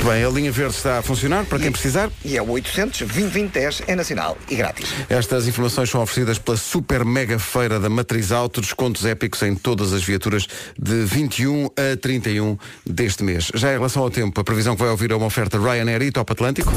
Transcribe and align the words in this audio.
Muito 0.00 0.12
bem, 0.14 0.24
a 0.24 0.30
linha 0.30 0.50
verde 0.50 0.74
está 0.74 0.96
a 1.00 1.02
funcionar 1.02 1.44
para 1.44 1.58
quem 1.58 1.70
precisar. 1.70 2.10
E 2.24 2.34
é 2.34 2.40
o 2.40 2.48
800 2.48 3.00
2010 3.00 3.82
é 3.86 3.94
nacional 3.94 4.38
e 4.48 4.54
grátis. 4.56 4.88
Estas 5.10 5.46
informações 5.46 5.90
são 5.90 6.00
oferecidas 6.00 6.38
pela 6.38 6.56
Super 6.56 7.04
Mega 7.04 7.38
Feira 7.38 7.78
da 7.78 7.90
Matriz 7.90 8.32
Auto, 8.32 8.62
descontos 8.62 9.04
épicos 9.04 9.42
em 9.42 9.54
todas 9.54 9.92
as 9.92 10.02
viaturas 10.02 10.46
de 10.78 11.04
21 11.04 11.66
a 11.66 11.98
31 11.98 12.56
deste 12.86 13.22
mês. 13.22 13.50
Já 13.54 13.72
em 13.72 13.74
relação 13.74 14.02
ao 14.02 14.10
tempo, 14.10 14.40
a 14.40 14.44
previsão 14.44 14.74
que 14.74 14.80
vai 14.80 14.90
ouvir 14.90 15.10
é 15.10 15.14
uma 15.14 15.26
oferta 15.26 15.58
Ryanair 15.58 16.00
e 16.00 16.10
Top 16.10 16.32
Atlântico. 16.32 16.72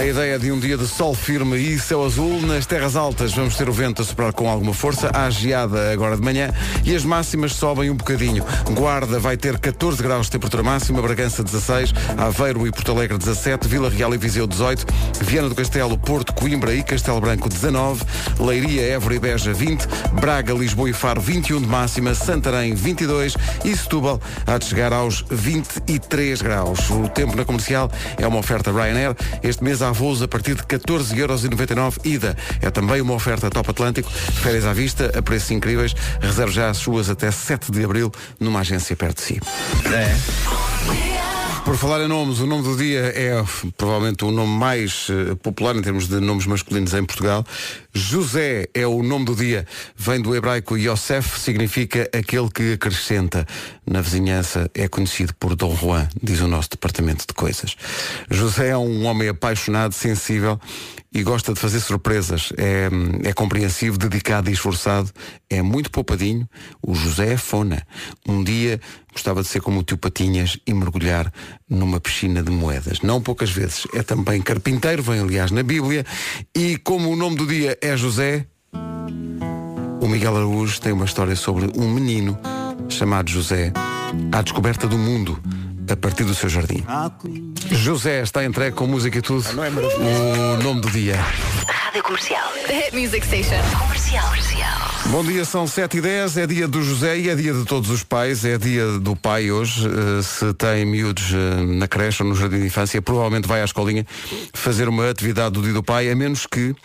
A 0.00 0.06
ideia 0.06 0.38
de 0.38 0.50
um 0.50 0.58
dia 0.58 0.78
de 0.78 0.86
sol 0.86 1.14
firme 1.14 1.58
e 1.58 1.78
céu 1.78 2.02
azul. 2.02 2.40
Nas 2.40 2.64
terras 2.64 2.96
altas 2.96 3.34
vamos 3.34 3.54
ter 3.54 3.68
o 3.68 3.72
vento 3.72 4.00
a 4.00 4.04
soprar 4.04 4.32
com 4.32 4.48
alguma 4.48 4.72
força. 4.72 5.10
Há 5.12 5.28
geada 5.28 5.92
agora 5.92 6.16
de 6.16 6.22
manhã 6.22 6.50
e 6.86 6.96
as 6.96 7.04
máximas 7.04 7.52
sobem 7.52 7.90
um 7.90 7.94
bocadinho. 7.94 8.42
Guarda 8.72 9.18
vai 9.18 9.36
ter 9.36 9.58
14 9.58 10.02
graus 10.02 10.24
de 10.24 10.32
temperatura 10.32 10.62
máxima, 10.62 11.02
Bragança 11.02 11.44
16, 11.44 11.92
Aveiro 12.16 12.66
e 12.66 12.70
Porto 12.70 12.92
Alegre 12.92 13.18
17, 13.18 13.68
Vila 13.68 13.90
Real 13.90 14.14
e 14.14 14.16
Viseu 14.16 14.46
18, 14.46 14.86
Viana 15.20 15.50
do 15.50 15.54
Castelo, 15.54 15.98
Porto, 15.98 16.32
Coimbra 16.32 16.74
e 16.74 16.82
Castelo 16.82 17.20
Branco 17.20 17.50
19, 17.50 18.02
Leiria, 18.38 18.94
Évora 18.94 19.14
e 19.16 19.18
Beja 19.18 19.52
20, 19.52 19.86
Braga, 20.18 20.54
Lisboa 20.54 20.88
e 20.88 20.94
Faro 20.94 21.20
21 21.20 21.60
de 21.60 21.66
máxima, 21.66 22.14
Santarém 22.14 22.72
22 22.72 23.36
e 23.66 23.76
Setúbal 23.76 24.18
há 24.46 24.56
de 24.56 24.64
chegar 24.64 24.94
aos 24.94 25.26
23 25.30 26.40
graus. 26.40 26.88
O 26.88 27.06
tempo 27.06 27.36
na 27.36 27.44
comercial 27.44 27.90
é 28.16 28.26
uma 28.26 28.38
oferta 28.38 28.72
Ryanair. 28.72 29.14
Este 29.42 29.62
mês 29.62 29.82
há 29.82 29.89
voos 29.92 30.22
a 30.22 30.28
partir 30.28 30.54
de 30.54 30.62
14,99€ 30.62 31.98
ida. 32.04 32.36
É 32.60 32.70
também 32.70 33.00
uma 33.00 33.14
oferta 33.14 33.50
Top 33.50 33.70
Atlântico. 33.70 34.10
Férias 34.10 34.64
à 34.64 34.72
vista, 34.72 35.12
a 35.16 35.22
preços 35.22 35.50
incríveis. 35.50 35.94
Reserve 36.20 36.52
já 36.52 36.70
as 36.70 36.78
suas 36.78 37.08
até 37.08 37.30
7 37.30 37.70
de 37.72 37.84
abril 37.84 38.12
numa 38.38 38.60
agência 38.60 38.96
perto 38.96 39.16
de 39.16 39.22
si. 39.22 39.40
Por 41.64 41.76
falar 41.76 42.00
em 42.02 42.08
nomes, 42.08 42.40
o 42.40 42.46
nome 42.46 42.62
do 42.62 42.76
dia 42.76 43.12
é 43.14 43.44
provavelmente 43.76 44.24
o 44.24 44.30
nome 44.30 44.52
mais 44.52 45.06
eh, 45.10 45.34
popular 45.36 45.76
em 45.76 45.82
termos 45.82 46.08
de 46.08 46.18
nomes 46.18 46.46
masculinos 46.46 46.94
em 46.94 47.04
Portugal. 47.04 47.44
José 47.92 48.66
é 48.74 48.86
o 48.86 49.02
nome 49.02 49.26
do 49.26 49.36
dia. 49.36 49.66
Vem 49.96 50.20
do 50.20 50.34
hebraico 50.34 50.76
Yosef, 50.76 51.38
significa 51.38 52.08
aquele 52.12 52.48
que 52.50 52.72
acrescenta. 52.72 53.46
Na 53.86 54.00
vizinhança 54.00 54.70
é 54.74 54.88
conhecido 54.88 55.34
por 55.34 55.54
Dom 55.54 55.76
Juan, 55.76 56.08
diz 56.22 56.40
o 56.40 56.48
nosso 56.48 56.70
departamento 56.70 57.24
de 57.26 57.34
coisas. 57.34 57.76
José 58.30 58.68
é 58.68 58.76
um 58.76 59.04
homem 59.04 59.28
apaixonado, 59.28 59.92
sensível 59.92 60.58
e 61.12 61.22
gosta 61.22 61.52
de 61.52 61.60
fazer 61.60 61.80
surpresas. 61.80 62.52
É, 62.56 62.88
é 63.28 63.32
compreensivo, 63.32 63.98
dedicado 63.98 64.48
e 64.48 64.52
esforçado. 64.52 65.10
É 65.48 65.60
muito 65.60 65.90
poupadinho. 65.90 66.48
O 66.80 66.94
José 66.94 67.36
fona. 67.36 67.84
Um 68.26 68.44
dia 68.44 68.80
gostava 69.12 69.42
de 69.42 69.48
ser 69.48 69.60
como 69.60 69.80
o 69.80 69.82
tio 69.82 69.98
Patinhas 69.98 70.58
e 70.66 70.72
mergulhar 70.72 71.32
numa 71.68 72.00
piscina 72.00 72.42
de 72.42 72.50
moedas. 72.50 73.00
Não 73.00 73.20
poucas 73.20 73.50
vezes. 73.50 73.86
É 73.92 74.02
também 74.02 74.40
carpinteiro, 74.40 75.02
vem 75.02 75.20
aliás 75.20 75.50
na 75.50 75.62
Bíblia. 75.62 76.04
E 76.54 76.76
como 76.78 77.10
o 77.10 77.16
nome 77.16 77.36
do 77.36 77.46
dia 77.46 77.76
é 77.82 77.96
José, 77.96 78.46
o 80.00 80.08
Miguel 80.08 80.36
Araújo 80.36 80.80
tem 80.80 80.92
uma 80.92 81.04
história 81.04 81.34
sobre 81.34 81.66
um 81.76 81.92
menino 81.92 82.38
chamado 82.88 83.30
José 83.30 83.72
à 84.32 84.42
descoberta 84.42 84.86
do 84.86 84.96
mundo 84.96 85.40
a 85.92 85.96
partir 85.96 86.24
do 86.24 86.34
seu 86.34 86.48
jardim. 86.48 86.84
José 87.70 88.22
está 88.22 88.44
entregue 88.44 88.76
com 88.76 88.86
música 88.86 89.18
e 89.18 89.22
tudo. 89.22 89.44
O 89.50 90.62
nome 90.62 90.80
do 90.80 90.90
dia. 90.90 91.16
Rádio 91.66 92.02
Comercial. 92.02 92.52
The 92.66 92.72
Hit 92.72 92.96
Music 92.96 93.26
Station. 93.26 93.78
Comercial. 93.78 94.24
Comercial. 94.28 94.90
Bom 95.06 95.24
dia, 95.24 95.44
são 95.44 95.66
7 95.66 95.96
e 95.96 96.00
10 96.00 96.36
é 96.36 96.46
dia 96.46 96.68
do 96.68 96.82
José 96.82 97.18
e 97.18 97.28
é 97.28 97.34
dia 97.34 97.52
de 97.52 97.64
todos 97.64 97.90
os 97.90 98.04
pais, 98.04 98.44
é 98.44 98.56
dia 98.58 98.98
do 98.98 99.16
pai 99.16 99.50
hoje. 99.50 99.88
Uh, 99.88 100.22
se 100.22 100.54
tem 100.54 100.84
miúdos 100.84 101.32
uh, 101.32 101.66
na 101.66 101.88
creche 101.88 102.22
ou 102.22 102.28
no 102.28 102.34
jardim 102.36 102.60
de 102.60 102.66
infância, 102.66 103.02
provavelmente 103.02 103.48
vai 103.48 103.60
à 103.60 103.64
escolinha 103.64 104.06
fazer 104.54 104.88
uma 104.88 105.10
atividade 105.10 105.54
do 105.54 105.62
dia 105.62 105.72
do 105.72 105.82
pai, 105.82 106.08
a 106.10 106.14
menos 106.14 106.46
que 106.46 106.76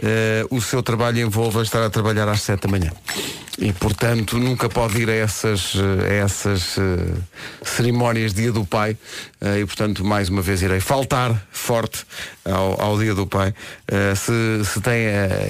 uh, 0.00 0.54
o 0.54 0.60
seu 0.60 0.82
trabalho 0.82 1.20
envolva 1.20 1.62
estar 1.62 1.84
a 1.84 1.90
trabalhar 1.90 2.28
às 2.28 2.42
7 2.42 2.62
da 2.62 2.68
manhã. 2.68 2.90
E, 3.58 3.74
portanto, 3.74 4.38
nunca 4.38 4.70
pode 4.70 5.02
ir 5.02 5.10
a 5.10 5.14
essas, 5.14 5.74
a 6.08 6.12
essas 6.12 6.78
uh, 6.78 7.22
cerimónias 7.62 8.32
Dia 8.32 8.50
do 8.50 8.64
Pai. 8.64 8.96
Uh, 9.40 9.58
e, 9.60 9.66
portanto, 9.66 10.02
mais 10.02 10.30
uma 10.30 10.40
vez 10.40 10.62
irei 10.62 10.80
faltar 10.80 11.46
forte 11.50 12.06
ao, 12.44 12.80
ao 12.80 12.98
Dia 12.98 13.14
do 13.14 13.26
Pai. 13.26 13.52
Se, 14.16 14.64
se 14.64 14.80
tem 14.80 15.04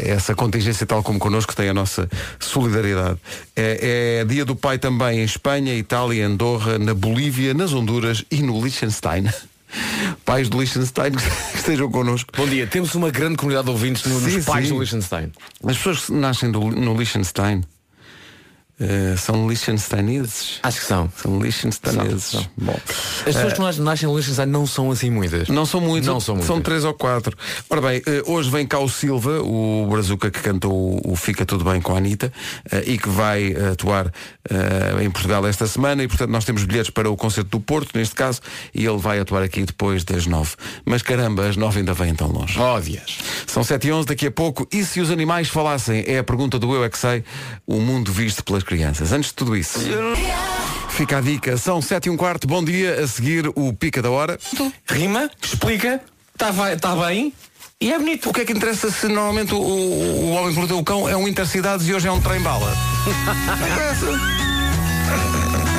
essa 0.05 0.35
contingência 0.35 0.85
tal 0.87 1.03
como 1.03 1.21
connosco, 1.21 1.55
tem 1.55 1.69
a 1.69 1.75
nossa 1.75 2.09
solidariedade. 2.41 3.19
É, 3.55 4.21
é, 4.21 4.25
Dia 4.25 4.45
do 4.45 4.57
Pai 4.57 4.79
também 4.79 5.21
em 5.21 5.25
Espanha, 5.25 5.75
Itália, 5.75 6.27
Andorra, 6.27 6.79
na 6.79 6.95
Bolívia, 6.95 7.55
nas 7.55 7.73
Honduras 7.73 8.25
e 8.31 8.43
no 8.43 8.61
Liechtenstein. 8.61 9.27
Pais 10.25 10.49
do 10.49 10.59
Liechtenstein 10.61 11.13
que 11.53 11.57
estejam 11.59 11.91
connosco. 11.91 12.31
Bom 12.37 12.47
dia, 12.47 12.67
temos 12.67 12.95
uma 12.95 13.11
grande 13.11 13.37
comunidade 13.37 13.67
de 13.67 13.71
ouvintes 13.73 14.05
no, 14.05 14.19
Sim, 14.21 14.37
nos 14.37 14.45
pais 14.45 14.67
sim. 14.69 14.75
do 14.75 14.81
Liechtenstein. 14.81 15.33
As 15.65 15.77
pessoas 15.77 16.07
que 16.07 16.13
nascem 16.13 16.51
do- 16.51 16.71
no 16.71 16.97
Liechtenstein 16.97 17.63
eh, 18.81 19.15
são 19.17 19.47
Liechtensteineses. 19.49 20.59
Acho 20.63 20.81
que 20.81 20.87
são. 20.87 21.13
São 21.17 21.41
Liechtensteineses. 21.41 22.25
São, 22.25 22.41
são. 22.43 22.51
Bom. 22.57 22.77
As 23.27 23.35
pessoas 23.35 23.53
que 23.53 23.61
nas- 23.61 23.79
nascem 23.79 24.09
no 24.09 24.15
Liechtenstein 24.15 24.47
não 24.47 24.67
são 24.67 24.91
assim 24.91 25.11
muitas. 25.11 25.49
Não 25.49 25.67
são 25.67 25.81
muitos, 25.81 26.09
Não 26.09 26.21
são 26.21 26.37
muitas. 26.37 26.63
três 26.63 26.85
ou 26.85 26.95
quatro. 26.95 27.37
Ora 27.69 27.81
bem, 27.81 28.03
eh, 28.07 28.23
hoje 28.27 28.51
vem 28.51 28.67
cá 28.67 28.79
o 28.79 28.89
Silva, 28.89 29.41
o 29.43 29.87
brazuca 29.91 30.31
que 30.31 30.41
cantou 30.41 31.01
o- 31.05 31.17
Fica 31.17 31.45
Tudo 31.45 31.65
Bem 31.65 31.81
com 31.81 31.95
a 31.95 31.99
Anitta 31.99 32.33
e 32.87 32.97
que 32.99 33.09
vai 33.09 33.53
atuar 33.73 34.11
em 35.03 35.11
Portugal 35.11 35.47
esta 35.47 35.67
semana 35.67 36.03
e 36.03 36.09
portanto 36.09 36.31
nós 36.31 36.45
temos 36.45 36.65
bilhetes 36.65 36.91
para 36.91 37.11
o 37.11 37.17
concerto 37.17 37.51
do 37.51 37.61
Porto, 37.61 37.91
neste 37.97 38.15
caso, 38.15 38.41
e 38.75 38.85
ele 38.87 38.97
vai 38.99 39.19
atuar 39.19 39.43
aqui 39.43 39.65
depois 39.65 40.03
das 40.05 40.27
nove. 40.27 40.53
Mas 40.85 41.03
caramba, 41.03 41.47
as 41.49 41.57
nove 41.57 41.81
ainda 41.81 41.93
vêm 41.93 42.15
tão 42.15 42.29
longe. 42.29 42.59
Ódias. 42.59 43.19
São 43.47 43.63
7 43.63 43.89
e 43.89 43.93
11 43.93 44.07
daqui 44.09 44.27
a 44.27 44.31
pouco. 44.31 44.67
E 44.73 44.85
se 44.85 45.01
os 45.01 45.11
animais 45.11 45.49
falassem? 45.49 46.05
É 46.07 46.19
a 46.19 46.25
pergunta 46.25 46.59
do 46.59 46.75
Eu 46.75 46.85
É 46.85 46.89
Que 46.89 46.99
Sei, 46.99 47.25
o 47.67 47.81
mundo 47.81 48.13
visto 48.13 48.43
pelas 48.45 48.63
crianças. 48.71 49.13
Antes 49.13 49.31
de 49.31 49.35
tudo 49.35 49.57
isso, 49.57 49.81
fica 50.91 51.19
a 51.19 51.21
dica. 51.21 51.57
São 51.57 51.83
7 51.83 52.07
e 52.07 52.11
um 52.11 52.17
quarto. 52.17 52.47
Bom 52.47 52.63
dia. 52.63 53.03
A 53.03 53.09
seguir, 53.09 53.51
o 53.57 53.73
Pica 53.73 54.01
da 54.01 54.11
Hora. 54.11 54.39
Rima, 54.89 55.29
explica, 55.43 56.01
está 56.33 56.53
tá 56.77 56.95
bem 56.95 57.33
e 57.81 57.93
é 57.93 57.99
bonito. 57.99 58.31
O 58.31 58.33
que 58.33 58.43
é 58.43 58.45
que 58.45 58.53
interessa 58.53 58.89
se 58.89 59.09
normalmente 59.09 59.53
o, 59.53 59.59
o, 59.59 60.25
o 60.27 60.31
Homem 60.31 60.53
que 60.53 60.59
Mordeu 60.59 60.79
o 60.79 60.85
Cão 60.85 61.09
é 61.09 61.17
um 61.17 61.27
Intercidades 61.27 61.89
e 61.89 61.95
hoje 61.95 62.07
é 62.07 62.13
um 62.13 62.21
trem-bala? 62.21 62.73
Não 63.47 63.67
interessa. 63.67 64.07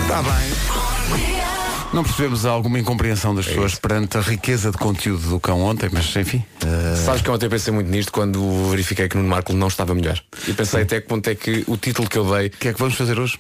Está 0.04 0.22
bem. 0.22 1.41
Não 1.94 2.04
percebemos 2.04 2.46
alguma 2.46 2.80
incompreensão 2.80 3.36
das 3.36 3.46
pessoas 3.46 3.76
perante 3.76 4.18
a 4.18 4.22
riqueza 4.22 4.72
de 4.72 4.78
conteúdo 4.78 5.28
do 5.30 5.40
cão 5.42 5.60
ontem, 5.62 5.90
mas 5.92 6.16
enfim. 6.16 6.42
eh, 6.66 6.96
Sabes 6.96 7.22
que 7.22 7.28
eu 7.30 7.34
ontem 7.34 7.50
pensei 7.50 7.74
muito 7.74 7.90
nisto 7.90 8.14
quando 8.14 8.70
verifiquei 8.70 9.10
que 9.10 9.18
Nuno 9.18 9.28
Marco 9.28 9.52
não 9.52 9.68
estava 9.68 9.94
melhor. 9.94 10.18
E 10.48 10.54
pensei 10.54 10.84
até 10.84 11.02
que 11.02 11.08
ponto 11.08 11.28
é 11.30 11.36
que 11.36 11.66
o 11.68 11.76
título 11.76 12.08
que 12.08 12.18
eu 12.18 12.24
dei. 12.34 12.48
O 12.48 12.50
que 12.52 12.70
é 12.70 12.74
que 12.74 12.80
vamos 12.80 12.96
fazer 12.96 13.20
hoje? 13.20 13.38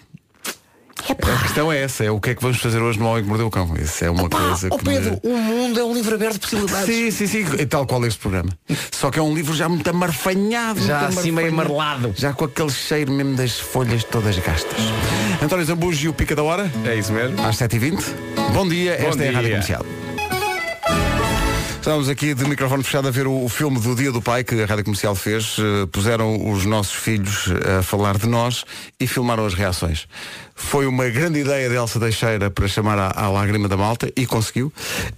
A 1.10 1.42
questão 1.44 1.72
é 1.72 1.82
essa, 1.82 2.04
é 2.04 2.12
o 2.12 2.20
que 2.20 2.30
é 2.32 2.36
que 2.36 2.42
vamos 2.42 2.58
fazer 2.60 2.80
hoje 2.82 3.00
no 3.00 3.06
Homem 3.08 3.24
que 3.24 3.30
Mordeu 3.30 3.48
o 3.48 3.52
Cão. 3.52 3.74
Isso 3.82 4.06
é 4.06 4.10
uma 4.10 4.30
coisa 4.30 4.68
oh 4.72 4.78
que. 4.78 4.88
me- 4.88 4.94
Pedro, 4.96 5.20
o 5.24 5.36
mundo 5.38 5.80
é 5.80 5.84
um 5.84 5.94
livro 5.94 6.14
aberto 6.16 6.34
de 6.34 6.40
possibilidades. 6.40 6.86
Sim, 6.86 7.12
sim, 7.12 7.28
sim, 7.28 7.46
e 7.60 7.66
tal 7.66 7.86
qual 7.86 8.06
este 8.06 8.20
programa. 8.20 8.50
Só 8.92 9.10
que 9.10 9.18
é 9.20 9.22
um 9.22 9.34
livro 9.34 9.54
já 9.56 9.68
muito 9.68 9.90
amarfanhado. 9.90 10.82
Já 10.82 11.02
muito 11.04 11.20
assim 11.20 11.32
meio 11.32 11.50
amarelado. 11.50 12.14
Já 12.16 12.34
com 12.34 12.46
aquele 12.46 12.70
cheiro 12.72 13.12
mesmo 13.12 13.36
das 13.36 13.60
folhas 13.60 14.04
todas 14.04 14.38
gastas. 14.38 14.80
António 15.42 15.66
Zambujo 15.66 16.06
e 16.06 16.10
o 16.10 16.14
Pica 16.14 16.36
da 16.36 16.44
Hora, 16.44 16.72
É 16.86 16.96
isso 16.96 17.12
mesmo? 17.12 17.42
às 17.46 17.58
7h20. 17.58 18.04
Bom 18.54 18.68
dia, 18.68 18.98
Bom 19.02 19.08
esta 19.10 19.24
é 19.24 19.30
a 19.30 19.32
Rádio 19.32 19.42
dia. 19.48 19.52
Comercial. 19.56 19.86
Estamos 21.78 22.10
aqui 22.10 22.36
de 22.36 22.46
microfone 22.46 22.84
fechado 22.84 23.08
a 23.08 23.12
ver 23.12 23.26
o, 23.26 23.44
o 23.44 23.50
filme 23.50 23.80
do 23.80 23.96
Dia 23.96 24.12
do 24.12 24.22
Pai 24.22 24.44
que 24.44 24.62
a 24.62 24.66
Rádio 24.68 24.84
Comercial 24.84 25.16
fez. 25.16 25.56
Eh, 25.58 25.88
puseram 25.92 26.52
os 26.52 26.64
nossos 26.64 26.94
filhos 26.94 27.46
a 27.80 27.82
falar 27.82 28.20
de 28.20 28.28
nós 28.28 28.64
e 29.00 29.08
filmaram 29.08 29.48
as 29.48 29.56
reações. 29.56 30.06
Foi 30.70 30.86
uma 30.86 31.10
grande 31.10 31.40
ideia 31.40 31.68
de 31.68 31.76
Elsa 31.76 32.00
Teixeira 32.00 32.50
para 32.50 32.66
chamar 32.68 32.98
à, 32.98 33.08
à 33.26 33.30
lágrima 33.30 33.68
da 33.68 33.76
malta 33.76 34.12
e 34.16 34.26
conseguiu. 34.26 34.72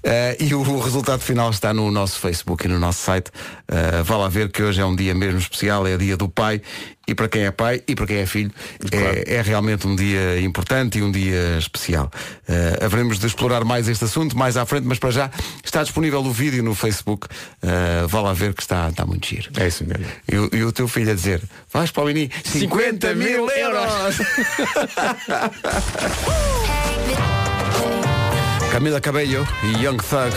Eh, 0.04 0.38
e 0.40 0.54
o, 0.56 0.64
resultado 0.80 1.22
final 1.22 1.52
está 1.52 1.74
no 1.74 1.92
nosso 1.92 2.20
Facebook 2.20 2.66
e 2.66 2.68
no 2.68 2.80
nosso 2.80 3.02
site. 3.04 3.30
Eh, 3.68 4.02
vá 4.04 4.18
lá 4.18 4.30
ver 4.30 4.50
que 4.52 4.64
hoje 4.64 4.82
é 4.82 4.86
um 4.86 4.96
dia 4.96 5.14
mesmo 5.14 5.38
especial, 5.40 5.86
é 5.86 5.96
dia 5.98 6.18
do 6.18 6.28
pai. 6.28 6.62
E 7.06 7.14
para 7.14 7.28
quem 7.28 7.44
é 7.44 7.52
pai 7.52 7.84
e 7.86 7.96
para 7.96 8.08
quem 8.08 8.16
é 8.20 8.26
filho, 8.26 8.50
é, 8.90 9.36
é 9.36 9.42
realmente 9.42 9.86
um 9.86 9.94
dia 9.94 10.40
importante 10.40 11.00
e 11.00 11.04
um 11.04 11.12
dia 11.12 11.58
especial. 11.60 12.10
Eh, 12.48 12.80
haveremos 12.82 13.20
de 13.20 13.28
explorar 13.28 13.66
mais 13.66 13.90
este 13.90 14.06
assunto 14.06 14.38
mais 14.38 14.56
à 14.56 14.66
frente, 14.66 14.86
mas 14.88 14.98
para 15.00 15.12
já 15.12 15.30
está 15.66 15.84
disponível 15.84 16.22
o 16.22 16.32
vídeo 16.32 16.64
no 16.64 16.74
Facebook. 16.74 17.28
Eh, 17.62 18.06
vá 18.08 18.22
lá 18.22 18.32
ver 18.32 18.54
que 18.54 18.62
está, 18.62 18.88
está 18.88 19.06
muito 19.06 19.28
giro. 19.28 19.50
É 19.58 19.68
isso 19.68 19.84
mesmo. 19.86 20.06
E, 20.32 20.38
o- 20.38 20.50
e 20.54 20.64
o 20.64 20.72
teu 20.72 20.88
filho 20.88 21.12
a 21.12 21.14
dizer, 21.14 21.42
vais 21.74 21.92
para 21.92 22.04
o 22.04 22.06
Mini, 22.06 22.32
50 22.46 23.14
mil 23.16 23.50
euros! 23.50 24.16
Camila 28.72 29.02
Cabello 29.02 29.48
e 29.64 29.84
Young 29.84 29.98
Thug, 29.98 30.32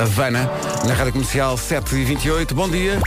Havana, 0.00 0.50
na 0.86 0.94
Rádio 0.94 1.12
Comercial 1.12 1.56
7 1.56 1.96
e 1.96 2.04
28 2.04 2.54
Bom 2.54 2.68
dia! 2.68 3.00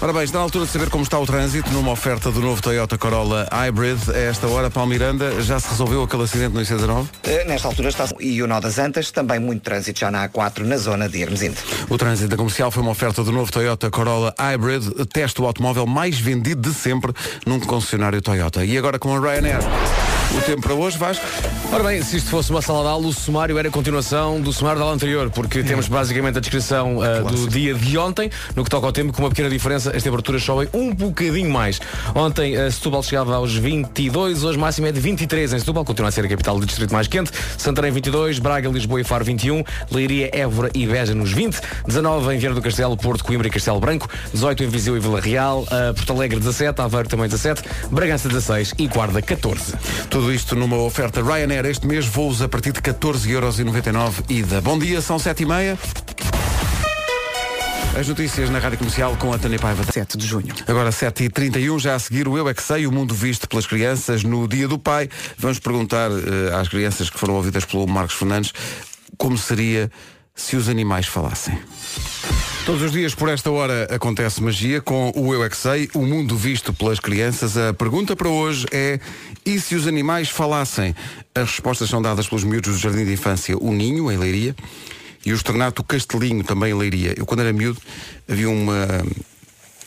Ora 0.00 0.12
bem, 0.12 0.24
está 0.24 0.38
na 0.38 0.44
altura 0.44 0.66
de 0.66 0.70
saber 0.70 0.90
como 0.90 1.02
está 1.02 1.18
o 1.18 1.24
trânsito 1.24 1.70
numa 1.70 1.90
oferta 1.92 2.30
do 2.30 2.40
novo 2.40 2.60
Toyota 2.60 2.98
Corolla 2.98 3.48
Hybrid. 3.50 3.98
A 4.10 4.18
esta 4.18 4.46
hora, 4.46 4.68
Palmiranda, 4.70 5.40
já 5.40 5.58
se 5.58 5.68
resolveu 5.70 6.02
aquele 6.02 6.24
acidente 6.24 6.54
no 6.54 6.60
IC19? 6.60 7.06
Eh, 7.22 7.44
Nesta 7.44 7.68
altura 7.68 7.88
está 7.88 8.06
e 8.20 8.42
o 8.42 8.46
Nó 8.46 8.60
das 8.60 8.78
Antas, 8.78 9.10
também 9.10 9.38
muito 9.38 9.62
trânsito 9.62 10.00
já 10.00 10.10
na 10.10 10.28
A4 10.28 10.60
na 10.64 10.76
zona 10.76 11.08
de 11.08 11.22
Hermesinde. 11.22 11.56
O 11.88 11.96
trânsito 11.96 12.28
da 12.28 12.36
comercial 12.36 12.70
foi 12.70 12.82
uma 12.82 12.92
oferta 12.92 13.22
do 13.24 13.32
novo 13.32 13.50
Toyota 13.50 13.90
Corolla 13.90 14.34
Hybrid, 14.38 15.06
teste 15.12 15.40
o 15.40 15.46
automóvel 15.46 15.86
mais 15.86 16.18
vendido 16.18 16.68
de 16.68 16.74
sempre 16.74 17.12
num 17.46 17.58
concessionário 17.60 18.20
Toyota. 18.20 18.64
E 18.64 18.76
agora 18.76 18.98
com 18.98 19.16
a 19.16 19.20
Ryanair. 19.20 19.60
O 20.36 20.42
tempo 20.42 20.62
para 20.62 20.74
hoje, 20.74 20.98
Vasco? 20.98 21.24
Ora 21.72 21.84
bem, 21.84 22.02
se 22.02 22.16
isto 22.16 22.28
fosse 22.28 22.50
uma 22.50 22.60
sala 22.60 22.82
de 22.82 22.88
aula, 22.88 23.06
o 23.06 23.12
sumário 23.12 23.56
era 23.56 23.68
a 23.68 23.70
continuação 23.70 24.40
do 24.40 24.52
sumário 24.52 24.78
da 24.80 24.84
aula 24.84 24.94
anterior, 24.96 25.30
porque 25.30 25.62
temos 25.62 25.86
basicamente 25.86 26.38
a 26.38 26.40
descrição 26.40 27.00
ah, 27.00 27.20
do 27.20 27.48
dia 27.48 27.72
de 27.72 27.96
ontem, 27.96 28.30
no 28.54 28.64
que 28.64 28.70
toca 28.70 28.84
ao 28.84 28.92
tempo, 28.92 29.12
com 29.12 29.22
uma 29.22 29.28
pequena 29.28 29.48
diferença, 29.48 29.96
as 29.96 30.02
temperaturas 30.02 30.42
sobem 30.42 30.68
um 30.74 30.92
bocadinho 30.92 31.50
mais. 31.50 31.80
Ontem 32.14 32.56
uh, 32.56 32.70
Setúbal 32.70 33.02
chegava 33.02 33.36
aos 33.36 33.54
22, 33.54 34.42
hoje 34.42 34.58
máximo 34.58 34.88
é 34.88 34.92
de 34.92 35.00
23 35.00 35.52
em 35.52 35.58
Setúbal, 35.58 35.84
continua 35.84 36.08
a 36.08 36.12
ser 36.12 36.24
a 36.24 36.28
capital 36.28 36.58
do 36.58 36.66
distrito 36.66 36.92
mais 36.92 37.06
quente, 37.06 37.30
Santarém 37.56 37.92
22, 37.92 38.40
Braga, 38.40 38.68
Lisboa 38.68 39.00
e 39.00 39.04
Faro 39.04 39.24
21, 39.24 39.62
Leiria, 39.90 40.30
Évora 40.32 40.70
e 40.74 40.86
Beja 40.86 41.14
nos 41.14 41.32
20, 41.32 41.60
19 41.86 42.34
em 42.34 42.38
Vieira 42.38 42.54
do 42.54 42.62
Castelo, 42.62 42.96
Porto, 42.96 43.24
Coimbra 43.24 43.46
e 43.46 43.50
Castelo 43.50 43.78
Branco, 43.78 44.08
18 44.32 44.64
em 44.64 44.68
Viseu 44.68 44.96
e 44.96 45.00
Vila 45.00 45.20
Real, 45.20 45.62
uh, 45.62 45.94
Porto 45.94 46.12
Alegre 46.12 46.38
17, 46.38 46.80
Aveiro 46.80 47.08
também 47.08 47.28
17, 47.28 47.62
Bragança 47.90 48.28
16 48.28 48.74
e 48.78 48.88
Guarda 48.88 49.22
14. 49.22 49.74
Tudo 50.10 50.23
isto 50.32 50.54
numa 50.54 50.76
oferta 50.76 51.22
Ryanair. 51.22 51.66
Este 51.66 51.86
mês 51.86 52.06
voos 52.06 52.42
a 52.42 52.48
partir 52.48 52.72
de 52.72 52.80
14,99€ 52.80 54.30
ida. 54.30 54.60
Bom 54.60 54.78
dia, 54.78 55.00
são 55.00 55.16
7h30. 55.16 55.78
As 57.98 58.08
notícias 58.08 58.50
na 58.50 58.58
Rádio 58.58 58.78
Comercial 58.78 59.16
com 59.16 59.32
a 59.32 59.38
Tânia 59.38 59.58
Paiva. 59.58 59.84
7 59.84 60.18
de 60.18 60.26
junho. 60.26 60.54
Agora 60.66 60.90
7h31, 60.90 61.78
já 61.78 61.94
a 61.94 61.98
seguir 61.98 62.26
o 62.26 62.36
Eu 62.36 62.48
É 62.48 62.54
Que 62.54 62.62
Sei, 62.62 62.86
o 62.86 62.92
mundo 62.92 63.14
visto 63.14 63.48
pelas 63.48 63.66
crianças 63.66 64.24
no 64.24 64.48
Dia 64.48 64.66
do 64.66 64.78
Pai. 64.78 65.08
Vamos 65.38 65.58
perguntar 65.58 66.10
eh, 66.10 66.54
às 66.54 66.68
crianças 66.68 67.08
que 67.08 67.18
foram 67.18 67.34
ouvidas 67.34 67.64
pelo 67.64 67.86
Marcos 67.86 68.16
Fernandes 68.16 68.52
como 69.16 69.38
seria 69.38 69.90
se 70.34 70.56
os 70.56 70.68
animais 70.68 71.06
falassem. 71.06 71.58
Todos 72.64 72.80
os 72.80 72.92
dias 72.92 73.14
por 73.14 73.28
esta 73.28 73.50
hora 73.50 73.86
acontece 73.94 74.42
magia 74.42 74.80
com 74.80 75.12
o 75.14 75.34
Eu 75.34 75.44
É 75.44 75.50
Sei, 75.50 75.90
o 75.92 76.00
mundo 76.00 76.34
visto 76.34 76.72
pelas 76.72 76.98
crianças. 76.98 77.58
A 77.58 77.74
pergunta 77.74 78.16
para 78.16 78.26
hoje 78.26 78.64
é 78.72 78.98
e 79.44 79.60
se 79.60 79.74
os 79.74 79.86
animais 79.86 80.30
falassem? 80.30 80.94
As 81.34 81.50
respostas 81.50 81.90
são 81.90 82.00
dadas 82.00 82.26
pelos 82.26 82.42
miúdos 82.42 82.72
do 82.72 82.78
Jardim 82.78 83.04
de 83.04 83.12
Infância 83.12 83.54
O 83.58 83.70
Ninho, 83.70 84.10
em 84.10 84.16
Leiria, 84.16 84.56
e 85.26 85.30
o 85.30 85.34
Externato 85.34 85.84
Castelinho, 85.84 86.42
também 86.42 86.70
em 86.70 86.74
Leiria. 86.74 87.12
Eu 87.14 87.26
quando 87.26 87.40
era 87.40 87.52
miúdo 87.52 87.78
havia 88.26 88.48
uma 88.48 89.04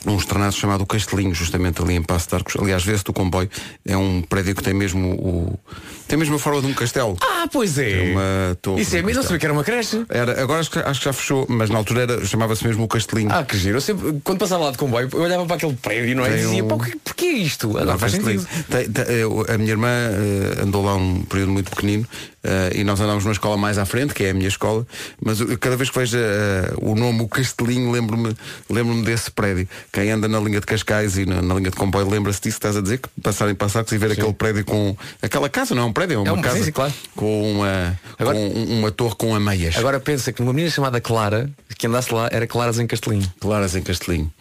um 0.06 0.16
externato 0.16 0.56
chamado 0.56 0.82
o 0.82 0.86
Castelinho, 0.86 1.34
justamente 1.34 1.82
ali 1.82 1.94
em 1.94 2.02
Passo 2.02 2.28
de 2.28 2.34
Arcos. 2.36 2.54
Aliás, 2.56 2.84
vê-se 2.84 3.02
do 3.04 3.12
comboio. 3.12 3.48
É 3.86 3.96
um 3.96 4.22
prédio 4.22 4.54
que 4.54 4.62
tem 4.62 4.72
mesmo 4.74 5.08
o. 5.14 5.58
tem 6.06 6.16
mesmo 6.18 6.36
a 6.36 6.38
forma 6.38 6.60
de 6.60 6.66
um 6.68 6.72
castelo. 6.74 7.16
Ah, 7.20 7.48
pois 7.52 7.76
é. 7.78 7.90
Tem 7.90 8.12
uma 8.12 8.56
torre 8.62 8.82
Isso 8.82 8.96
é 8.96 9.02
mesmo, 9.02 9.16
não 9.16 9.22
sabia 9.24 9.38
que 9.38 9.46
era 9.46 9.52
uma 9.52 9.64
creche. 9.64 10.04
Era, 10.08 10.40
agora 10.42 10.60
acho 10.60 10.70
que, 10.70 10.78
acho 10.78 11.00
que 11.00 11.04
já 11.06 11.12
fechou, 11.12 11.46
mas 11.48 11.68
na 11.68 11.78
altura 11.78 12.02
era- 12.02 12.24
chamava-se 12.24 12.64
mesmo 12.66 12.84
o 12.84 12.88
Castelinho. 12.88 13.30
Ah, 13.32 13.42
que 13.44 13.56
giro. 13.58 13.76
Eu 13.78 13.80
sempre, 13.80 14.20
quando 14.22 14.38
passava 14.38 14.64
lá 14.66 14.70
de 14.70 14.78
comboio, 14.78 15.08
eu 15.12 15.20
olhava 15.20 15.44
para 15.46 15.56
aquele 15.56 15.74
prédio 15.74 16.16
não 16.16 16.24
é? 16.24 16.28
e 16.28 16.32
Tem 16.32 16.42
dizia, 16.42 16.64
um- 16.64 16.68
pá, 16.68 16.84
que- 16.84 16.96
porquê 16.98 17.26
isto? 17.26 17.76
Agora 17.76 17.98
faz 17.98 18.12
Castelinho. 18.14 18.40
sentido. 18.40 18.64
Tem- 18.68 18.90
tem- 18.90 19.54
a 19.54 19.58
minha 19.58 19.70
irmã 19.70 19.88
eh, 19.88 20.62
andou 20.62 20.84
lá 20.84 20.94
um 20.94 21.22
período 21.22 21.52
muito 21.52 21.70
pequenino 21.70 22.06
eh, 22.44 22.72
e 22.76 22.84
nós 22.84 23.00
andámos 23.00 23.24
numa 23.24 23.32
escola 23.32 23.56
mais 23.56 23.78
à 23.78 23.84
frente, 23.84 24.14
que 24.14 24.24
é 24.24 24.30
a 24.30 24.34
minha 24.34 24.48
escola, 24.48 24.86
mas 25.22 25.40
eu- 25.40 25.58
cada 25.58 25.76
vez 25.76 25.90
que 25.90 25.98
vejo 25.98 26.16
eh, 26.18 26.72
o 26.80 26.94
nome, 26.94 27.22
o 27.22 27.28
Castelinho, 27.28 27.90
lembro-me 27.90 28.34
lembro 28.70 29.02
desse 29.02 29.30
prédio. 29.30 29.68
Quem 29.92 30.10
anda 30.10 30.28
na 30.28 30.38
linha 30.40 30.60
de 30.60 30.66
Cascais 30.66 31.16
e 31.18 31.26
na, 31.26 31.42
na 31.42 31.54
linha 31.54 31.70
de 31.70 31.76
comboio 31.76 32.08
lembra-se 32.08 32.40
disso 32.40 32.58
que 32.58 32.66
estás 32.66 32.76
a 32.76 32.80
dizer, 32.80 32.98
que 32.98 33.08
passarem 33.22 33.54
Passarcos 33.54 33.92
e 33.92 33.98
ver 33.98 34.12
aquele 34.12 34.32
prédio 34.32 34.64
com. 34.64 34.96
aquela 35.20 35.48
casa, 35.48 35.74
não 35.74 35.82
é 35.82 35.86
um 35.86 35.92
prédio, 35.92 36.14
é 36.14 36.18
uma 36.18 36.32
um- 36.34 36.40
casa 36.42 36.58
sim, 36.58 36.64
sim, 36.64 36.72
claro. 36.72 36.92
com, 37.16 37.52
uma, 37.52 37.98
Agora- 38.18 38.36
com 38.36 38.46
um- 38.48 38.78
uma 38.80 38.90
torre 38.90 39.14
com 39.16 39.34
ameias. 39.34 39.76
Agora 39.76 39.98
pensa 40.00 40.32
que 40.32 40.40
numa 40.40 40.52
menina 40.52 40.70
chamada 40.70 41.00
Clara, 41.00 41.50
que 41.76 41.86
andasse 41.86 42.12
lá, 42.14 42.28
era 42.32 42.46
Claras 42.46 42.78
em 42.78 42.86
Castelinho. 42.86 43.30
Claras 43.40 43.74
em 43.76 43.82
Castelinho. 43.82 44.32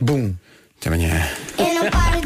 Bum. 0.00 0.34
Até 0.80 0.88
amanhã. 0.88 1.28
Eu 1.58 1.74
não 1.74 1.90
paro 1.90 2.20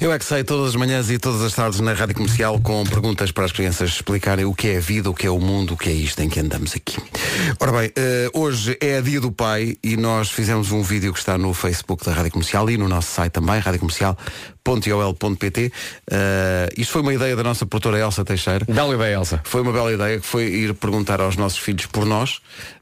Eu 0.00 0.10
é 0.10 0.18
que 0.18 0.24
sei 0.24 0.42
todas 0.42 0.70
as 0.70 0.76
manhãs 0.76 1.10
e 1.10 1.18
todas 1.18 1.42
as 1.42 1.52
tardes 1.52 1.78
na 1.80 1.92
Rádio 1.92 2.14
Comercial 2.14 2.58
com 2.58 2.82
perguntas 2.84 3.30
para 3.30 3.44
as 3.44 3.52
crianças 3.52 3.90
explicarem 3.90 4.46
o 4.46 4.54
que 4.54 4.68
é 4.68 4.78
a 4.78 4.80
vida, 4.80 5.10
o 5.10 5.14
que 5.14 5.26
é 5.26 5.30
o 5.30 5.38
mundo, 5.38 5.74
o 5.74 5.76
que 5.76 5.90
é 5.90 5.92
isto 5.92 6.22
em 6.22 6.30
que 6.30 6.40
andamos 6.40 6.74
aqui. 6.74 6.96
Ora 7.60 7.70
bem, 7.70 7.92
eh, 7.94 8.30
hoje 8.32 8.78
é 8.80 9.02
dia 9.02 9.20
do 9.20 9.30
pai 9.30 9.76
e 9.84 9.98
nós 9.98 10.30
fizemos 10.30 10.72
um 10.72 10.82
vídeo 10.82 11.12
que 11.12 11.18
está 11.18 11.36
no 11.36 11.52
Facebook 11.52 12.02
da 12.02 12.14
Rádio 12.14 12.32
Comercial 12.32 12.70
e 12.70 12.78
no 12.78 12.88
nosso 12.88 13.12
site 13.12 13.32
também, 13.32 13.60
radiocomercial.ol.pt. 13.60 15.72
Eh, 16.10 16.68
isto 16.78 16.92
foi 16.94 17.02
uma 17.02 17.12
ideia 17.12 17.36
da 17.36 17.42
nossa 17.42 17.66
produtora 17.66 17.98
Elsa 17.98 18.24
Teixeira. 18.24 18.64
Dá-lhe 18.66 18.94
ideia, 18.94 19.16
Elsa. 19.16 19.42
Foi 19.44 19.60
uma 19.60 19.72
bela 19.72 19.92
ideia 19.92 20.18
que 20.18 20.26
foi 20.26 20.44
ir 20.44 20.72
perguntar 20.72 21.20
aos 21.20 21.36
nossos 21.36 21.58
filhos 21.58 21.84
por 21.84 22.06
nós 22.06 22.40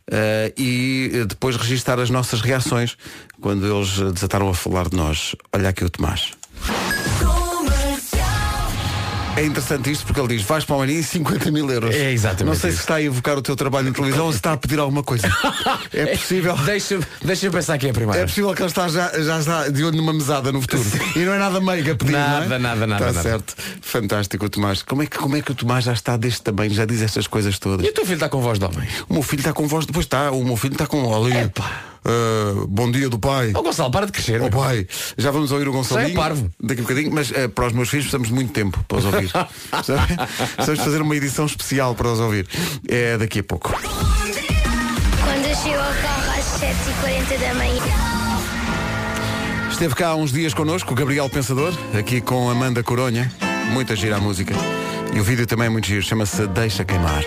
eh, 0.09 0.53
e 0.57 1.25
depois 1.27 1.57
registar 1.57 1.99
as 1.99 2.11
nossas 2.11 2.41
reações 2.41 2.97
quando 3.41 3.67
eles 3.67 3.99
desataram 4.13 4.49
a 4.49 4.55
falar 4.55 4.89
de 4.89 4.97
nós. 4.97 5.35
Olha 5.53 5.71
aqui 5.71 5.85
o 5.85 5.91
Tomás. 5.91 6.31
É 9.37 9.45
interessante 9.45 9.89
isto 9.93 10.05
porque 10.05 10.19
ele 10.21 10.37
diz 10.37 10.43
vais 10.43 10.65
para 10.65 10.75
o 10.75 10.79
Marinho 10.81 11.03
50 11.03 11.51
mil 11.53 11.71
euros. 11.71 11.95
É 11.95 12.11
exatamente 12.11 12.45
Não 12.47 12.55
sei 12.57 12.71
se 12.71 12.77
isso. 12.77 12.81
está 12.83 12.97
a 12.97 13.03
evocar 13.03 13.39
o 13.39 13.43
teu 13.43 13.55
trabalho 13.55 13.89
em 13.89 13.93
televisão 13.93 14.27
ou 14.27 14.33
se 14.33 14.39
está 14.39 14.53
a 14.53 14.57
pedir 14.57 14.81
alguma 14.81 15.05
coisa. 15.05 15.29
É 15.93 16.07
possível. 16.17 16.57
Deixa-me 16.57 17.05
deixa 17.23 17.49
pensar 17.49 17.79
que 17.79 17.87
é 17.87 17.89
a 17.89 17.91
É 17.91 17.95
primeira. 17.95 18.27
possível 18.27 18.53
que 18.53 18.63
ele 18.63 18.69
está 18.69 18.89
já, 18.89 19.13
já 19.23 19.39
está 19.39 19.69
de 19.69 19.85
olho 19.85 19.97
numa 19.97 20.13
mesada 20.13 20.51
no 20.51 20.61
futuro. 20.61 20.83
E 21.15 21.21
não 21.21 21.35
é 21.35 21.39
nada 21.39 21.61
meiga 21.61 21.95
pedir, 21.95 22.13
Nada, 22.13 22.47
não 22.49 22.57
é? 22.57 22.59
nada, 22.59 22.87
nada, 22.87 23.07
Está 23.11 23.13
nada. 23.13 23.23
certo. 23.23 23.55
Fantástico 23.81 24.47
o 24.47 24.49
Tomás. 24.49 24.83
Como 24.83 25.03
é, 25.05 25.07
que, 25.07 25.17
como 25.17 25.37
é 25.37 25.41
que 25.41 25.53
o 25.53 25.55
Tomás 25.55 25.85
já 25.85 25.93
está 25.93 26.17
deste 26.17 26.43
tamanho, 26.43 26.73
já 26.75 26.85
diz 26.85 27.01
estas 27.01 27.29
coisas 27.29 27.57
todas? 27.61 27.87
E 27.87 27.91
o 27.91 27.95
teu 27.95 28.05
filho 28.05 28.15
está 28.15 28.29
com 28.29 28.41
voz 28.41 28.59
de 28.59 28.65
homem? 28.65 28.89
O 29.09 29.15
meu 29.15 29.23
filho 29.23 29.41
está 29.41 29.53
com 29.53 29.69
voz, 29.69 29.87
depois 29.87 30.05
está, 30.05 30.33
o 30.33 30.45
meu 30.45 30.57
filho 30.57 30.73
está 30.73 30.87
com 30.89 31.15
ali. 31.15 31.33
Ah, 32.09 32.65
bom 32.69 32.91
dia 32.91 33.09
do 33.09 33.19
pai. 33.19 33.53
Ó 33.55 33.63
Gonçalo, 33.63 33.91
para 33.91 34.07
de 34.07 34.13
crescer. 34.13 34.41
Oh 34.41 34.49
pai, 34.49 34.87
já 35.17 35.31
vamos 35.31 35.53
ouvir 35.53 35.69
o 35.69 35.73
Gonçalinho 35.73 36.09
Sai 36.09 36.17
parvo. 36.17 36.51
daqui 36.63 36.81
a 36.81 36.83
bocadinho, 36.83 37.13
mas 37.13 37.31
eh, 37.33 37.49
para 37.49 37.67
os 37.67 37.73
meus 37.73 37.89
filhos 37.91 38.07
precisamos 38.07 38.29
de 38.29 38.35
muito 38.35 38.53
tempo 38.53 38.83
para 38.89 38.99
os 38.99 39.05
ouvir. 39.05 39.31
Precisamos 40.57 40.81
fazer 40.81 41.03
uma 41.03 41.15
edição 41.15 41.45
especial 41.47 41.95
para 41.95 42.09
os 42.09 42.19
ouvir. 42.19 42.47
É 42.89 43.19
daqui 43.19 43.41
a 43.41 43.45
pouco. 43.45 43.71
Quando 43.71 45.45
eu 45.45 45.57
chego 45.57 45.77
ao 45.77 45.95
carro 46.03 46.39
às 46.39 46.45
7h40 46.61 47.41
da 47.41 47.55
manhã. 47.55 47.83
Esteve 49.71 49.95
cá 49.95 50.09
há 50.09 50.17
uns 50.17 50.33
dias 50.33 50.55
connosco, 50.55 50.93
o 50.93 50.97
Gabriel 50.97 51.29
Pensador, 51.29 51.73
aqui 51.97 52.21
com 52.21 52.51
Amanda 52.51 52.83
Coronha. 52.83 53.31
Muita 53.71 53.95
gira 53.95 54.17
a 54.17 54.21
música. 54.21 54.55
E 55.15 55.21
o 55.21 55.25
vídeo 55.25 55.47
também 55.47 55.67
é 55.67 55.71
muito 55.71 55.87
giro, 55.87 56.03
chama-se 56.03 56.47
Deixa 56.49 56.85
Queimar. 56.85 57.25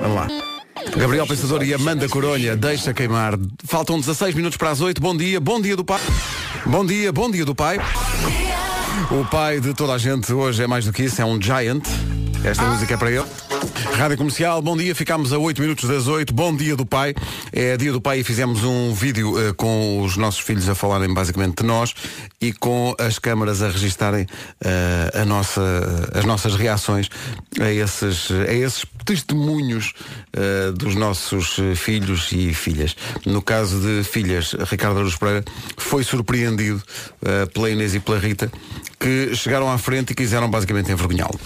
Vamos 0.00 0.16
lá. 0.16 0.49
Gabriel 0.96 1.26
Pensador 1.26 1.62
e 1.62 1.74
Amanda 1.74 2.08
Coronha, 2.08 2.56
Deixa 2.56 2.94
Queimar. 2.94 3.38
Faltam 3.64 4.00
16 4.00 4.34
minutos 4.34 4.56
para 4.56 4.70
as 4.70 4.80
8. 4.80 5.00
Bom 5.00 5.16
dia, 5.16 5.40
bom 5.40 5.60
dia 5.60 5.76
do 5.76 5.84
pai. 5.84 6.00
Bom 6.66 6.84
dia, 6.84 7.12
bom 7.12 7.30
dia 7.30 7.44
do 7.44 7.54
pai. 7.54 7.78
O 9.10 9.24
pai 9.24 9.60
de 9.60 9.74
toda 9.74 9.92
a 9.94 9.98
gente 9.98 10.32
hoje 10.32 10.62
é 10.62 10.66
mais 10.66 10.84
do 10.84 10.92
que 10.92 11.02
isso, 11.04 11.20
é 11.20 11.24
um 11.24 11.40
giant. 11.40 11.84
Esta 12.42 12.64
música 12.64 12.94
é 12.94 12.96
para 12.96 13.10
ele. 13.10 13.26
Rádio 13.96 14.16
Comercial, 14.16 14.62
bom 14.62 14.74
dia, 14.74 14.94
ficámos 14.94 15.32
a 15.32 15.38
8 15.38 15.60
minutos 15.60 15.86
das 15.86 16.06
8, 16.06 16.32
bom 16.32 16.56
dia 16.56 16.74
do 16.74 16.86
pai. 16.86 17.14
É 17.52 17.76
dia 17.76 17.92
do 17.92 18.00
pai 18.00 18.20
e 18.20 18.24
fizemos 18.24 18.64
um 18.64 18.94
vídeo 18.94 19.38
eh, 19.38 19.52
com 19.52 20.00
os 20.02 20.16
nossos 20.16 20.40
filhos 20.40 20.66
a 20.68 20.74
falarem 20.74 21.12
basicamente 21.12 21.56
de 21.60 21.64
nós 21.64 21.94
e 22.40 22.52
com 22.52 22.94
as 22.98 23.18
câmaras 23.18 23.60
a 23.60 23.68
registarem 23.68 24.26
eh, 24.64 25.10
a 25.12 25.24
nossa, 25.26 25.60
as 26.14 26.24
nossas 26.24 26.54
reações 26.54 27.10
a 27.60 27.70
esses, 27.70 28.30
a 28.30 28.52
esses 28.52 28.86
testemunhos 29.10 29.92
eh, 30.32 30.70
dos 30.72 30.94
nossos 30.94 31.58
eh, 31.58 31.74
filhos 31.74 32.30
e 32.30 32.54
filhas. 32.54 32.96
No 33.26 33.42
caso 33.42 33.80
de 33.80 34.04
filhas, 34.04 34.54
Ricardo 34.70 35.00
Aruz 35.00 35.16
Pereira 35.16 35.44
foi 35.76 36.04
surpreendido 36.04 36.80
eh, 37.24 37.46
pela 37.46 37.68
Inês 37.68 37.92
e 37.92 37.98
pela 37.98 38.20
Rita 38.20 38.48
que 39.00 39.34
chegaram 39.34 39.68
à 39.68 39.78
frente 39.78 40.12
e 40.12 40.14
quiseram 40.14 40.48
basicamente 40.48 40.92
envergonhá-lo. 40.92 41.40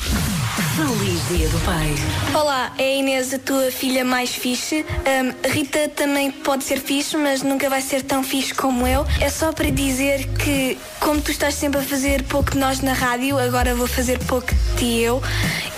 Feliz 0.76 1.28
Dia 1.28 1.48
do 1.48 1.58
Pai. 1.64 1.94
Olá, 2.34 2.74
é 2.76 2.82
a 2.82 2.94
Inês, 2.96 3.32
a 3.32 3.38
tua 3.38 3.70
filha 3.70 4.04
mais 4.04 4.34
fixe. 4.34 4.84
Ahm, 5.06 5.32
Rita 5.48 5.88
também 5.88 6.30
pode 6.30 6.64
ser 6.64 6.80
fixe, 6.80 7.16
mas 7.16 7.42
nunca 7.42 7.70
vai 7.70 7.80
ser 7.80 8.02
tão 8.02 8.22
fixe 8.22 8.52
como 8.52 8.86
eu. 8.86 9.06
É 9.20 9.30
só 9.30 9.52
para 9.52 9.70
dizer 9.70 10.28
que, 10.36 10.76
como 11.00 11.22
tu 11.22 11.30
estás 11.30 11.54
sempre 11.54 11.80
a 11.80 11.84
fazer 11.84 12.24
pouco 12.24 12.50
de 12.50 12.58
nós 12.58 12.80
na 12.80 12.92
rádio, 12.92 13.38
agora 13.38 13.74
vou 13.74 13.86
fazer 13.86 14.18
pouco 14.24 14.52
de 14.52 14.76
ti 14.76 15.00
eu. 15.00 15.22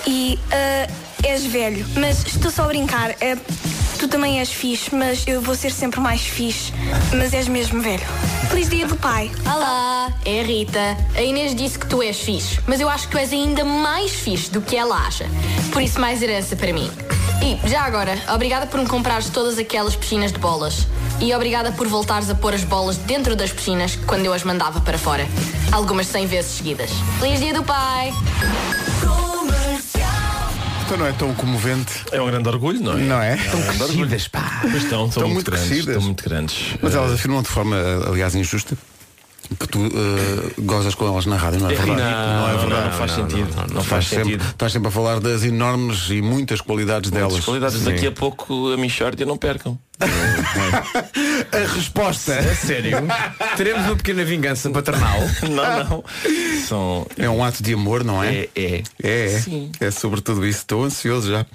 E 0.05 0.37
ah, 0.51 1.06
és 1.23 1.45
velho. 1.45 1.85
Mas 1.95 2.25
estou 2.25 2.51
só 2.51 2.63
a 2.63 2.67
brincar. 2.67 3.11
É, 3.21 3.35
tu 3.97 4.07
também 4.07 4.39
és 4.39 4.51
fixe, 4.51 4.93
mas 4.93 5.25
eu 5.27 5.41
vou 5.41 5.55
ser 5.55 5.71
sempre 5.71 5.99
mais 5.99 6.21
fixe. 6.21 6.73
Mas 7.15 7.33
és 7.33 7.47
mesmo 7.47 7.81
velho. 7.81 8.05
Feliz 8.49 8.69
dia 8.69 8.87
do 8.87 8.95
pai. 8.95 9.31
Olá, 9.45 10.11
é 10.25 10.39
a 10.39 10.43
Rita. 10.43 10.97
A 11.15 11.21
Inês 11.21 11.55
disse 11.55 11.77
que 11.77 11.87
tu 11.87 12.01
és 12.01 12.17
fixe, 12.19 12.59
mas 12.67 12.79
eu 12.79 12.89
acho 12.89 13.05
que 13.05 13.11
tu 13.11 13.17
és 13.17 13.31
ainda 13.33 13.63
mais 13.63 14.11
fixe 14.11 14.49
do 14.51 14.61
que 14.61 14.75
ela 14.75 14.95
acha. 14.95 15.25
Por 15.71 15.81
isso, 15.81 15.99
mais 15.99 16.21
herança 16.21 16.55
para 16.55 16.71
mim. 16.71 16.89
E, 17.41 17.69
já 17.69 17.83
agora, 17.83 18.17
obrigada 18.33 18.65
por 18.65 18.79
me 18.79 18.87
comprares 18.87 19.29
todas 19.29 19.57
aquelas 19.57 19.95
piscinas 19.95 20.31
de 20.31 20.39
bolas. 20.39 20.87
E 21.19 21.33
obrigada 21.33 21.71
por 21.71 21.87
voltares 21.87 22.29
a 22.29 22.35
pôr 22.35 22.53
as 22.53 22.63
bolas 22.63 22.97
dentro 22.97 23.35
das 23.35 23.51
piscinas 23.51 23.97
quando 24.07 24.25
eu 24.25 24.33
as 24.33 24.43
mandava 24.43 24.81
para 24.81 24.97
fora. 24.97 25.27
Algumas 25.71 26.07
100 26.07 26.27
vezes 26.27 26.51
seguidas. 26.51 26.91
Feliz 27.19 27.39
dia 27.39 27.53
do 27.53 27.63
pai! 27.63 28.13
Então 30.87 30.97
não 30.99 31.05
é 31.05 31.11
tão 31.11 31.33
comovente. 31.33 31.91
É 32.13 32.21
um 32.21 32.27
grande 32.27 32.47
orgulho, 32.47 32.79
não 32.79 32.93
é? 32.93 33.01
Não 33.01 33.21
é? 33.21 33.35
Estão 33.35 33.61
crescidas, 33.61 34.27
pá. 34.29 34.59
Pois 34.61 34.75
estão, 34.83 35.05
estão, 35.05 35.05
Estão 35.07 35.23
muito, 35.27 35.33
muito 35.33 35.51
grandes. 35.51 35.67
crescidas. 35.67 35.95
Estão 35.95 36.01
muito 36.01 36.23
grandes. 36.23 36.75
Mas 36.81 36.93
Eh, 36.93 36.97
elas 36.97 37.11
afirmam 37.11 37.41
de 37.41 37.49
forma, 37.49 37.75
aliás, 38.07 38.33
injusta 38.35 38.77
que 39.59 39.67
tu 39.67 39.79
eh, 39.85 40.51
gozas 40.59 40.93
com 40.93 41.07
elas 41.07 41.25
na 41.25 41.37
rádio, 41.37 41.59
não 41.61 41.69
é 41.69 41.73
É 41.73 41.77
verdade? 41.77 42.01
ridículo, 42.01 42.27
não 42.27 42.49
é 42.49 42.57
verdade, 42.57 42.85
não 42.89 42.91
faz 42.97 43.11
sentido, 43.11 43.55
não 43.73 43.83
faz 43.83 44.03
Estás 44.03 44.07
sempre, 44.07 44.23
sentido. 44.25 44.45
estás 44.49 44.71
sempre 44.73 44.87
a 44.89 44.91
falar 44.91 45.19
das 45.21 45.43
enormes 45.43 46.09
e 46.09 46.21
muitas 46.21 46.59
qualidades 46.61 47.09
delas. 47.11 47.35
As 47.37 47.45
qualidades 47.45 47.77
Sim. 47.77 47.85
daqui 47.85 48.07
a 48.07 48.11
pouco 48.11 48.71
a 48.73 48.77
Michórdia 48.77 49.25
não 49.25 49.37
percam. 49.37 49.77
A 51.51 51.73
resposta 51.75 52.37
A 52.37 52.55
sério? 52.55 52.97
Teremos 53.55 53.85
uma 53.87 53.95
pequena 53.95 54.23
vingança 54.23 54.69
paternal. 54.69 55.17
Não, 55.49 55.89
não. 55.89 56.03
São. 56.67 57.07
é 57.17 57.27
um 57.29 57.43
ato 57.43 57.63
de 57.63 57.73
amor, 57.73 58.03
não 58.03 58.23
é? 58.23 58.35
É, 58.35 58.49
é. 58.55 58.83
É, 59.01 59.25
é. 59.35 59.39
Sim. 59.39 59.71
É 59.79 59.89
sobre 59.89 60.21
tudo 60.21 60.45
isso. 60.45 60.59
Estou 60.59 60.83
ansioso 60.83 61.31
já. 61.31 61.45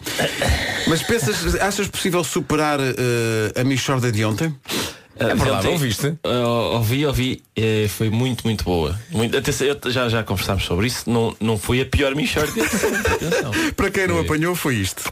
Mas 0.88 1.02
pensas, 1.02 1.54
achas 1.56 1.86
possível 1.88 2.24
superar 2.24 2.80
eh, 2.80 3.60
a 3.60 3.64
Michorda 3.64 4.10
de 4.10 4.24
ontem? 4.24 4.52
É 5.18 5.34
verdade, 5.34 5.68
ouviste? 5.68 6.14
ouvi, 6.72 7.06
ouvi. 7.06 7.42
eh, 7.54 7.86
foi 7.88 8.08
muito, 8.10 8.44
muito 8.44 8.64
boa. 8.64 8.98
Muito, 9.10 9.36
eu- 9.36 9.90
já, 9.90 10.08
já 10.08 10.22
conversámos 10.22 10.64
sobre 10.64 10.86
isso. 10.86 11.08
Não, 11.08 11.36
não 11.40 11.58
foi 11.58 11.80
a 11.82 11.86
pior 11.86 12.14
Michórdia. 12.14 12.64
de 12.66 12.66
atenção. 13.26 13.50
Para 13.76 13.90
quem 13.90 14.06
não 14.06 14.18
apanhou, 14.20 14.54
foi 14.54 14.76
isto. 14.76 15.02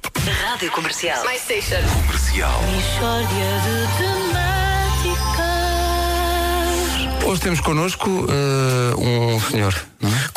Rádio 0.48 0.70
Comercial. 0.72 1.22
My 1.24 1.38
station. 1.38 1.76
Hoje 7.26 7.40
temos 7.42 7.60
connosco 7.60 8.26
eh, 8.28 8.94
um 8.96 9.40
senhor, 9.40 9.74
não 10.00 10.10
é? 10.10 10.30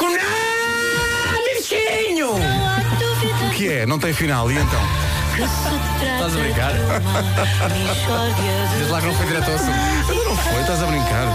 O 3.47 3.55
que 3.55 3.67
é? 3.69 3.85
Não 3.85 3.97
tem 3.97 4.13
final, 4.13 4.51
e 4.51 4.55
então? 4.55 5.02
Estás 5.33 6.35
a 6.35 6.39
brincar? 6.39 6.73
Diz 8.77 8.89
lá 8.89 8.99
que 9.01 9.07
não 9.07 9.13
foi 9.15 9.25
direto 9.25 9.49
ao 9.49 9.55
assunto. 9.55 9.71
Ainda 10.09 10.23
não 10.25 10.37
foi, 10.37 10.61
estás 10.61 10.83
a 10.83 10.85
brincar. 10.85 11.27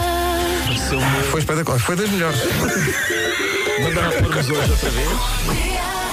Foi 1.31 1.40
espetacular, 1.40 1.78
foi 1.81 1.97
das 1.97 2.09
melhores. 2.11 2.40
Mandaram 3.83 4.12
pôr-nos 4.12 4.50
hoje 4.50 4.71
outra 4.71 4.90
vez. 4.90 5.09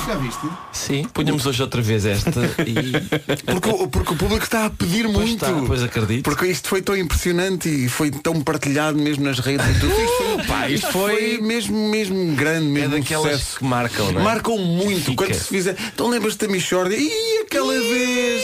Já 0.06 0.16
viste? 0.16 0.48
Sim, 0.72 1.08
punhamos 1.12 1.46
hoje 1.48 1.62
outra 1.64 1.82
vez 1.82 2.06
esta 2.06 2.30
e. 2.66 3.44
Porque, 3.44 3.70
o- 3.70 3.88
porque 3.88 4.14
o 4.14 4.16
público 4.16 4.44
está 4.44 4.66
a 4.66 4.70
pedir 4.70 5.04
Pois 5.06 5.16
muito. 5.16 5.44
está, 5.46 5.52
pois 5.66 5.82
acredito. 5.82 6.24
Porque 6.24 6.46
isto 6.46 6.68
foi 6.70 6.82
tão 6.82 6.96
impressionante 6.96 7.68
e 7.68 7.90
foi 7.90 8.12
tão 8.12 8.40
partilhado 8.42 8.98
mesmo 8.98 9.24
nas 9.24 9.40
redes 9.40 9.66
e 9.66 9.80
tudo. 9.80 9.94
Isto 9.94 10.18
foi, 10.18 10.44
pá, 10.46 10.70
isto 10.70 10.92
foi 10.92 11.38
mesmo, 11.42 11.90
mesmo 11.90 12.36
grande, 12.36 12.68
É 12.68 12.70
mesmo 12.70 12.96
um 12.96 13.00
daquelas 13.00 13.32
sucesso. 13.32 13.58
que 13.58 13.66
marcam, 13.66 14.12
não 14.12 14.22
é? 14.22 14.24
Marcam 14.24 14.58
muito 14.60 15.06
Fica. 15.06 15.26
quando 15.26 15.34
se 15.34 15.48
fizer. 15.50 15.76
Então 15.94 16.08
lembras-te 16.10 16.46
da 16.46 16.52
Michórdia? 16.52 16.98
E 16.98 17.42
aquela 17.48 17.74
vez 17.74 18.44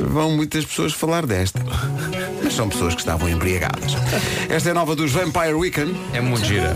vão 0.00 0.30
muitas 0.30 0.64
pessoas 0.64 0.92
falar 0.94 1.26
desta. 1.26 1.60
Mas 2.42 2.54
são 2.54 2.66
pessoas 2.68 2.94
que 2.94 3.00
estavam 3.00 3.28
embriagadas. 3.28 3.92
Esta 4.48 4.70
é 4.70 4.72
a 4.72 4.74
nova 4.74 4.96
dos 4.96 5.12
Vampire 5.12 5.52
Weekend. 5.52 5.94
É 6.14 6.20
muito 6.20 6.46
gira. 6.46 6.74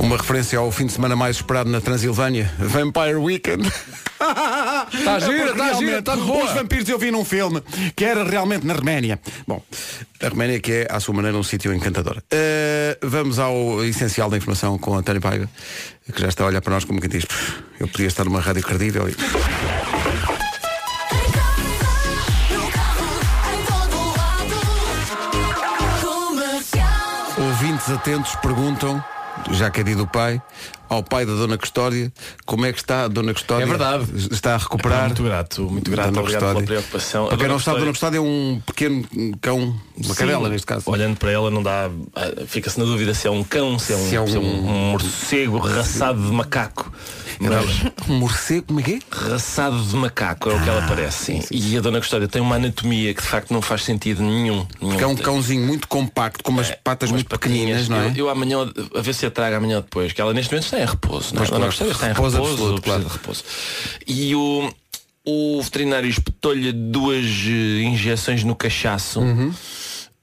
Uma 0.00 0.16
referência 0.16 0.58
ao 0.58 0.72
fim 0.72 0.86
de 0.86 0.92
semana 0.92 1.14
mais 1.14 1.36
esperado 1.36 1.70
na 1.70 1.80
Transilvânia. 1.80 2.50
Vampire 2.58 3.16
Weekend. 3.16 3.70
Está 4.92 5.18
gira, 5.18 5.50
está 5.52 5.72
gira, 5.74 5.98
está 5.98 6.14
Os 6.14 6.24
boa. 6.24 6.46
vampiros 6.54 6.88
eu 6.88 6.98
vi 6.98 7.10
num 7.10 7.24
filme 7.24 7.62
que 7.94 8.04
era 8.04 8.24
realmente 8.24 8.66
na 8.66 8.74
Roménia. 8.74 9.20
Bom, 9.46 9.62
a 10.22 10.28
Roménia 10.28 10.58
que 10.60 10.72
é, 10.72 10.86
à 10.90 11.00
sua 11.00 11.14
maneira, 11.14 11.36
um 11.36 11.42
sítio 11.42 11.72
encantador. 11.72 12.16
Uh, 12.18 13.06
vamos 13.08 13.38
ao 13.38 13.84
essencial 13.84 14.28
da 14.30 14.36
informação 14.36 14.78
com 14.78 14.94
António 14.94 15.20
Paiva, 15.20 15.48
que 16.12 16.20
já 16.20 16.28
está 16.28 16.44
a 16.44 16.46
olhar 16.48 16.60
para 16.60 16.74
nós 16.74 16.84
como 16.84 17.00
quem 17.00 17.08
diz, 17.08 17.24
"Pff, 17.24 17.62
eu 17.78 17.88
podia 17.88 18.06
estar 18.08 18.24
numa 18.24 18.40
rádio 18.40 18.62
credível. 18.62 19.08
E... 19.08 19.14
Ouvintes 27.38 27.88
atentos 27.90 28.34
perguntam, 28.36 29.02
já 29.52 29.70
que 29.70 29.80
é 29.80 29.84
dia 29.84 29.96
do 29.96 30.06
pai, 30.06 30.40
ao 30.88 31.02
pai 31.02 31.24
da 31.24 31.34
Dona 31.34 31.56
Custódia, 31.56 32.12
como 32.44 32.66
é 32.66 32.72
que 32.72 32.78
está 32.78 33.04
a 33.04 33.08
Dona 33.08 33.32
Custódia? 33.32 33.62
É 33.64 33.66
verdade. 33.66 34.04
Está 34.32 34.54
a 34.54 34.58
recuperar? 34.58 35.06
Muito 35.06 35.22
grato, 35.22 35.62
muito 35.70 35.90
grato. 35.90 36.06
Dona 36.10 36.20
Obrigado 36.20 36.40
pela 36.54 36.62
preocupação. 36.62 37.26
Para 37.28 37.36
quem 37.36 37.48
não 37.48 37.58
sabe, 37.58 37.78
Dona 37.80 37.92
Custódia- 37.92 38.18
é 38.18 38.20
um 38.20 38.60
pequeno 38.66 39.04
cão, 39.40 39.80
uma 39.96 40.14
cadela 40.14 40.48
neste 40.48 40.66
caso. 40.66 40.84
Olhando 40.90 41.16
para 41.16 41.30
ela 41.30 41.50
não 41.50 41.62
dá. 41.62 41.88
ah, 42.16 42.44
Fica-se 42.46 42.78
na 42.78 42.84
dúvida 42.84 43.14
se 43.14 43.26
é 43.28 43.30
um 43.30 43.44
cão, 43.44 43.78
se 43.78 43.92
é 43.92 43.96
um, 43.96 44.08
Se 44.08 44.16
é 44.16 44.20
um- 44.20 44.26
se 44.26 44.36
é 44.36 44.40
um 44.40 44.90
morcego 44.92 45.58
raçado 45.58 46.20
de 46.20 46.32
macaco. 46.32 46.92
Mas 47.38 47.89
Um 48.08 48.14
morcego, 48.18 48.66
como 48.66 48.80
é 48.80 48.82
que 48.82 48.94
é? 48.94 48.98
raçado 49.10 49.82
de 49.82 49.96
macaco 49.96 50.50
é 50.50 50.54
o 50.54 50.62
que 50.62 50.68
ela 50.68 50.86
parece, 50.86 51.40
sim. 51.40 51.44
E 51.50 51.76
a 51.76 51.80
Dona 51.80 51.98
Custódia 52.00 52.26
tem 52.28 52.40
uma 52.40 52.56
anatomia 52.56 53.12
que 53.14 53.22
de 53.22 53.28
facto 53.28 53.52
não 53.52 53.60
faz 53.62 53.84
sentido 53.84 54.22
nenhum. 54.22 54.66
nenhum. 54.80 54.96
Que 54.96 55.04
é 55.04 55.06
um 55.06 55.16
cãozinho 55.16 55.66
muito 55.66 55.86
compacto, 55.86 56.42
com 56.42 56.50
umas 56.50 56.70
patas 56.70 57.10
Umas 57.10 57.22
muito 57.22 57.28
pequeninas, 57.28 57.88
não 57.88 57.98
é? 58.00 58.10
Eu, 58.10 58.16
eu 58.16 58.30
amanhã, 58.30 58.58
a 58.94 59.00
ver 59.00 59.14
se 59.14 59.26
a 59.26 59.30
trago 59.30 59.56
amanhã 59.56 59.76
ou 59.76 59.82
depois, 59.82 60.12
que 60.12 60.20
ela 60.20 60.32
neste 60.32 60.52
momento 60.52 60.64
está 60.64 60.80
em 60.80 60.86
repouso. 60.86 61.34
Não 61.34 61.42
é? 61.42 61.46
Pois, 61.46 61.76
claro. 61.78 61.92
Está 61.92 62.06
em 62.06 62.08
Repouso 62.08 62.36
repouso, 62.36 62.52
absoluto, 62.52 62.82
precisa 62.82 63.04
de 63.04 63.12
repouso. 63.12 63.44
E 64.06 64.34
o, 64.34 64.72
o 65.24 65.62
veterinário 65.62 66.08
espetou-lhe 66.08 66.72
duas 66.72 67.24
eh, 67.24 67.82
injeções 67.82 68.44
no 68.44 68.54
cachaço. 68.54 69.20
Uhum. 69.20 69.48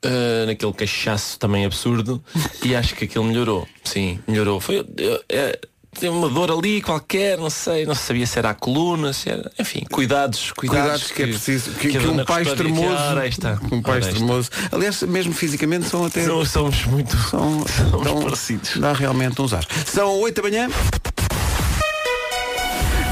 uh, 0.05 0.45
naquele 0.45 0.73
cachaço 0.73 1.39
também 1.39 1.65
absurdo 1.65 2.23
e 2.63 2.75
acho 2.75 2.95
que 2.95 3.05
aquilo 3.05 3.23
melhorou 3.25 3.67
sim, 3.83 4.19
melhorou 4.27 4.59
foi 4.59 4.85
é, 5.29 5.59
tem 5.99 6.09
uma 6.09 6.29
dor 6.29 6.51
ali 6.51 6.81
qualquer, 6.81 7.37
não 7.37 7.49
sei, 7.49 7.85
não 7.85 7.95
sabia 7.95 8.25
se 8.27 8.37
era 8.37 8.51
a 8.51 8.53
coluna, 8.53 9.13
se 9.13 9.29
era. 9.29 9.51
Enfim, 9.59 9.83
cuidados, 9.91 10.51
cuidados, 10.51 11.07
Cuidados 11.07 11.11
que, 11.11 11.23
é 11.23 11.27
preciso. 11.27 11.71
Que, 11.71 11.97
a 11.97 11.99
que 11.99 12.07
um 12.07 12.23
pai 12.25 12.43
extremoso. 12.43 13.21
que, 13.21 13.27
está. 13.27 13.59
Um 13.71 13.81
pai 13.81 13.99
extremoso. 13.99 14.49
Aliás, 14.71 15.01
mesmo 15.03 15.33
fisicamente 15.33 15.87
são 15.89 16.05
até. 16.05 16.23
Não, 16.25 16.45
somos 16.45 16.85
muito 16.85 17.15
São, 17.17 17.65
somos 17.89 18.07
são- 18.07 18.21
parecidos. 18.21 18.77
Dá 18.77 18.93
realmente 18.93 19.41
uns 19.41 19.53
ares. 19.53 19.67
São 19.85 20.19
8 20.19 20.35
da 20.41 20.49
manhã. 20.49 20.69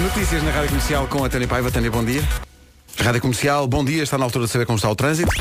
Notícias 0.01 0.43
na 0.43 0.51
Rádio 0.51 0.69
Comercial 0.69 1.07
com 1.07 1.23
a 1.23 1.29
Tânia 1.29 1.47
Paiva. 1.47 1.71
Tânia, 1.71 1.89
bom 1.89 2.03
dia. 2.03 2.23
Rádio 2.99 3.21
Comercial, 3.21 3.65
bom 3.67 3.83
dia. 3.83 4.03
Está 4.03 4.17
na 4.17 4.25
altura 4.25 4.45
de 4.45 4.51
saber 4.51 4.65
como 4.65 4.75
está 4.77 4.89
o 4.89 4.95
trânsito. 4.95 5.31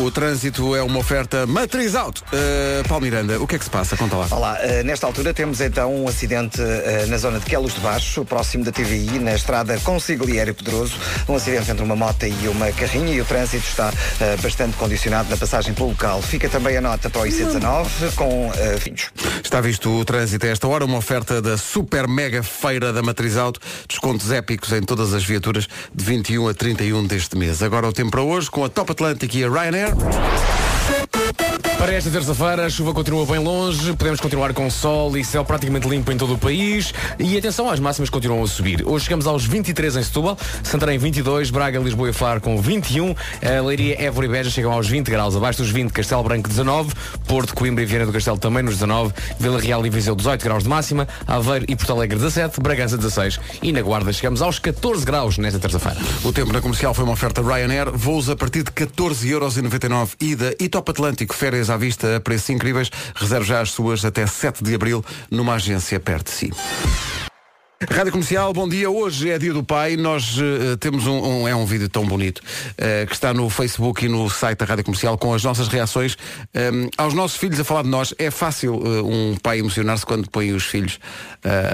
O 0.00 0.12
trânsito 0.12 0.76
é 0.76 0.82
uma 0.82 1.00
oferta 1.00 1.44
matriz 1.44 1.96
auto. 1.96 2.22
Uh, 2.32 2.86
Paulo 2.88 3.04
Miranda, 3.04 3.40
o 3.40 3.48
que 3.48 3.56
é 3.56 3.58
que 3.58 3.64
se 3.64 3.70
passa? 3.70 3.96
Conta 3.96 4.14
lá. 4.14 4.28
Olá, 4.30 4.56
eh, 4.60 4.84
nesta 4.84 5.04
altura 5.06 5.34
temos 5.34 5.60
então 5.60 5.92
um 5.92 6.06
acidente 6.06 6.62
eh, 6.62 7.06
na 7.08 7.18
zona 7.18 7.40
de 7.40 7.46
Quelos 7.46 7.74
de 7.74 7.80
Baixo, 7.80 8.24
próximo 8.24 8.64
da 8.64 8.70
TVI, 8.70 9.18
na 9.18 9.34
estrada 9.34 9.76
Consigliere 9.80 10.52
Pedroso. 10.52 10.94
Um 11.28 11.34
acidente 11.34 11.72
entre 11.72 11.82
uma 11.82 11.96
moto 11.96 12.24
e 12.26 12.46
uma 12.46 12.70
carrinha 12.70 13.12
e 13.12 13.20
o 13.20 13.24
trânsito 13.24 13.66
está 13.66 13.92
eh, 14.20 14.36
bastante 14.36 14.76
condicionado 14.76 15.30
na 15.30 15.36
passagem 15.36 15.74
pelo 15.74 15.88
local. 15.88 16.22
Fica 16.22 16.48
também 16.48 16.76
a 16.76 16.80
nota 16.80 17.10
para 17.10 17.22
o 17.22 17.24
IC19 17.24 18.14
com 18.14 18.52
eh, 18.54 18.76
fins. 18.78 19.10
Está 19.42 19.60
visto 19.60 19.90
o 19.90 20.04
trânsito 20.04 20.46
a 20.46 20.48
esta 20.48 20.68
hora, 20.68 20.84
uma 20.84 20.98
oferta 20.98 21.42
da 21.42 21.58
super 21.58 22.06
mega 22.06 22.44
feira 22.44 22.92
da 22.92 23.02
Matriz 23.02 23.36
Auto, 23.36 23.58
descontos 23.88 24.30
épicos 24.30 24.72
em 24.72 24.80
todas 24.80 25.12
as 25.12 25.24
viaturas 25.24 25.66
de 25.92 26.04
21 26.04 26.48
a 26.48 26.54
31 26.54 27.04
deste 27.04 27.36
mês. 27.36 27.64
Agora 27.64 27.88
o 27.88 27.92
tempo 27.92 28.12
para 28.12 28.22
hoje 28.22 28.48
com 28.48 28.64
a 28.64 28.68
Top 28.68 28.92
Atlantic 28.92 29.34
e 29.34 29.44
a 29.44 29.48
Ryanair 29.48 29.87
amanhã. 29.92 31.67
Para 31.78 31.94
esta 31.94 32.10
terça-feira, 32.10 32.66
a 32.66 32.68
chuva 32.68 32.92
continua 32.92 33.24
bem 33.24 33.38
longe, 33.38 33.92
podemos 33.92 34.18
continuar 34.18 34.52
com 34.52 34.68
sol 34.68 35.16
e 35.16 35.24
céu 35.24 35.44
praticamente 35.44 35.88
limpo 35.88 36.10
em 36.10 36.16
todo 36.16 36.34
o 36.34 36.38
país 36.38 36.92
e 37.20 37.38
atenção, 37.38 37.70
as 37.70 37.78
máximas 37.78 38.10
continuam 38.10 38.42
a 38.42 38.48
subir. 38.48 38.84
Hoje 38.84 39.04
chegamos 39.04 39.28
aos 39.28 39.46
23 39.46 39.94
em 39.94 40.02
Setúbal, 40.02 40.36
Santarém 40.64 40.98
22, 40.98 41.50
Braga, 41.50 41.78
Lisboa 41.78 42.10
e 42.10 42.12
Faro 42.12 42.40
com 42.40 42.60
21, 42.60 43.14
a 43.40 43.62
Leiria, 43.62 44.02
Évora 44.02 44.26
e 44.26 44.28
Beja 44.28 44.50
chegam 44.50 44.72
aos 44.72 44.88
20 44.88 45.08
graus, 45.08 45.36
abaixo 45.36 45.62
dos 45.62 45.70
20, 45.70 45.92
Castelo 45.92 46.24
Branco 46.24 46.48
19, 46.48 46.92
Porto, 47.28 47.54
Coimbra 47.54 47.84
e 47.84 47.86
Viana 47.86 48.06
do 48.06 48.12
Castelo 48.12 48.38
também 48.38 48.64
nos 48.64 48.74
19, 48.74 49.14
Vila 49.38 49.60
Real 49.60 49.86
e 49.86 49.88
Viseu 49.88 50.16
18 50.16 50.42
graus 50.42 50.64
de 50.64 50.68
máxima, 50.68 51.06
Aveiro 51.28 51.64
e 51.68 51.76
Porto 51.76 51.92
Alegre 51.92 52.18
17, 52.18 52.60
Bragança 52.60 52.96
16 52.96 53.38
e 53.62 53.70
na 53.70 53.82
Guarda 53.82 54.12
chegamos 54.12 54.42
aos 54.42 54.58
14 54.58 55.06
graus 55.06 55.38
nesta 55.38 55.60
terça-feira. 55.60 56.00
O 56.24 56.32
tempo 56.32 56.52
na 56.52 56.60
comercial 56.60 56.92
foi 56.92 57.04
uma 57.04 57.12
oferta 57.12 57.40
Ryanair, 57.40 57.92
voos 57.92 58.28
a 58.28 58.34
partir 58.34 58.64
de 58.64 58.72
14,99€ 58.72 60.10
ida 60.20 60.56
e 60.58 60.68
Top 60.68 60.90
Atlântico, 60.90 61.36
férias 61.36 61.67
à 61.70 61.76
vista 61.76 62.16
a 62.16 62.20
preços 62.20 62.50
incríveis. 62.50 62.90
Reserve 63.14 63.46
já 63.46 63.60
as 63.60 63.70
suas 63.70 64.04
até 64.04 64.26
7 64.26 64.62
de 64.64 64.74
abril 64.74 65.04
numa 65.30 65.54
agência 65.54 65.98
perto 66.00 66.26
de 66.26 66.30
si. 66.32 66.52
Rádio 67.88 68.10
Comercial, 68.10 68.52
bom 68.52 68.68
dia. 68.68 68.90
Hoje 68.90 69.30
é 69.30 69.38
dia 69.38 69.52
do 69.52 69.62
pai. 69.62 69.96
Nós 69.96 70.36
eh, 70.36 70.74
temos 70.80 71.06
um, 71.06 71.12
um- 71.42 71.46
é 71.48 71.54
um 71.54 71.64
vídeo 71.64 71.88
tão 71.88 72.04
bonito 72.04 72.42
eh, 72.76 73.06
que 73.06 73.14
está 73.14 73.32
no 73.32 73.48
Facebook 73.48 74.04
e 74.04 74.08
no 74.08 74.28
site 74.28 74.58
da 74.58 74.64
Rádio 74.64 74.82
Comercial 74.84 75.16
com 75.16 75.32
as 75.32 75.44
nossas 75.44 75.68
reações 75.68 76.16
eh, 76.52 76.70
aos 76.96 77.14
nossos 77.14 77.36
filhos 77.38 77.60
a 77.60 77.62
falar 77.62 77.82
de 77.84 77.88
nós. 77.88 78.12
É 78.18 78.32
fácil 78.32 78.82
eh, 78.84 79.00
um 79.02 79.36
pai 79.40 79.60
emocionar-se 79.60 80.04
quando 80.04 80.28
põe 80.28 80.50
os 80.52 80.64
filhos 80.64 80.98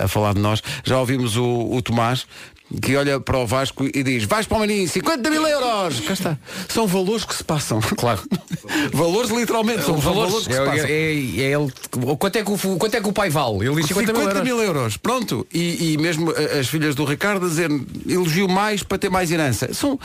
a 0.04 0.06
falar 0.06 0.34
de 0.34 0.40
nós. 0.40 0.62
Já 0.84 0.98
ouvimos 1.00 1.38
o, 1.38 1.70
o 1.72 1.80
Tomás 1.80 2.26
que 2.82 2.96
olha 2.96 3.20
para 3.20 3.38
o 3.38 3.46
Vasco 3.46 3.84
e 3.92 4.02
diz 4.02 4.24
vais 4.24 4.46
para 4.46 4.56
o 4.56 4.60
menino, 4.60 4.88
50 4.88 5.30
mil 5.30 5.46
euros 5.46 6.00
cá 6.00 6.12
está, 6.12 6.38
são 6.68 6.86
valores 6.86 7.24
que 7.24 7.34
se 7.34 7.44
passam 7.44 7.80
claro, 7.80 8.20
valores 8.92 9.30
literalmente 9.30 9.82
são, 9.84 9.96
valores. 9.98 10.32
valores 10.32 10.46
que 10.48 10.52
se 10.54 10.58
É, 10.60 10.64
passam 10.64 10.86
é, 10.86 10.92
é 10.92 11.52
ele, 11.52 12.16
quanto, 12.18 12.36
é 12.36 12.42
que 12.42 12.50
o, 12.50 12.58
quanto 12.78 12.94
é 12.96 13.00
que 13.00 13.08
o 13.08 13.12
pai 13.12 13.28
vale? 13.30 13.66
Ele 13.66 13.76
diz 13.76 13.86
50, 13.86 14.14
50 14.14 14.44
mil 14.44 14.60
euros. 14.62 14.96
Pronto. 14.96 15.46
E, 15.52 15.92
e 15.92 15.98
mesmo 15.98 16.32
as 16.58 16.66
filhas 16.68 16.94
do 16.94 17.04
Ricardo 17.04 17.46
a 17.46 17.48
dizer 17.48 17.70
elogio 18.08 18.48
mais 18.48 18.82
para 18.82 18.98
ter 18.98 19.10
mais 19.10 19.30
herança. 19.30 19.72
São, 19.74 19.98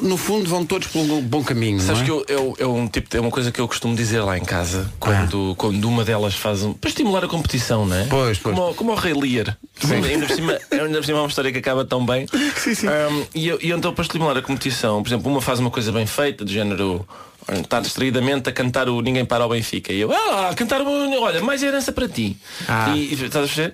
no 0.00 0.16
fundo, 0.16 0.48
vão 0.48 0.64
todos 0.66 0.88
pelo 0.88 1.22
bom 1.22 1.42
caminho. 1.44 1.80
Sabes 1.80 2.06
não 2.06 2.20
é? 2.20 2.24
que 2.24 2.32
eu, 2.32 2.36
eu, 2.36 2.56
é 2.58 2.66
um 2.66 2.88
tipo, 2.88 3.16
é 3.16 3.20
uma 3.20 3.30
coisa 3.30 3.50
que 3.52 3.60
eu 3.60 3.68
costumo 3.68 3.94
dizer 3.94 4.20
lá 4.20 4.36
em 4.36 4.44
casa 4.44 4.90
quando, 4.98 5.54
quando 5.56 5.84
uma 5.88 6.04
delas 6.04 6.34
faz 6.34 6.62
um, 6.62 6.72
para 6.72 6.90
estimular 6.90 7.24
a 7.24 7.28
competição, 7.28 7.86
não 7.86 7.96
é? 7.96 8.04
Pois, 8.06 8.38
pois. 8.38 8.54
Como, 8.54 8.70
o- 8.70 8.74
como 8.74 8.92
o 8.92 8.94
Rei 8.94 9.14
Lear. 9.14 9.56
Ainda 9.82 10.26
por, 10.26 10.34
cima, 10.36 10.58
ainda 10.70 10.98
por 10.98 11.04
cima 11.04 11.18
é 11.18 11.20
uma 11.22 11.28
história 11.28 11.52
que 11.52 11.58
acaba 11.58 11.84
tão 11.84 11.99
bem. 12.04 12.26
Sim, 12.56 12.74
sim. 12.74 12.86
Um, 12.88 13.26
e, 13.34 13.48
eu- 13.48 13.58
e 13.60 13.70
então 13.70 13.92
para 13.94 14.02
estimular 14.02 14.36
a 14.36 14.42
competição, 14.42 15.02
por 15.02 15.08
exemplo, 15.08 15.30
uma 15.30 15.40
faz 15.40 15.58
uma 15.60 15.70
coisa 15.70 15.90
bem 15.92 16.06
feita, 16.06 16.44
do 16.44 16.50
género 16.50 17.06
olha, 17.50 17.60
está 17.60 17.80
distraídamente 17.80 18.48
a 18.48 18.52
cantar 18.52 18.88
o 18.88 19.00
Ninguém 19.00 19.24
para 19.24 19.44
o 19.44 19.48
Benfica. 19.48 19.92
E 19.92 20.00
eu, 20.00 20.12
ah, 20.12 20.52
cantar 20.56 20.80
o 20.82 21.20
olha, 21.22 21.40
mais 21.42 21.62
herança 21.62 21.92
para 21.92 22.08
ti. 22.08 22.36
Ah. 22.68 22.94
E, 22.96 23.14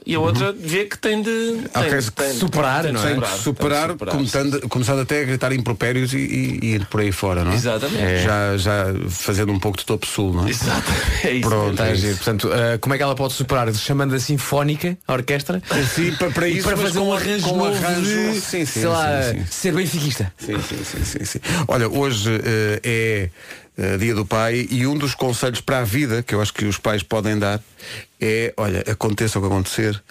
e, 0.06 0.14
a 0.14 0.20
outra 0.20 0.52
vê 0.52 0.84
que 0.84 0.98
tem 0.98 1.22
de 1.22 1.30
tem, 1.72 1.82
Ok, 1.82 1.98
tem- 2.14 2.32
superar, 2.34 2.82
tem 2.82 2.92
de 2.92 2.98
não 2.98 3.04
é? 3.04 3.12
Tem 3.12 3.20
que 3.20 3.28
tem 3.28 3.38
superar, 3.38 3.94
começando, 3.96 4.68
começando 4.68 5.00
até 5.00 5.20
a 5.20 5.24
gritar 5.24 5.52
impropérios 5.52 6.12
e, 6.12 6.18
e- 6.18 6.58
e 6.62 6.66
ir 6.76 6.86
por 6.86 7.00
aí 7.00 7.12
fora, 7.12 7.44
não 7.44 7.52
é? 7.52 7.54
Exatamente. 7.54 8.22
Já, 8.24 8.56
já 8.56 8.84
fazendo 9.08 9.52
um 9.52 9.58
pouco 9.58 9.78
de 9.78 9.84
topo 9.84 10.06
sul, 10.06 10.32
não 10.32 10.46
é? 10.46 10.50
Exato. 10.50 10.90
É 11.24 11.30
isso. 11.32 11.48
Pronto, 11.48 11.70
Está 11.72 11.84
a 11.84 11.88
é 11.88 11.94
giro. 11.94 12.08
isso. 12.12 12.16
Portanto, 12.24 12.50
eh, 12.52 12.78
como 12.78 12.94
é 12.94 12.96
que 12.96 13.02
ela 13.02 13.14
pode 13.14 13.32
superar? 13.32 13.72
Chamando 13.74 14.14
a 14.14 14.20
sinfónica, 14.20 14.96
a 15.06 15.12
orquestra? 15.12 15.62
Sim, 15.94 16.12
para, 16.16 16.30
para 16.30 16.48
isso, 16.48 16.66
para 16.66 16.76
fazer 16.76 16.98
um 16.98 17.12
arranjo 17.12 17.44
com 17.48 17.56
novo 17.56 17.76
arranjo- 17.76 18.02
de, 18.32 18.40
sim, 18.40 18.40
sim, 18.40 18.66
sei 18.66 18.82
sim, 18.82 18.86
lá, 18.88 19.22
sim. 19.22 19.44
ser 19.50 19.72
benfiquista. 19.74 20.32
Sim, 20.38 20.54
sim, 20.62 20.84
sim, 20.84 21.04
sim, 21.04 21.24
sim. 21.24 21.38
Olha, 21.68 21.88
hoje 21.88 22.30
eh, 22.44 22.80
é 22.84 23.30
eh, 23.76 23.96
dia 23.96 24.14
do 24.14 24.24
pai 24.24 24.66
e 24.70 24.86
um 24.86 24.96
dos 24.96 25.14
conselhos 25.14 25.60
para 25.60 25.78
a 25.80 25.84
vida 25.84 26.22
que 26.22 26.34
eu 26.34 26.40
acho 26.40 26.52
que 26.52 26.64
os 26.64 26.78
pais 26.78 27.02
podem 27.02 27.38
dar 27.38 27.60
é, 28.20 28.54
olha, 28.56 28.80
aconteça 28.90 29.38
o 29.38 29.42
que 29.42 29.48
acontecer, 29.48 30.02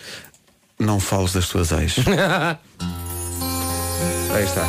não 0.79 0.99
fales 0.99 1.33
das 1.33 1.47
tuas 1.47 1.71
ex. 1.71 1.95
Aí 4.33 4.43
está. 4.43 4.67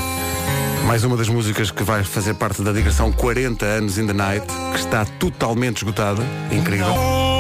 Mais 0.87 1.03
uma 1.03 1.17
das 1.17 1.29
músicas 1.29 1.71
que 1.71 1.83
vai 1.83 2.05
fazer 2.05 2.35
parte 2.35 2.63
da 2.63 2.73
digressão 2.73 3.11
40 3.13 3.67
anos 3.67 3.99
in 3.99 4.07
the 4.07 4.13
night, 4.13 4.47
que 4.73 4.79
está 4.79 5.05
totalmente 5.05 5.79
esgotada. 5.79 6.23
Incrível. 6.53 7.36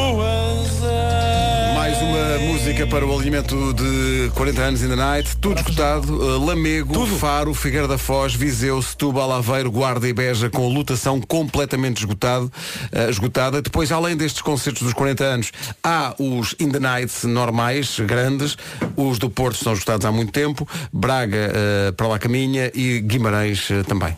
Mais 1.97 2.03
uma 2.03 2.39
música 2.53 2.87
para 2.87 3.07
o 3.07 3.15
alinhamento 3.15 3.73
de 3.73 4.31
40 4.35 4.61
anos 4.61 4.83
in 4.83 4.89
the 4.89 4.97
night, 4.97 5.35
tudo 5.39 5.59
escutado, 5.59 6.13
uh, 6.13 6.45
Lamego, 6.45 7.07
Faro, 7.07 7.55
Figueira 7.55 7.89
da 7.89 7.97
Foz, 7.97 8.35
Viseu, 8.35 8.83
Setúbal, 8.83 9.33
Aveiro, 9.33 9.71
Guarda 9.71 10.07
e 10.07 10.13
Beja 10.13 10.51
com 10.51 10.69
lotação 10.69 11.21
completamente 11.21 11.99
esgotado, 11.99 12.53
uh, 12.93 13.11
esgotada. 13.11 13.63
Depois, 13.63 13.91
além 13.93 14.15
destes 14.15 14.43
concertos 14.43 14.83
dos 14.83 14.93
40 14.93 15.25
anos, 15.25 15.53
há 15.83 16.15
os 16.19 16.55
in 16.61 16.71
the 16.71 16.81
nights 16.81 17.25
normais, 17.25 17.99
grandes, 18.01 18.59
os 18.95 19.19
do 19.19 19.31
Porto 19.31 19.57
estão 19.57 19.73
esgotados 19.73 20.05
há 20.05 20.13
muito 20.13 20.33
tempo, 20.33 20.69
Braga 20.93 21.51
uh, 21.51 21.93
para 21.95 22.09
lá 22.09 22.19
caminha 22.19 22.71
e 22.75 23.01
Guimarães 23.01 23.71
uh, 23.71 23.85
também. 23.85 24.13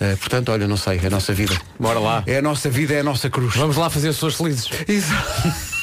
Uh, 0.00 0.16
portanto, 0.18 0.52
olha, 0.52 0.68
não 0.68 0.76
sei, 0.76 1.00
é 1.02 1.06
a 1.06 1.10
nossa 1.10 1.32
vida. 1.32 1.60
Bora 1.80 1.98
lá. 1.98 2.22
É 2.26 2.38
a 2.38 2.42
nossa 2.42 2.70
vida, 2.70 2.94
é 2.94 3.00
a 3.00 3.04
nossa 3.04 3.28
cruz. 3.28 3.56
Vamos 3.56 3.76
lá 3.76 3.90
fazer 3.90 4.10
as 4.10 4.16
pessoas 4.16 4.34
felizes. 4.36 4.68
Exato. 4.86 5.72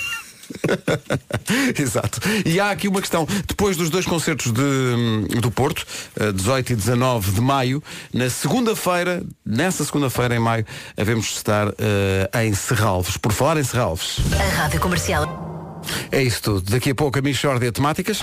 Exato. 1.78 2.20
E 2.46 2.60
há 2.60 2.72
aqui 2.72 2.88
uma 2.88 3.02
questão. 3.02 3.28
Depois 3.48 3.78
dos 3.78 3.90
dois 3.90 4.06
concertos 4.06 4.52
de, 4.52 5.40
do 5.40 5.52
Porto, 5.52 5.86
eh, 6.20 6.32
18 6.32 6.74
e 6.74 6.76
19 6.76 7.32
de 7.32 7.42
maio, 7.42 7.84
na 8.14 8.30
segunda-feira, 8.30 9.24
nessa 9.46 9.84
segunda-feira 9.84 10.36
em 10.36 10.40
maio, 10.40 10.66
havemos 10.98 11.28
de 11.28 11.34
estar 11.34 11.68
eh, 11.78 12.46
em 12.46 12.54
Serralves. 12.54 13.18
Por 13.18 13.32
falar 13.32 13.58
em 13.58 13.64
Serralves. 13.64 14.18
A 14.40 14.62
Rádio 14.62 14.80
Comercial. 14.80 15.82
É 16.12 16.22
isso 16.22 16.42
tudo. 16.42 16.72
Daqui 16.72 16.92
a 16.92 16.96
pouco 16.96 17.18
a 17.18 17.22
Michórdia 17.22 17.72
Temáticas. 17.72 18.22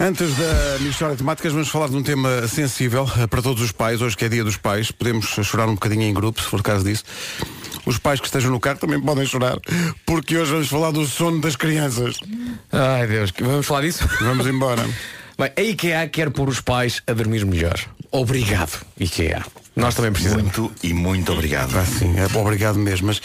Antes 0.00 0.36
da 0.36 0.78
Michórdia 0.80 1.16
Temáticas, 1.16 1.52
vamos 1.52 1.68
falar 1.68 1.88
de 1.88 1.96
um 1.96 2.02
tema 2.02 2.46
sensível 2.46 3.08
eh, 3.18 3.26
para 3.26 3.42
todos 3.42 3.62
os 3.62 3.72
pais. 3.72 4.00
Hoje 4.00 4.16
que 4.16 4.24
é 4.24 4.28
dia 4.28 4.44
dos 4.44 4.56
pais, 4.56 4.90
podemos 4.90 5.26
chorar 5.26 5.66
um 5.68 5.74
bocadinho 5.74 6.02
em 6.02 6.14
grupo, 6.14 6.40
se 6.40 6.46
for 6.46 6.60
o 6.60 6.62
caso 6.62 6.84
disso. 6.84 7.04
Os 7.88 7.96
pais 7.96 8.20
que 8.20 8.26
estejam 8.26 8.50
no 8.50 8.60
carro 8.60 8.78
também 8.78 9.00
podem 9.00 9.24
chorar, 9.24 9.56
porque 10.04 10.36
hoje 10.36 10.52
vamos 10.52 10.68
falar 10.68 10.90
do 10.90 11.06
sono 11.06 11.40
das 11.40 11.56
crianças. 11.56 12.18
Ai 12.70 13.06
Deus, 13.06 13.32
vamos 13.40 13.64
falar 13.64 13.80
disso? 13.80 14.06
Vamos 14.20 14.46
embora. 14.46 14.86
Bem, 15.38 15.50
a 15.56 15.62
IKEA 15.62 16.06
quer 16.06 16.28
pôr 16.28 16.50
os 16.50 16.60
pais 16.60 17.02
a 17.06 17.14
dormir 17.14 17.46
melhor. 17.46 17.80
Obrigado, 18.10 18.84
IKEA. 19.00 19.42
Nós 19.74 19.94
também 19.94 20.12
precisamos. 20.12 20.42
Muito 20.42 20.70
e 20.82 20.92
muito 20.92 21.32
obrigado. 21.32 21.78
Ah, 21.78 21.86
sim, 21.86 22.14
é 22.18 22.38
obrigado 22.38 22.78
mesmo, 22.78 23.06
mas 23.06 23.22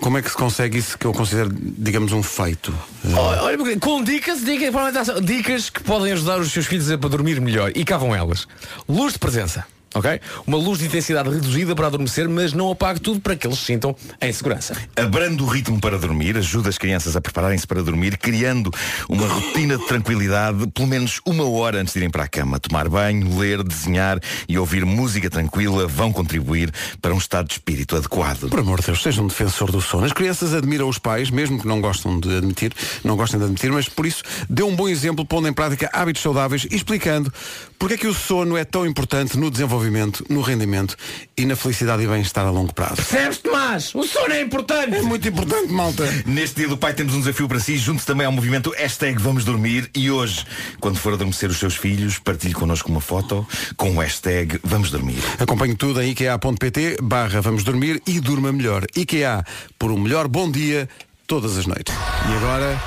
como 0.00 0.18
é 0.18 0.22
que 0.22 0.30
se 0.30 0.36
consegue 0.36 0.78
isso 0.78 0.98
que 0.98 1.06
eu 1.06 1.12
considero, 1.12 1.50
digamos, 1.54 2.10
um 2.10 2.22
feito? 2.22 2.74
Olha, 3.14 3.78
com 3.78 4.02
dicas, 4.02 4.44
dicas, 4.44 4.74
dicas 5.22 5.70
que 5.70 5.84
podem 5.84 6.10
ajudar 6.14 6.40
os 6.40 6.50
seus 6.50 6.66
filhos 6.66 6.90
a 6.90 6.98
para 6.98 7.10
dormir 7.10 7.40
melhor. 7.40 7.70
E 7.76 7.84
cá 7.84 7.96
vão 7.96 8.12
elas. 8.12 8.48
Luz 8.88 9.12
de 9.12 9.20
presença. 9.20 9.64
Ok? 9.92 10.20
Uma 10.46 10.56
luz 10.56 10.78
de 10.78 10.86
intensidade 10.86 11.28
reduzida 11.28 11.74
para 11.74 11.88
adormecer, 11.88 12.28
mas 12.28 12.52
não 12.52 12.70
apague 12.70 13.00
tudo 13.00 13.20
para 13.20 13.34
que 13.34 13.46
eles 13.46 13.58
se 13.58 13.64
sintam 13.64 13.94
em 14.20 14.32
segurança. 14.32 14.76
Abrando 14.94 15.44
o 15.44 15.48
ritmo 15.48 15.80
para 15.80 15.98
dormir, 15.98 16.36
ajuda 16.36 16.68
as 16.68 16.78
crianças 16.78 17.16
a 17.16 17.20
prepararem-se 17.20 17.66
para 17.66 17.82
dormir, 17.82 18.16
criando 18.16 18.70
uma 19.08 19.26
rotina 19.26 19.76
de 19.76 19.86
tranquilidade, 19.86 20.68
pelo 20.68 20.86
menos 20.86 21.20
uma 21.26 21.48
hora 21.48 21.80
antes 21.80 21.92
de 21.92 21.98
irem 21.98 22.10
para 22.10 22.22
a 22.22 22.28
cama. 22.28 22.60
Tomar 22.60 22.88
banho, 22.88 23.36
ler, 23.36 23.64
desenhar 23.64 24.20
e 24.48 24.56
ouvir 24.56 24.84
música 24.84 25.28
tranquila 25.28 25.88
vão 25.88 26.12
contribuir 26.12 26.72
para 27.02 27.12
um 27.12 27.18
estado 27.18 27.48
de 27.48 27.54
espírito 27.54 27.96
adequado. 27.96 28.48
Por 28.48 28.60
amor 28.60 28.80
de 28.80 28.86
Deus, 28.86 29.02
seja 29.02 29.20
um 29.20 29.26
defensor 29.26 29.72
do 29.72 29.80
sono. 29.80 30.04
As 30.04 30.12
crianças 30.12 30.54
admiram 30.54 30.88
os 30.88 30.98
pais, 30.98 31.30
mesmo 31.30 31.60
que 31.60 31.66
não 31.66 31.80
gostam 31.80 32.20
de 32.20 32.36
admitir, 32.36 32.72
não 33.02 33.16
gostem 33.16 33.40
de 33.40 33.44
admitir, 33.44 33.72
mas 33.72 33.88
por 33.88 34.06
isso 34.06 34.22
dê 34.48 34.62
um 34.62 34.76
bom 34.76 34.88
exemplo 34.88 35.24
pondo 35.24 35.48
em 35.48 35.52
prática 35.52 35.90
hábitos 35.92 36.22
saudáveis 36.22 36.64
e 36.70 36.76
explicando 36.76 37.32
porque 37.80 37.94
é 37.94 37.96
que 37.96 38.06
o 38.06 38.12
sono 38.12 38.58
é 38.58 38.64
tão 38.64 38.86
importante 38.86 39.38
no 39.38 39.50
desenvolvimento, 39.50 40.22
no 40.28 40.42
rendimento 40.42 40.94
e 41.34 41.46
na 41.46 41.56
felicidade 41.56 42.02
e 42.02 42.06
bem-estar 42.06 42.46
a 42.46 42.50
longo 42.50 42.74
prazo. 42.74 42.96
Percebes, 42.96 43.38
Tomás? 43.38 43.94
O 43.94 44.04
sono 44.04 44.34
é 44.34 44.42
importante! 44.42 44.96
É 44.96 45.00
muito 45.02 45.26
importante, 45.26 45.72
malta. 45.72 46.04
Neste 46.26 46.56
dia 46.56 46.68
do 46.68 46.76
pai 46.76 46.92
temos 46.92 47.14
um 47.14 47.20
desafio 47.20 47.48
para 47.48 47.58
si, 47.58 47.78
junte-se 47.78 48.06
também 48.06 48.26
ao 48.26 48.32
movimento 48.32 48.70
hashtag 48.76 49.18
Vamos 49.22 49.46
Dormir 49.46 49.90
e 49.96 50.10
hoje, 50.10 50.44
quando 50.78 50.98
for 50.98 51.14
adormecer 51.14 51.48
os 51.48 51.56
seus 51.56 51.74
filhos, 51.74 52.18
partilhe 52.18 52.52
connosco 52.52 52.90
uma 52.90 53.00
foto 53.00 53.48
com 53.78 53.96
o 53.96 54.00
hashtag 54.00 54.60
Vamos 54.62 54.90
Dormir. 54.90 55.22
Acompanhe 55.38 55.74
tudo 55.74 56.02
em 56.02 56.10
ikea.pt 56.10 56.98
barra 57.02 57.40
vamos 57.40 57.64
dormir 57.64 58.02
e 58.06 58.20
durma 58.20 58.52
melhor. 58.52 58.84
IKEA, 58.94 59.42
por 59.78 59.90
um 59.90 59.98
melhor 59.98 60.28
bom 60.28 60.50
dia 60.50 60.86
todas 61.26 61.56
as 61.56 61.64
noites. 61.64 61.94
E 62.28 62.36
agora, 62.36 62.78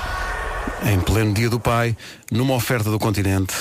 em 0.84 1.00
pleno 1.00 1.34
dia 1.34 1.50
do 1.50 1.58
pai, 1.58 1.96
numa 2.30 2.54
oferta 2.54 2.90
do 2.90 2.98
continente, 3.00 3.54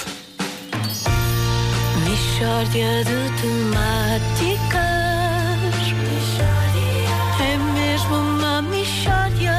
Mixórdia 1.97 3.03
de 3.03 3.41
temáticas. 3.41 4.83
É 7.39 7.57
mesmo 7.73 8.15
uma 8.15 8.61
mixórdia 8.61 9.53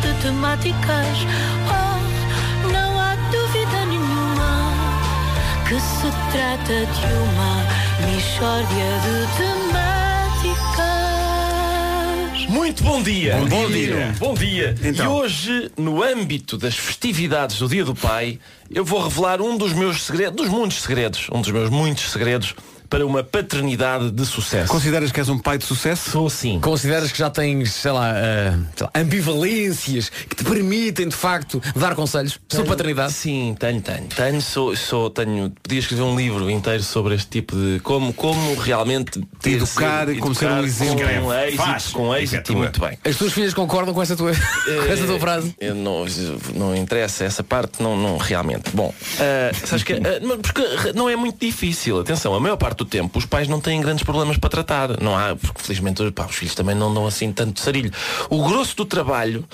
de 0.00 0.22
temáticas. 0.22 1.26
Oh, 1.68 2.68
não 2.72 2.98
há 2.98 3.14
dúvida 3.30 3.86
nenhuma 3.86 4.72
Que 5.68 5.80
se 5.80 6.10
trata 6.32 6.86
de 6.86 7.06
uma 7.14 7.52
mixórdia 8.06 8.90
de 9.04 9.36
temáticas 9.36 9.89
Muito 12.50 12.82
bom 12.82 13.00
dia. 13.00 13.36
Bom 13.48 13.70
dia. 13.70 14.14
Bom 14.18 14.34
dia. 14.34 14.74
Então. 14.82 15.06
E 15.06 15.08
hoje, 15.08 15.70
no 15.76 16.02
âmbito 16.02 16.58
das 16.58 16.76
festividades 16.76 17.60
do 17.60 17.68
Dia 17.68 17.84
do 17.84 17.94
Pai, 17.94 18.40
eu 18.68 18.84
vou 18.84 19.00
revelar 19.00 19.40
um 19.40 19.56
dos 19.56 19.72
meus 19.72 20.02
segredos, 20.02 20.34
dos 20.34 20.48
muitos 20.48 20.82
segredos, 20.82 21.28
um 21.32 21.40
dos 21.40 21.52
meus 21.52 21.70
muitos 21.70 22.10
segredos 22.10 22.56
para 22.90 23.06
uma 23.06 23.22
paternidade 23.22 24.10
de 24.10 24.26
sucesso. 24.26 24.68
Consideras 24.70 25.12
que 25.12 25.20
és 25.20 25.28
um 25.28 25.38
pai 25.38 25.56
de 25.56 25.64
sucesso? 25.64 26.10
Sou 26.10 26.28
sim. 26.28 26.58
Consideras 26.60 27.12
que 27.12 27.18
já 27.18 27.30
tens, 27.30 27.70
sei 27.72 27.92
lá, 27.92 28.12
eh, 28.18 28.52
sei 28.76 28.84
lá, 28.86 28.90
ambivalências 29.00 30.08
que 30.28 30.34
te 30.34 30.42
permitem 30.44 31.08
de 31.08 31.14
facto 31.14 31.62
dar 31.76 31.94
conselhos 31.94 32.38
sobre 32.48 32.66
paternidade? 32.68 33.12
Sim, 33.12 33.54
tenho, 33.58 33.80
tenho. 33.80 34.06
Tenho, 34.08 34.42
sou, 34.42 34.74
sou, 34.76 35.08
tenho. 35.08 35.50
Podia 35.62 35.78
escrever 35.78 36.02
um 36.02 36.16
livro 36.16 36.50
inteiro 36.50 36.82
sobre 36.82 37.14
este 37.14 37.28
tipo 37.28 37.54
de 37.54 37.78
como, 37.80 38.12
como 38.12 38.54
realmente 38.56 39.20
ter 39.40 39.52
Educar, 39.52 40.06
ser- 40.06 40.18
como 40.18 40.34
ser 40.34 40.46
um 40.46 40.58
educar 40.58 40.64
exemplo. 40.64 41.22
Com 41.22 41.32
êxito, 41.34 41.56
Faz. 41.62 41.86
com 41.88 42.16
êxito 42.16 42.52
e 42.52 42.56
muito 42.56 42.80
bem. 42.80 42.98
As 43.04 43.16
tuas 43.16 43.32
filhas 43.32 43.54
concordam 43.54 43.94
com 43.94 44.02
essa 44.02 44.16
tua, 44.16 44.32
com 44.34 44.92
essa 44.92 45.06
tua 45.06 45.20
frase? 45.20 45.54
Eh, 45.60 45.72
não, 45.72 46.04
não 46.54 46.74
interessa 46.76 47.22
essa 47.24 47.44
parte, 47.44 47.80
não, 47.80 47.96
não 47.96 48.16
realmente. 48.16 48.70
Bom, 48.74 48.92
eh, 49.20 49.52
sabes 49.64 49.84
que, 49.84 49.92
eh, 49.92 50.20
mas 50.24 50.38
porque 50.38 50.92
não 50.94 51.08
é 51.08 51.14
muito 51.14 51.38
difícil. 51.38 52.00
Atenção, 52.00 52.34
a 52.34 52.40
maior 52.40 52.56
parte 52.56 52.79
do 52.80 52.84
tempo 52.84 53.18
os 53.18 53.26
pais 53.26 53.48
não 53.48 53.60
têm 53.60 53.80
grandes 53.80 54.02
problemas 54.02 54.38
para 54.38 54.48
tratar. 54.48 55.00
Não 55.00 55.16
há, 55.16 55.36
porque 55.36 55.62
felizmente 55.62 56.10
pá, 56.12 56.26
os 56.26 56.34
filhos 56.34 56.54
também 56.54 56.74
não 56.74 56.92
dão 56.92 57.06
assim 57.06 57.32
tanto 57.32 57.60
sarilho. 57.60 57.90
O 58.28 58.42
grosso 58.42 58.76
do 58.76 58.84
trabalho 58.84 59.44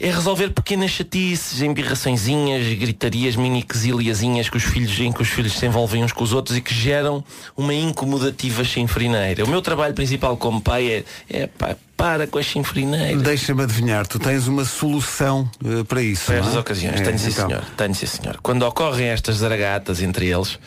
é 0.00 0.10
resolver 0.10 0.50
pequenas 0.50 0.90
chatices, 0.90 1.62
embirraçõezinhas, 1.62 2.66
gritarias, 2.78 3.36
mini 3.36 3.62
quesilhazinhas 3.62 4.48
que 4.48 4.56
os 4.56 4.64
filhos, 4.64 4.98
em 4.98 5.12
que 5.12 5.22
os 5.22 5.28
filhos 5.28 5.58
se 5.58 5.66
envolvem 5.66 6.02
uns 6.02 6.12
com 6.12 6.24
os 6.24 6.32
outros 6.32 6.56
e 6.56 6.60
que 6.60 6.74
geram 6.74 7.24
uma 7.56 7.74
incomodativa 7.74 8.64
chinfrineira. 8.64 9.44
O 9.44 9.48
meu 9.48 9.62
trabalho 9.62 9.94
principal 9.94 10.36
como 10.36 10.60
pai 10.60 10.88
é, 10.88 11.04
é 11.30 11.46
pá, 11.46 11.76
para 11.96 12.26
com 12.26 12.38
as 12.38 12.46
chinfrineiras. 12.46 13.22
Deixa-me 13.22 13.62
adivinhar, 13.62 14.06
tu 14.06 14.18
tens 14.18 14.46
uma 14.48 14.64
solução 14.64 15.48
eh, 15.64 15.84
para 15.84 16.02
isso. 16.02 16.26
Para 16.26 16.34
não 16.36 16.40
estas 16.42 16.56
é? 16.56 16.60
ocasiões, 16.60 17.00
É, 17.00 17.04
tenho 17.04 17.18
sim 17.18 17.30
então. 17.30 17.48
senhor, 17.48 17.64
tenho 17.76 17.94
sim 17.94 18.06
senhor. 18.06 18.38
Quando 18.42 18.62
ocorrem 18.64 19.06
estas 19.08 19.36
zaragatas 19.36 20.02
entre 20.02 20.26
eles, 20.26 20.58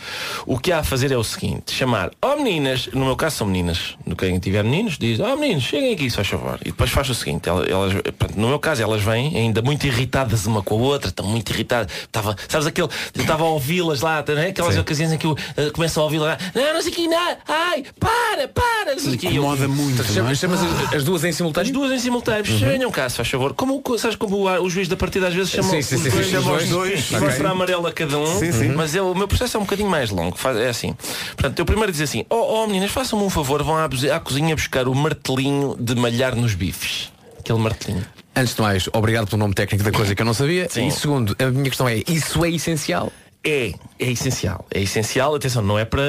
o 0.46 0.58
que 0.58 0.72
há 0.72 0.80
a 0.80 0.84
fazer 0.84 1.12
é 1.12 1.18
o 1.18 1.24
seguinte, 1.24 1.72
chamar, 1.74 2.12
ó 2.22 2.36
meninas, 2.38 2.88
no 2.94 3.06
meu 3.06 3.16
caso 3.16 3.38
são 3.38 3.48
meninas, 3.48 3.96
no 4.06 4.16
quem 4.16 4.38
tiver 4.40 4.64
meninos, 4.64 4.98
diz, 4.98 5.20
ó 5.20 5.36
meninos, 5.36 5.64
cheguem 5.64 5.94
aqui, 5.94 6.10
se 6.10 6.16
faz 6.16 6.28
favor. 6.28 6.60
E 6.62 6.66
depois 6.72 6.90
faz 6.90 7.10
o 7.10 7.16
seguinte, 7.16 7.50
elas, 7.50 7.94
portanto, 7.94 8.36
no 8.36 8.48
meu 8.48 8.60
caso 8.60 8.82
elas 8.82 9.02
vêm 9.04 9.36
ainda 9.38 9.62
muito 9.62 9.86
irritadas 9.86 10.46
uma 10.46 10.64
com 10.64 10.76
a 10.76 10.82
outra, 10.82 11.10
estão 11.10 11.26
muito 11.26 11.52
irritadas. 11.52 11.92
Estava, 12.04 12.36
sabes 12.48 12.68
aquele, 12.68 12.88
eu 13.14 13.22
estava 13.22 13.44
a 13.44 13.48
ouvi-las 13.48 14.02
lá, 14.02 14.24
não 14.28 14.38
é? 14.38 14.48
aquelas 14.48 14.78
ocasiões 14.78 15.12
em 15.12 15.18
que 15.18 15.26
eu 15.26 15.36
eh, 15.56 15.70
começo 15.72 16.00
a 16.00 16.04
ouvi-las 16.04 16.28
lá, 16.30 16.38
não, 16.56 16.74
não 16.74 16.82
sei 16.82 16.92
que, 16.92 17.08
não, 17.08 17.38
ai, 17.48 17.84
para, 18.00 18.48
para, 18.48 18.94
não 18.94 19.00
sei 19.00 19.16
o 19.16 19.18
quê. 19.18 19.28
E 19.28 19.36
eu- 19.36 19.44
Incomoda 19.44 19.68
muito. 19.68 19.98
não 19.98 20.06
é? 20.06 20.14
Chamas, 20.14 20.38
chamas 20.40 20.60
as, 20.62 20.94
as 20.96 21.04
duas 21.04 21.17
em 21.24 21.30
as 21.30 21.36
simultâneo? 21.36 21.72
duas 21.74 21.92
em 21.92 22.00
simultâneo, 22.00 22.44
venham 22.58 22.92
cá, 22.92 23.10
se 23.10 23.18
faz 23.18 23.30
favor. 23.30 23.54
Como, 23.54 23.82
sabes 23.98 24.16
como 24.16 24.36
o, 24.48 24.62
o 24.64 24.70
juiz 24.70 24.88
da 24.88 24.96
partida 24.98 25.28
às 25.28 25.34
vezes 25.34 25.52
chama 25.52 25.70
Sim, 25.70 25.82
sim, 25.82 25.96
os 25.96 26.02
sim, 26.04 26.10
dois, 26.10 26.28
sim, 26.28 26.38
os 26.38 26.46
dois. 26.46 26.70
dois, 26.70 27.12
mostra 27.12 27.50
amarelo 27.50 27.88
a 27.88 27.92
cada 27.92 28.18
um, 28.18 28.40
Sim, 28.40 28.52
sim. 28.52 28.68
mas 28.70 28.94
eu- 28.96 29.12
o 29.12 29.16
meu 29.16 29.28
processo 29.28 29.58
é 29.58 29.60
um 29.60 29.64
bocadinho 29.64 29.90
mais 29.90 30.10
longo. 30.10 30.38
Faz- 30.38 30.58
É 30.58 30.70
assim. 30.70 30.96
Portanto, 31.36 31.60
eu 31.60 31.66
primeiro 31.66 31.92
dizer 31.92 32.06
assim, 32.06 32.26
oh, 32.30 32.36
oh 32.64 32.68
meninas, 32.68 32.92
façam-me 32.92 33.24
um 33.26 33.30
favor, 33.30 33.62
vão 33.64 33.78
à, 33.78 33.86
à 33.86 34.20
cozinha 34.20 34.56
buscar 34.56 34.88
o 34.88 34.96
martelinho 34.96 35.76
de 35.80 35.96
malhar 35.96 36.36
nos 36.36 36.54
bifes. 36.54 37.12
Aquele 37.40 37.60
martelinho. 37.60 38.06
Antes 38.36 38.54
de 38.56 38.62
mais, 38.62 38.88
obrigado 38.94 39.28
pelo 39.28 39.40
nome 39.40 39.54
técnico 39.54 39.84
da 39.84 39.92
coisa 39.92 40.14
que 40.14 40.22
eu 40.22 40.26
não 40.26 40.34
sabia. 40.34 40.68
Sim. 40.70 40.88
E 40.88 40.92
segundo, 40.92 41.36
a 41.40 41.46
minha 41.46 41.64
questão 41.66 41.88
é, 41.90 42.04
isso 42.08 42.44
é 42.46 42.50
essencial? 42.52 43.12
É, 43.44 43.72
é 43.98 44.12
essencial. 44.12 44.66
É 44.74 44.82
essencial, 44.82 45.34
atenção, 45.34 45.62
não 45.62 45.80
é 45.80 45.86
para 45.86 46.02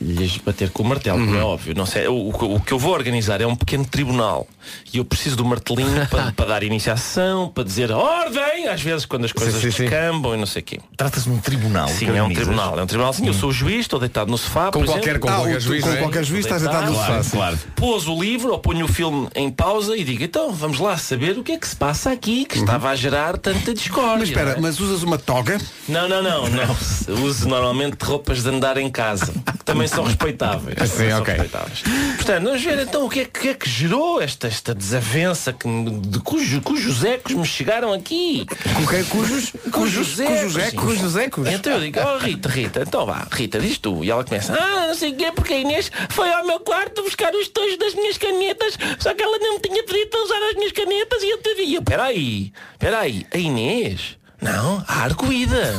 lhes 0.00 0.38
bater 0.38 0.70
com 0.70 0.82
o 0.82 0.86
martelo, 0.86 1.18
como 1.18 1.36
é 1.36 1.42
óbvio. 1.42 1.74
Não 1.74 1.84
sei, 1.84 2.06
o, 2.08 2.28
o- 2.30 2.60
que 2.60 2.72
eu 2.72 2.78
vou 2.78 2.92
organizar 2.94 3.40
é 3.42 3.46
um 3.46 3.54
pequeno 3.54 3.84
tribunal. 3.84 4.46
E 4.92 4.96
eu 4.98 5.04
preciso 5.04 5.36
do 5.36 5.44
martelinho 5.44 6.06
para, 6.08 6.32
para 6.32 6.46
dar 6.46 6.62
iniciação, 6.62 7.48
para 7.48 7.62
dizer 7.62 7.90
ordem, 7.92 8.68
às 8.68 8.80
vezes 8.80 9.04
quando 9.04 9.26
as 9.26 9.32
coisas 9.32 9.60
sim, 9.60 9.70
sim. 9.70 9.82
descambam 9.84 10.34
e 10.34 10.38
não 10.38 10.46
sei 10.46 10.62
o 10.62 10.64
quê. 10.64 10.80
Trata-se 10.96 11.26
de 11.28 11.34
um 11.34 11.38
tribunal. 11.38 11.88
Sim, 11.88 12.08
é 12.16 12.22
um 12.22 12.32
tribunal. 12.32 12.78
É 12.78 12.82
um 12.82 12.86
tribunal. 12.86 13.12
Sim, 13.12 13.26
eu 13.26 13.34
sou 13.34 13.50
o 13.50 13.52
juiz, 13.52 13.80
estou 13.80 14.00
deitado 14.00 14.30
no 14.30 14.38
sofá. 14.38 14.70
Com 14.72 14.82
qualquer, 14.84 15.10
exemplo. 15.16 15.20
com 15.28 15.34
qualquer 15.34 15.56
o- 15.56 15.60
juiz, 15.60 15.84
com 15.84 15.90
é? 15.90 15.96
qualquer 15.96 16.24
juiz 16.24 16.44
estás 16.46 16.62
Deitado, 16.62 16.86
deitado 16.86 16.98
no 17.00 17.06
Claro, 17.06 17.24
sofá. 17.24 17.36
claro. 17.36 17.58
Pôs 17.76 18.08
o 18.08 18.18
livro 18.22 18.52
ou 18.52 18.58
ponho 18.58 18.86
o 18.86 18.88
filme 18.88 19.28
em 19.34 19.50
pausa 19.50 19.94
e 19.96 20.02
digo, 20.04 20.22
então 20.24 20.52
vamos 20.52 20.78
lá 20.78 20.96
saber 20.96 21.36
o 21.38 21.42
que 21.44 21.52
é 21.52 21.58
que 21.58 21.68
se 21.68 21.76
passa 21.76 22.10
aqui 22.10 22.44
que 22.46 22.56
estava 22.58 22.88
a 22.88 22.96
gerar 22.96 23.36
tanta 23.36 23.74
discórdia. 23.74 24.06
Uhum. 24.14 24.18
Mas 24.20 24.28
espera, 24.30 24.50
é? 24.52 24.60
mas 24.60 24.80
usas 24.80 25.02
uma 25.02 25.18
toga? 25.18 25.58
Não, 25.88 26.08
não, 26.08 26.22
não, 26.22 26.35
não. 26.48 27.24
Uso 27.24 27.48
normalmente 27.48 27.96
roupas 28.02 28.42
de 28.42 28.48
andar 28.48 28.76
em 28.76 28.90
casa, 28.90 29.32
que 29.32 29.64
também 29.64 29.86
são 29.88 30.04
respeitáveis. 30.04 30.76
Sim, 30.90 31.10
são 31.10 31.20
ok. 31.20 31.34
respeitáveis. 31.34 31.82
Portanto, 32.16 32.44
vamos 32.44 32.62
ver 32.62 32.78
então 32.80 33.06
o 33.06 33.08
que 33.08 33.20
é 33.20 33.24
que, 33.24 33.48
é 33.48 33.54
que 33.54 33.68
gerou 33.68 34.20
esta, 34.20 34.46
esta 34.46 34.74
desavença 34.74 35.52
que, 35.52 35.66
de 36.00 36.18
cujo, 36.20 36.60
cujos 36.62 37.04
ecos 37.04 37.32
me 37.34 37.46
chegaram 37.46 37.92
aqui. 37.92 38.46
Cujos, 39.10 39.52
Cujos 39.70 40.16
cujos 40.16 40.20
ecos. 40.20 40.56
ecos. 40.56 40.84
Cujos 40.84 41.16
ecos. 41.16 41.48
Então 41.48 41.72
eu 41.74 41.80
digo, 41.80 42.00
oh 42.00 42.18
Rita, 42.18 42.48
Rita, 42.48 42.82
então 42.86 43.06
vá, 43.06 43.26
Rita, 43.30 43.58
diz 43.58 43.78
tu. 43.78 44.04
E 44.04 44.10
ela 44.10 44.24
começa, 44.24 44.52
ah, 44.54 44.88
não 44.88 44.94
sei 44.94 45.12
o 45.12 45.16
quê, 45.16 45.32
porque 45.34 45.54
a 45.54 45.58
Inês 45.58 45.90
foi 46.10 46.30
ao 46.32 46.46
meu 46.46 46.60
quarto 46.60 47.02
buscar 47.02 47.34
os 47.34 47.48
tojos 47.48 47.78
das 47.78 47.94
minhas 47.94 48.18
canetas, 48.18 48.78
só 48.98 49.14
que 49.14 49.22
ela 49.22 49.38
não 49.38 49.54
me 49.54 49.60
tinha 49.60 49.82
pedido 49.84 50.10
para 50.10 50.22
usar 50.22 50.38
as 50.50 50.54
minhas 50.56 50.72
canetas 50.72 51.22
e 51.22 51.30
eu 51.30 51.38
te 51.38 51.54
vi. 51.54 51.74
Eu, 51.74 51.82
peraí, 51.82 52.52
peraí, 52.78 53.26
a 53.32 53.38
Inês? 53.38 54.16
Não, 54.52 54.84
a 54.86 55.02
Arguida. 55.02 55.74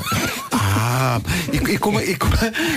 Ah, 0.52 1.20
e, 1.52 1.58
e 1.74 1.78
como, 1.78 2.00
e 2.02 2.16
como, 2.16 2.34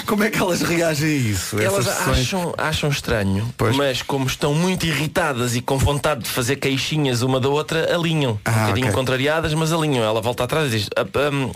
como 0.06 0.24
é 0.24 0.30
que 0.30 0.38
elas 0.38 0.60
reagem 0.62 1.08
a 1.08 1.12
isso? 1.12 1.58
Elas 1.60 1.84
sessões? 1.86 2.18
acham, 2.18 2.54
acham 2.56 2.90
estranho, 2.90 3.52
Pois. 3.56 3.74
mas 3.76 4.02
como 4.02 4.26
estão 4.26 4.54
muito 4.54 4.86
irritadas 4.86 5.54
e 5.56 5.60
com 5.60 5.76
vontade 5.78 6.22
de 6.22 6.28
fazer 6.30 6.56
queixinhas 6.56 7.22
uma 7.22 7.40
da 7.40 7.48
outra, 7.48 7.92
alinham. 7.94 8.38
Ah, 8.44 8.50
um 8.50 8.60
bocadinho 8.62 8.86
ok. 8.86 8.96
contrariadas, 8.96 9.54
mas 9.54 9.72
alinham. 9.72 10.04
Ela 10.04 10.20
volta 10.20 10.44
atrás 10.44 10.68
e 10.72 10.78
diz, 10.78 10.88
"Ah, 10.96 11.04
hum, 11.32 11.50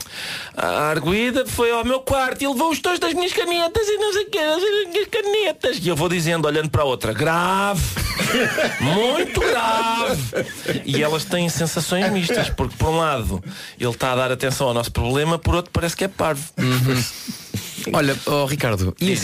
a 0.56 0.88
Arguida 0.90 1.44
foi 1.46 1.70
ao 1.70 1.84
meu 1.84 2.00
quarto 2.00 2.42
e 2.42 2.48
levou 2.48 2.70
os 2.70 2.78
tojos 2.80 2.98
das 2.98 3.12
minhas 3.14 3.32
canetas 3.32 3.86
e 3.88 3.96
não 3.96 4.12
sei 4.12 4.22
o 4.24 4.30
que, 4.30 4.38
as 4.38 4.88
minhas 4.88 5.08
canetas. 5.08 5.78
E 5.82 5.88
eu 5.88 5.96
vou 5.96 6.08
dizendo, 6.08 6.46
olhando 6.46 6.68
para 6.70 6.82
a 6.82 6.84
outra, 6.84 7.12
grave, 7.12 7.82
muito 8.80 9.40
grave. 9.40 10.46
E 10.84 11.02
elas 11.02 11.24
têm 11.24 11.48
sensações 11.48 12.10
mistas, 12.10 12.50
porque 12.50 12.74
por 12.76 12.88
um 12.88 12.96
lado 12.98 13.42
ele 13.78 13.90
está 13.90 14.12
a 14.12 14.16
dar 14.16 14.23
atenção 14.32 14.68
ao 14.68 14.74
nosso 14.74 14.90
problema, 14.90 15.38
por 15.38 15.54
outro 15.54 15.70
parece 15.72 15.96
que 15.96 16.04
é 16.04 16.08
parvo. 16.08 16.42
Olha, 17.92 18.16
oh, 18.26 18.46
Ricardo, 18.46 18.96
e 19.00 19.14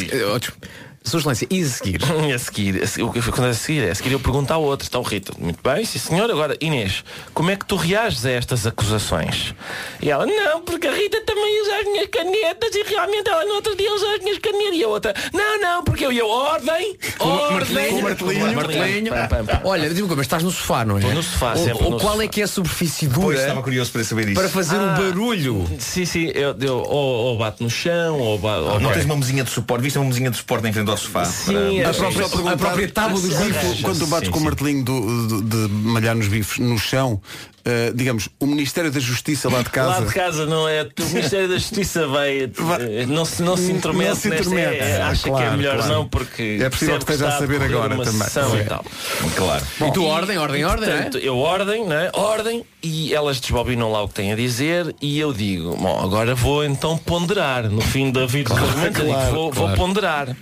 Sua 1.02 1.18
excelência, 1.18 1.46
e 1.50 1.62
a 1.62 1.66
seguir? 1.66 2.00
a 2.34 2.38
seguir, 2.38 2.82
a 2.82 2.86
seguir, 2.86 3.04
o 3.04 3.10
que 3.12 3.18
acontece 3.20 3.48
a 3.48 3.54
seguir 3.54 3.84
é 3.84 3.90
a 3.90 3.94
seguir 3.94 4.12
eu 4.12 4.20
pergunto 4.20 4.52
ao 4.52 4.62
outro, 4.62 4.86
então 4.86 5.00
Rita, 5.02 5.32
muito 5.38 5.58
bem, 5.62 5.82
sim 5.84 5.98
senhor, 5.98 6.30
agora 6.30 6.56
Inês, 6.60 7.02
como 7.32 7.50
é 7.50 7.56
que 7.56 7.64
tu 7.64 7.74
reages 7.76 8.24
a 8.26 8.30
estas 8.30 8.66
acusações? 8.66 9.54
E 10.02 10.10
ela, 10.10 10.26
não, 10.26 10.60
porque 10.60 10.86
a 10.86 10.92
Rita 10.92 11.20
também 11.22 11.62
usa 11.62 11.76
as 11.78 11.84
minhas 11.86 12.06
canetas 12.08 12.74
e 12.74 12.82
realmente 12.82 13.28
ela 13.30 13.44
no 13.46 13.54
outro 13.54 13.74
dia 13.76 13.90
usa 13.94 14.06
as 14.14 14.18
minhas 14.22 14.38
canetas 14.38 14.74
e 14.76 14.84
a 14.84 14.88
outra, 14.88 15.14
não, 15.32 15.60
não, 15.60 15.84
porque 15.84 16.04
eu 16.04 16.12
e 16.12 16.18
eu, 16.18 16.28
ordem, 16.28 16.96
ordem, 17.18 17.98
o 17.98 18.02
martelinho. 18.02 18.54
Martelinho. 18.54 19.12
Pam, 19.12 19.26
pam, 19.28 19.44
pam. 19.46 19.60
Olha, 19.64 19.88
digo, 19.88 20.06
mas 20.10 20.20
estás 20.26 20.42
no 20.42 20.50
sofá, 20.50 20.84
não 20.84 20.96
é? 20.96 21.00
Estou 21.00 21.14
no 21.14 21.22
sofá, 21.22 21.52
Ou- 21.52 21.64
sempre 21.64 21.84
ou 21.84 21.90
no 21.92 21.98
qual 21.98 22.12
sofá. 22.12 22.24
é 22.24 22.28
que 22.28 22.40
é 22.42 22.44
a 22.44 22.48
superfície 22.48 23.06
Pois, 23.08 23.18
dura 23.20 23.40
estava 23.40 23.62
curioso 23.62 23.90
para 23.90 24.04
saber 24.04 24.28
isso. 24.28 24.38
para 24.40 24.50
fazer 24.50 24.76
Ah. 24.76 24.94
o 24.98 25.02
barulho? 25.02 25.66
Sim, 25.78 26.04
sim, 26.04 26.30
eu, 26.34 26.54
eu 26.60 26.76
ou, 26.76 27.14
ou 27.30 27.38
bato 27.38 27.62
no 27.64 27.70
chão, 27.70 28.18
ou 28.18 28.38
bato. 28.38 28.64
ou- 28.64 28.80
Não 28.80 28.92
tens 28.92 29.06
uma 29.06 29.16
mesinha 29.16 29.42
de 29.42 29.50
suporte, 29.50 29.80
viste 29.82 29.98
uma 29.98 30.04
mesinha 30.06 30.30
de 30.30 30.36
suporte 30.36 30.68
em 30.68 30.72
frente 30.72 30.89
ao 30.90 30.96
sofá? 30.96 31.24
Sim, 31.24 31.52
para- 31.52 31.60
é- 31.60 31.84
A 31.84 31.92
própria, 31.94 32.26
A 32.52 32.56
própria 32.56 32.88
tábua 32.88 33.20
dos 33.20 33.34
bifes. 33.34 33.80
Quando 33.82 33.98
tu 33.98 34.06
bates 34.06 34.26
sim, 34.28 34.32
com 34.32 34.38
o 34.40 34.44
martelinho 34.44 34.84
do, 34.84 35.26
do- 35.28 35.42
de 35.42 35.72
malhar 35.72 36.14
nos 36.14 36.28
bifes 36.28 36.58
no 36.58 36.78
chão, 36.78 37.20
eh, 37.64 37.92
digamos, 37.94 38.28
o 38.38 38.46
Ministério 38.46 38.90
da 38.90 39.00
Justiça 39.00 39.48
lá 39.48 39.62
de 39.62 39.70
casa. 39.70 40.00
Lá 40.00 40.06
de 40.06 40.12
casa 40.14 40.46
não 40.46 40.68
é. 40.68 40.82
O 40.82 41.04
Ministério 41.12 41.48
da 41.48 41.56
Justiça 41.58 42.06
vai. 42.06 42.46
Vai- 42.46 43.06
Não 43.06 43.24
se, 43.24 43.42
não 43.42 43.56
se 43.56 43.70
intromete. 43.72 44.08
Não 44.10 44.16
se 44.16 44.28
nesta- 44.28 44.44
intromete. 44.46 44.82
é, 44.82 45.02
Ah, 45.02 45.08
acha 45.08 45.22
que 45.24 45.28
é 45.28 45.32
claro, 45.32 45.56
melhor 45.56 45.76
claro. 45.76 45.92
não, 45.92 46.08
porque. 46.08 46.58
É 46.60 46.70
possível 46.70 46.98
percebe 46.98 47.04
que 47.04 47.12
esteja 47.12 47.28
a 47.28 47.38
saber 47.38 47.62
agora 47.62 47.96
também. 47.96 48.60
e 48.60 48.64
tal. 48.64 48.84
Claro. 49.36 49.64
E 49.86 49.92
tu, 49.92 50.04
ordem, 50.04 50.38
ordem, 50.38 50.64
ordem, 50.64 50.88
é? 50.88 50.92
Portanto, 50.96 51.18
eu 51.18 51.36
ordem, 51.38 51.86
não 51.86 51.96
é? 51.96 52.10
Ordem 52.14 52.64
e 52.82 53.14
elas 53.14 53.40
desbobinam 53.40 53.90
lá 53.92 54.02
o 54.02 54.08
que 54.08 54.14
têm 54.14 54.32
a 54.32 54.36
dizer 54.36 54.94
e 55.00 55.18
eu 55.18 55.32
digo, 55.32 55.76
bom, 55.76 56.00
agora 56.02 56.34
vou 56.34 56.64
então 56.64 56.96
ponderar. 56.96 57.68
No 57.70 57.80
fim 57.80 58.10
da 58.10 58.26
vida 58.26 58.54
digo, 58.54 58.94
claro, 59.10 59.30
vou, 59.32 59.52
vou 59.52 59.64
claro. 59.66 59.76
ponderar. 59.76 60.36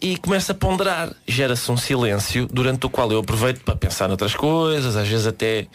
E 0.00 0.16
começa 0.18 0.52
a 0.52 0.54
ponderar. 0.54 1.10
Gera-se 1.26 1.70
um 1.70 1.76
silêncio 1.76 2.46
durante 2.52 2.84
o 2.84 2.90
qual 2.90 3.10
eu 3.10 3.20
aproveito 3.20 3.60
para 3.62 3.74
pensar 3.74 4.06
noutras 4.08 4.34
coisas, 4.34 4.96
às 4.96 5.08
vezes 5.08 5.26
até 5.26 5.66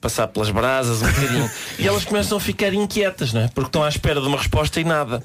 passar 0.00 0.28
pelas 0.28 0.50
brasas 0.50 1.02
um 1.02 1.06
bocadinho. 1.06 1.50
e 1.78 1.86
elas 1.86 2.04
começam 2.04 2.38
a 2.38 2.40
ficar 2.40 2.72
inquietas, 2.72 3.32
não 3.32 3.42
é? 3.42 3.48
Porque 3.48 3.68
estão 3.68 3.82
à 3.82 3.88
espera 3.88 4.20
de 4.20 4.26
uma 4.26 4.38
resposta 4.38 4.80
e 4.80 4.84
nada. 4.84 5.22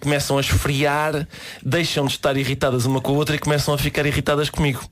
Começam 0.00 0.38
a 0.38 0.40
esfriar, 0.40 1.26
deixam 1.62 2.06
de 2.06 2.12
estar 2.12 2.36
irritadas 2.36 2.84
uma 2.84 3.00
com 3.00 3.12
a 3.12 3.16
outra 3.16 3.36
e 3.36 3.38
começam 3.38 3.74
a 3.74 3.78
ficar 3.78 4.06
irritadas 4.06 4.50
comigo. 4.50 4.84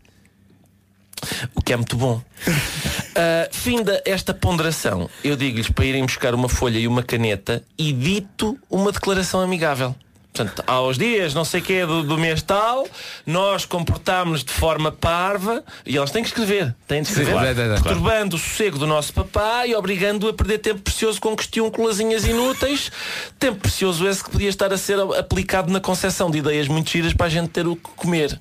O 1.55 1.63
que 1.63 1.73
é 1.73 1.77
muito 1.77 1.97
bom. 1.97 2.21
Uh, 3.13 3.45
finda 3.55 4.03
esta 4.07 4.33
ponderação, 4.33 5.07
eu 5.23 5.37
digo-lhes 5.37 5.69
para 5.69 5.85
irem 5.85 6.07
buscar 6.07 6.35
uma 6.35 6.49
folha 6.49 6.79
e 6.79 6.89
uma 6.89 7.03
caneta 7.03 7.63
e 7.77 7.93
dito 7.93 8.59
uma 8.71 8.91
declaração 8.91 9.43
amigável. 9.43 9.95
Portanto, 10.33 10.65
aos 10.67 10.97
dias, 10.97 11.35
não 11.35 11.45
sei 11.45 11.61
o 11.61 11.63
que 11.63 11.85
do, 11.85 12.03
do 12.03 12.17
mês 12.17 12.41
tal, 12.41 12.87
nós 13.27 13.67
comportámos-nos 13.67 14.43
de 14.43 14.53
forma 14.53 14.91
parva 14.91 15.63
e 15.85 15.95
elas 15.97 16.11
têm 16.11 16.23
que 16.23 16.29
escrever. 16.31 16.75
Têm 16.89 17.03
de 17.03 17.09
escrever. 17.09 17.33
Sim, 17.33 17.55
claro, 17.55 17.83
perturbando 17.83 18.37
o 18.37 18.39
sossego 18.39 18.79
do 18.79 18.87
nosso 18.87 19.13
papá 19.13 19.67
e 19.67 19.75
obrigando-o 19.75 20.31
a 20.31 20.33
perder 20.33 20.59
tempo 20.59 20.81
precioso 20.81 21.21
com 21.21 21.37
questiúnculazinhas 21.37 22.25
inúteis. 22.25 22.91
tempo 23.39 23.59
precioso 23.61 24.09
esse 24.09 24.25
que 24.25 24.31
podia 24.31 24.49
estar 24.49 24.73
a 24.73 24.79
ser 24.79 24.99
aplicado 25.19 25.71
na 25.71 25.81
concepção 25.81 26.31
de 26.31 26.39
ideias 26.39 26.67
muito 26.67 26.89
giras 26.89 27.13
para 27.13 27.27
a 27.27 27.29
gente 27.29 27.51
ter 27.51 27.67
o 27.67 27.77
que 27.77 27.91
comer. 27.95 28.35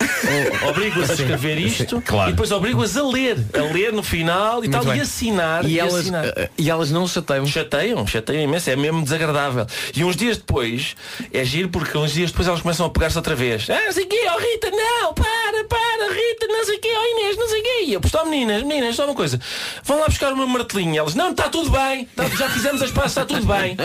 Obrigo-as 0.69 1.09
a 1.09 1.13
escrever 1.13 1.57
isto 1.57 2.01
Claro. 2.05 2.29
e 2.29 2.33
depois 2.33 2.51
obrigo-as 2.53 2.95
a 2.95 3.03
ler. 3.05 3.37
A 3.53 3.73
ler 3.73 3.91
no 3.91 4.01
final 4.01 4.63
e 4.63 4.69
tal, 4.69 4.85
bem. 4.85 4.95
e 4.97 5.01
assinar. 5.01 5.65
E 5.65 5.77
elas, 5.77 5.95
assinar. 5.95 6.25
eh, 6.37 6.49
e 6.57 6.69
elas 6.69 6.89
não 6.89 7.05
chateiam. 7.05 7.45
Chateiam, 7.45 8.07
chateiam 8.07 8.43
imenso, 8.43 8.69
é 8.69 8.77
mesmo 8.77 9.03
desagradável. 9.03 9.67
E 9.93 10.05
uns 10.05 10.15
dias 10.15 10.37
depois, 10.37 10.95
é 11.33 11.43
giro 11.43 11.67
porque 11.67 11.80
uns 11.97 12.13
dias 12.13 12.31
depois 12.31 12.47
elas 12.47 12.61
começam 12.61 12.85
a 12.85 12.89
pegar-se 12.89 13.17
outra 13.17 13.35
vez. 13.35 13.69
Ah, 13.69 13.81
não 13.85 13.91
sei 13.91 14.03
o 14.05 14.07
quê, 14.07 14.19
oh 14.33 14.39
Rita, 14.39 14.71
não, 14.71 15.13
para, 15.13 15.63
para, 15.67 16.13
Rita, 16.13 16.47
não 16.47 16.65
sei 16.65 16.77
o 16.77 16.79
quê, 16.81 16.89
oh 16.95 17.19
Inês, 17.19 17.37
não 17.37 17.47
sei 17.49 17.59
o 17.59 17.63
quê. 17.63 17.83
E 17.87 17.93
eu, 17.93 18.01
pois, 18.01 18.13
ó, 18.15 18.25
meninas, 18.25 18.63
meninas, 18.63 18.95
só 18.95 19.05
uma 19.05 19.15
coisa. 19.15 19.39
Vão 19.83 19.99
lá 19.99 20.05
buscar 20.07 20.31
o 20.33 20.37
meu 20.37 20.47
martelinho. 20.47 20.95
E 20.95 20.97
Elas, 20.97 21.15
não, 21.15 21.31
está 21.31 21.49
tudo 21.49 21.69
bem, 21.71 22.05
tá- 22.15 22.27
já 22.29 22.49
fizemos 22.49 22.81
as 22.81 22.91
passas, 22.91 23.11
está 23.11 23.25
tudo 23.25 23.45
bem. 23.45 23.75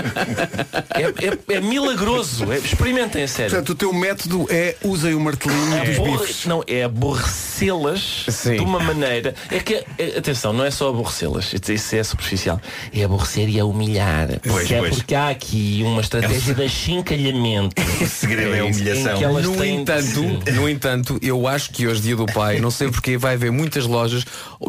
É, 0.94 1.52
é- 1.52 1.56
é 1.56 1.60
milagroso, 1.60 2.50
é- 2.52 2.58
experimentem 2.58 3.22
a 3.22 3.28
sério. 3.28 3.50
Portanto, 3.50 3.70
o 3.70 3.74
teu 3.74 3.92
método 3.92 4.46
é 4.50 4.76
usem 4.82 5.14
o 5.14 5.20
martelinho 5.20 5.84
dos 5.84 5.96
Aborre- 5.96 6.18
bifes. 6.26 6.46
Não, 6.46 6.62
é 6.66 6.84
aborrecê-las 6.84 8.24
de 8.44 8.60
uma 8.60 8.80
maneira. 8.80 9.34
É 9.50 9.58
que, 9.60 9.84
é- 9.98 10.18
atenção, 10.18 10.52
não 10.52 10.64
é 10.64 10.70
só 10.70 10.88
aborrecê-las, 10.90 11.52
isso 11.52 11.96
é 11.96 12.02
superficial. 12.02 12.60
É 12.94 13.04
aborrecer 13.04 13.48
e 13.48 13.58
é 13.58 13.64
humilhar. 13.64 14.28
Pois, 14.42 14.54
porque, 14.60 14.74
é 14.74 14.78
pois. 14.78 14.94
porque 14.96 15.14
há 15.14 15.28
aqui 15.28 15.82
uma 15.84 16.00
estratégia 16.00 16.54
de 16.54 16.62
achincalhamento. 16.64 17.74
O 18.00 18.06
segredo 18.06 18.54
é 18.54 18.60
a 18.60 18.64
Em 18.64 18.70
humilhação. 18.72 19.20
No 19.42 19.64
entanto, 19.64 20.20
no 20.54 20.68
entanto, 20.68 21.18
eu 21.22 21.46
acho 21.48 21.70
que 21.70 21.86
hoje 21.86 22.00
dia 22.02 22.16
do 22.16 22.26
pai, 22.26 22.60
não 22.60 22.70
sei 22.70 22.90
porque 22.90 23.16
vai 23.16 23.34
haver 23.34 23.50
muitas 23.50 23.86
lojas 23.86 24.24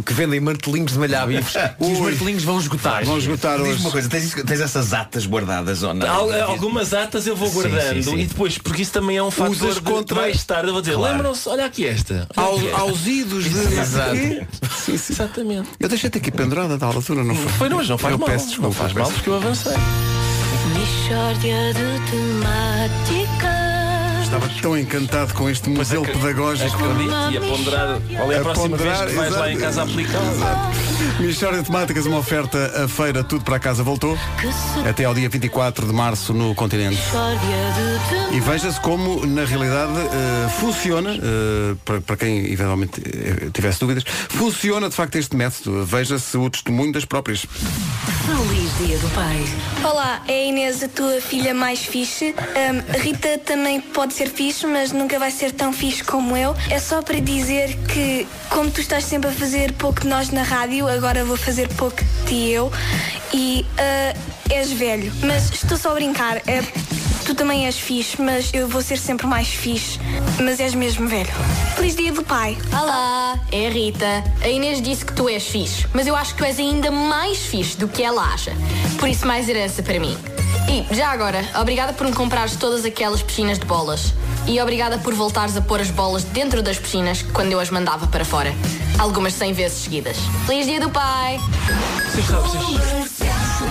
que 0.06 0.14
vendem 0.14 0.40
martelinhos 0.40 0.94
de 0.94 1.00
malhar 1.00 1.28
bifes 1.28 1.56
e 1.56 1.92
os 1.92 2.00
martelinhos 2.00 2.44
vão 2.44 2.60
esgotar. 2.60 3.04
Vão 3.06 3.18
esgotar 3.18 3.58
Diz-me 3.58 3.74
hoje. 3.74 3.82
uma 3.82 3.92
coisa, 3.92 4.10
tens, 4.10 4.34
tens 4.34 4.60
essas 4.62 4.94
atas 4.94 5.26
guardadas 5.26 5.84
ou 5.84 5.94
não? 5.94 6.08
Al- 6.10 6.32
Algumas 6.44 6.94
atas 6.94 7.28
eu 7.28 7.36
vou 7.36 7.48
Sim, 7.50 7.54
guardando 7.56 8.04
sim, 8.04 8.12
sim. 8.12 8.18
e 8.20 8.26
depois, 8.26 8.58
porque 8.58 8.82
isso 8.82 8.92
também 8.94 9.18
é 9.18 9.24
um 9.24 9.32
fator 9.32 9.52
Usas 9.52 9.76
de 9.76 9.82
contra- 9.82 10.22
mais 10.22 10.44
tarde 10.44 10.68
eu 10.68 10.74
vou 10.74 10.82
dizer, 10.82 10.96
Claro. 10.96 11.14
lembram-se, 11.14 11.50
olha 11.50 11.66
aqui 11.66 11.86
esta. 11.86 12.28
olha 12.36 12.48
Aos, 12.48 12.58
aqui 12.60 12.68
esta. 12.68 12.80
aos 12.82 13.08
idos 13.08 13.44
de. 13.46 13.80
Exato. 13.80 14.16
Sim, 14.16 14.98
sim. 14.98 15.14
Exatamente. 15.14 15.70
Eu 15.80 15.90
deixei-te 15.90 16.18
aqui 16.18 16.32
pendurada 16.32 16.76
a 16.76 16.78
tal 16.78 16.94
altura, 16.94 17.24
não 17.24 17.36
foi? 17.36 17.52
Foi, 17.54 17.70
não, 17.70 17.78
mas 17.78 17.90
não 17.90 17.98
faz 17.98 18.14
eu 18.14 18.18
mal. 18.20 18.28
Peço 18.30 18.46
desculpa, 18.48 18.68
não 18.68 18.74
faz 18.74 18.94
mal 18.94 19.12
porque 19.12 19.30
eu 19.30 19.36
avancei. 19.36 19.74
Mixórdia 20.78 21.74
de 21.74 22.00
temáticas. 22.12 23.57
Estava 24.28 24.50
tão 24.62 24.78
encantado 24.78 25.34
com 25.34 25.50
este 25.50 25.70
modelo 25.70 26.04
pedagógico. 26.06 26.76
Acredito 26.76 27.32
e 27.32 27.38
a 27.38 27.40
ponderar 27.40 28.02
qual 28.14 28.30
é 28.30 28.36
a, 28.36 28.40
A 28.40 28.44
próxima 28.44 28.78
ponderar, 28.78 28.98
vez 29.06 29.10
que 29.12 29.16
vais 29.16 29.34
lá 29.34 29.50
em 29.50 29.56
exato. 29.56 29.66
casa 29.66 29.84
aplicar. 29.84 30.72
Michórdia 31.18 31.62
de 31.62 31.68
Temáticas, 31.68 32.06
uma 32.06 32.18
oferta 32.18 32.84
a 32.84 32.88
feira 32.90 33.24
Tudo 33.24 33.46
para 33.46 33.58
Casa 33.58 33.84
voltou. 33.84 34.18
Até 34.88 35.06
ao 35.06 35.14
dia 35.14 35.30
24 35.30 35.88
de 35.88 35.94
março 35.94 36.34
no 36.34 36.54
continente. 36.54 37.00
E 38.34 38.40
veja-se 38.42 38.82
como, 38.82 39.26
na 39.26 39.46
realidade, 39.46 39.94
eh, 39.98 40.50
funciona, 40.60 41.12
eh, 41.16 41.76
para, 41.86 42.02
para 42.02 42.18
quem 42.18 42.52
eventualmente 42.52 43.02
eh, 43.02 43.50
tivesse 43.54 43.80
dúvidas, 43.80 44.04
funciona 44.28 44.90
de 44.90 44.96
facto 44.96 45.16
este 45.16 45.38
método. 45.38 45.86
Veja-se 45.86 46.38
o 46.38 46.50
testemunho 46.50 46.92
das 46.92 47.06
próprias. 47.06 47.48
Feliz 48.26 48.78
Dia 48.86 48.98
do 49.00 49.10
Pai. 49.16 49.42
Olá, 49.84 50.22
é 50.28 50.34
a 50.34 50.44
Inês, 50.44 50.84
a 50.84 50.90
tua 50.90 51.22
filha 51.22 51.54
mais 51.54 51.80
fixe. 51.80 52.36
A 52.38 52.98
Rita 52.98 53.38
também 53.40 53.80
pode 53.80 54.14
ser 54.18 54.30
fixe, 54.30 54.66
mas 54.66 54.92
nunca 54.92 55.20
vai 55.20 55.30
ser 55.30 55.52
tão 55.52 55.72
fixe 55.72 56.04
como 56.04 56.36
eu. 56.36 56.56
É 56.72 56.80
só 56.80 57.04
para 57.04 57.20
dizer 57.20 57.78
que, 57.88 58.28
como 58.50 58.72
tu 58.72 58.82
estás 58.82 59.04
sempre 59.04 59.30
a 59.30 59.34
fazer 59.34 59.74
pouco 59.74 60.02
de 60.02 60.08
nós 60.08 60.32
na 60.32 60.42
rádio, 60.42 60.88
agora 60.88 61.24
vou 61.24 61.38
fazer 61.38 61.68
pouco 61.76 62.04
de 62.04 62.26
ti 62.26 62.50
eu. 62.50 62.72
E 63.32 63.64
ah, 63.78 64.16
és 64.50 64.72
velho. 64.72 65.14
Mas 65.22 65.52
estou 65.52 65.78
só 65.78 65.92
a 65.92 65.94
brincar. 65.94 66.38
É, 66.48 66.64
tu 67.26 67.36
também 67.36 67.68
és 67.68 67.78
fixe, 67.78 68.20
mas 68.20 68.52
eu 68.56 68.68
vou 68.68 68.82
ser 68.82 68.98
sempre 68.98 69.28
mais 69.28 69.50
fixe. 69.50 70.00
Mas 70.42 70.60
és 70.60 70.74
mesmo 70.74 71.08
velho. 71.08 71.30
Feliz 71.76 71.96
dia 71.96 72.12
do 72.12 72.24
pai. 72.24 72.58
Olá, 72.72 73.40
é 73.52 73.68
a 73.68 73.70
Rita. 73.70 74.24
A 74.42 74.48
Inês 74.48 74.82
disse 74.82 75.06
que 75.06 75.14
tu 75.14 75.30
és 75.30 75.46
fixe, 75.46 75.86
mas 75.94 76.08
eu 76.08 76.16
acho 76.16 76.32
que 76.32 76.40
tu 76.40 76.44
és 76.44 76.58
ainda 76.58 76.90
mais 76.90 77.38
fixe 77.38 77.78
do 77.78 77.88
que 77.88 78.02
ela 78.02 78.24
acha. 78.34 78.52
Por 78.98 79.08
isso, 79.08 79.28
mais 79.28 79.48
herança 79.48 79.84
para 79.84 80.00
mim. 80.00 80.18
E, 80.70 80.96
já 80.96 81.10
agora, 81.10 81.44
obrigada 81.60 81.94
por 81.94 82.06
me 82.06 82.14
comprares 82.14 82.56
todas 82.56 82.84
aquelas 82.84 83.22
piscinas 83.22 83.58
de 83.58 83.66
bolas. 83.66 84.14
E 84.46 84.60
obrigada 84.62 84.98
por 84.98 85.14
voltares 85.14 85.56
a 85.58 85.62
pôr 85.62 85.80
as 85.82 85.90
bolas 85.90 86.24
dentro 86.24 86.62
das 86.62 86.78
piscinas 86.78 87.22
quando 87.34 87.52
eu 87.52 87.60
as 87.60 87.70
mandava 87.70 88.08
para 88.08 88.24
fora. 88.26 88.54
Algumas 89.00 89.34
100 89.34 89.54
vezes 89.54 89.78
seguidas. 89.80 90.18
Feliz 90.46 90.66
dia 90.68 90.80
do 90.80 90.90
pai! 90.90 91.40
Vocês, 92.12 92.26
sabem- 92.26 92.50
vocês- 92.52 93.18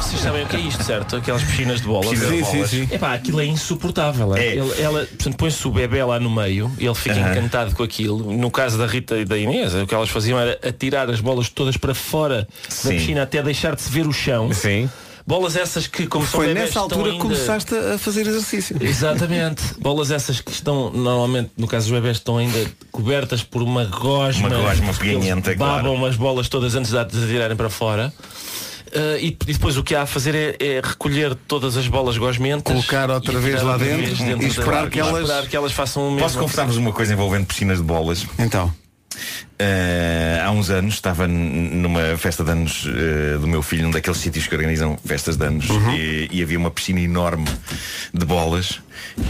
vocês 0.05 0.21
sabem 0.21 0.45
o 0.45 0.47
que 0.47 0.57
é 0.57 0.61
isto, 0.61 0.83
certo? 0.83 1.17
Aquelas 1.17 1.43
piscinas 1.43 1.81
de 1.81 1.87
bolas. 1.87 2.19
Sim, 2.19 2.41
bolas. 2.43 2.49
sim, 2.71 2.87
sim. 2.87 2.95
Epá, 2.95 3.15
aquilo 3.15 3.41
é 3.41 3.47
insuportável. 3.47 4.35
É. 4.37 4.47
Ele- 4.57 4.83
ela, 4.83 5.01
portanto, 5.07 5.37
põe-se 5.37 5.67
o 5.67 5.71
bebê 5.71 6.03
lá 6.05 6.19
no 6.21 6.31
meio 6.31 6.71
e 6.79 6.87
ele 6.87 6.95
fica 6.95 7.19
encantado 7.19 7.75
com 7.75 7.83
aquilo. 7.83 8.33
No 8.33 8.51
caso 8.51 8.79
da 8.79 8.87
Rita 8.87 9.17
e 9.19 9.25
da 9.25 9.37
Inês, 9.37 9.75
o 9.75 9.87
que 9.87 9.95
elas 9.95 10.09
faziam 10.09 10.39
era 10.39 10.59
atirar 10.67 11.09
as 11.11 11.21
bolas 11.21 11.49
todas 11.49 11.77
para 11.77 11.95
fora 11.95 12.47
Sim. 12.69 12.89
da 12.89 12.95
piscina 12.95 13.23
até 13.23 13.43
deixar 13.43 13.75
de 13.75 13.83
se 13.83 13.91
ver 13.91 14.07
o 14.07 14.13
chão. 14.13 14.53
Sim. 14.53 14.89
Bolas 15.27 15.57
essas 15.57 15.89
que, 15.89 16.07
como 16.07 16.25
Foi 16.25 16.47
bebés, 16.47 16.67
nessa 16.69 16.81
altura 16.81 17.03
que 17.05 17.11
ainda... 17.11 17.23
começaste 17.23 17.75
a 17.75 17.99
fazer 17.99 18.27
exercício. 18.29 18.77
Exatamente. 18.81 19.63
Bolas 19.81 20.13
essas 20.13 20.41
que 20.41 20.53
estão, 20.53 20.91
normalmente, 20.91 21.51
no 21.57 21.67
caso 21.67 21.89
dos 21.89 21.99
bebés, 22.01 22.19
estão 22.19 22.39
ainda 22.39 22.65
cobertas 22.93 23.43
por 23.43 23.61
uma 23.61 23.85
gosma. 23.87 24.47
Uma 24.49 24.59
gosma 24.59 24.95
peganhenta, 24.95 25.53
Babam 25.57 25.97
claro. 25.97 26.07
as 26.07 26.17
bolas 26.17 26.49
todas 26.49 26.77
antes 26.77 26.93
de 26.93 26.99
as 26.99 27.05
atirarem 27.25 27.57
para 27.57 27.69
fora. 27.69 28.13
Ah, 28.95 29.19
e, 29.19 29.37
e 29.49 29.53
depois 29.53 29.77
o 29.77 29.83
que 29.83 29.97
há 29.97 30.03
a 30.03 30.07
fazer 30.07 30.35
é, 30.35 30.57
é 30.65 30.81
recolher 30.83 31.35
todas 31.35 31.77
as 31.77 31.89
bolas 31.89 32.17
gosmentas 32.17 32.73
Colocar 32.73 33.11
outra 33.11 33.39
vez 33.41 33.61
lá 33.63 33.77
dentro 33.77 34.07
vez 34.07 34.21
e 34.21 34.35
da- 34.37 34.45
esperar 34.47 34.89
que 34.89 34.99
e 34.99 35.01
elas- 35.01 35.23
esperar 35.23 35.47
que 35.49 35.57
elas 35.57 35.73
façam 35.73 36.03
o 36.05 36.11
mesmo. 36.13 36.21
Posso 36.21 36.39
confessar-vos 36.39 36.77
uma 36.77 36.93
coisa 36.93 37.13
envolvendo 37.13 37.47
piscinas 37.47 37.79
de 37.79 37.85
bolas? 37.85 38.25
Então. 38.39 38.73
Eh, 39.59 40.39
há 40.45 40.51
uns 40.51 40.69
anos 40.69 40.95
estava 40.95 41.27
numa 41.27 42.17
festa 42.19 42.45
de 42.45 42.51
anos 42.51 42.87
eh, 42.87 43.39
do 43.39 43.47
meu 43.47 43.63
filho, 43.63 43.85
num 43.85 43.91
daqueles 43.91 44.19
sítios 44.19 44.47
que 44.47 44.55
organizam 44.55 44.99
festas 45.05 45.37
de 45.37 45.47
anos, 45.47 45.69
Uhum. 45.71 45.93
e, 45.95 46.29
e 46.31 46.43
havia 46.43 46.59
uma 46.59 46.71
piscina 46.71 47.01
enorme 47.01 47.47
de 48.13 48.27
bolas. 48.27 48.81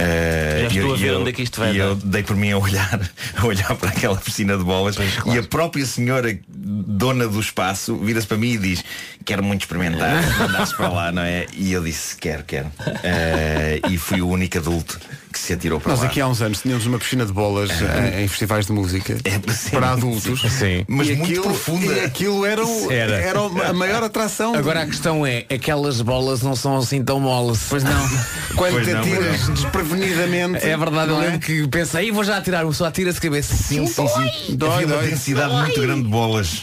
Eh, 0.01 0.63
Já 0.63 0.67
estou 0.69 0.83
e 0.83 0.85
eu- 0.89 0.95
a 0.95 0.97
ver 0.97 1.07
eu- 1.09 1.21
onde 1.21 1.31
é 1.31 1.33
que 1.33 1.43
isto 1.43 1.61
vai 1.61 1.73
E 1.75 1.77
eu 1.79 1.95
dar. 1.95 2.07
dei 2.07 2.23
por 2.25 2.35
mim 2.35 2.51
a 2.51 2.59
olhar, 2.59 3.01
a 3.37 3.47
olhar 3.47 3.75
para 3.77 3.91
aquela 3.91 4.17
piscina 4.17 4.57
de 4.57 4.65
bolas 4.65 4.97
e 5.27 5.39
a 5.39 5.43
própria 5.45 5.87
senhora 5.87 6.37
dona 6.49 7.29
do 7.29 7.39
espaço 7.41 7.97
vira-se 7.97 8.27
para 8.27 8.37
mim 8.37 8.53
e 8.55 8.59
diz 8.59 8.85
quero 9.25 9.45
muito 9.45 9.61
experimentar, 9.63 10.23
mandasse 10.39 10.75
para 10.77 10.89
lá, 10.89 11.13
não 11.13 11.23
é? 11.23 11.47
E 11.57 11.73
eu 11.73 11.85
disse 11.85 12.17
quero, 12.17 12.43
quero. 12.45 12.67
Eh, 13.05 13.81
e 13.91 13.97
fui 13.99 14.21
o 14.21 14.29
único 14.29 14.59
adulto 14.59 14.99
que 15.33 15.39
se 15.39 15.53
atirou 15.53 15.79
para 15.81 15.93
Nós 15.93 16.01
lá. 16.01 16.07
aqui 16.07 16.21
há 16.21 16.27
uns 16.27 16.41
anos 16.41 16.63
tínhamos 16.63 16.87
uma 16.87 16.99
piscina 16.99 17.27
de 17.27 17.33
bolas 17.33 17.71
em, 17.71 18.25
em 18.25 18.29
festivais 18.29 18.67
de 18.67 18.73
música 18.73 19.17
É, 19.25 19.39
para 19.71 19.91
adultos. 19.91 20.16
Sim. 20.21 20.85
Mas 20.89 21.09
muito 21.09 21.23
aquilo- 21.25 21.43
profunda. 21.45 21.93
E 21.93 22.01
aquilo 22.01 22.45
era, 22.47 22.65
o- 22.65 22.91
Era. 22.93 23.17
era 23.17 23.41
a 23.69 23.73
maior 23.73 24.03
atração. 24.03 24.55
Agora 24.55 24.83
a 24.83 24.87
questão 24.87 25.25
é, 25.27 25.47
aquelas 25.53 26.01
bolas 26.01 26.43
não 26.43 26.55
são 26.57 26.77
assim 26.77 27.03
tão 27.05 27.21
moles. 27.21 27.61
Pois 27.69 27.83
não. 27.85 28.09
quando 28.57 28.73
Pois 28.73 28.87
te 28.87 28.93
não, 28.93 29.01
atiras 29.01 29.49
não. 29.49 29.55
desprevenidamente. 29.55 30.65
É 30.67 30.77
verdade, 30.77 31.11
eu 31.11 31.21
é? 31.21 31.27
lembro 31.27 31.41
que 31.41 31.67
pensei, 31.69 32.09
"Ih, 32.09 32.11
vou 32.11 32.25
já 32.25 32.37
atirar, 32.37 32.65
só 32.73 32.87
atira-se 32.87 33.21
cabeça. 33.21 33.55
Sim, 33.55 33.87
sim, 33.87 34.07
sim. 34.09 34.57
Dói, 34.57 34.71
Havia 34.75 34.87
uma 34.87 34.97
dói. 34.97 35.09
densidade 35.11 35.55
muito 35.55 35.81
grande 35.81 36.03
de 36.03 36.09
bolas. 36.09 36.63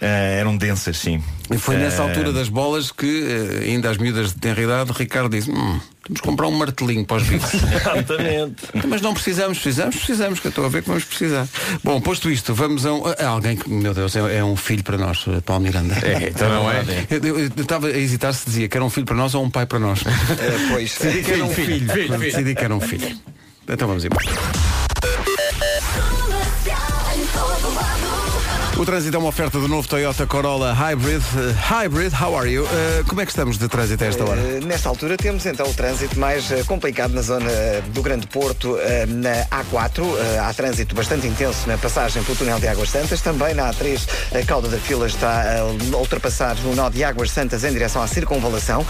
Eh, 0.00 0.38
eram 0.40 0.56
densas, 0.56 0.98
sim. 0.98 1.22
E 1.50 1.56
foi 1.56 1.76
nessa 1.76 2.02
Eh, 2.02 2.08
altura 2.08 2.32
das 2.32 2.48
bolas 2.48 2.90
que, 2.90 3.06
eh, 3.62 3.70
ainda 3.70 3.90
as 3.90 3.96
miúdas 3.96 4.28
de 4.32 4.38
tenridade, 4.40 4.90
o 4.90 4.94
Ricardo 4.94 5.30
disse, 5.30 5.50
hum, 5.50 5.80
temos 6.04 6.20
que 6.20 6.26
comprar 6.26 6.48
um 6.48 6.52
martelinho 6.52 7.04
para 7.04 7.18
os 7.18 7.22
bifes. 7.28 7.54
Exatamente. 7.72 8.56
Mas 8.88 9.00
não 9.00 9.14
precisamos, 9.14 9.58
precisamos, 9.58 9.96
precisamos, 9.96 10.40
que 10.40 10.46
eu 10.46 10.50
estou 10.50 10.64
a 10.64 10.68
ver 10.68 10.82
que 10.82 10.88
vamos 10.88 11.04
precisar. 11.04 11.46
Bom, 11.84 12.00
posto 12.00 12.30
isto, 12.30 12.54
vamos 12.54 12.84
a, 12.86 12.92
um, 12.92 13.02
a 13.06 13.26
alguém 13.26 13.56
que, 13.56 13.68
meu 13.70 13.94
Deus, 13.94 14.14
é, 14.16 14.38
é 14.38 14.44
um 14.44 14.56
filho 14.56 14.82
para 14.82 14.98
nós, 14.98 15.24
eh, 15.28 15.40
Paulo 15.40 15.62
Miranda. 15.62 15.94
É, 16.02 16.28
então 16.28 16.48
não 16.48 16.70
é? 16.70 16.84
Eu- 17.10 17.24
Eu 17.24 17.38
eu 17.38 17.46
estava 17.56 17.86
a 17.86 17.90
hesitar 17.96 18.32
se 18.34 18.44
dizia 18.46 18.68
que 18.68 18.76
era 18.76 18.84
um 18.84 18.90
filho 18.90 19.06
para 19.06 19.16
nós 19.16 19.34
ou 19.34 19.44
um 19.44 19.50
pai 19.50 19.66
para 19.66 19.78
nós. 19.78 20.00
Eh, 20.42 20.66
pois, 20.70 20.96
Decidi 20.98 21.22
que 21.22 21.32
era 21.32 21.44
um 21.44 21.50
filho. 21.50 21.86
Decidi 22.18 22.54
que 22.54 22.64
era 22.64 22.74
um 22.74 22.80
filho. 22.80 23.16
Então 23.68 23.86
vamos 23.88 24.04
embora. 24.04 24.26
O 28.78 28.84
trânsito 28.86 29.14
é 29.16 29.18
uma 29.20 29.28
oferta 29.28 29.60
do 29.60 29.68
novo 29.68 29.86
Toyota 29.86 30.26
Corolla 30.26 30.72
Hybrid. 30.72 31.22
Uh, 31.36 31.52
Hybrid, 31.72 32.12
how 32.20 32.34
are 32.36 32.50
you? 32.50 32.64
Uh, 32.64 33.04
como 33.06 33.20
é 33.20 33.24
que 33.26 33.30
estamos 33.30 33.56
de 33.56 33.68
trânsito 33.68 34.02
a 34.02 34.06
esta 34.08 34.24
hora? 34.24 34.40
Eh, 34.40 34.60
Nesta 34.64 34.88
altura 34.88 35.16
temos 35.16 35.46
então 35.46 35.66
o 35.68 35.74
trânsito 35.74 36.18
mais 36.18 36.46
complicado 36.66 37.12
na 37.12 37.22
zona 37.22 37.48
do 37.92 38.02
Grande 38.02 38.26
Porto, 38.26 38.76
na 39.08 39.44
A4. 39.62 40.02
Eh, 40.18 40.38
Há 40.38 40.52
trânsito 40.54 40.94
bastante 40.96 41.26
intenso 41.28 41.68
na 41.68 41.76
passagem 41.78 42.24
pelo 42.24 42.36
túnel 42.36 42.58
de 42.58 42.66
Águas 42.66 42.88
Santas. 42.90 43.20
Também 43.20 43.54
na 43.54 43.70
A3, 43.72 44.00
a 44.40 44.44
cauda 44.44 44.66
da 44.68 44.78
fila 44.78 45.06
está 45.06 45.58
a 45.60 45.96
ultrapassar 45.96 46.56
no 46.64 46.74
nó 46.74 46.88
de 46.88 47.04
Águas 47.04 47.30
Santas 47.30 47.62
em 47.62 47.72
direção 47.72 48.02
à 48.02 48.08
circunvalação. 48.08 48.84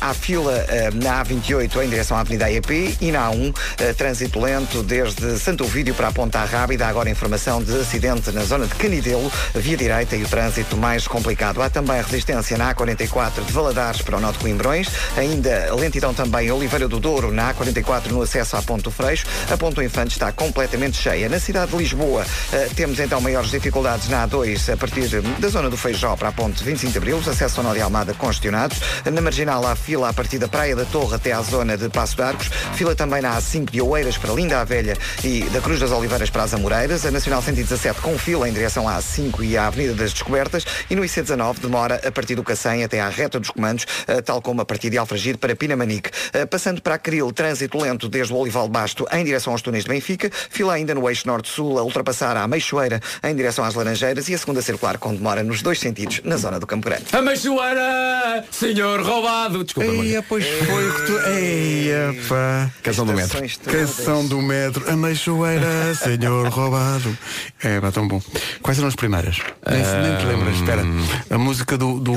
Há 0.00 0.14
fila 0.14 0.54
na 0.94 1.24
A28 1.24 1.82
em 1.84 1.88
direção 1.88 2.16
à 2.16 2.20
Avenida 2.20 2.44
AEP 2.46 2.96
e 3.00 3.10
na 3.10 3.28
A1, 3.30 3.52
eh, 3.78 3.92
trânsito 3.94 4.38
lento 4.40 4.82
desde 4.84 5.38
Santo 5.38 5.64
Ovídio 5.64 5.94
para 5.94 6.08
a 6.08 6.12
Ponta 6.12 6.44
Rábida. 6.44 6.86
Agora 6.86 7.10
informação 7.10 7.62
de 7.62 7.74
acidente 7.80 8.30
na 8.30 8.44
zona 8.44 8.66
de 8.66 8.74
Canidelo, 8.74 9.21
via 9.54 9.76
direita 9.76 10.16
e 10.16 10.22
o 10.22 10.28
trânsito 10.28 10.76
mais 10.76 11.06
complicado. 11.06 11.60
Há 11.62 11.70
também 11.70 12.00
resistência 12.00 12.56
na 12.56 12.74
A44 12.74 13.44
de 13.44 13.52
Valadares 13.52 14.02
para 14.02 14.16
o 14.16 14.20
nó 14.20 14.30
de 14.32 14.38
Coimbrões. 14.38 14.88
Ainda 15.16 15.74
lentidão 15.74 16.14
também 16.14 16.50
Oliveira 16.50 16.88
do 16.88 16.98
Douro, 16.98 17.32
na 17.32 17.52
A44 17.52 18.08
no 18.08 18.22
acesso 18.22 18.56
à 18.56 18.62
Ponto 18.62 18.90
Freixo. 18.90 19.26
A 19.50 19.56
Ponto 19.56 19.82
Infante 19.82 20.12
está 20.12 20.32
completamente 20.32 20.96
cheia. 20.96 21.28
Na 21.28 21.38
cidade 21.38 21.72
de 21.72 21.76
Lisboa 21.76 22.24
eh, 22.52 22.68
temos 22.74 22.98
então 22.98 23.20
maiores 23.20 23.50
dificuldades 23.50 24.08
na 24.08 24.26
A2 24.26 24.72
a 24.72 24.76
partir 24.76 25.08
da 25.38 25.48
zona 25.48 25.68
do 25.68 25.76
Feijó 25.76 26.16
para 26.16 26.28
a 26.28 26.32
Ponte 26.32 26.62
25 26.64 26.92
de 26.92 26.98
Abril. 26.98 27.16
Os 27.16 27.28
acessos 27.28 27.58
ao 27.58 27.64
nó 27.64 27.72
de 27.72 27.80
Almada 27.80 28.14
congestionados. 28.14 28.80
Na 29.04 29.20
Marginal 29.20 29.66
há 29.66 29.76
fila 29.76 30.08
a 30.08 30.12
partir 30.12 30.38
da 30.38 30.48
Praia 30.48 30.74
da 30.76 30.84
Torre 30.84 31.16
até 31.16 31.32
à 31.32 31.42
zona 31.42 31.76
de 31.76 31.88
Passo 31.88 32.16
de 32.16 32.22
Arcos. 32.22 32.50
Fila 32.74 32.94
também 32.94 33.20
na 33.20 33.36
A5 33.36 33.70
de 33.70 33.80
Oeiras 33.80 34.16
para 34.16 34.32
Linda 34.32 34.60
a 34.60 34.64
Velha 34.64 34.96
e 35.22 35.42
da 35.50 35.60
Cruz 35.60 35.80
das 35.80 35.90
Oliveiras 35.90 36.30
para 36.30 36.42
as 36.42 36.54
Amoreiras. 36.54 37.04
A 37.04 37.10
Nacional 37.10 37.42
117 37.42 38.00
com 38.00 38.18
fila 38.18 38.48
em 38.48 38.52
direção 38.52 38.88
à 38.88 38.98
A5 38.98 39.11
e 39.42 39.56
à 39.58 39.66
Avenida 39.66 39.94
das 39.94 40.12
Descobertas. 40.12 40.64
E 40.88 40.94
no 40.96 41.02
IC19 41.02 41.58
demora 41.60 42.00
a 42.06 42.10
partir 42.10 42.34
do 42.34 42.42
Cacém 42.42 42.82
até 42.82 43.00
à 43.00 43.08
reta 43.08 43.38
dos 43.38 43.50
comandos, 43.50 43.86
eh, 44.06 44.22
tal 44.22 44.40
como 44.40 44.60
a 44.62 44.64
partir 44.64 44.88
de 44.88 44.96
Alfragide 44.96 45.36
para 45.36 45.54
Pinamanique. 45.54 46.10
Eh, 46.32 46.46
Passando 46.46 46.80
para 46.80 46.94
a 46.94 46.98
Cril, 46.98 47.30
trânsito 47.32 47.78
lento 47.78 48.08
desde 48.08 48.32
o 48.32 48.36
Olival 48.36 48.68
Basto 48.68 49.06
em 49.12 49.24
direção 49.24 49.52
aos 49.52 49.60
túneis 49.60 49.84
de 49.84 49.90
Benfica. 49.90 50.30
Fila 50.50 50.72
ainda 50.74 50.94
no 50.94 51.08
eixo 51.08 51.26
norte-sul 51.26 51.78
a 51.78 51.82
ultrapassar 51.82 52.36
a 52.36 52.48
Meixoeira 52.48 53.00
em 53.22 53.34
direção 53.36 53.64
às 53.64 53.74
Laranjeiras 53.74 54.28
e 54.28 54.34
a 54.34 54.38
segunda 54.38 54.62
circular 54.62 54.96
com 54.98 55.14
demora 55.14 55.42
nos 55.42 55.60
dois 55.62 55.78
sentidos 55.78 56.20
na 56.24 56.36
zona 56.36 56.58
do 56.58 56.66
Campo 56.66 56.86
Grande. 56.88 57.04
A 57.12 57.20
Meixoeira, 57.20 58.44
senhor 58.50 59.02
roubado. 59.02 59.62
Desculpa, 59.64 59.90
Eia, 59.90 60.22
pois 60.22 60.44
foi 60.46 60.88
o 60.88 60.94
que 60.94 61.02
tu. 61.06 61.18
Eia, 61.28 62.14
pá. 62.28 62.70
Canção 62.82 63.04
do 63.06 63.12
metro. 63.12 63.40
Canção 63.66 64.26
do 64.26 64.40
metro, 64.40 64.90
a 64.90 64.96
meixoeira, 64.96 65.94
senhor 65.94 66.48
roubado. 66.48 67.16
É, 67.62 67.80
pá, 67.80 67.90
tão 67.92 68.06
bom. 68.08 68.20
Quais 68.62 68.78
eram 68.78 68.88
as 68.88 68.94
primeiras? 69.02 69.38
Nem, 69.68 69.84
se- 69.84 69.96
nem 69.96 70.16
te 70.16 70.24
lembras, 70.26 70.54
espera. 70.54 70.82
A 71.30 71.38
música 71.38 71.76
do, 71.76 71.98
do, 71.98 72.12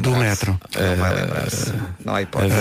do 0.00 0.10
metro. 0.16 0.58
Ele 0.76 0.96
vai 0.96 1.14
lembrar-se. 1.14 1.72
Não 2.04 2.14
há 2.14 2.22
hipótese. 2.22 2.52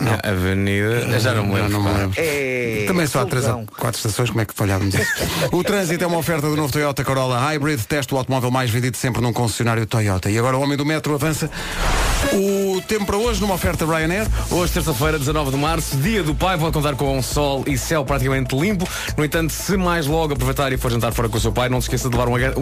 Não. 0.00 0.18
Avenida. 0.32 1.20
Já 1.20 1.34
não 1.34 1.44
me 1.46 1.54
lembro. 1.54 1.70
Não, 1.70 1.82
não 1.82 1.92
me 1.92 1.98
lembro. 2.00 2.14
É, 2.18 2.84
Também 2.86 3.06
só 3.06 3.20
há 3.20 3.26
três 3.26 3.46
ou 3.46 3.64
quatro 3.78 3.98
estações, 3.98 4.30
como 4.30 4.40
é 4.40 4.44
que 4.46 4.54
falhávamos 4.54 4.94
isso? 4.96 5.06
o 5.52 5.62
trânsito 5.62 6.02
é 6.02 6.06
uma 6.06 6.16
oferta 6.18 6.48
do 6.48 6.56
novo 6.56 6.72
Toyota 6.72 7.04
Corolla 7.04 7.38
Hybrid, 7.38 7.80
teste 7.86 8.14
o 8.14 8.16
automóvel 8.18 8.50
mais 8.50 8.70
vendido 8.70 8.96
sempre 8.96 9.20
num 9.20 9.32
concessionário 9.32 9.84
Toyota. 9.86 10.30
E 10.30 10.38
agora 10.38 10.56
o 10.56 10.62
homem 10.62 10.76
do 10.76 10.84
metro 10.86 11.14
avança. 11.14 11.50
O 12.32 12.80
tempo 12.86 13.04
para 13.06 13.16
hoje 13.16 13.40
numa 13.40 13.54
oferta 13.54 13.84
Ryanair. 13.84 14.26
Hoje, 14.50 14.72
terça-feira, 14.72 15.18
19 15.18 15.50
de 15.50 15.56
março, 15.56 15.96
dia 15.96 16.22
do 16.22 16.34
pai, 16.34 16.56
pode 16.56 16.72
contar 16.72 16.94
com 16.94 17.18
um 17.18 17.22
sol 17.22 17.64
e 17.66 17.76
céu 17.76 18.04
praticamente 18.04 18.54
limpo. 18.56 18.88
No 19.16 19.24
entanto, 19.24 19.52
se 19.52 19.76
mais 19.76 20.06
logo 20.06 20.32
aproveitar 20.32 20.72
e 20.72 20.76
for 20.76 20.90
jantar 20.90 21.12
fora 21.12 21.28
com 21.28 21.36
o 21.36 21.40
seu 21.40 21.52
pai, 21.52 21.68
não 21.68 21.80
se 21.80 21.86
esqueça 21.86 22.08
de 22.08 22.16
levar 22.16 22.28
um, 22.30 22.36
aga- 22.36 22.58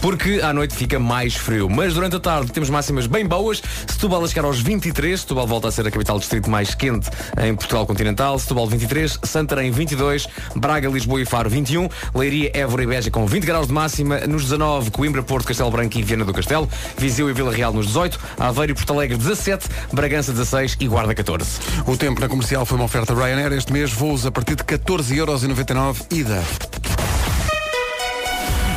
porque 0.00 0.40
à 0.42 0.52
noite 0.52 0.74
fica 0.74 0.98
mais 0.98 1.34
frio. 1.34 1.68
Mas 1.68 1.94
durante 1.94 2.16
a 2.16 2.20
tarde 2.20 2.50
temos 2.52 2.70
máximas 2.70 3.06
bem 3.06 3.26
boas. 3.26 3.62
Setúbal 3.86 4.24
a 4.24 4.28
chegar 4.28 4.44
aos 4.44 4.60
23, 4.60 5.20
Setúbal 5.20 5.46
volta 5.46 5.68
a 5.68 5.70
ser 5.70 5.86
a 5.86 5.90
capital 5.90 6.18
distrito 6.18 6.48
mais 6.48 6.74
quente 6.74 7.10
em 7.42 7.54
Portugal 7.54 7.86
continental. 7.86 8.38
Setúbal 8.38 8.66
23, 8.66 9.18
Santarém 9.22 9.70
22, 9.70 10.26
Braga, 10.56 10.88
Lisboa 10.88 11.20
e 11.20 11.26
Faro 11.26 11.50
21, 11.50 11.88
Leiria, 12.14 12.50
Évora 12.54 12.82
e 12.82 12.86
Beja 12.86 13.10
com 13.10 13.26
20 13.26 13.44
graus 13.44 13.66
de 13.66 13.72
máxima, 13.72 14.20
nos 14.20 14.44
19, 14.44 14.90
Coimbra, 14.90 15.22
Porto, 15.22 15.46
Castelo 15.46 15.70
Branco 15.70 15.98
e 15.98 16.02
Viana 16.02 16.24
do 16.24 16.32
Castelo, 16.32 16.68
Viseu 16.96 17.28
e 17.28 17.32
Vila 17.32 17.52
Real 17.52 17.72
nos 17.72 17.86
18, 17.88 18.18
Aveiro 18.38 18.72
e 18.72 18.74
Porto 18.74 18.92
Alegre 18.92 19.16
17, 19.18 19.68
Bragança 19.92 20.32
16 20.32 20.76
e 20.80 20.88
Guarda 20.88 21.14
14. 21.14 21.60
O 21.86 21.96
tempo 21.96 22.20
na 22.20 22.28
comercial 22.28 22.64
foi 22.64 22.76
uma 22.76 22.84
oferta 22.84 23.14
Ryanair. 23.14 23.52
Este 23.52 23.72
mês 23.72 23.92
voos 23.92 24.24
a 24.26 24.30
partir 24.30 24.54
de 24.56 24.64
14,99€ 24.64 26.12
ida. 26.12 26.42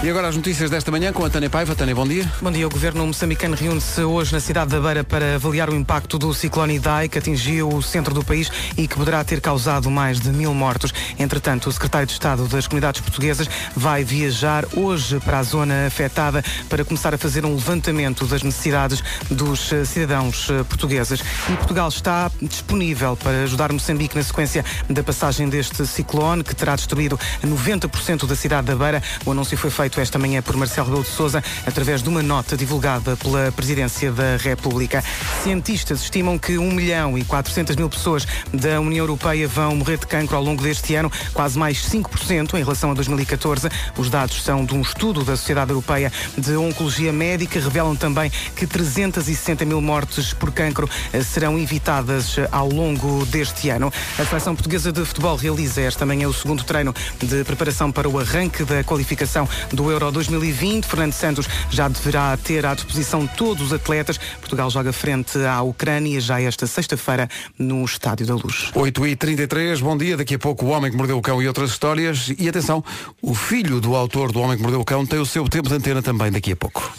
E 0.03 0.10
agora 0.12 0.27
as 0.27 0.36
notícias 0.36 0.69
desta 0.69 0.91
manhã 0.91 1.12
com 1.12 1.25
a 1.25 1.29
Tânia 1.29 1.49
Paiva. 1.49 1.75
Tânia, 1.75 1.95
bom 1.95 2.07
dia. 2.07 2.31
Bom 2.39 2.51
dia. 2.51 2.67
O 2.67 2.69
governo 2.69 3.05
moçambicano 3.07 3.55
reúne-se 3.55 3.99
hoje 4.01 4.31
na 4.31 4.39
cidade 4.39 4.69
da 4.69 4.79
Beira 4.79 5.03
para 5.03 5.36
avaliar 5.36 5.71
o 5.71 5.75
impacto 5.75 6.19
do 6.19 6.31
ciclone 6.36 6.75
Idai 6.75 7.10
que 7.10 7.17
atingiu 7.17 7.67
o 7.67 7.81
centro 7.81 8.13
do 8.13 8.23
país 8.23 8.51
e 8.77 8.88
que 8.88 8.95
poderá 8.95 9.23
ter 9.23 9.41
causado 9.41 9.89
mais 9.89 10.19
de 10.19 10.29
mil 10.29 10.53
mortos. 10.53 10.93
Entretanto, 11.17 11.67
o 11.67 11.71
secretário 11.71 12.05
de 12.05 12.13
Estado 12.13 12.47
das 12.47 12.67
Comunidades 12.67 13.01
Portuguesas 13.01 13.49
vai 13.75 14.03
viajar 14.03 14.65
hoje 14.75 15.19
para 15.19 15.39
a 15.39 15.43
zona 15.43 15.88
afetada 15.88 16.43
para 16.69 16.86
começar 16.86 17.15
a 17.15 17.17
fazer 17.17 17.43
um 17.43 17.55
levantamento 17.55 18.27
das 18.27 18.43
necessidades 18.43 19.03
dos 19.31 19.73
eh, 19.73 19.83
cidadãos 19.83 20.47
eh, 20.51 20.63
portugueses. 20.63 21.21
E 21.49 21.53
Portugal 21.53 21.89
está 21.89 22.29
disponível 22.39 23.17
para 23.17 23.43
ajudar 23.43 23.73
Moçambique 23.73 24.15
na 24.15 24.23
sequência 24.23 24.63
da 24.88 25.03
passagem 25.03 25.49
deste 25.49 25.88
ciclone 25.88 26.43
que 26.43 26.55
terá 26.55 26.75
destruído 26.75 27.19
90% 27.43 28.27
da 28.27 28.36
cidade 28.36 28.67
da 28.67 28.75
Beira. 28.75 29.01
O 29.25 29.31
anúncio 29.31 29.57
foi 29.57 29.71
feito 29.71 29.87
esta 29.95 30.19
manhã 30.19 30.41
por 30.41 30.56
Marcelo 30.56 30.88
Rebelo 30.88 31.04
de 31.04 31.10
Sousa 31.10 31.43
através 31.65 32.04
de 32.04 32.10
uma 32.10 32.21
nota 32.21 32.58
divulgada 32.58 33.15
pela 33.15 33.52
Presidência 33.52 34.12
da 34.12 34.38
República. 34.38 35.04
Cientistas 35.43 36.02
estimam 36.02 36.38
que 36.38 36.58
1 36.58 36.71
milhão 36.71 37.17
e 37.17 37.23
400 37.23 37.76
mil 37.76 37.89
pessoas 37.89 38.28
da 38.54 38.80
União 38.80 39.04
Europeia 39.04 39.47
vão 39.47 39.76
morrer 39.76 39.97
de 39.97 40.08
cancro 40.08 40.36
ao 40.36 40.43
longo 40.43 40.62
deste 40.62 40.95
ano, 40.95 41.12
quase 41.34 41.58
mais 41.58 41.88
5% 41.88 42.54
em 42.56 42.63
relação 42.63 42.91
a 42.91 42.93
2014. 42.93 43.69
Os 43.97 44.10
dados 44.10 44.43
são 44.43 44.65
de 44.65 44.73
um 44.73 44.82
estudo 44.82 45.23
da 45.23 45.36
Sociedade 45.38 45.71
Europeia 45.71 46.12
de 46.38 46.56
Oncologia 46.56 47.13
Médica. 47.13 47.60
Revelam 47.60 47.95
também 47.95 48.32
que 48.56 48.67
360 48.67 49.65
mil 49.65 49.82
mortes 49.82 50.34
por 50.34 50.52
cancro 50.52 50.89
eh, 51.13 51.21
serão 51.21 51.58
evitadas 51.58 52.38
eh, 52.38 52.47
ao 52.52 52.69
longo 52.69 53.26
deste 53.26 53.69
ano. 53.69 53.91
A 54.17 54.26
seleção 54.26 54.56
portuguesa 54.56 54.91
de 54.91 55.04
futebol 55.06 55.36
realiza 55.36 55.82
esta 55.82 56.06
manhã 56.06 56.28
o 56.28 56.34
segundo 56.34 56.63
treino 56.63 56.93
de 57.21 57.43
preparação 57.43 57.91
para 57.91 58.10
o 58.10 58.19
arranque 58.19 58.63
da 58.63 58.84
qualificação 58.84 59.47
do 59.77 59.91
Euro 59.91 60.11
2020. 60.11 60.85
Fernando 60.85 61.13
Santos 61.13 61.47
já 61.69 61.87
deverá 61.87 62.35
ter 62.35 62.65
à 62.65 62.73
disposição 62.73 63.27
todos 63.27 63.67
os 63.67 63.71
atletas. 63.71 64.17
Portugal 64.39 64.69
joga 64.71 64.91
frente 64.91 65.37
à 65.45 65.61
Ucrânia 65.61 66.19
já 66.19 66.41
esta 66.41 66.65
sexta-feira 66.65 67.29
no 67.57 67.85
Estádio 67.85 68.25
da 68.25 68.33
Luz. 68.33 68.71
8h33, 68.73 69.79
bom 69.79 69.95
dia. 69.95 70.17
Daqui 70.17 70.35
a 70.35 70.39
pouco 70.39 70.65
o 70.65 70.69
Homem 70.69 70.89
que 70.89 70.97
Mordeu 70.97 71.17
o 71.17 71.21
Cão 71.21 71.41
e 71.41 71.47
outras 71.47 71.69
histórias. 71.69 72.33
E 72.39 72.49
atenção, 72.49 72.83
o 73.21 73.35
filho 73.35 73.79
do 73.79 73.95
autor 73.95 74.31
do 74.31 74.41
Homem 74.41 74.57
que 74.57 74.63
Mordeu 74.63 74.81
o 74.81 74.85
Cão 74.85 75.05
tem 75.05 75.19
o 75.19 75.25
seu 75.25 75.47
tempo 75.47 75.69
de 75.69 75.75
antena 75.75 76.01
também 76.01 76.31
daqui 76.31 76.51
a 76.53 76.55
pouco. 76.55 76.91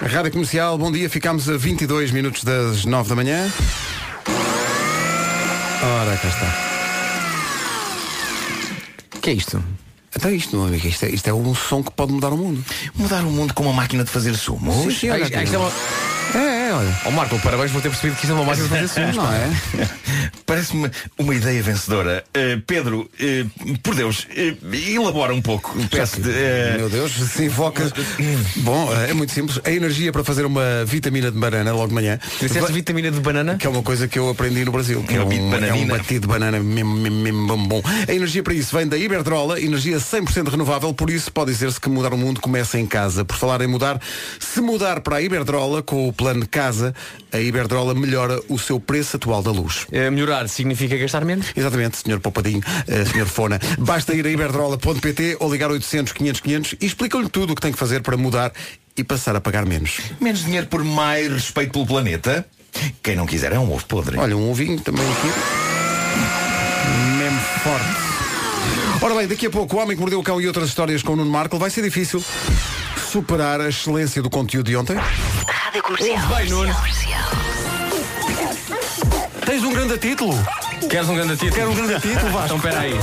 A 0.00 0.06
Rádio 0.06 0.30
Comercial, 0.30 0.78
bom 0.78 0.92
dia. 0.92 1.10
Ficámos 1.10 1.48
a 1.48 1.56
22 1.56 2.12
minutos 2.12 2.44
das 2.44 2.84
9 2.84 3.08
da 3.08 3.16
manhã. 3.16 3.52
Ora, 5.82 6.16
cá 6.16 6.28
está. 6.28 6.54
O 9.16 9.20
que 9.20 9.30
é 9.30 9.32
isto? 9.32 9.75
Então 10.16 10.30
isto, 10.30 10.56
meu 10.56 10.66
amigo, 10.66 10.86
isto 10.88 11.04
é, 11.04 11.10
isto 11.10 11.28
é 11.28 11.34
um 11.34 11.54
som 11.54 11.82
que 11.82 11.90
pode 11.92 12.12
mudar 12.12 12.32
o 12.32 12.38
mundo. 12.38 12.64
Mudar 12.94 13.22
o 13.22 13.30
mundo 13.30 13.52
com 13.52 13.64
uma 13.64 13.72
máquina 13.74 14.02
de 14.02 14.10
fazer 14.10 14.34
sumos? 14.34 14.74
Sim, 14.74 14.90
sim, 14.90 15.08
Ah, 15.10 15.14
olha 15.14 15.24
isto, 15.42 15.54
é 15.54 15.58
uma... 15.58 15.70
É, 16.76 16.84
é, 16.84 16.86
olha. 16.86 16.98
Ó 17.06 17.10
Marco, 17.10 17.38
parabéns 17.40 17.70
por 17.70 17.80
ter 17.80 17.88
percebido 17.88 18.16
que 18.16 18.24
isto 18.24 18.32
é 18.32 18.34
uma 18.34 18.44
máquina 18.44 18.68
de 18.68 18.74
fazer 18.74 18.88
sumos. 18.88 19.16
Não 19.16 19.32
é? 19.32 19.50
Parece-me 20.46 20.90
uma 21.18 21.34
ideia 21.34 21.62
vencedora. 21.62 22.24
Uh, 22.28 22.60
Pedro, 22.66 23.00
uh, 23.20 23.78
por 23.82 23.94
Deus, 23.94 24.26
uh, 24.30 24.74
elabora 24.74 25.34
um 25.34 25.42
pouco. 25.42 25.74
Peço-te. 25.90 26.28
uh, 26.28 26.78
Meu 26.78 26.88
Deus, 26.88 27.12
se 27.12 27.44
invoca. 27.44 27.90
Bom, 28.56 28.92
é 28.94 29.12
muito 29.12 29.32
simples. 29.32 29.60
A 29.64 29.70
energia 29.70 30.12
para 30.12 30.22
fazer 30.24 30.44
uma 30.46 30.84
vitamina 30.84 31.30
de 31.30 31.38
banana 31.38 31.72
logo 31.72 31.88
de 31.88 31.94
manhã. 31.94 32.18
Disseste 32.40 32.72
vitamina 32.72 33.10
de 33.10 33.20
banana? 33.20 33.56
Que 33.56 33.66
é 33.66 33.70
uma 33.70 33.82
coisa 33.82 34.06
que 34.06 34.18
eu 34.18 34.28
aprendi 34.28 34.64
no 34.64 34.72
Brasil. 34.72 35.02
Que 35.02 35.16
é, 35.16 35.22
Uma 35.22 35.34
um, 35.34 35.64
é 35.64 35.72
um 35.72 35.86
batido 35.86 36.20
de 36.20 36.26
banana 36.26 36.60
mesmo, 36.60 36.94
mesmo, 36.94 37.20
mesmo 37.20 37.56
bom. 37.66 37.82
A 38.08 38.12
energia 38.12 38.42
para 38.42 38.54
isso 38.54 38.76
vem 38.76 38.86
da 38.86 38.96
Iberdrola, 38.96 39.60
energia 39.60 39.98
100% 39.98 40.50
renovável, 40.50 40.92
por 40.94 41.10
isso 41.10 41.30
pode 41.32 41.52
dizer-se 41.52 41.80
que 41.80 41.88
mudar 41.88 42.12
o 42.12 42.18
mundo 42.18 42.40
começa 42.40 42.78
em 42.78 42.86
casa. 42.86 43.24
Por 43.24 43.36
falar 43.36 43.60
em 43.60 43.66
mudar, 43.66 44.00
se 44.38 44.60
mudar 44.60 45.00
para 45.00 45.16
a 45.16 45.22
Iberdrola 45.22 45.82
com 45.82 46.08
o 46.08 46.12
plano 46.12 46.46
Casa, 46.66 46.92
a 47.32 47.38
Iberdrola 47.38 47.94
melhora 47.94 48.40
o 48.48 48.58
seu 48.58 48.80
preço 48.80 49.16
atual 49.16 49.40
da 49.40 49.52
luz. 49.52 49.86
Eh, 49.92 50.10
melhorar 50.10 50.48
significa 50.48 50.96
gastar 50.96 51.24
menos? 51.24 51.46
Exatamente, 51.54 51.98
Sr. 51.98 52.18
Poupadinho, 52.18 52.60
eh, 52.88 53.04
Sr. 53.04 53.26
Fona. 53.26 53.60
Basta 53.78 54.12
ir 54.14 54.26
a 54.26 54.30
iberdrola.pt 54.30 55.36
ou 55.38 55.52
ligar 55.52 55.70
800 55.70 56.12
500 56.12 56.40
500 56.40 56.74
e 56.80 56.86
explicam-lhe 56.86 57.28
tudo 57.28 57.52
o 57.52 57.54
que 57.54 57.62
tem 57.62 57.70
que 57.70 57.78
fazer 57.78 58.02
para 58.02 58.16
mudar 58.16 58.52
e 58.96 59.04
passar 59.04 59.36
a 59.36 59.40
pagar 59.40 59.64
menos. 59.64 60.00
menos 60.20 60.44
dinheiro 60.44 60.66
por 60.66 60.82
mais 60.82 61.32
respeito 61.32 61.70
pelo 61.70 61.86
planeta. 61.86 62.44
Quem 63.00 63.14
não 63.14 63.26
quiser 63.26 63.52
é 63.52 63.58
um 63.60 63.72
ovo 63.72 63.86
podre. 63.86 64.18
Olha, 64.18 64.36
um 64.36 64.50
ovinho 64.50 64.80
também 64.80 65.04
aqui. 65.04 65.28
Mesmo 67.18 67.40
forte. 67.62 69.04
Ora 69.04 69.14
bem, 69.14 69.28
daqui 69.28 69.46
a 69.46 69.50
pouco 69.50 69.76
o 69.76 69.78
Homem 69.78 69.96
que 69.96 70.00
Mordeu 70.00 70.18
o 70.18 70.22
Cão 70.24 70.40
e 70.40 70.48
outras 70.48 70.68
histórias 70.68 71.00
com 71.00 71.12
o 71.12 71.16
Nuno 71.16 71.30
Marco 71.30 71.56
vai 71.58 71.70
ser 71.70 71.82
difícil 71.82 72.20
superar 73.10 73.60
a 73.60 73.68
excelência 73.68 74.20
do 74.22 74.28
conteúdo 74.30 74.66
de 74.66 74.76
ontem. 74.76 74.96
Rádio 74.96 75.82
Comercial. 75.82 76.28
Vai, 76.28 76.46
Nuno. 76.46 76.74
Tens 79.44 79.62
um 79.62 79.72
grande 79.72 79.98
título? 79.98 80.34
Queres 80.90 81.08
um 81.08 81.14
grande 81.14 81.32
título? 81.34 81.52
Quero 81.52 81.70
um 81.70 81.74
grande 81.74 82.00
título, 82.00 82.32
Vasco. 82.32 82.44
Então 82.44 82.56
espera 82.56 82.80
aí. 82.80 82.94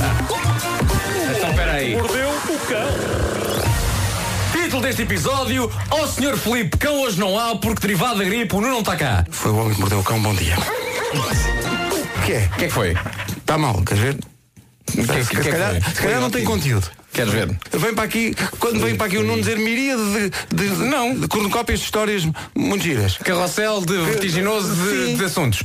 Então 1.36 1.50
espera 1.50 1.72
aí. 1.72 1.96
Mordeu 1.96 2.28
o 2.30 2.58
cão. 2.68 2.88
Título 4.52 4.82
deste 4.82 5.02
episódio, 5.02 5.70
ó 5.90 6.06
Sr. 6.06 6.36
Filipe, 6.36 6.76
cão 6.78 7.00
hoje 7.00 7.18
não 7.18 7.38
há 7.38 7.56
porque 7.56 7.80
derivado 7.86 8.18
da 8.18 8.24
gripe 8.24 8.54
o 8.54 8.60
Nuno 8.60 8.72
não 8.74 8.80
está 8.80 8.96
cá. 8.96 9.24
Foi 9.30 9.50
o 9.50 9.56
Homem 9.56 9.74
que 9.74 9.80
Mordeu 9.80 9.98
o 10.00 10.04
Cão, 10.04 10.20
bom 10.20 10.34
dia. 10.34 10.56
O 10.56 12.22
que 12.26 12.32
é? 12.32 12.44
O 12.52 12.56
que 12.56 12.64
é 12.64 12.68
que 12.68 12.70
foi? 12.72 12.96
Está 13.36 13.58
mal, 13.58 13.82
queres 13.82 14.02
ver? 14.02 14.16
que- 14.86 15.02
se, 15.02 15.06
que 15.30 15.36
é 15.38 15.40
que 15.42 15.50
calhar, 15.50 15.74
se 15.94 16.00
calhar 16.02 16.20
não 16.20 16.30
tem 16.30 16.44
conteúdo. 16.44 16.88
Queres 17.14 17.32
ver? 17.32 17.56
Vem 17.70 17.94
para 17.94 18.04
aqui, 18.04 18.34
quando 18.58 18.80
vem 18.80 18.96
para 18.96 19.06
aqui 19.06 19.16
o 19.18 19.22
Nuno 19.22 19.38
dizer 19.38 19.56
miríade 19.56 20.02
de, 20.12 20.30
de, 20.52 20.76
de, 20.76 20.84
não. 20.84 21.14
de 21.14 21.28
cornucópias 21.28 21.78
de 21.78 21.84
histórias 21.84 22.26
muito 22.54 22.82
giras. 22.82 23.16
Carrossel 23.18 23.80
de 23.82 23.96
vertiginoso 23.98 24.74
de, 24.74 25.14
de 25.14 25.24
assuntos. 25.24 25.62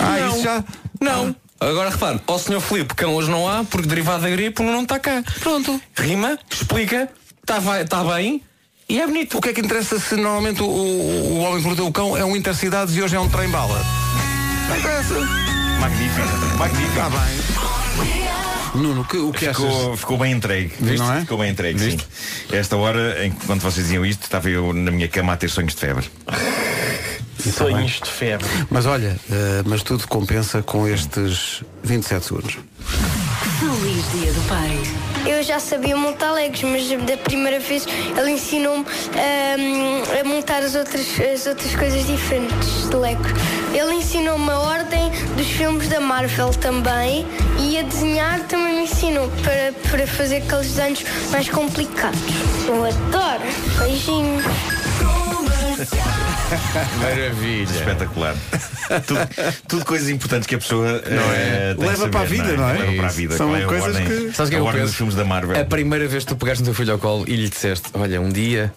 Ah, 0.00 0.18
Não. 0.18 0.28
isso 0.34 0.42
já. 0.42 0.64
Não. 1.00 1.36
Agora 1.60 1.90
repare, 1.90 2.20
ó 2.26 2.36
Sr. 2.38 2.60
Filipe, 2.60 2.94
cão 2.94 3.14
hoje 3.14 3.30
não 3.30 3.48
há 3.48 3.62
porque 3.62 3.86
derivado 3.86 4.22
da 4.22 4.30
gripe 4.30 4.62
não 4.62 4.82
está 4.82 4.98
cá. 4.98 5.22
Pronto. 5.40 5.80
Rima, 5.96 6.36
explica, 6.50 7.08
está 7.40 7.60
tá 7.84 8.02
bem 8.02 8.42
e 8.88 9.00
é 9.00 9.06
bonito. 9.06 9.38
O 9.38 9.40
que 9.40 9.50
é 9.50 9.52
que 9.52 9.60
interessa 9.60 10.00
se 10.00 10.16
normalmente 10.16 10.60
o, 10.60 10.66
o, 10.66 11.32
o 11.34 11.38
Homem 11.42 11.60
que 11.60 11.66
Mordeu 11.68 11.86
o 11.86 11.92
Cão 11.92 12.16
é 12.16 12.24
um 12.24 12.34
Intercidades 12.34 12.96
e 12.96 13.02
hoje 13.02 13.14
é 13.14 13.20
um 13.20 13.28
trem-bala? 13.28 13.80
Não 14.68 14.76
interessa. 14.76 15.14
Magnífico, 15.78 16.56
magnífico. 16.58 16.88
Está 16.88 17.10
bem. 17.10 18.29
Nuno, 18.74 19.04
que- 19.04 19.16
o 19.16 19.32
que 19.32 19.46
achas? 19.48 19.56
Ficou, 19.64 19.96
ficou 19.96 20.18
bem 20.18 20.32
entregue. 20.32 20.72
Viste? 20.80 20.98
Não 20.98 21.12
é? 21.12 21.20
Ficou 21.20 21.38
bem 21.38 21.50
entregue, 21.50 21.78
sim. 21.78 21.98
Esta 22.52 22.76
hora, 22.76 23.24
enquanto 23.26 23.60
vocês 23.62 23.86
diziam 23.86 24.04
isto, 24.06 24.22
estava 24.22 24.48
eu 24.48 24.72
na 24.72 24.90
minha 24.90 25.08
cama 25.08 25.32
a 25.32 25.36
ter 25.36 25.48
sonhos 25.48 25.74
de 25.74 25.80
febre. 25.80 26.08
Sonhos 27.56 28.00
de 28.04 28.10
febre. 28.10 28.46
Mas 28.70 28.84
olha, 28.86 29.18
eh, 29.30 29.62
mas 29.64 29.82
tudo 29.82 30.06
compensa 30.06 30.62
com 30.62 30.86
estes 30.86 31.62
27 31.82 32.26
segundos. 32.26 32.58
Feliz 33.58 34.04
Dia 34.12 34.32
do 34.32 34.40
Pai. 34.48 34.78
Eu 35.26 35.42
já 35.42 35.58
sabia 35.58 35.96
montar 35.96 36.32
legos, 36.32 36.62
mas 36.62 36.86
da 37.06 37.16
primeira 37.16 37.58
vez 37.60 37.86
ele 38.16 38.30
ensinou-me 38.32 38.84
ahm, 38.84 40.20
a 40.20 40.24
montar 40.24 40.62
as 40.62 40.74
outras, 40.74 41.06
as 41.34 41.46
outras 41.46 41.74
coisas 41.74 42.06
diferentes 42.06 42.88
de 42.90 42.96
legos. 42.96 43.32
Ele 43.72 43.94
ensinou-me 43.94 44.50
a 44.50 44.58
ordem 44.58 45.10
dos 45.36 45.46
filmes 45.46 45.88
da 45.88 46.00
Marvel 46.00 46.50
também 46.50 47.26
e 47.58 47.78
a 47.78 47.82
desenhar 47.82 48.40
também 48.40 48.74
me 48.78 48.82
ensinou 48.84 49.28
para, 49.42 49.72
para 49.90 50.06
fazer 50.06 50.36
aqueles 50.38 50.68
desenhos 50.72 51.04
mais 51.30 51.48
complicados. 51.48 52.18
Eu 52.66 52.84
adoro. 52.84 53.42
Beijinhos. 53.78 54.44
Maravilha. 57.00 57.70
Espetacular. 57.70 58.34
tudo, 59.06 59.20
tudo 59.68 59.84
coisas 59.84 60.08
importantes 60.08 60.46
que 60.48 60.54
a 60.56 60.58
pessoa 60.58 61.00
eh, 61.06 61.74
tem 61.74 61.84
de 61.84 61.90
Leva 61.90 62.08
para 62.08 62.20
a 62.20 62.24
saber, 62.24 62.42
vida, 62.42 62.56
não 62.56 62.68
é? 62.68 62.72
Leva 62.78 62.92
para 62.96 63.06
a 63.06 63.10
vida. 63.10 63.36
São 63.36 63.48
Qual 63.48 63.56
é 63.56 63.64
coisas 63.64 63.96
ordem, 63.96 64.06
que- 64.06 64.32
Sabes 64.32 64.50
que 64.50 64.56
é 64.56 64.58
eu 64.58 64.64
penso? 64.66 64.78
dos 64.86 64.94
filmes 64.96 65.14
da 65.14 65.24
Marvel. 65.24 65.60
A 65.60 65.64
primeira 65.64 66.08
vez 66.08 66.24
que 66.24 66.28
tu 66.30 66.36
pegaste 66.36 66.62
no 66.62 66.66
teu 66.66 66.74
filho 66.74 66.92
ao 66.92 66.98
colo 66.98 67.24
e 67.28 67.36
lhe 67.36 67.48
disseste, 67.48 67.88
olha, 67.94 68.20
um 68.20 68.28
dia 68.30 68.72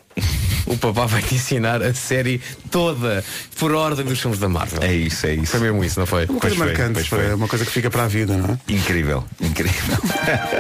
o 0.65 0.77
papá 0.77 1.05
vai 1.05 1.21
te 1.21 1.35
ensinar 1.35 1.81
a 1.81 1.93
série 1.93 2.41
toda 2.71 3.23
por 3.59 3.71
ordem 3.73 4.05
dos 4.05 4.19
filmes 4.19 4.39
da 4.39 4.47
Marvel. 4.49 4.81
É 4.81 4.93
isso, 4.93 5.25
é 5.27 5.33
isso. 5.35 5.51
Foi 5.51 5.59
mesmo 5.59 5.83
isso, 5.83 5.99
não 5.99 6.05
foi? 6.07 6.25
Uma 6.25 6.39
coisa 6.39 6.55
Pois 6.55 6.57
foi, 6.57 6.65
marcante, 6.67 7.09
foi. 7.09 7.25
é 7.27 7.35
uma 7.35 7.47
coisa 7.47 7.65
que 7.65 7.71
fica 7.71 7.89
para 7.89 8.03
a 8.03 8.07
vida, 8.07 8.35
não 8.37 8.53
é? 8.55 8.73
Incrível, 8.73 9.23
incrível. 9.41 9.97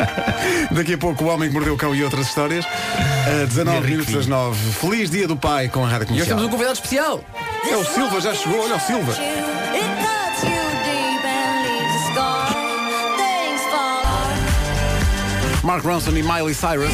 Daqui 0.71 0.93
a 0.93 0.97
pouco 0.97 1.23
o 1.23 1.27
Homem 1.27 1.47
que 1.49 1.53
Mordeu 1.53 1.73
o 1.73 1.77
Cão 1.77 1.93
e 1.95 2.03
outras 2.03 2.27
histórias. 2.27 2.65
A 2.65 3.45
19 3.45 3.79
Dia 3.79 3.89
minutos 3.89 4.13
das 4.13 4.27
9. 4.27 4.71
Feliz 4.73 5.09
dia 5.09 5.27
do 5.27 5.35
pai 5.37 5.69
com 5.69 5.85
a 5.85 5.87
Rádio 5.87 6.07
E 6.15 6.21
hoje 6.21 6.29
Comercial. 6.29 6.37
temos 6.37 6.43
um 6.43 6.49
convidado 6.49 6.73
especial. 6.75 7.23
É 7.71 7.77
o 7.77 7.85
Silva, 7.85 8.21
já 8.21 8.33
chegou, 8.33 8.61
olha 8.63 8.75
o 8.75 8.79
Silva. 8.79 9.13
Mark 15.63 15.83
Ronson 15.85 16.11
e 16.11 16.23
Miley 16.23 16.53
Cyrus. 16.53 16.91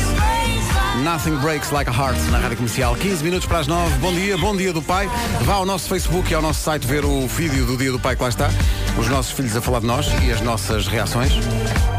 Nothing 1.04 1.38
Breaks 1.38 1.72
Like 1.72 1.90
a 1.90 1.94
Heart 1.94 2.18
na 2.30 2.40
Rádio 2.40 2.58
Comercial. 2.58 2.96
15 2.96 3.24
minutos 3.24 3.48
para 3.48 3.60
as 3.60 3.68
9. 3.68 3.98
Bom 4.00 4.14
dia, 4.14 4.38
bom 4.38 4.56
dia 4.56 4.74
do 4.74 4.82
pai. 4.82 5.10
Vá 5.42 5.54
ao 5.54 5.66
nosso 5.66 5.88
Facebook 5.88 6.30
e 6.30 6.36
ao 6.36 6.42
nosso 6.42 6.62
site 6.62 6.86
ver 6.86 7.06
o 7.06 7.26
vídeo 7.28 7.66
do 7.66 7.78
dia 7.78 7.92
do 7.92 8.00
pai 8.00 8.16
que 8.16 8.24
lá 8.24 8.30
está. 8.30 8.50
Os 8.98 9.08
nossos 9.08 9.32
filhos 9.32 9.56
a 9.56 9.62
falar 9.62 9.80
de 9.80 9.86
nós 9.86 10.08
e 10.24 10.32
as 10.32 10.42
nossas 10.42 10.88
reações. 10.88 11.32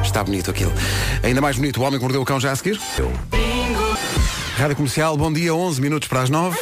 Está 0.03 0.22
bonito 0.22 0.51
aquilo. 0.51 0.72
Ainda 1.22 1.40
mais 1.40 1.57
bonito, 1.57 1.80
o 1.80 1.84
homem 1.84 1.98
que 1.98 2.05
mordeu 2.05 2.20
o 2.20 2.24
cão 2.24 2.38
já 2.38 2.53
a 2.53 2.57
seguir. 2.57 2.78
Rádio 4.59 4.76
Comercial, 4.76 5.16
bom 5.16 5.32
dia, 5.32 5.55
11 5.55 5.80
minutos 5.80 6.07
para 6.07 6.20
as 6.20 6.28
9. 6.30 6.59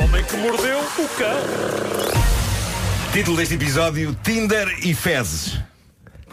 O 0.00 0.04
homem 0.04 0.24
que 0.24 0.36
mordeu 0.36 0.78
o 0.78 1.08
cão. 1.18 2.13
Título 3.14 3.36
deste 3.36 3.54
episódio: 3.54 4.12
Tinder 4.24 4.66
e 4.84 4.92
fezes. 4.92 5.60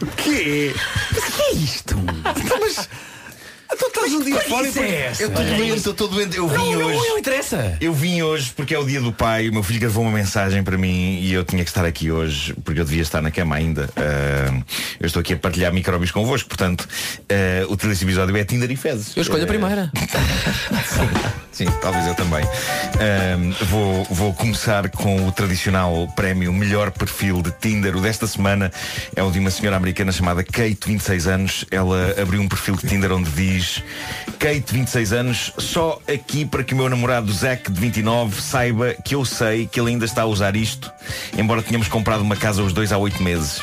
O 0.01 0.05
quê? 0.17 0.73
Mas 1.13 1.29
o 1.29 1.32
que 1.32 1.41
é 1.43 1.53
isto? 1.53 1.95
Mas. 2.59 2.89
Tu 3.78 3.86
estás 3.88 4.13
um 4.13 4.24
dia 4.24 4.39
fora 4.41 4.67
e 4.67 4.80
é 4.80 5.05
essa? 5.07 5.24
Eu 5.24 5.30
estou 5.30 5.43
doente, 5.45 5.86
eu 5.86 5.91
estou 5.91 6.07
doente. 6.07 6.38
Eu 6.38 6.47
vim 6.47 6.57
Não, 6.57 6.80
não, 6.80 6.86
hoje. 6.88 6.97
não 7.09 7.17
interessa. 7.17 7.78
Eu 7.80 7.93
vim 7.93 8.22
hoje 8.22 8.51
porque 8.55 8.74
é 8.76 8.80
o 8.80 8.84
dia 8.86 8.99
do 9.01 9.11
pai. 9.13 9.49
O 9.49 9.53
meu 9.53 9.63
filho 9.63 9.80
gravou 9.80 10.03
uma 10.03 10.11
mensagem 10.11 10.63
para 10.63 10.78
mim 10.78 11.19
e 11.22 11.32
eu 11.34 11.43
tinha 11.43 11.63
que 11.63 11.69
estar 11.69 11.86
aqui 11.86 12.11
hoje 12.11 12.53
porque 12.63 12.80
eu 12.80 12.86
devia 12.86 13.01
estar 13.01 13.22
na 13.22 13.32
cama 13.32 13.55
ainda. 13.55 13.89
Ah, 13.95 14.61
eu 14.99 15.07
estou 15.07 15.19
aqui 15.22 15.34
a 15.34 15.38
partilhar 15.38 15.74
micróbios 15.74 16.11
convosco, 16.11 16.49
portanto, 16.49 16.88
ah, 17.30 17.63
o 17.67 17.72
título 17.76 17.89
deste 17.89 18.05
episódio 18.05 18.36
é 18.36 18.43
Tinder 18.43 18.69
e 18.72 18.76
fezes. 18.76 19.15
Eu 19.15 19.22
escolho 19.22 19.41
a 19.41 19.45
Ah, 19.45 19.47
primeira. 19.47 19.91
Sim, 21.51 21.65
talvez 21.82 22.07
eu 22.07 22.15
também. 22.15 22.43
Ahm, 22.43 23.51
vou, 23.65 24.03
vou 24.05 24.34
começar 24.34 24.89
com 24.89 25.28
o 25.28 25.32
tradicional 25.34 26.07
prémio 26.15 26.51
Melhor 26.53 26.91
Perfil 26.91 27.41
de 27.41 27.51
Tinder. 27.51 27.95
O 27.97 28.01
desta 28.01 28.26
semana 28.26 28.72
é 29.15 29.22
o 29.22 29.30
de 29.30 29.38
uma 29.39 29.51
senhora 29.51 29.76
americana 29.76 30.11
chamada 30.13 30.43
Kate, 30.43 30.80
26 30.88 31.28
anos. 31.28 31.65
Ela 31.69 32.15
abriu 32.22 32.41
um 32.41 32.47
perfil 32.47 32.76
de 32.78 32.88
Tinder 32.88 33.11
onde 33.11 33.30
diz 33.32 33.61
Kate, 34.39 34.74
26 34.74 35.14
anos, 35.14 35.53
só 35.57 35.99
aqui 36.07 36.45
para 36.45 36.64
que 36.64 36.74
o 36.74 36.78
meu 36.78 36.89
namorado 36.89 37.32
Zack, 37.32 37.72
de 37.72 37.80
29, 37.80 38.41
saiba 38.41 38.93
que 38.93 39.16
eu 39.16 39.24
sei 39.24 39.68
que 39.68 39.80
ele 39.80 39.91
ainda 39.91 40.05
está 40.05 40.24
a 40.24 40.26
usar 40.26 40.55
isto, 40.55 40.91
embora 41.38 41.62
tenhamos 41.62 41.88
comprado 41.88 42.22
uma 42.22 42.36
casa 42.36 42.64
os 42.64 42.74
dois 42.74 42.91
há 42.91 42.97
oito 42.97 43.22
meses. 43.22 43.62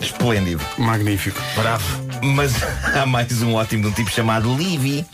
Esplêndido. 0.00 0.62
Magnífico. 0.76 1.40
Bravo. 1.54 1.84
Mas 2.22 2.52
há 2.94 3.06
mais 3.06 3.42
um 3.42 3.54
ótimo 3.54 3.82
de 3.82 3.88
um 3.88 3.92
tipo 3.92 4.10
chamado 4.10 4.54
Livy. 4.54 5.04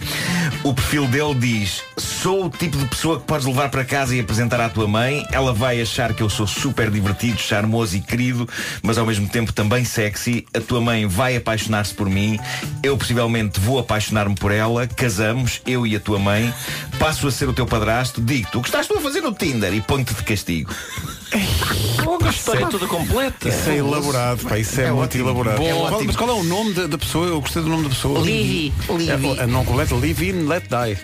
O 0.62 0.74
perfil 0.74 1.06
dele 1.06 1.34
diz: 1.34 1.82
Sou 1.96 2.44
o 2.44 2.50
tipo 2.50 2.76
de 2.76 2.84
pessoa 2.84 3.18
que 3.18 3.24
podes 3.24 3.46
levar 3.46 3.70
para 3.70 3.82
casa 3.82 4.14
e 4.14 4.20
apresentar 4.20 4.60
à 4.60 4.68
tua 4.68 4.86
mãe. 4.86 5.24
Ela 5.32 5.54
vai 5.54 5.80
achar 5.80 6.12
que 6.12 6.22
eu 6.22 6.28
sou 6.28 6.46
super 6.46 6.90
divertido, 6.90 7.40
charmoso 7.40 7.96
e 7.96 8.00
querido, 8.00 8.46
mas 8.82 8.98
ao 8.98 9.06
mesmo 9.06 9.26
tempo 9.26 9.54
também 9.54 9.86
sexy. 9.86 10.46
A 10.54 10.60
tua 10.60 10.80
mãe 10.80 11.06
vai 11.06 11.34
apaixonar-se 11.34 11.94
por 11.94 12.10
mim. 12.10 12.38
Eu 12.82 12.98
possivelmente 12.98 13.58
vou 13.58 13.78
apaixonar-me 13.78 14.34
por 14.34 14.52
ela. 14.52 14.86
Casamos, 14.86 15.62
eu 15.66 15.86
e 15.86 15.96
a 15.96 16.00
tua 16.00 16.18
mãe. 16.18 16.52
Passo 16.98 17.26
a 17.26 17.32
ser 17.32 17.48
o 17.48 17.54
teu 17.54 17.64
padrasto. 17.64 18.20
Digo-te 18.20 18.58
o 18.58 18.60
que 18.60 18.68
estás 18.68 18.86
tu 18.86 18.98
a 18.98 19.00
fazer 19.00 19.22
no 19.22 19.32
Tinder 19.32 19.72
e 19.72 19.80
ponho-te 19.80 20.12
de 20.12 20.22
castigo. 20.22 20.74
Logo 22.04 22.26
a 22.26 22.30
história 22.30 22.66
toda 22.66 22.86
completa. 22.86 23.48
Isso 23.48 23.70
é 23.70 23.76
elaborado, 23.76 24.44
pá, 24.46 24.58
isso 24.58 24.80
é, 24.80 24.90
muito 24.90 25.16
elaborado. 25.16 25.58
Bom, 25.58 25.68
Qual- 25.68 25.80
ótimo. 25.82 26.04
mas 26.06 26.16
qual 26.16 26.30
é 26.30 26.32
o 26.32 26.42
nome 26.44 26.72
da, 26.72 26.86
da 26.86 26.98
pessoa? 26.98 27.26
Eu 27.26 27.40
gostei 27.40 27.62
do 27.62 27.68
nome 27.68 27.84
da 27.84 27.88
pessoa. 27.90 28.20
Livy. 28.20 28.72
Livy. 28.90 29.38
É, 29.38 29.46
não 29.46 29.64
completa, 29.64 29.94
Live 29.94 30.28
in, 30.28 30.46
let 30.46 30.64
die. 30.64 30.98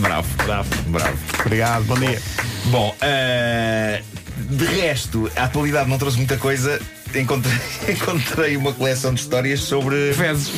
Bravo, 0.00 0.28
bravo, 0.44 0.68
bravo. 0.88 1.18
Obrigado, 1.44 1.84
bom 1.84 1.94
dia. 1.96 2.20
Bom, 2.66 2.94
eh, 3.00 4.02
de 4.36 4.64
resto, 4.64 5.30
a 5.36 5.44
atualidade 5.44 5.88
não 5.88 5.98
trouxe 5.98 6.16
muita 6.16 6.36
coisa. 6.36 6.80
Encontrei, 7.14 7.58
encontrei 7.88 8.56
uma 8.56 8.72
coleção 8.72 9.12
de 9.12 9.20
histórias 9.20 9.60
sobre 9.60 10.12
Fezes. 10.14 10.50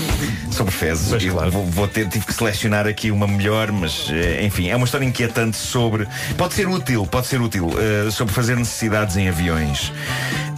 Sobre 0.53 0.73
fezes. 0.73 1.11
Eu 1.25 1.51
vou, 1.51 1.67
vou 1.67 1.89
ter, 1.89 2.09
tive 2.09 2.25
que 2.27 2.33
selecionar 2.33 2.87
aqui 2.87 3.11
uma 3.11 3.27
melhor, 3.27 3.73
mas 3.73 4.07
eh, 4.11 4.45
enfim, 4.45 4.69
é 4.69 4.77
uma 4.77 4.85
história 4.85 5.05
inquietante 5.05 5.57
sobre. 5.57 6.07
Pode 6.39 6.55
ser 6.55 6.69
útil, 6.69 7.05
pode 7.07 7.27
ser 7.27 7.41
útil, 7.41 7.71
eh, 7.77 8.09
sobre 8.13 8.33
fazer 8.33 8.55
necessidades 8.57 9.17
em 9.17 9.29
aviões. 9.29 9.93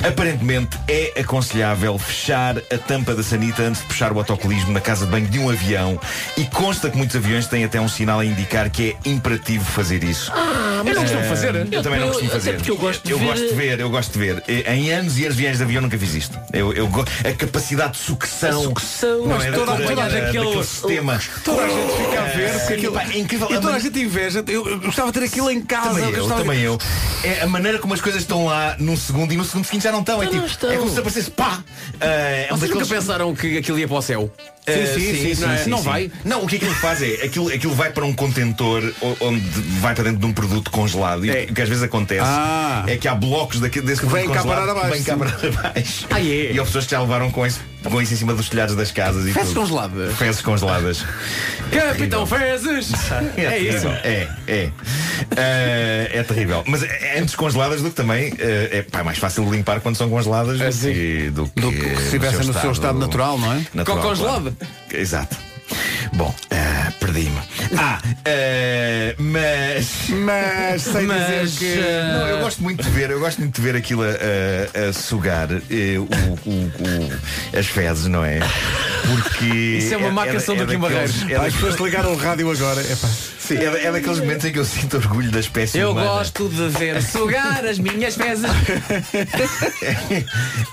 Aparentemente 0.06 0.76
é 0.86 1.14
aconselhável 1.20 1.98
fechar 1.98 2.58
a 2.58 2.76
tampa 2.86 3.14
da 3.14 3.22
sanita 3.22 3.62
antes 3.62 3.80
de 3.80 3.86
puxar 3.88 4.12
o 4.12 4.18
autocolismo 4.18 4.70
na 4.72 4.80
casa 4.82 5.06
de 5.06 5.10
banho 5.10 5.26
de 5.28 5.38
um 5.38 5.48
avião 5.48 5.98
e 6.36 6.44
consta 6.44 6.90
que 6.90 6.96
muitos 6.98 7.16
aviões 7.16 7.46
têm 7.46 7.64
até 7.64 7.80
um 7.80 7.88
sinal 7.88 8.20
a 8.20 8.24
indicar 8.24 8.68
que 8.68 8.90
é 9.02 9.08
imperativo 9.08 9.64
fazer 9.64 10.04
isso. 10.04 10.30
Ah, 10.34 10.82
mas 10.84 10.94
não 10.94 11.02
costumo 11.02 11.24
fazer. 11.24 11.54
Eu 11.72 11.82
também 11.82 11.98
não 11.98 12.08
Eu- 12.08 12.12
costumo 12.12 12.30
fazer. 12.30 12.52
porque 12.56 12.70
eu 12.70 12.76
gosto 12.76 13.02
de 13.02 13.12
eu 13.12 13.18
ver- 13.18 13.24
gosto 13.24 13.48
de 13.48 13.54
ver, 13.54 13.80
eu 13.80 13.88
gosto 13.90 14.12
de 14.12 14.18
ver. 14.18 14.42
Eh, 14.46 14.74
Em 14.74 14.92
anos 14.92 15.18
e 15.18 15.24
anos 15.24 15.38
de 15.38 15.62
avião 15.62 15.85
nunca 15.86 15.98
fiz 15.98 16.14
isto. 16.14 16.38
Eu, 16.52 16.72
eu 16.72 16.88
a 17.24 17.32
capacidade 17.32 17.92
de 17.92 17.98
sucção. 17.98 18.60
A 18.60 18.62
sucção. 18.64 19.18
não 19.20 19.26
Mas 19.28 19.44
é, 19.46 19.50
toda- 19.52 19.72
da- 19.72 19.78
toda 19.78 19.94
da- 19.94 20.04
aquele- 20.06 20.44
daquele 20.44 20.64
sistema. 20.64 21.20
Toda 21.44 21.62
a 21.62 21.68
gente 21.68 21.92
fica 21.96 22.20
a 22.20 22.24
ver 22.24 22.42
Eh, 22.48 22.58
porque 22.58 22.74
aquilo 22.74 22.92
pá, 22.92 23.02
é 23.04 23.18
incrível. 23.18 23.48
E 23.50 23.54
A 23.54 23.56
toda 23.56 23.68
a 23.68 23.72
man- 23.72 23.80
gente 23.80 23.98
inveja. 24.00 24.44
Eu, 24.46 24.68
eu 24.68 24.80
gostava 24.80 25.12
de 25.12 25.18
ter 25.20 25.26
aquilo 25.26 25.50
em 25.50 25.60
casa. 25.62 25.88
Também 25.90 26.04
eu, 26.04 26.18
gostava- 26.20 26.40
também 26.40 26.60
eu. 26.60 26.78
É 27.24 27.40
a 27.42 27.46
maneira 27.46 27.78
como 27.78 27.94
as 27.94 28.00
coisas 28.00 28.20
estão 28.22 28.46
lá 28.46 28.76
num 28.78 28.96
segundo 28.96 29.32
e 29.32 29.36
no 29.36 29.44
segundo 29.44 29.64
seguinte 29.64 29.82
já 29.84 29.92
não 29.92 30.00
estão. 30.00 30.22
É, 30.22 30.26
Não, 30.26 30.32
tipo, 30.32 30.46
estão. 30.46 30.70
é 30.70 30.76
como 30.76 30.90
se 30.90 30.98
aparecesse 30.98 31.30
pá! 31.30 31.58
Ah, 32.00 32.04
é 32.06 32.48
um 32.52 32.56
Vocês 32.56 32.70
nunca 32.70 32.84
daqueles- 32.84 32.88
pensaram 32.88 33.34
que 33.34 33.58
aquilo 33.58 33.78
ia 33.78 33.88
para 33.88 33.96
o 33.96 34.02
céu? 34.02 34.30
Uh, 34.68 34.94
sim, 34.98 35.34
sim, 35.34 35.40
não 35.42 35.50
é? 35.50 35.66
Não 35.66 35.82
vai? 35.82 36.10
Não, 36.24 36.42
o 36.44 36.46
que 36.48 36.56
aquilo 36.56 36.74
faz 36.74 37.00
é 37.00 37.24
aquilo, 37.24 37.48
aquilo 37.48 37.72
vai 37.74 37.90
para 37.90 38.04
um 38.04 38.12
contentor 38.12 38.82
onde 39.20 39.40
vai 39.80 39.94
para 39.94 40.04
dentro 40.04 40.18
de 40.18 40.26
um 40.26 40.32
produto 40.32 40.70
congelado. 40.72 41.24
E 41.24 41.30
É. 41.30 41.46
o 41.48 41.54
que 41.54 41.62
às 41.62 41.68
vezes 41.68 41.84
acontece 41.84 42.22
Ah. 42.24 42.82
é 42.88 42.96
que 42.96 43.06
há 43.06 43.14
blocos 43.14 43.60
daquele, 43.60 43.86
desse 43.86 44.00
produto 44.00 44.16
vêm 44.18 44.28
cá 44.28 44.40
abaixo, 44.40 44.74
que 44.74 44.90
vêm 44.90 45.02
cá 45.04 45.12
sim. 45.12 45.18
parar 45.18 45.68
abaixo. 45.70 46.06
Ah, 46.10 46.20
é? 46.20 46.52
E 46.52 46.58
há 46.58 46.64
pessoas 46.64 46.84
que 46.84 46.90
já 46.90 47.00
levaram 47.00 47.30
com 47.30 47.46
isso, 47.46 47.60
com 47.84 48.02
isso 48.02 48.14
em 48.14 48.16
cima 48.16 48.34
dos 48.34 48.48
telhados 48.48 48.74
das 48.74 48.90
casas 48.90 49.24
e 49.26 49.32
Fezes 49.32 49.50
tudo. 49.50 49.60
congeladas? 49.60 50.16
Fezes 50.16 50.40
congeladas. 50.42 51.04
Capitão 51.70 52.26
Fezes! 52.26 52.90
É 53.36 53.58
isso. 53.58 53.86
É, 54.02 54.28
é. 54.48 54.70
Eh, 55.36 56.10
é 56.12 56.22
terrível. 56.22 56.62
Mas 56.66 56.82
é 56.82 57.18
antes 57.18 57.34
congeladas 57.34 57.82
do 57.82 57.90
que 57.90 57.96
também 57.96 58.32
eh, 58.38 58.68
é, 58.72 58.82
pá, 58.82 59.00
é 59.00 59.02
mais 59.02 59.18
fácil 59.18 59.44
de 59.44 59.50
limpar 59.50 59.80
quando 59.80 59.96
são 59.96 60.08
congeladas 60.08 60.58
do 60.58 60.64
É, 60.64 60.92
que, 60.92 61.30
do 61.30 61.46
que, 61.48 61.60
Do 61.60 61.72
que 61.72 61.96
se 61.96 62.02
estivessem 62.04 62.46
no 62.46 62.54
seu 62.54 62.72
estado 62.72 62.98
natural, 62.98 63.38
não 63.38 63.52
é? 63.52 63.64
natural, 63.74 64.02
Com 64.02 64.08
congelada. 64.08 64.52
claro. 64.58 64.72
Exato. 64.92 65.36
Bom, 66.16 66.34
eh, 66.50 66.90
perdi-me. 66.98 67.36
Ah, 67.78 67.98
eh, 68.24 69.14
mas. 69.18 70.08
Mas 70.10 70.82
sem 70.82 71.02
Mas, 71.02 71.50
dizer 71.58 71.58
que. 71.74 71.80
eh, 71.80 72.12
Não, 72.18 72.28
eu 72.28 72.38
gosto 72.38 72.62
muito 72.62 72.82
de 72.82 72.88
ver, 72.90 73.10
eu 73.10 73.18
gosto 73.18 73.38
muito 73.40 73.54
de 73.56 73.60
ver 73.60 73.74
aquilo 73.76 74.02
a, 74.04 74.88
a- 74.88 74.92
sugar 74.92 75.48
o- 75.50 76.48
o- 76.48 76.52
o- 76.54 77.58
as 77.58 77.66
fezes, 77.66 78.06
não 78.06 78.24
é? 78.24 78.38
Porque. 79.04 79.44
Isso 79.78 79.94
é 79.94 79.96
uma 79.96 80.10
marcação 80.12 80.54
do 80.56 80.64
Kim 80.66 80.78
daqueles- 80.78 81.12
Barreiros. 81.12 81.16
É, 81.22 81.24
As 81.24 81.30
daqueles- 81.52 81.54
pessoas 81.54 81.80
ligaram 81.80 82.12
o 82.12 82.16
rádio 82.16 82.50
agora. 82.50 82.80
Epá. 82.80 83.08
sim, 83.40 83.56
é 83.58 83.86
é 83.86 83.92
daqueles 83.92 84.20
momentos 84.20 84.44
em 84.46 84.52
que 84.52 84.58
eu 84.60 84.64
sinto 84.64 84.96
orgulho 84.96 85.30
da 85.30 85.40
espécie 85.40 85.78
Eu 85.78 85.90
humana. 85.90 86.06
gosto 86.08 86.48
de 86.48 86.68
ver 86.68 87.02
sugar 87.02 87.64
as 87.66 87.78
minhas 87.78 88.14
fezes. 88.14 88.46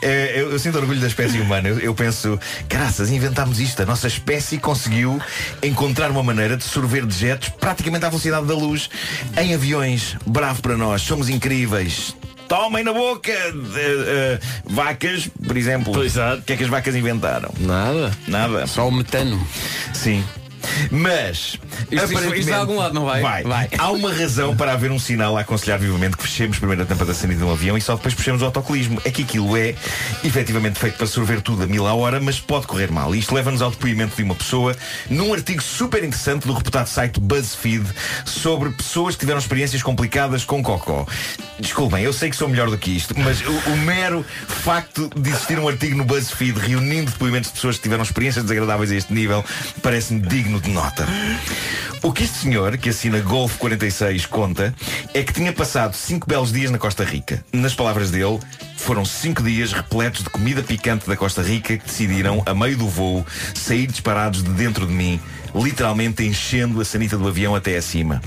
É, 0.02 0.34
eu, 0.42 0.52
eu 0.52 0.60
sinto 0.60 0.78
orgulho 0.78 1.00
da 1.00 1.08
espécie 1.08 1.40
humana. 1.40 1.70
Eu, 1.70 1.80
eu 1.80 1.96
penso, 1.96 2.40
graças, 2.70 3.10
inventámos 3.10 3.60
isto. 3.60 3.82
A 3.82 3.86
nossa 3.86 4.08
espécie 4.08 4.58
conseguiu 4.58 5.20
encontrar 5.62 6.12
uma 6.12 6.24
maneira 6.24 6.58
de 6.58 6.64
sorver 6.64 7.06
dejetos 7.06 7.50
praticamente 7.50 8.06
à 8.06 8.10
velocidade 8.10 8.46
da 8.46 8.54
luz 8.54 8.90
em 9.38 9.54
aviões. 9.54 10.16
Bravo 10.26 10.62
para 10.62 10.78
nós, 10.78 11.02
somos 11.02 11.30
incríveis. 11.30 12.16
Tomem 12.48 12.84
na 12.84 12.94
boca 12.94 13.32
eh, 13.32 14.40
vacas, 14.66 15.30
por 15.48 15.58
exemplo. 15.58 15.94
O 15.94 16.42
que 16.42 16.54
é 16.54 16.58
que 16.58 16.64
as 16.64 16.70
vacas 16.70 16.96
inventaram? 16.96 17.50
Nada. 17.60 18.12
Nada. 18.28 18.68
Só 18.68 18.88
o 18.88 18.92
metano. 18.92 19.42
Sim. 19.94 20.24
Mas 20.92 21.58
isto 21.92 22.04
aparentemente- 22.18 22.52
a 22.52 22.58
algum 22.58 22.78
lado, 22.78 22.94
não 22.94 23.06
vai? 23.06 23.22
Vai. 23.22 23.44
Vai. 23.44 23.70
Há 23.78 23.92
uma 23.92 24.14
razão 24.14 24.56
para 24.56 24.74
haver 24.74 24.92
um 24.92 25.00
sinal 25.00 25.38
a 25.38 25.42
aconselhar 25.42 25.80
vivamente 25.80 26.18
que 26.18 26.24
fechemos 26.24 26.58
primeiro 26.58 26.84
a 26.84 26.86
tampa 26.86 27.06
da 27.06 27.14
sanita 27.14 27.40
de 27.40 27.46
um 27.46 27.52
avião 27.52 27.78
e 27.78 27.82
só 27.82 27.96
depois 27.96 28.14
puxemos 28.14 28.42
o 28.42 28.46
autocolismo. 28.46 29.02
É 29.06 29.12
que 29.12 29.24
aquilo 29.24 29.56
é 29.58 29.76
efetivamente 30.24 30.80
feito 30.80 30.98
para 30.98 31.08
sorver 31.08 31.42
tudo 31.42 31.64
a 31.64 31.68
mil 31.68 31.86
a 31.88 31.94
hora, 31.94 32.20
mas 32.20 32.40
pode 32.40 32.68
correr 32.68 32.92
mal. 32.92 33.14
E 33.16 33.20
Isto 33.20 33.34
leva-nos 33.36 33.62
ao 33.62 33.72
depoimento 33.72 34.16
de 34.16 34.24
uma 34.24 34.36
pessoa 34.36 34.76
num 35.10 35.34
artigo 35.34 35.62
super 35.62 36.04
interessante 36.04 36.46
do 36.48 36.54
reputado 36.54 36.88
site 36.88 37.20
BuzzFeed 37.20 37.86
sobre 38.26 38.70
pessoas 38.72 39.16
que 39.16 39.22
tiveram 39.22 39.40
experiências 39.40 39.82
complicadas 39.82 40.44
com 40.44 40.62
cocó. 40.64 41.06
Desculpem, 41.60 42.04
eu 42.04 42.12
sei 42.14 42.30
que 42.30 42.36
sou 42.36 42.48
melhor 42.50 42.70
do 42.70 42.78
que 42.78 42.92
isto, 42.92 43.18
mas 43.18 43.42
o, 43.42 43.52
o 43.72 43.78
mero 43.78 44.26
facto 44.48 45.10
de 45.16 45.30
existir 45.30 45.58
um 45.60 45.68
artigo 45.68 45.96
no 45.98 46.04
BuzzFeed 46.04 46.58
reunindo 46.60 47.12
depoimentos 47.12 47.50
de 47.50 47.56
pessoas 47.56 47.78
que 47.78 47.84
tiveram 47.84 48.04
experiências 48.04 48.44
desagradáveis 48.44 48.92
a 48.92 48.96
este 48.96 49.14
nível 49.14 49.44
parece-me 49.82 50.20
digno 50.22 50.53
de 50.60 50.70
nota. 50.70 51.08
O 52.02 52.12
que 52.12 52.24
este 52.24 52.40
senhor, 52.40 52.78
que 52.78 52.90
assina 52.90 53.20
Golf 53.20 53.58
46, 53.58 54.26
conta 54.26 54.76
é 55.14 55.24
que 55.24 55.32
tinha 55.32 55.54
passado 55.54 55.96
cinco 55.96 56.28
belos 56.28 56.52
dias 56.52 56.70
na 56.70 56.78
Costa 56.78 57.04
Rica. 57.04 57.44
Nas 57.54 57.74
palavras 57.74 58.12
dele, 58.12 58.40
foram 58.76 59.06
cinco 59.06 59.42
dias 59.42 59.72
repletos 59.72 60.24
de 60.24 60.30
comida 60.30 60.62
picante 60.62 61.08
da 61.08 61.16
Costa 61.16 61.42
Rica 61.42 61.78
que 61.78 61.86
decidiram, 61.86 62.44
a 62.46 62.54
meio 62.54 62.78
do 62.78 62.88
voo, 62.88 63.26
sair 63.56 63.88
disparados 63.88 64.44
de 64.44 64.50
dentro 64.52 64.86
de 64.86 64.92
mim, 64.92 65.20
literalmente 65.56 66.24
enchendo 66.26 66.82
a 66.82 66.86
sanita 66.86 67.18
do 67.18 67.28
avião 67.28 67.56
até 67.56 67.78
acima. 67.78 68.22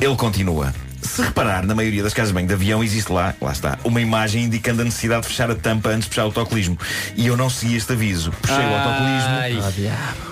Ele 0.00 0.16
continua. 0.16 0.74
Se 1.00 1.22
reparar, 1.22 1.66
na 1.66 1.74
maioria 1.74 2.02
das 2.02 2.14
casas 2.14 2.28
de 2.28 2.34
banho 2.34 2.46
de 2.46 2.54
avião 2.54 2.84
existe 2.84 3.10
lá, 3.10 3.34
lá 3.40 3.52
está, 3.52 3.78
uma 3.82 4.00
imagem 4.00 4.44
indicando 4.44 4.82
a 4.82 4.84
necessidade 4.84 5.22
de 5.22 5.28
fechar 5.28 5.50
a 5.50 5.54
tampa 5.54 5.88
antes 5.88 6.04
de 6.04 6.10
fechar 6.10 6.22
o 6.22 6.26
autocolismo. 6.26 6.78
E 7.16 7.26
eu 7.26 7.36
não 7.36 7.50
segui 7.50 7.76
este 7.76 7.92
aviso. 7.92 8.30
Puxei 8.30 8.56
o 8.56 8.74
autocolismo 8.74 10.31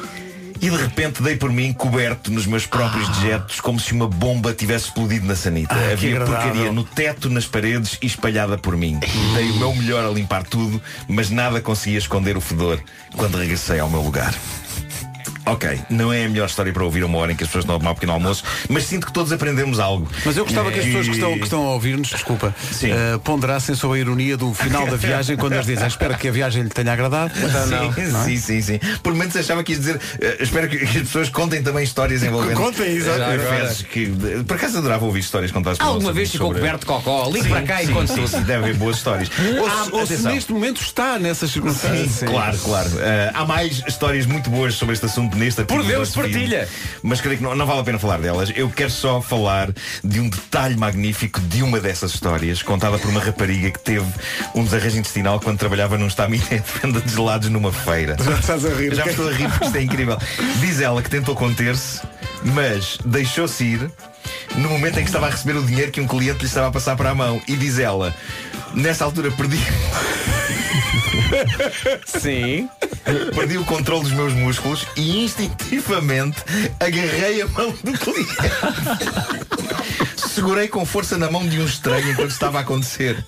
e 0.60 0.68
de 0.68 0.76
repente 0.76 1.22
dei 1.22 1.36
por 1.36 1.50
mim 1.50 1.72
coberto 1.72 2.30
nos 2.30 2.46
meus 2.46 2.66
próprios 2.66 3.08
dejetos 3.08 3.60
como 3.60 3.80
se 3.80 3.92
uma 3.92 4.06
bomba 4.06 4.52
tivesse 4.52 4.86
explodido 4.86 5.26
na 5.26 5.34
sanita. 5.34 5.74
Ah, 5.74 5.92
Havia 5.92 6.20
porcaria 6.20 6.72
no 6.72 6.84
teto, 6.84 7.30
nas 7.30 7.46
paredes 7.46 7.98
e 8.02 8.06
espalhada 8.06 8.58
por 8.58 8.76
mim. 8.76 8.98
Dei 9.34 9.50
o 9.50 9.56
meu 9.56 9.74
melhor 9.74 10.04
a 10.04 10.10
limpar 10.10 10.42
tudo, 10.44 10.80
mas 11.08 11.30
nada 11.30 11.60
conseguia 11.60 11.98
esconder 11.98 12.36
o 12.36 12.40
fedor 12.40 12.82
quando 13.16 13.38
regressei 13.38 13.80
ao 13.80 13.88
meu 13.88 14.00
lugar. 14.02 14.34
Ok, 15.52 15.80
não 15.90 16.12
é 16.12 16.24
a 16.24 16.28
melhor 16.28 16.46
história 16.46 16.72
para 16.72 16.84
ouvir 16.84 17.02
uma 17.04 17.18
hora 17.18 17.32
em 17.32 17.36
que 17.36 17.42
as 17.42 17.48
pessoas 17.48 17.64
estão 17.64 17.76
a 17.76 17.78
tomar 17.78 17.90
um 17.90 17.94
pequeno 17.94 18.12
almoço, 18.12 18.44
mas 18.68 18.84
sinto 18.84 19.06
que 19.06 19.12
todos 19.12 19.32
aprendemos 19.32 19.78
algo. 19.80 20.08
Mas 20.24 20.36
eu 20.36 20.44
gostava 20.44 20.70
que 20.70 20.78
as 20.78 20.84
pessoas 20.86 21.06
que 21.08 21.14
estão, 21.14 21.36
que 21.38 21.44
estão 21.44 21.66
a 21.66 21.72
ouvir-nos, 21.72 22.08
desculpa, 22.08 22.54
Sim. 22.72 22.90
eh, 22.92 23.18
ponderassem 23.24 23.74
sobre 23.74 23.98
a 23.98 24.00
ironia 24.00 24.36
do 24.36 24.54
final 24.54 24.86
da 24.86 24.96
viagem 24.96 25.36
quando 25.36 25.54
eles 25.54 25.66
dizem 25.66 25.86
espero 25.88 26.16
que 26.16 26.28
a 26.28 26.32
viagem 26.32 26.62
lhe 26.62 26.68
tenha 26.68 26.92
agradado. 26.92 27.32
Então, 27.36 27.66
não, 27.66 27.92
sim, 27.92 28.02
não 28.06 28.20
é? 28.20 28.24
sim, 28.24 28.36
sim, 28.36 28.62
sim. 28.62 28.80
Por 29.02 29.12
momentos 29.12 29.36
achava 29.36 29.62
que 29.64 29.72
ia 29.72 29.78
dizer, 29.78 30.00
eh, 30.20 30.36
espero 30.40 30.68
que, 30.68 30.76
as 30.84 30.92
pessoas 30.92 31.28
contem 31.28 31.62
também 31.62 31.82
histórias 31.84 32.22
envolvendo. 32.22 32.56
Contem, 32.56 32.96
exato. 32.96 33.20
eh, 33.20 33.38
fezes 33.38 33.82
que, 33.82 34.06
por 34.46 34.56
acaso 34.56 34.78
adorava 34.78 35.04
ouvir 35.04 35.20
histórias 35.20 35.50
contadas 35.50 35.78
por 35.78 35.84
Alguma 35.84 36.12
vez 36.12 36.30
ficou 36.30 36.46
sobre- 36.48 36.60
coberto 36.60 36.80
de 36.80 36.86
cocó? 36.86 37.26
Ligue 37.26 37.42
Sim, 37.44 37.48
para 37.50 37.62
cá 37.62 37.82
e 37.82 37.86
sim, 37.86 37.92
conte 37.92 38.12
sim, 38.12 38.26
sim, 38.26 38.40
deve 38.42 38.64
haver 38.64 38.74
boas 38.76 38.96
histórias. 38.96 39.28
Ou, 39.58 39.66
Ah, 39.66 39.84
se- 39.84 39.92
ou 39.92 40.06
se 40.06 40.18
neste 40.22 40.52
momento 40.52 40.80
está 40.80 41.18
nessas 41.18 41.50
Sim, 41.50 41.54
circunstâncias. 41.54 42.30
claro, 42.30 42.58
claro. 42.58 42.90
Eh, 43.00 43.30
há 43.34 43.44
mais 43.44 43.82
histórias 43.88 44.26
muito 44.26 44.48
boas 44.50 44.74
sobre 44.74 44.94
este 44.94 45.06
assunto 45.06 45.36
neste 45.40 45.62
artigo. 45.62 45.80
Por 45.80 45.86
Deus, 45.86 46.10
partilha. 46.10 46.68
Mas 47.02 47.20
creio 47.20 47.38
que 47.38 47.42
não, 47.42 47.54
não 47.56 47.66
vale 47.66 47.80
a 47.80 47.84
pena 47.84 47.98
falar 47.98 48.18
delas. 48.18 48.52
Eu 48.54 48.68
quero 48.70 48.90
só 48.90 49.20
falar 49.20 49.72
de 50.04 50.20
um 50.20 50.28
detalhe 50.28 50.76
magnífico 50.76 51.40
de 51.40 51.62
uma 51.62 51.80
dessas 51.80 52.14
histórias, 52.14 52.62
contada 52.62 52.98
por 52.98 53.10
uma 53.10 53.20
rapariga 53.20 53.70
que 53.70 53.78
teve 53.78 54.06
um 54.54 54.62
desarranjo 54.62 54.98
intestinal 54.98 55.40
quando 55.40 55.58
trabalhava 55.58 55.98
num 55.98 56.06
estaminé 56.06 56.58
de 56.58 56.80
venda 56.80 57.00
de 57.00 57.12
gelados 57.12 57.48
numa 57.48 57.72
feira. 57.72 58.16
Já 58.22 58.38
estás 58.38 58.64
a 58.64 58.68
rir. 58.68 58.94
Já 58.94 59.06
estou 59.06 59.28
a 59.28 59.32
rir 59.32 59.48
porque 59.48 59.64
isto 59.64 59.76
é 59.76 59.82
incrível. 59.82 60.18
Diz 60.60 60.80
ela 60.80 61.02
que 61.02 61.10
tentou 61.10 61.34
conter-se, 61.34 62.00
mas 62.44 62.98
deixou-se 63.04 63.64
ir 63.64 63.90
no 64.56 64.68
momento 64.68 64.98
em 64.98 65.02
que 65.02 65.08
estava 65.08 65.26
a 65.26 65.30
receber 65.30 65.56
o 65.56 65.62
dinheiro 65.62 65.90
que 65.90 66.00
um 66.00 66.06
cliente 66.06 66.40
lhe 66.40 66.46
estava 66.46 66.68
a 66.68 66.70
passar 66.70 66.96
para 66.96 67.10
a 67.10 67.14
mão. 67.14 67.40
E 67.48 67.56
diz 67.56 67.78
ela, 67.78 68.14
nessa 68.74 69.04
altura 69.04 69.30
perdi, 69.30 69.58
Sim. 72.06 72.68
perdi 73.34 73.58
o 73.58 73.64
controle 73.64 74.02
dos 74.04 74.12
meus 74.12 74.32
músculos 74.32 74.86
e 74.96 75.24
instintivamente 75.24 76.38
agarrei 76.78 77.42
a 77.42 77.46
mão 77.48 77.70
do 77.82 77.92
cliente. 77.92 78.34
Segurei 80.16 80.68
com 80.68 80.86
força 80.86 81.18
na 81.18 81.30
mão 81.30 81.46
de 81.46 81.58
um 81.60 81.66
estranho 81.66 82.10
enquanto 82.12 82.30
estava 82.30 82.58
a 82.58 82.60
acontecer. 82.62 83.24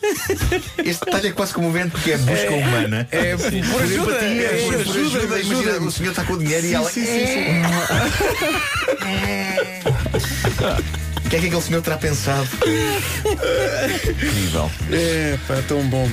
Este 0.84 1.04
detalhe 1.04 1.28
é 1.28 1.32
quase 1.32 1.52
comovente 1.52 1.90
porque 1.90 2.12
é 2.12 2.18
busca 2.18 2.50
humana. 2.52 3.08
É 3.10 3.36
por 3.36 3.82
ajuda. 3.82 4.12
Empatia, 4.12 4.42
É, 4.46 4.64
por 4.64 4.74
ajuda, 4.74 5.00
ajuda, 5.00 5.24
Imagina, 5.24 5.58
ajuda. 5.72 5.80
o 5.86 5.90
senhor 5.90 6.10
está 6.10 6.24
com 6.24 6.32
o 6.34 6.38
dinheiro 6.38 6.66
e 6.66 6.74
ela. 6.74 6.88
sim, 6.90 7.04
sim, 7.04 7.26
sim. 7.26 7.62
O 11.24 11.28
que 11.28 11.36
é 11.36 11.40
que 11.40 11.46
aquele 11.46 11.62
senhor 11.62 11.82
terá 11.82 11.96
pensado? 11.96 12.48
Incrível. 14.10 14.70
É, 14.90 15.38
pá, 15.48 15.54
tão 15.66 15.82
bom. 15.88 16.08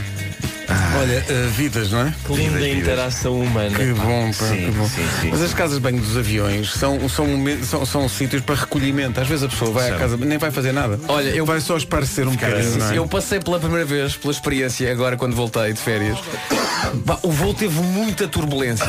Olha, 1.00 1.26
eh, 1.28 1.50
vidas, 1.56 1.92
não 1.92 2.02
é? 2.02 2.14
Que 2.26 2.34
linda 2.34 2.60
vidas. 2.60 2.78
interação 2.78 3.40
humana. 3.40 3.78
Que 3.78 3.94
bom, 3.94 4.32
pá, 4.38 4.46
Sim, 4.46 4.66
que 4.66 4.72
bom. 4.72 4.88
sim, 4.88 5.08
sim. 5.22 5.30
Mas 5.32 5.42
as 5.42 5.54
casas 5.54 5.76
de 5.78 5.82
banho 5.82 6.00
dos 6.02 6.16
aviões 6.18 6.72
são, 6.74 7.10
são, 7.10 7.28
são, 7.64 7.86
são 7.86 8.10
sítios 8.10 8.42
para 8.42 8.56
recolhimento. 8.56 9.20
Às 9.20 9.28
vezes 9.28 9.44
a 9.46 9.48
pessoa 9.48 9.72
vai 9.72 9.90
à 9.92 9.98
casa, 9.98 10.18
nem 10.18 10.38
vai 10.38 10.52
fazer 10.52 10.72
nada. 10.72 11.00
Olha, 11.08 11.30
eu- 11.30 11.46
vai 11.46 11.60
só 11.62 11.76
esparecer 11.78 12.28
um 12.28 12.32
bocadinho. 12.34 12.78
não 12.78 12.92
é? 12.92 12.98
Eu 12.98 13.08
passei 13.08 13.40
pela 13.40 13.60
primeira 13.60 13.86
vez, 13.86 14.16
pela 14.16 14.32
experiência, 14.32 14.92
agora 14.92 15.18
quando 15.18 15.36
voltei 15.36 15.74
de 15.74 15.80
férias. 15.80 16.18
O 17.24 17.32
voo 17.32 17.54
teve 17.54 17.80
muita 17.82 18.28
turbulência. 18.28 18.86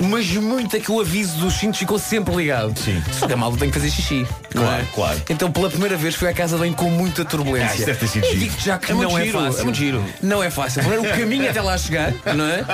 Mas 0.00 0.26
muito 0.36 0.76
é 0.76 0.80
que 0.80 0.90
o 0.90 1.00
aviso 1.00 1.38
dos 1.38 1.54
cintos 1.54 1.78
ficou 1.78 1.98
sempre 1.98 2.34
ligado. 2.34 2.78
Sim. 2.78 3.02
Só 3.12 3.26
que 3.26 3.32
a 3.32 3.36
malta 3.36 3.58
tem 3.58 3.70
que 3.70 3.78
fazer 3.78 3.90
xixi. 3.90 4.26
não 4.54 4.62
Claro, 4.62 4.82
é? 4.82 4.86
claro. 4.94 5.22
Então 5.30 5.50
pela 5.50 5.68
primeira 5.70 5.96
vez 5.96 6.14
fui 6.14 6.28
à 6.28 6.32
casa 6.32 6.56
de 6.56 6.60
banho 6.62 6.74
com 6.74 6.90
muita 6.90 7.22
Ah, 7.22 7.24
turbulência. 7.24 7.74
isso 7.76 7.86
deve 7.86 7.98
ter 7.98 8.06
sido 8.08 8.24
e 8.24 8.28
giro. 8.28 8.40
digo 8.40 8.54
já 8.60 8.78
que 8.78 8.92
É 8.92 8.94
não 8.94 9.18
é 9.18 9.24
giro, 9.24 9.38
fácil. 9.40 9.60
é 9.60 9.64
muito 9.64 9.76
giro. 9.76 10.04
Não 10.22 10.42
é 10.42 10.50
fácil. 10.50 10.82
Primeiro 10.82 11.02
o 11.12 11.18
caminho 11.18 11.48
até 11.50 11.60
lá 11.60 11.76
chegar, 11.78 12.12
não 12.34 12.44
é? 12.44 12.64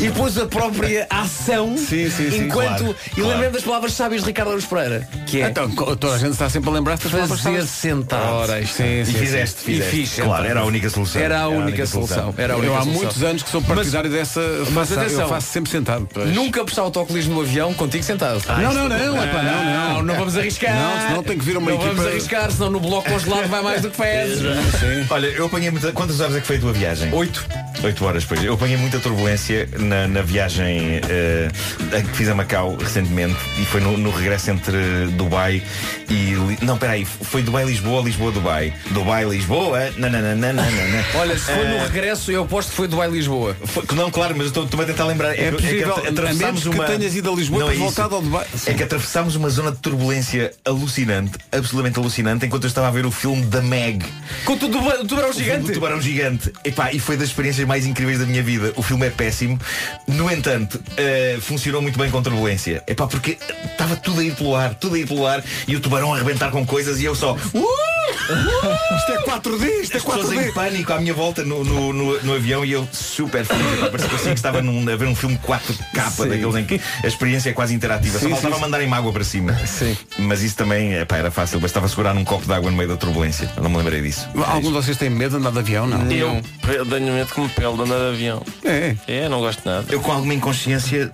E 0.00 0.08
depois 0.08 0.36
a 0.38 0.46
própria 0.46 1.06
ação 1.10 1.76
Sim, 1.76 2.10
sim, 2.10 2.30
sim, 2.30 2.44
enquanto. 2.46 2.78
claro, 2.78 2.96
e 3.06 3.14
claro. 3.14 3.28
lembrei 3.30 3.50
das 3.50 3.62
palavras 3.62 3.92
sábias 3.92 4.22
de 4.22 4.28
Ricardo 4.28 4.50
Aruz 4.50 4.64
Pereira. 4.66 5.08
Que 5.26 5.42
é 5.42 5.48
Então, 5.48 5.70
toda 5.70 6.14
a 6.14 6.18
gente 6.18 6.32
está 6.32 6.48
sempre 6.48 6.70
a 6.70 6.72
lembrar 6.72 6.94
estas 6.94 7.10
palavras. 7.10 7.40
fazer 7.40 7.66
sentado. 7.66 8.32
Ora, 8.32 8.60
isto 8.60 8.76
sim, 8.76 9.00
E 9.00 9.06
sim, 9.06 9.12
fizeste, 9.12 9.60
sim. 9.60 9.64
fizeste. 9.66 9.96
E 9.96 10.06
fiz, 10.06 10.14
claro, 10.24 10.46
era 10.46 10.60
a 10.60 10.64
única 10.64 10.90
solução. 10.90 11.20
Era 11.22 11.40
a 11.40 11.48
única 11.48 11.86
solução. 11.86 12.34
Era 12.36 12.54
a 12.54 12.56
única 12.56 12.72
Eu 12.72 12.76
há 12.76 12.82
solução. 12.82 13.02
muitos 13.02 13.22
anos 13.22 13.42
que 13.42 13.50
sou 13.50 13.62
partidário 13.62 14.10
dessa. 14.10 14.40
Mas 14.72 14.92
atenção. 14.92 15.22
eu 15.22 15.28
faço 15.28 15.46
sempre 15.48 15.70
sentado. 15.70 16.08
Nunca 16.34 16.63
prestar 16.64 16.82
autocolismo 16.82 17.34
no 17.34 17.40
avião 17.42 17.72
contigo 17.74 18.02
sentado. 18.04 18.42
não, 18.48 18.72
não, 18.74 18.88
não, 18.88 19.24
epá, 19.24 19.42
não, 19.42 19.64
não. 19.64 19.94
Não, 19.94 20.02
não 20.02 20.14
vamos 20.16 20.36
arriscar. 20.36 20.74
Não, 20.74 21.08
senão 21.08 21.22
tem 21.22 21.38
que 21.38 21.44
vir 21.44 21.56
uma 21.56 21.70
não 21.70 21.76
equipa- 21.78 21.94
vamos 21.94 22.10
arriscar, 22.10 22.50
senão 22.50 22.70
no 22.70 22.80
bloco 22.80 23.08
congelado 23.10 23.48
vai 23.48 23.62
mais 23.62 23.82
do 23.82 23.90
que 23.90 23.96
fezes. 23.96 24.42
Olha, 25.10 25.26
eu 25.28 25.46
apanhei 25.46 25.70
muita. 25.70 25.92
Quantas 25.92 26.20
horas 26.20 26.36
é 26.36 26.40
que 26.40 26.46
foi 26.46 26.56
a 26.56 26.60
tua 26.60 26.72
viagem? 26.72 27.12
Oito. 27.12 27.44
Oito 27.82 28.04
horas, 28.04 28.24
pois. 28.24 28.42
Eu 28.42 28.54
apanhei 28.54 28.76
muita 28.76 28.98
turbulência 28.98 29.68
na, 29.78 30.08
na 30.08 30.22
viagem 30.22 31.00
eh, 31.08 31.48
que 32.10 32.16
fiz 32.16 32.28
a 32.28 32.34
Macau 32.34 32.76
recentemente 32.76 33.36
e 33.60 33.64
foi 33.66 33.80
no, 33.80 33.96
no 33.98 34.10
regresso 34.10 34.50
entre 34.50 35.06
Dubai 35.12 35.62
e. 36.08 36.34
Li- 36.34 36.58
Não, 36.62 36.78
peraí, 36.78 37.04
foi 37.04 37.42
Dubai-Lisboa, 37.42 38.02
Lisboa-Dubai. 38.02 38.72
Dubai-Lisboa, 38.90 39.90
nananana. 39.96 40.64
Olha, 41.14 41.36
se 41.38 41.44
foi 41.44 41.64
no 41.68 41.74
Eh, 41.76 41.86
regresso, 41.86 42.30
eu 42.32 42.42
aposto 42.42 42.70
que 42.70 42.76
foi 42.76 42.88
Dubai 42.88 43.08
Lisboa. 43.10 43.56
Foi- 43.64 43.84
não, 43.94 44.10
claro, 44.10 44.34
mas 44.36 44.46
eu 44.54 44.62
estou- 44.64 44.80
a 44.82 44.84
tentar 44.86 45.04
lembrar. 45.04 45.32
É 45.32 45.50
que- 45.50 45.52
possível, 45.52 45.94
que 45.94 46.06
a 46.06 46.10
atravessámos 46.10 46.53
menos 46.54 46.78
que 46.80 46.92
tenhas 46.96 47.14
ido 47.14 47.32
a 47.32 47.34
Lisboa 47.34 47.60
Não 47.64 47.70
é 47.70 47.74
voltado 47.74 48.14
ao 48.14 48.22
Dubai. 48.22 48.46
É 48.66 48.74
que 48.74 48.82
atravessámos 48.82 49.36
uma 49.36 49.48
zona 49.50 49.70
de 49.72 49.78
turbulência 49.78 50.52
alucinante, 50.64 51.32
absolutamente 51.52 51.98
alucinante, 51.98 52.46
enquanto 52.46 52.64
eu 52.64 52.68
estava 52.68 52.88
a 52.88 52.90
ver 52.90 53.06
o 53.06 53.10
filme 53.10 53.44
da 53.46 53.60
Meg. 53.62 54.04
Com 54.44 54.54
o 54.54 54.56
tuba- 54.56 55.00
o 55.00 55.06
tubarão 55.06 55.30
O 55.30 55.32
gigante. 55.32 55.66
do 55.66 55.72
Tubarão 55.72 56.00
Gigante. 56.00 56.52
Epá, 56.64 56.92
e 56.92 56.98
foi 56.98 57.16
das 57.16 57.28
experiências 57.28 57.66
mais 57.66 57.86
incríveis 57.86 58.18
da 58.18 58.26
minha 58.26 58.42
vida. 58.42 58.72
O 58.76 58.82
filme 58.82 59.06
é 59.06 59.10
péssimo. 59.10 59.58
No 60.08 60.30
entanto, 60.30 60.80
eh, 60.96 61.38
funcionou 61.40 61.80
muito 61.82 61.98
bem 61.98 62.10
com 62.10 62.22
turbulência. 62.22 62.82
Epá, 62.86 63.06
porque 63.06 63.38
estava 63.64 63.96
tudo 63.96 64.20
a 64.20 64.24
ir 64.24 64.34
pelo 64.34 64.54
ar, 64.54 64.74
tudo 64.74 64.94
a 64.94 64.98
ir 64.98 65.06
pelo 65.06 65.26
ar, 65.26 65.42
e 65.66 65.76
o 65.76 65.80
tubarão 65.80 66.12
a 66.12 66.16
arrebentar 66.16 66.50
com 66.50 66.64
coisas 66.66 67.00
e 67.00 67.04
eu 67.04 67.14
só. 67.14 67.34
"Uh!" 67.54 67.93
Isto 68.96 69.12
é 69.12 69.18
4D, 69.22 69.82
isto 69.82 69.94
é 69.94 69.96
As 69.98 70.04
pessoas 70.04 70.32
em 70.32 70.36
4D. 70.38 70.52
pânico 70.54 70.92
à 70.92 70.98
minha 71.00 71.12
volta 71.14 71.44
no, 71.44 71.62
no, 71.64 71.92
no- 71.92 72.22
no 72.22 72.34
avião 72.34 72.64
e 72.64 72.72
eu 72.72 72.88
super 72.92 73.44
feliz. 73.44 73.64
Parecia 73.90 74.08
parecia 74.08 74.30
que 74.32 74.38
estava 74.38 74.62
num, 74.62 74.88
a 74.90 74.96
ver 74.96 75.06
um 75.08 75.14
filme 75.14 75.38
4K 75.38 76.28
daqueles 76.28 76.54
em 76.56 76.64
que 76.64 76.80
a 77.02 77.06
experiência 77.06 77.50
é 77.50 77.52
quase 77.52 77.74
interativa. 77.74 78.18
Só 78.18 78.24
Sim, 78.24 78.30
faltava 78.30 78.54
sim, 78.54 78.58
sim. 78.58 78.64
mandarem 78.64 78.92
água 78.92 79.12
para 79.12 79.24
cima. 79.24 79.54
Sim. 79.66 79.96
Mas 80.18 80.42
isso 80.42 80.56
também 80.56 80.94
epá, 80.94 81.16
era 81.16 81.30
fácil. 81.30 81.60
Bastava 81.60 81.88
segurar 81.88 82.14
num 82.14 82.24
copo 82.24 82.46
de 82.46 82.52
água 82.52 82.70
no 82.70 82.76
meio 82.76 82.88
da 82.88 82.96
turbulência. 82.96 83.50
Eu 83.56 83.62
não 83.62 83.70
me 83.70 83.76
lembrei 83.78 84.00
disso. 84.00 84.28
Algum 84.46 84.68
de 84.68 84.74
vocês 84.74 84.96
tem 84.96 85.10
medo 85.10 85.32
de 85.32 85.36
andar 85.36 85.50
de 85.52 85.58
avião? 85.58 85.86
Não. 85.86 86.10
Eu 86.10 86.40
eu 86.68 86.86
tenho 86.86 87.12
medo 87.12 87.32
que 87.32 87.40
me 87.40 87.48
pele 87.48 87.74
de 87.74 87.82
andar 87.82 87.98
de 87.98 88.08
avião. 88.14 88.42
É. 88.64 88.96
É, 89.06 89.28
não 89.28 89.40
gosto 89.40 89.60
de 89.62 89.66
nada. 89.68 89.84
Eu 89.90 90.00
com 90.00 90.12
alguma 90.12 90.32
inconsciência 90.34 91.10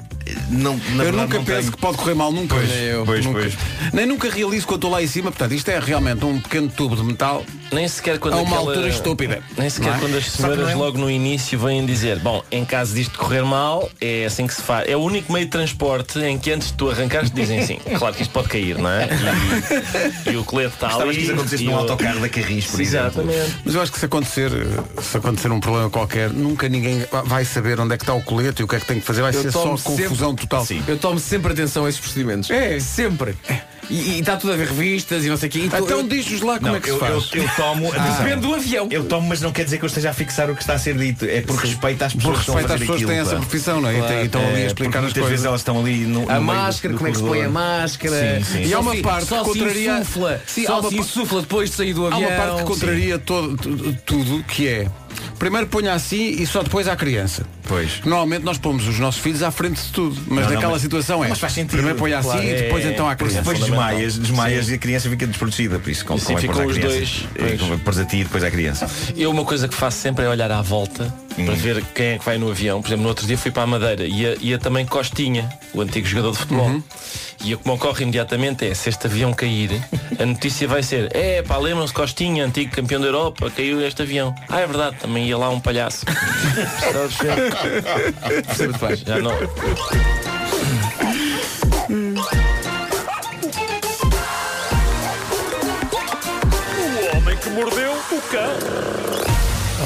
não, 0.51 0.76
na 0.76 1.05
eu 1.05 1.12
verdade, 1.12 1.16
nunca 1.16 1.37
não 1.39 1.45
penso 1.45 1.61
tenho. 1.61 1.72
que 1.72 1.78
pode 1.78 1.97
correr 1.99 2.14
mal, 2.14 2.33
nunca. 2.33 2.55
Pois, 2.57 2.68
Nem 2.68 2.78
eu. 2.85 3.05
pois, 3.05 3.24
nunca. 3.24 3.41
pois. 3.41 3.55
Nem 3.93 4.07
nunca 4.07 4.31
realizo 4.31 4.66
quando 4.66 4.76
estou 4.78 4.91
lá 4.91 5.03
em 5.03 5.07
cima. 5.07 5.31
Portanto, 5.31 5.53
isto 5.53 5.68
é 5.70 5.78
realmente 5.78 6.24
um 6.24 6.41
pequeno 6.41 6.68
tubo 6.68 6.97
de 6.97 7.03
metal 7.03 7.45
Nem 7.72 7.87
sequer 7.89 8.18
quando 8.18 8.35
a 8.35 8.37
uma 8.39 8.57
aquela- 8.57 8.70
altura 8.70 8.89
estúpida. 8.89 9.43
Nem 9.57 9.70
sequer 9.70 9.91
Não 9.91 9.97
é? 9.97 10.01
quando 10.01 10.16
as 10.16 10.26
senhoras 10.31 10.68
é 10.70 10.74
logo 10.74 10.99
no 10.99 11.11
início 11.11 11.59
vêm 11.59 11.85
dizer 11.87 12.18
Bom, 12.18 12.43
em 12.51 12.64
caso 12.64 12.95
disto 12.95 13.18
correr 13.18 13.43
mal 13.43 13.89
É 14.01 14.24
assim 14.26 14.47
que 14.47 14.55
se 14.55 14.62
faz 14.62 14.89
É 14.89 14.97
o 14.97 15.01
único 15.01 15.33
meio 15.33 15.45
de 15.45 15.51
transporte 15.51 16.18
em 16.18 16.39
que 16.39 16.51
antes 16.53 16.68
de 16.68 16.74
tu 16.74 16.91
arrancares 16.91 17.31
dizem 17.31 17.61
assim 17.61 17.78
Claro 17.99 18.14
que 18.14 18.22
isto 18.22 18.33
pode 18.33 18.49
cair, 18.49 18.76
não 18.78 18.91
é? 18.91 19.09
E, 20.26 20.31
e 20.31 20.37
o 20.37 20.45
colete 20.45 20.74
está 20.74 20.89
Gostavas 20.89 21.09
ali 21.09 21.16
que 21.16 21.22
isso 21.24 21.33
acontecesse 21.33 21.64
num 21.64 21.72
o- 21.74 21.76
autocarro 21.78 22.20
da 22.20 22.28
Carris, 22.28 22.66
por 22.66 22.81
exemplo. 22.81 23.22
Exatamente 23.22 23.55
Mas 23.64 23.74
eu 23.74 23.83
acho 23.83 23.93
que 23.93 23.99
se 23.99 24.05
acontecer, 24.05 24.51
se 25.03 25.16
acontecer 25.16 25.51
um 25.53 25.61
problema 25.61 25.89
qualquer, 25.91 26.31
nunca 26.31 26.68
ninguém 26.68 27.05
vai 27.26 27.45
saber 27.45 27.78
onde 27.81 27.95
é 27.95 27.97
que 27.97 28.03
está 28.03 28.14
o 28.14 28.22
colete 28.22 28.62
e 28.62 28.64
o 28.64 28.68
que 28.68 28.76
é 28.76 28.81
que 28.81 28.87
tem 28.87 29.01
que 29.01 29.07
fazer. 29.07 29.22
Vai 29.22 29.35
Eu 29.35 29.43
ser 29.43 29.53
só 29.53 29.62
tomo 29.62 29.78
confusão 30.21 30.35
total. 30.35 30.64
Sim. 30.66 30.83
Eu 30.87 30.99
tomo 30.99 31.18
sempre 31.18 31.53
atenção 31.53 31.87
a 31.87 31.89
esses 31.89 32.01
procedimentos. 32.01 32.51
É. 32.51 32.79
Sempre. 32.81 33.35
E 33.89 33.95
e 34.16 34.21
está 34.21 34.37
tudo 34.37 34.53
a 34.53 34.57
ver 34.57 34.68
revistas 34.68 35.25
e 35.25 35.29
não 35.29 35.37
sei 35.37 35.49
o 35.49 35.53
quê. 35.53 35.62
Então, 35.64 35.81
Então 35.81 35.99
eu- 35.99 36.07
diz-nos 36.07 36.43
lá 36.43 36.59
como 36.59 36.68
Não, 36.68 36.77
é 36.77 36.81
que 36.81 36.91
eu, 36.91 36.97
se 36.99 37.05
eu, 37.05 37.21
faz. 37.21 37.31
eu 37.35 37.49
tomo. 37.57 37.89
atenção, 37.93 38.25
Depende 38.25 38.41
do 38.47 38.55
avião. 38.55 38.89
Eu 38.89 39.05
tomo, 39.05 39.29
mas 39.29 39.41
não 39.41 39.51
quer 39.51 39.64
dizer 39.64 39.79
que 39.79 39.85
eu 39.85 39.89
esteja 39.89 40.11
a 40.11 40.12
fixar 40.12 40.49
o 40.49 40.55
que 40.55 40.62
está 40.62 40.75
a 40.75 40.79
ser 40.79 40.97
dito. 40.97 41.25
É 41.25 41.41
por 41.41 41.57
respeito 41.57 42.01
às 42.05 42.12
Por 42.12 42.18
pessoas 42.21 42.37
que 42.37 42.41
estão 42.43 42.55
a 42.55 42.59
respeito 42.61 42.64
às 42.64 42.79
fazer 42.79 42.79
pessoas 42.79 43.01
que 43.01 43.07
têm 43.07 43.18
essa 43.18 43.37
profissão, 43.37 43.81
não 43.81 43.89
é? 43.89 43.99
E 43.99 44.03
tem- 44.03 44.21
E 44.21 44.25
estão 44.27 44.41
ali 44.47 44.55
a 44.55 44.59
É, 44.61 44.66
explicar 44.66 44.99
as 44.99 45.05
muitas 45.07 45.12
coisas. 45.14 45.31
vezes 45.31 45.45
elas 45.47 45.61
estão 45.61 45.81
ali 45.81 45.97
no, 46.07 46.31
A 46.31 46.35
no 46.37 46.43
máscara, 46.43 46.93
do 46.95 46.99
como 46.99 47.09
é 47.09 47.11
que 47.11 47.18
se 47.18 47.25
põe 47.25 47.43
a 47.43 47.49
máscara? 47.49 48.37
Sim, 48.39 48.45
sim. 48.45 48.62
E 48.68 48.75
há 48.75 48.79
uma 48.79 48.97
parte 48.99 49.27
só 49.27 49.39
que 49.43 49.45
contraria- 49.51 49.95
se 49.97 50.01
insufla, 50.03 50.43
Sim, 50.47 50.64
há 50.64 50.66
só 50.68 50.89
se 50.89 50.97
insufla 50.97 51.41
depois 51.41 51.71
de 51.71 51.77
sair 51.77 51.93
do 51.95 52.07
Há 52.07 52.14
avião. 52.14 52.31
uma 52.31 52.37
parte 52.37 52.57
que 52.59 52.64
contraria 52.68 53.18
todo, 53.18 53.57
tu- 53.57 53.97
tudo, 54.07 54.45
que 54.45 54.68
é 54.68 54.87
primeiro 55.39 55.67
ponha 55.67 55.93
assim 55.95 56.31
e 56.31 56.47
só 56.47 56.63
depois 56.63 56.87
à 56.89 56.97
criança. 56.97 57.45
Pois. 57.67 58.01
Normalmente 58.05 58.45
nós 58.45 58.59
pomos 58.59 58.87
os 58.89 58.99
nossos 58.99 59.21
filhos 59.21 59.43
à 59.43 59.51
frente 59.51 59.81
de 59.81 59.89
tudo, 59.93 60.17
mas 60.27 60.29
Não, 60.29 60.43
não, 60.45 60.51
naquela 60.55 60.73
mas- 60.73 60.83
situação 60.83 61.25
é. 61.25 61.29
mas 61.29 61.39
faz 61.39 61.53
sentido. 61.53 61.73
Primeiro 61.73 61.97
põe 61.99 62.13
assim 62.13 62.29
Claro, 62.31 62.45
e 62.45 62.53
depois 62.55 62.85
é- 62.85 62.93
então 62.93 63.07
à 63.09 63.11
Porque 63.17 63.25
criança. 63.33 63.51
depois 63.51 63.59
desmaias, 63.71 64.19
desmaias 64.19 64.69
e 64.71 64.75
a 64.75 64.79
criança 64.79 65.09
fica 65.09 65.27
desprotegida. 65.27 65.79
Por 65.79 65.91
isso, 65.91 66.05
como, 66.05 66.19
E 66.19 66.21
sim, 66.21 66.27
como 66.27 66.39
é 66.39 66.41
que 66.43 66.49
ficam 66.49 66.65
pôs 66.65 66.77
à 66.77 66.81
os 66.81 66.85
criança? 66.85 67.59
dois, 67.69 67.81
pôs 67.83 67.99
a 67.99 68.05
ti 68.05 68.17
e 68.19 68.25
depois 68.25 68.45
à 68.45 68.51
criança. 68.51 68.91
Eu 69.17 69.31
uma 69.31 69.45
coisa 69.45 69.69
que 69.69 69.75
faço 69.75 69.99
sempre 69.99 70.25
é 70.25 70.29
olhar 70.29 70.51
à 70.51 70.63
volta 70.63 71.13
para 71.35 71.55
ver 71.55 71.85
quem 71.95 72.07
é 72.07 72.18
que 72.18 72.24
vai 72.24 72.39
no 72.39 72.51
avião. 72.51 72.81
Por 72.81 72.89
exemplo, 72.89 73.03
no 73.05 73.09
outro 73.09 73.26
dia 73.26 73.39
fui 73.39 73.51
para 73.51 73.62
a 73.62 73.66
Madeira 73.66 74.05
e 74.05 74.22
ia, 74.22 74.37
ia 74.41 74.59
também 74.59 74.85
Costinha, 74.87 75.49
o 75.72 75.81
antigo 75.81 76.07
jogador 76.07 76.33
de 76.33 76.39
futebol. 76.39 76.83
E 77.43 77.55
o 77.55 77.59
que 77.59 77.66
me 77.66 77.74
ocorre 77.74 78.03
imediatamente 78.03 78.66
é, 78.66 78.74
se 78.74 78.91
este 78.91 79.07
avião 79.07 79.33
cair, 79.33 79.70
a 80.18 80.26
notícia 80.26 80.68
vai 80.68 80.83
ser, 80.83 81.09
é 81.16 81.43
pá, 81.43 81.57
lembram-se 81.57 81.95
Costinha, 81.95 82.45
antigo 82.45 82.70
campeão 82.70 83.01
da 83.01 83.07
Europa, 83.07 83.51
caiu 83.51 83.81
este 83.87 84.03
avião. 84.03 84.35
Ah, 84.49 84.61
é 84.61 84.66
verdade, 84.66 84.97
também 84.97 85.26
ia 85.26 85.39
lá 85.39 85.49
um 85.49 85.59
palhaço. 85.59 86.05
Sabes, 86.93 87.16
Percebo-te 88.47 88.87
bem. 88.87 88.97
Já 88.97 89.18
não. 89.18 89.33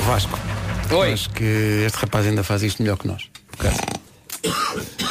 Vasco. 0.07 0.39
Oi. 0.91 1.13
Acho 1.13 1.31
que 1.31 1.45
este 1.87 1.97
rapaz 1.99 2.27
ainda 2.27 2.43
faz 2.45 2.63
isto 2.63 2.83
melhor 2.83 2.97
que 2.99 3.07
nós. 3.09 3.23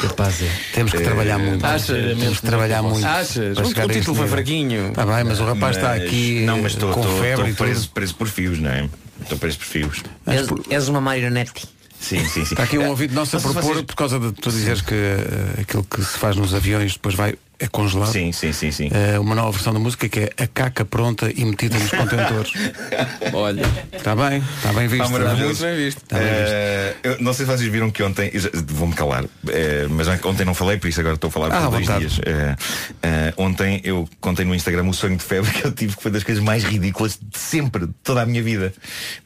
Capaz 0.00 0.42
é. 0.42 0.48
Temos 0.74 0.92
que 0.92 1.00
trabalhar 1.02 1.38
muito. 1.38 1.64
Achas? 1.64 2.18
Temos 2.18 2.40
que 2.40 2.46
trabalhar 2.46 2.82
muito. 2.82 3.06
Achas? 3.06 3.56
O, 3.58 3.62
o 3.62 3.64
título 3.88 4.04
foi 4.04 4.12
nível. 4.14 4.28
fraquinho. 4.28 4.88
Está 4.88 5.06
bem, 5.06 5.24
mas 5.24 5.40
o 5.40 5.44
rapaz 5.44 5.76
está 5.76 5.88
Mas- 5.90 6.02
aqui 6.02 6.42
Não, 6.44 6.58
mas 6.62 6.72
estou 6.72 6.92
com 6.92 7.00
estou- 7.00 7.20
febre 7.20 7.50
estou 7.50 7.66
e 7.66 7.70
preso, 7.70 7.90
preso 7.90 8.14
por 8.14 8.28
fios, 8.28 8.58
não 8.60 8.70
é? 8.70 8.88
Estou 9.22 9.38
preso 9.38 9.58
por 9.58 9.64
fios. 9.66 10.02
Mas 10.26 10.46
por- 10.46 10.62
És 10.70 10.88
uma 10.88 11.00
marionete. 11.00 11.66
Sim, 11.98 12.18
sim, 12.26 12.44
sim. 12.44 12.52
Está 12.52 12.64
aqui 12.64 12.76
um 12.78 12.88
ouvido 12.88 13.14
nosso 13.14 13.36
a 13.36 13.40
propor, 13.40 13.62
vocês- 13.62 13.82
por 13.86 13.96
causa 13.96 14.20
de 14.20 14.30
tu 14.32 14.50
dizeres 14.50 14.82
que 14.82 14.94
eh, 14.94 15.62
aquilo 15.62 15.84
que 15.84 16.02
se 16.04 16.18
faz 16.18 16.36
nos 16.36 16.54
aviões 16.54 16.92
depois 16.92 17.14
vai 17.14 17.34
é 17.58 17.66
congelado. 17.68 18.10
Sim, 18.12 18.32
sim, 18.32 18.52
sim, 18.52 18.70
sim. 18.70 18.90
Eh, 18.92 19.18
uma 19.18 19.34
nova 19.34 19.50
versão 19.52 19.72
da 19.72 19.78
música 19.78 20.08
que 20.08 20.20
é 20.20 20.30
a 20.42 20.46
caca 20.46 20.84
pronta 20.84 21.30
e 21.34 21.44
metida 21.44 21.78
nos 21.78 21.90
contentores. 21.90 22.52
Olha. 23.32 23.62
Está 23.92 24.14
bem, 24.16 24.42
está 24.56 24.72
bem 24.72 24.88
visto. 24.88 25.04
Está 25.04 25.18
maravilhoso. 25.18 25.64
Muito 25.64 25.76
bem 25.76 25.84
visto. 25.84 26.02
Está 26.02 26.18
bem 26.18 26.26
visto. 26.28 26.52
Eh, 26.52 26.94
eu 27.04 27.16
não 27.20 27.32
sei 27.32 27.46
se 27.46 27.52
vocês 27.52 27.70
viram 27.70 27.90
que 27.90 28.02
ontem 28.02 28.30
Vou-me 28.66 28.94
calar 28.94 29.24
eh, 29.48 29.86
Mas 29.90 30.08
ontem 30.24 30.44
não 30.44 30.54
falei, 30.54 30.76
por 30.78 30.88
isso 30.88 31.00
agora 31.00 31.14
estou 31.14 31.28
a 31.28 31.30
falar 31.30 31.46
Ah, 31.52 31.62
por 31.62 31.70
dois 31.72 31.86
vontade. 31.86 32.06
dias 32.06 32.20
eh, 33.02 33.34
Ontem 33.36 33.80
eu 33.84 34.08
contei 34.20 34.44
no 34.44 34.54
Instagram 34.54 34.84
O 34.88 34.92
sonho 34.94 35.16
de 35.16 35.22
febre 35.22 35.50
que 35.52 35.64
eu 35.66 35.72
tive 35.72 35.96
Que 35.96 36.02
foi 36.02 36.10
das 36.10 36.22
coisas 36.22 36.42
mais 36.42 36.64
ridículas 36.64 37.18
de 37.20 37.38
sempre 37.38 37.86
De 37.86 37.92
toda 38.02 38.22
a 38.22 38.26
minha 38.26 38.42
vida 38.42 38.72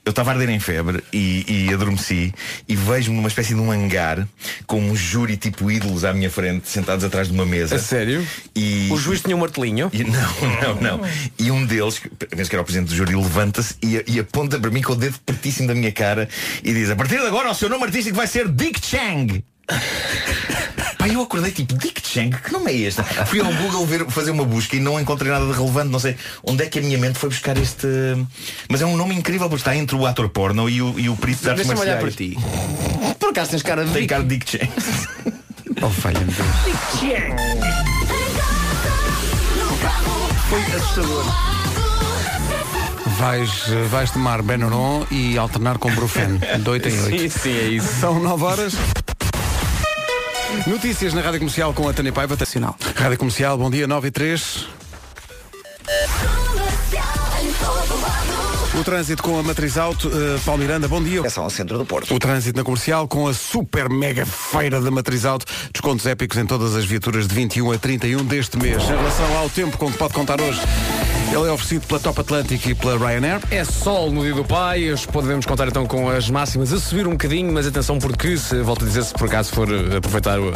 Eu 0.04 0.10
estava 0.10 0.30
a 0.30 0.34
arder 0.34 0.50
em 0.50 0.60
febre 0.60 1.02
e, 1.12 1.66
e 1.68 1.74
adormeci 1.74 2.32
E 2.68 2.76
vejo-me 2.76 3.16
numa 3.16 3.28
espécie 3.28 3.54
de 3.54 3.60
um 3.60 3.70
hangar 3.70 4.26
Com 4.66 4.80
um 4.80 4.94
júri 4.96 5.36
tipo 5.36 5.70
ídolos 5.70 6.04
à 6.04 6.12
minha 6.12 6.30
frente 6.30 6.68
Sentados 6.68 7.04
atrás 7.04 7.28
de 7.28 7.34
uma 7.34 7.46
mesa 7.46 7.76
A 7.76 7.78
sério? 7.78 8.17
E, 8.54 8.88
O 8.90 8.96
juiz 8.96 9.20
tinha 9.20 9.36
um 9.36 9.40
martelinho. 9.40 9.90
e- 9.92 10.04
não, 10.04 10.80
não, 10.80 10.98
não. 10.98 11.08
E 11.38 11.50
um 11.50 11.64
deles, 11.66 12.00
penso 12.30 12.48
que 12.50 12.56
era 12.56 12.62
o 12.62 12.64
presidente 12.64 12.88
do 12.90 12.94
júri, 12.96 13.14
levanta-se 13.14 13.74
e, 13.82 14.02
e 14.06 14.18
aponta 14.20 14.58
para 14.58 14.70
mim 14.70 14.82
com 14.82 14.92
o 14.92 14.96
dedo 14.96 15.18
pertíssimo 15.26 15.68
da 15.68 15.74
minha 15.74 15.92
cara 15.92 16.28
e 16.62 16.72
diz: 16.72 16.90
A 16.90 16.96
partir 16.96 17.18
de 17.20 17.26
agora 17.26 17.50
o 17.50 17.54
seu 17.54 17.68
nome 17.68 17.84
artístico 17.84 18.16
vai 18.16 18.26
ser 18.26 18.48
Dick 18.48 18.84
Chang. 18.84 19.44
Pai, 20.98 21.14
eu 21.14 21.22
acordei 21.22 21.52
tipo, 21.52 21.74
Dick 21.74 22.00
Chang, 22.04 22.36
que 22.40 22.52
nome 22.52 22.72
é 22.72 22.76
este? 22.76 23.00
Fui 23.26 23.38
ao 23.40 23.52
Google 23.52 23.86
ver, 23.86 24.06
fazer 24.10 24.30
uma 24.32 24.44
busca 24.44 24.74
e 24.74 24.80
não 24.80 24.98
encontrei 24.98 25.30
nada 25.30 25.46
de 25.46 25.52
relevante, 25.52 25.90
não 25.90 25.98
sei 26.00 26.16
onde 26.42 26.64
é 26.64 26.66
que 26.66 26.78
a 26.80 26.82
minha 26.82 26.98
mente 26.98 27.18
foi 27.18 27.28
buscar 27.28 27.56
este. 27.56 27.86
Mas 28.68 28.80
é 28.82 28.86
um 28.86 28.96
nome 28.96 29.14
incrível 29.14 29.48
porque 29.48 29.60
está 29.60 29.76
entre 29.76 29.94
o 29.94 30.04
ator 30.06 30.28
porno 30.30 30.68
e 30.68 30.82
o, 30.82 30.98
e 30.98 31.08
o 31.08 31.16
perito 31.16 31.42
de 31.42 31.50
artes 31.50 31.66
Deixa-me 31.66 31.86
olhar 31.88 31.98
para 31.98 32.06
marciais. 32.06 32.34
ti. 32.34 32.38
Por 33.20 33.28
acaso 33.30 33.50
tens 33.52 33.62
cara 33.62 33.84
de 33.84 33.92
Tem 33.92 34.02
Dick. 34.02 34.08
cara 34.08 34.22
de 34.24 34.36
Dick 34.38 34.50
Chang. 34.50 34.68
Oh, 35.80 35.90
falha-me 35.90 36.24
Deus. 36.32 37.97
Foi 40.48 40.62
assustador. 40.62 41.24
Vais, 43.18 43.50
vais 43.90 44.10
tomar 44.10 44.42
Benuron 44.42 45.04
e 45.10 45.36
alternar 45.36 45.76
com 45.78 45.92
Brufen. 45.94 46.38
De 46.38 46.70
8 46.70 46.88
em 46.88 47.00
8. 47.02 47.18
Sim, 47.18 47.28
sim, 47.28 47.58
é 47.58 47.64
isso. 47.64 48.00
São 48.00 48.18
9 48.18 48.44
horas. 48.44 48.74
Notícias 50.66 51.12
na 51.12 51.20
Rádio 51.20 51.40
Comercial 51.40 51.74
com 51.74 51.88
a 51.88 51.92
Tânia 51.92 52.12
Paiva. 52.12 52.36
Sinal. 52.46 52.76
Rádio 52.96 53.18
Comercial, 53.18 53.58
bom 53.58 53.70
dia, 53.70 53.86
9 53.86 54.08
e 54.08 54.10
3. 54.10 54.68
O 58.78 58.84
trânsito 58.84 59.24
com 59.24 59.36
a 59.36 59.42
Matriz 59.42 59.76
Auto, 59.76 60.06
uh, 60.06 60.40
Paulo 60.44 60.62
Miranda, 60.62 60.86
bom 60.86 61.02
dia. 61.02 61.20
É 61.24 61.28
só 61.28 61.42
ao 61.42 61.50
centro 61.50 61.76
do 61.76 61.84
Porto. 61.84 62.14
O 62.14 62.18
trânsito 62.20 62.56
na 62.56 62.62
comercial 62.62 63.08
com 63.08 63.26
a 63.26 63.34
super 63.34 63.88
mega 63.88 64.24
feira 64.24 64.80
da 64.80 64.88
Matriz 64.88 65.24
Auto. 65.24 65.44
Descontos 65.72 66.06
épicos 66.06 66.38
em 66.38 66.46
todas 66.46 66.76
as 66.76 66.84
viaturas 66.84 67.26
de 67.26 67.34
21 67.34 67.72
a 67.72 67.78
31 67.78 68.24
deste 68.24 68.56
mês. 68.56 68.80
Em 68.84 68.86
relação 68.86 69.36
ao 69.36 69.50
tempo 69.50 69.76
com 69.76 69.90
que 69.90 69.98
pode 69.98 70.14
contar 70.14 70.40
hoje, 70.40 70.60
ele 71.30 71.46
é 71.46 71.52
oferecido 71.52 71.86
pela 71.86 72.00
Top 72.00 72.20
Atlantic 72.20 72.64
e 72.66 72.74
pela 72.74 72.96
Ryanair. 72.96 73.40
É 73.50 73.62
sol 73.62 74.10
no 74.10 74.22
dia 74.22 74.32
do 74.32 74.44
pai, 74.44 74.94
podemos 75.12 75.44
contar 75.44 75.68
então 75.68 75.86
com 75.86 76.08
as 76.08 76.30
máximas. 76.30 76.72
A 76.72 76.80
subir 76.80 77.06
um 77.06 77.12
bocadinho, 77.12 77.52
mas 77.52 77.66
atenção 77.66 77.98
porque, 77.98 78.36
se, 78.36 78.60
volto 78.62 78.84
a 78.84 78.88
dizer, 78.88 79.04
se 79.04 79.12
por 79.12 79.28
acaso 79.28 79.52
for 79.52 79.68
uh, 79.68 79.96
aproveitar 79.98 80.40
uh, 80.40 80.52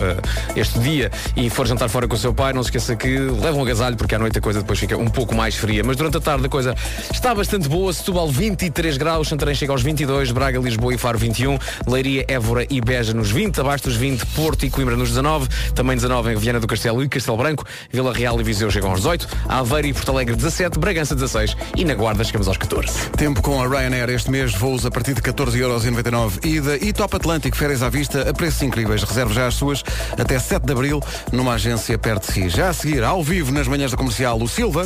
este 0.56 0.78
dia 0.78 1.10
e 1.36 1.50
for 1.50 1.66
jantar 1.66 1.90
fora 1.90 2.08
com 2.08 2.14
o 2.14 2.18
seu 2.18 2.32
pai, 2.32 2.54
não 2.54 2.62
se 2.62 2.68
esqueça 2.68 2.96
que 2.96 3.18
leva 3.18 3.56
um 3.56 3.62
agasalho 3.62 3.96
porque 3.96 4.14
à 4.14 4.18
noite 4.18 4.38
a 4.38 4.40
coisa 4.40 4.60
depois 4.60 4.78
fica 4.78 4.96
um 4.96 5.08
pouco 5.08 5.34
mais 5.34 5.54
fria. 5.56 5.82
Mas 5.84 5.96
durante 5.96 6.16
a 6.16 6.20
tarde 6.20 6.46
a 6.46 6.48
coisa 6.48 6.74
está 7.12 7.34
bastante 7.34 7.68
boa. 7.68 7.92
Setúbal 7.92 8.28
23 8.28 8.96
graus, 8.96 9.28
Santarém 9.28 9.54
chega 9.54 9.72
aos 9.72 9.82
22, 9.82 10.30
Braga, 10.30 10.58
Lisboa 10.58 10.94
e 10.94 10.98
Faro 10.98 11.18
21, 11.18 11.58
Leiria, 11.86 12.24
Évora 12.28 12.66
e 12.70 12.80
Beja 12.80 13.12
nos 13.12 13.30
20, 13.30 13.60
abaixo 13.60 13.84
dos 13.84 13.96
20, 13.96 14.24
Porto 14.26 14.64
e 14.64 14.70
Coimbra 14.70 14.96
nos 14.96 15.10
19, 15.10 15.48
também 15.74 15.96
19 15.96 16.32
em 16.32 16.36
Viana 16.36 16.60
do 16.60 16.66
Castelo 16.66 17.04
e 17.04 17.08
Castelo 17.08 17.36
Branco, 17.36 17.64
Vila 17.90 18.12
Real 18.14 18.40
e 18.40 18.42
Viseu 18.42 18.70
chegam 18.70 18.90
aos 18.90 19.00
18, 19.00 19.28
Aveiro 19.48 19.88
e 19.88 19.92
Porto 19.92 20.10
Alegre 20.10 20.34
17, 20.34 20.61
Bragança 20.70 21.14
16 21.14 21.56
e 21.76 21.84
na 21.84 21.94
Guarda 21.94 22.24
chegamos 22.24 22.48
aos 22.48 22.56
14. 22.56 23.10
Tempo 23.10 23.42
com 23.42 23.60
a 23.62 23.66
Ryanair 23.66 24.10
este 24.10 24.30
mês, 24.30 24.54
voos 24.54 24.86
a 24.86 24.90
partir 24.90 25.14
de 25.14 25.22
14,99€ 25.22 26.44
ida 26.44 26.76
e 26.76 26.92
Top 26.92 27.14
Atlântico, 27.16 27.56
férias 27.56 27.82
à 27.82 27.88
vista, 27.88 28.28
a 28.28 28.32
preços 28.32 28.62
incríveis. 28.62 29.02
Reserve 29.02 29.34
já 29.34 29.46
as 29.46 29.54
suas 29.54 29.82
até 30.18 30.38
7 30.38 30.64
de 30.64 30.72
Abril 30.72 31.02
numa 31.32 31.54
agência 31.54 31.96
perto 31.98 32.26
de 32.26 32.32
si. 32.32 32.48
Já 32.48 32.68
a 32.68 32.72
seguir, 32.72 33.02
ao 33.02 33.22
vivo 33.22 33.52
nas 33.52 33.66
manhãs 33.66 33.90
da 33.90 33.96
comercial, 33.96 34.40
o 34.40 34.48
Silva. 34.48 34.84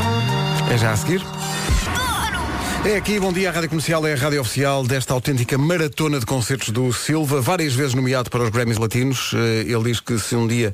É 0.72 0.78
já 0.78 0.92
a 0.92 0.96
seguir. 0.96 1.22
É 2.84 2.94
aqui, 2.96 3.18
bom 3.18 3.32
dia, 3.32 3.48
a 3.50 3.52
Rádio 3.52 3.68
Comercial 3.68 4.06
é 4.06 4.12
a 4.12 4.16
rádio 4.16 4.40
oficial 4.40 4.84
desta 4.86 5.12
autêntica 5.12 5.58
maratona 5.58 6.20
de 6.20 6.26
concertos 6.26 6.68
do 6.68 6.92
Silva, 6.92 7.40
várias 7.40 7.74
vezes 7.74 7.94
nomeado 7.94 8.30
para 8.30 8.44
os 8.44 8.48
Grammys 8.48 8.78
Latinos. 8.78 9.32
Eh, 9.34 9.64
Ele 9.66 9.82
diz 9.82 9.98
que 9.98 10.16
se 10.20 10.36
um 10.36 10.46
dia 10.46 10.72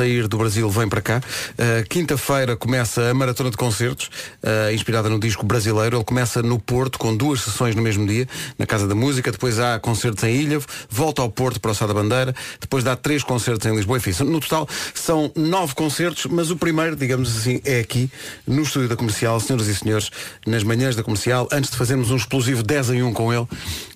sair 0.00 0.26
do 0.26 0.38
Brasil, 0.38 0.70
vem 0.70 0.88
para 0.88 1.02
cá. 1.02 1.20
Eh, 1.58 1.84
Quinta-feira 1.86 2.56
começa 2.56 3.10
a 3.10 3.12
maratona 3.12 3.50
de 3.50 3.56
concertos, 3.58 4.08
eh, 4.42 4.72
inspirada 4.72 5.10
no 5.10 5.20
disco 5.20 5.44
brasileiro. 5.44 5.98
Ele 5.98 6.04
começa 6.04 6.42
no 6.42 6.58
Porto, 6.58 6.98
com 6.98 7.14
duas 7.14 7.42
sessões 7.42 7.74
no 7.74 7.82
mesmo 7.82 8.06
dia, 8.06 8.26
na 8.58 8.64
Casa 8.64 8.88
da 8.88 8.94
Música. 8.94 9.30
Depois 9.30 9.58
há 9.58 9.78
concertos 9.78 10.24
em 10.24 10.34
Ilhavo, 10.36 10.66
volta 10.88 11.20
ao 11.20 11.30
Porto 11.30 11.60
para 11.60 11.72
o 11.72 11.74
Sá 11.74 11.86
da 11.86 11.92
Bandeira. 11.92 12.34
Depois 12.58 12.82
dá 12.82 12.96
três 12.96 13.22
concertos 13.22 13.66
em 13.66 13.76
Lisboa. 13.76 13.98
Enfim, 13.98 14.24
no 14.24 14.40
total 14.40 14.66
são 14.94 15.30
nove 15.36 15.74
concertos, 15.74 16.24
mas 16.24 16.50
o 16.50 16.56
primeiro, 16.56 16.96
digamos 16.96 17.36
assim, 17.36 17.60
é 17.66 17.80
aqui, 17.80 18.10
no 18.46 18.62
estúdio 18.62 18.88
da 18.88 18.96
Comercial, 18.96 19.38
senhoras 19.38 19.66
e 19.66 19.74
senhores, 19.74 20.10
nas 20.46 20.62
manhãs 20.62 20.96
da 20.96 21.02
Comercial, 21.02 21.46
antes 21.52 21.70
de 21.70 21.76
fazermos 21.76 22.10
um 22.10 22.16
explosivo 22.16 22.62
10 22.62 22.90
em 22.90 23.02
1 23.02 23.12
com 23.12 23.34
ele, 23.34 23.46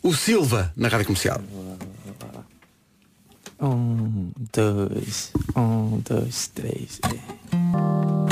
o 0.03 0.13
Silva, 0.13 0.71
na 0.77 0.89
Rádio 0.89 1.07
Comercial. 1.07 1.41
Um, 3.61 4.31
dois, 4.53 5.33
um, 5.57 6.01
dois, 6.09 6.49
três. 6.49 7.01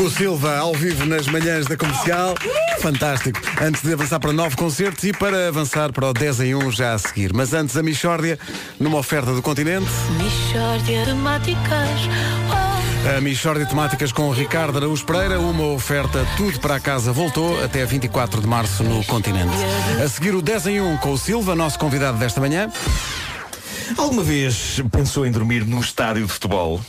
O 0.01 0.11
Silva 0.11 0.59
ao 0.59 0.75
vivo 0.75 1.07
nas 1.07 1.27
manhãs 1.29 1.67
da 1.67 1.77
comercial. 1.77 2.35
Fantástico. 2.81 3.41
Antes 3.61 3.83
de 3.83 3.93
avançar 3.93 4.19
para 4.19 4.33
nove 4.33 4.57
concertos 4.57 5.05
e 5.05 5.13
para 5.13 5.49
avançar 5.49 5.93
para 5.93 6.11
o 6.11 6.13
10 6.13 6.41
em 6.41 6.55
1 6.57 6.73
já 6.73 6.95
a 6.95 6.99
seguir. 6.99 7.33
Mas 7.33 7.53
antes 7.53 7.77
a 7.77 7.83
Michórdia, 7.83 8.39
numa 8.81 8.99
oferta 8.99 9.33
do 9.33 9.41
continente. 9.41 9.87
Michórdia 10.19 11.05
de 11.05 11.15
Máticas. 11.15 12.01
A 13.17 13.21
Michórdia 13.21 13.67
Temáticas 13.67 14.13
com 14.13 14.31
Ricardo 14.31 14.79
Araújo 14.79 15.05
Pereira, 15.05 15.41
uma 15.41 15.67
oferta 15.67 16.25
tudo 16.37 16.61
para 16.61 16.77
a 16.77 16.81
casa 16.81 17.13
voltou 17.13 17.63
até 17.63 17.85
24 17.85 18.41
de 18.41 18.47
março 18.47 18.85
no 18.85 19.05
continente. 19.05 19.53
A 20.03 20.09
seguir 20.09 20.35
o 20.37 20.41
10 20.41 20.67
em 20.69 20.81
1 20.81 20.97
com 20.99 21.11
o 21.11 21.19
Silva, 21.19 21.57
nosso 21.57 21.81
convidado 21.81 22.19
desta 22.19 22.41
manhã. 22.41 22.71
Alguma 23.97 24.23
vez 24.23 24.81
pensou 24.91 25.27
em 25.27 25.31
dormir 25.31 25.65
num 25.65 25.81
estádio 25.81 26.27
de 26.27 26.33
futebol? 26.33 26.81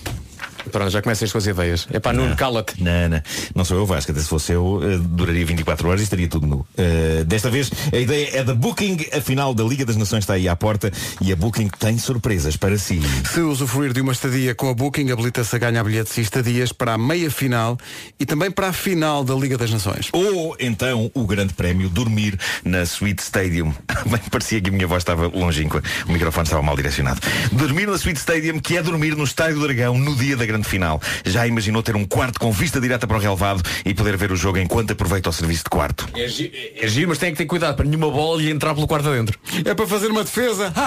Pronto, 0.72 0.90
já 0.90 1.02
começam 1.02 1.28
com 1.28 1.38
as 1.38 1.46
ideias. 1.46 1.88
É 1.92 2.00
para 2.00 2.14
Nuno, 2.14 2.36
cala-te. 2.36 2.82
Não, 2.82 3.10
não. 3.10 3.22
Não 3.56 3.66
sou 3.66 3.78
eu, 3.78 3.86
Vasco. 3.86 4.12
Até 4.12 4.22
se 4.22 4.28
fosse 4.28 4.54
eu, 4.54 4.80
eh, 4.84 4.98
duraria 4.98 5.46
24 5.46 5.88
horas 5.88 6.02
e 6.02 6.04
estaria 6.04 6.28
tudo 6.28 6.48
nu. 6.48 6.66
Eh, 6.78 7.24
desta 7.26 7.50
vez, 7.50 7.72
a 7.92 7.98
ideia 7.98 8.38
é 8.38 8.44
da 8.44 8.54
Booking. 8.54 8.98
A 9.14 9.22
final 9.22 9.54
da 9.54 9.64
Liga 9.64 9.86
das 9.86 9.96
Nações 9.96 10.24
está 10.24 10.34
aí 10.34 10.48
à 10.48 10.56
porta 10.56 10.92
e 11.22 11.32
a 11.32 11.36
Booking 11.36 11.70
tem 11.80 11.98
surpresas 11.98 12.58
para 12.58 12.78
si. 12.78 13.02
Se 13.32 13.42
usufruir 13.42 13.94
de 13.94 14.02
uma 14.02 14.12
estadia 14.12 14.56
com 14.56 14.70
a 14.70 14.74
Booking, 14.74 15.12
habilita-se 15.12 15.56
a 15.56 15.60
ganhar 15.60 15.84
bilhetes 15.84 16.18
e 16.18 16.22
estadias 16.22 16.72
para 16.72 16.94
a 16.94 16.98
meia 16.98 17.30
final 17.30 17.78
e 18.20 18.26
também 18.26 18.52
para 18.52 18.70
a 18.70 18.74
final 18.74 19.24
da 19.24 19.34
Liga 19.34 19.58
das 19.58 19.72
Nações. 19.72 20.10
Ou 20.14 20.56
então 20.60 21.12
o 21.14 21.26
grande 21.26 21.54
prémio 21.54 21.90
dormir 21.90 22.38
na 22.64 22.86
Suite 22.86 23.22
Stadium. 23.22 23.74
Bem, 24.06 24.22
parecia 24.32 24.62
que 24.62 24.70
a 24.70 24.74
minha 24.74 24.88
voz 24.88 25.02
estava 25.02 25.28
longínqua. 25.28 25.82
O 26.08 26.12
microfone 26.12 26.46
estava 26.46 26.62
mal 26.62 26.76
direcionado. 26.76 27.20
Dormir 27.52 27.88
na 27.88 27.98
Suite 27.98 28.18
Stadium, 28.20 28.60
que 28.60 28.78
é 28.78 28.84
dormir 28.84 29.16
no 29.16 29.24
Estádio 29.24 29.56
do 29.56 29.64
Dragão 29.64 29.98
no 29.98 30.16
dia 30.16 30.36
da 30.36 30.46
grande 30.54 30.68
final. 30.68 31.02
Já 31.26 31.46
imaginou 31.48 31.82
ter 31.82 31.96
um 31.96 32.06
quarto 32.06 32.40
com 32.40 32.52
vista 32.52 32.80
direta 32.80 33.08
para 33.08 33.18
o 33.18 33.20
relevado 33.20 33.62
e 33.86 33.94
poder 33.94 34.16
ver 34.16 34.32
o 34.32 34.36
jogo 34.36 34.58
enquanto 34.60 34.92
aproveita 34.92 35.30
o 35.30 35.34
serviço 35.34 35.64
de 35.64 35.70
quarto? 35.70 36.08
É 36.16 36.28
giro, 36.28 36.54
é 36.76 36.88
giro, 36.88 37.10
mas 37.10 37.18
tem 37.18 37.32
que 37.32 37.38
ter 37.38 37.46
cuidado 37.46 37.76
para 37.76 37.86
nenhuma 37.86 38.10
bola 38.10 38.42
lhe 38.42 38.50
entrar 38.50 38.74
pelo 38.76 38.88
quarto 38.88 39.10
adentro. 39.10 39.38
É 39.66 39.74
para 39.74 39.88
fazer 39.88 40.08
uma 40.08 40.24
defesa. 40.24 40.74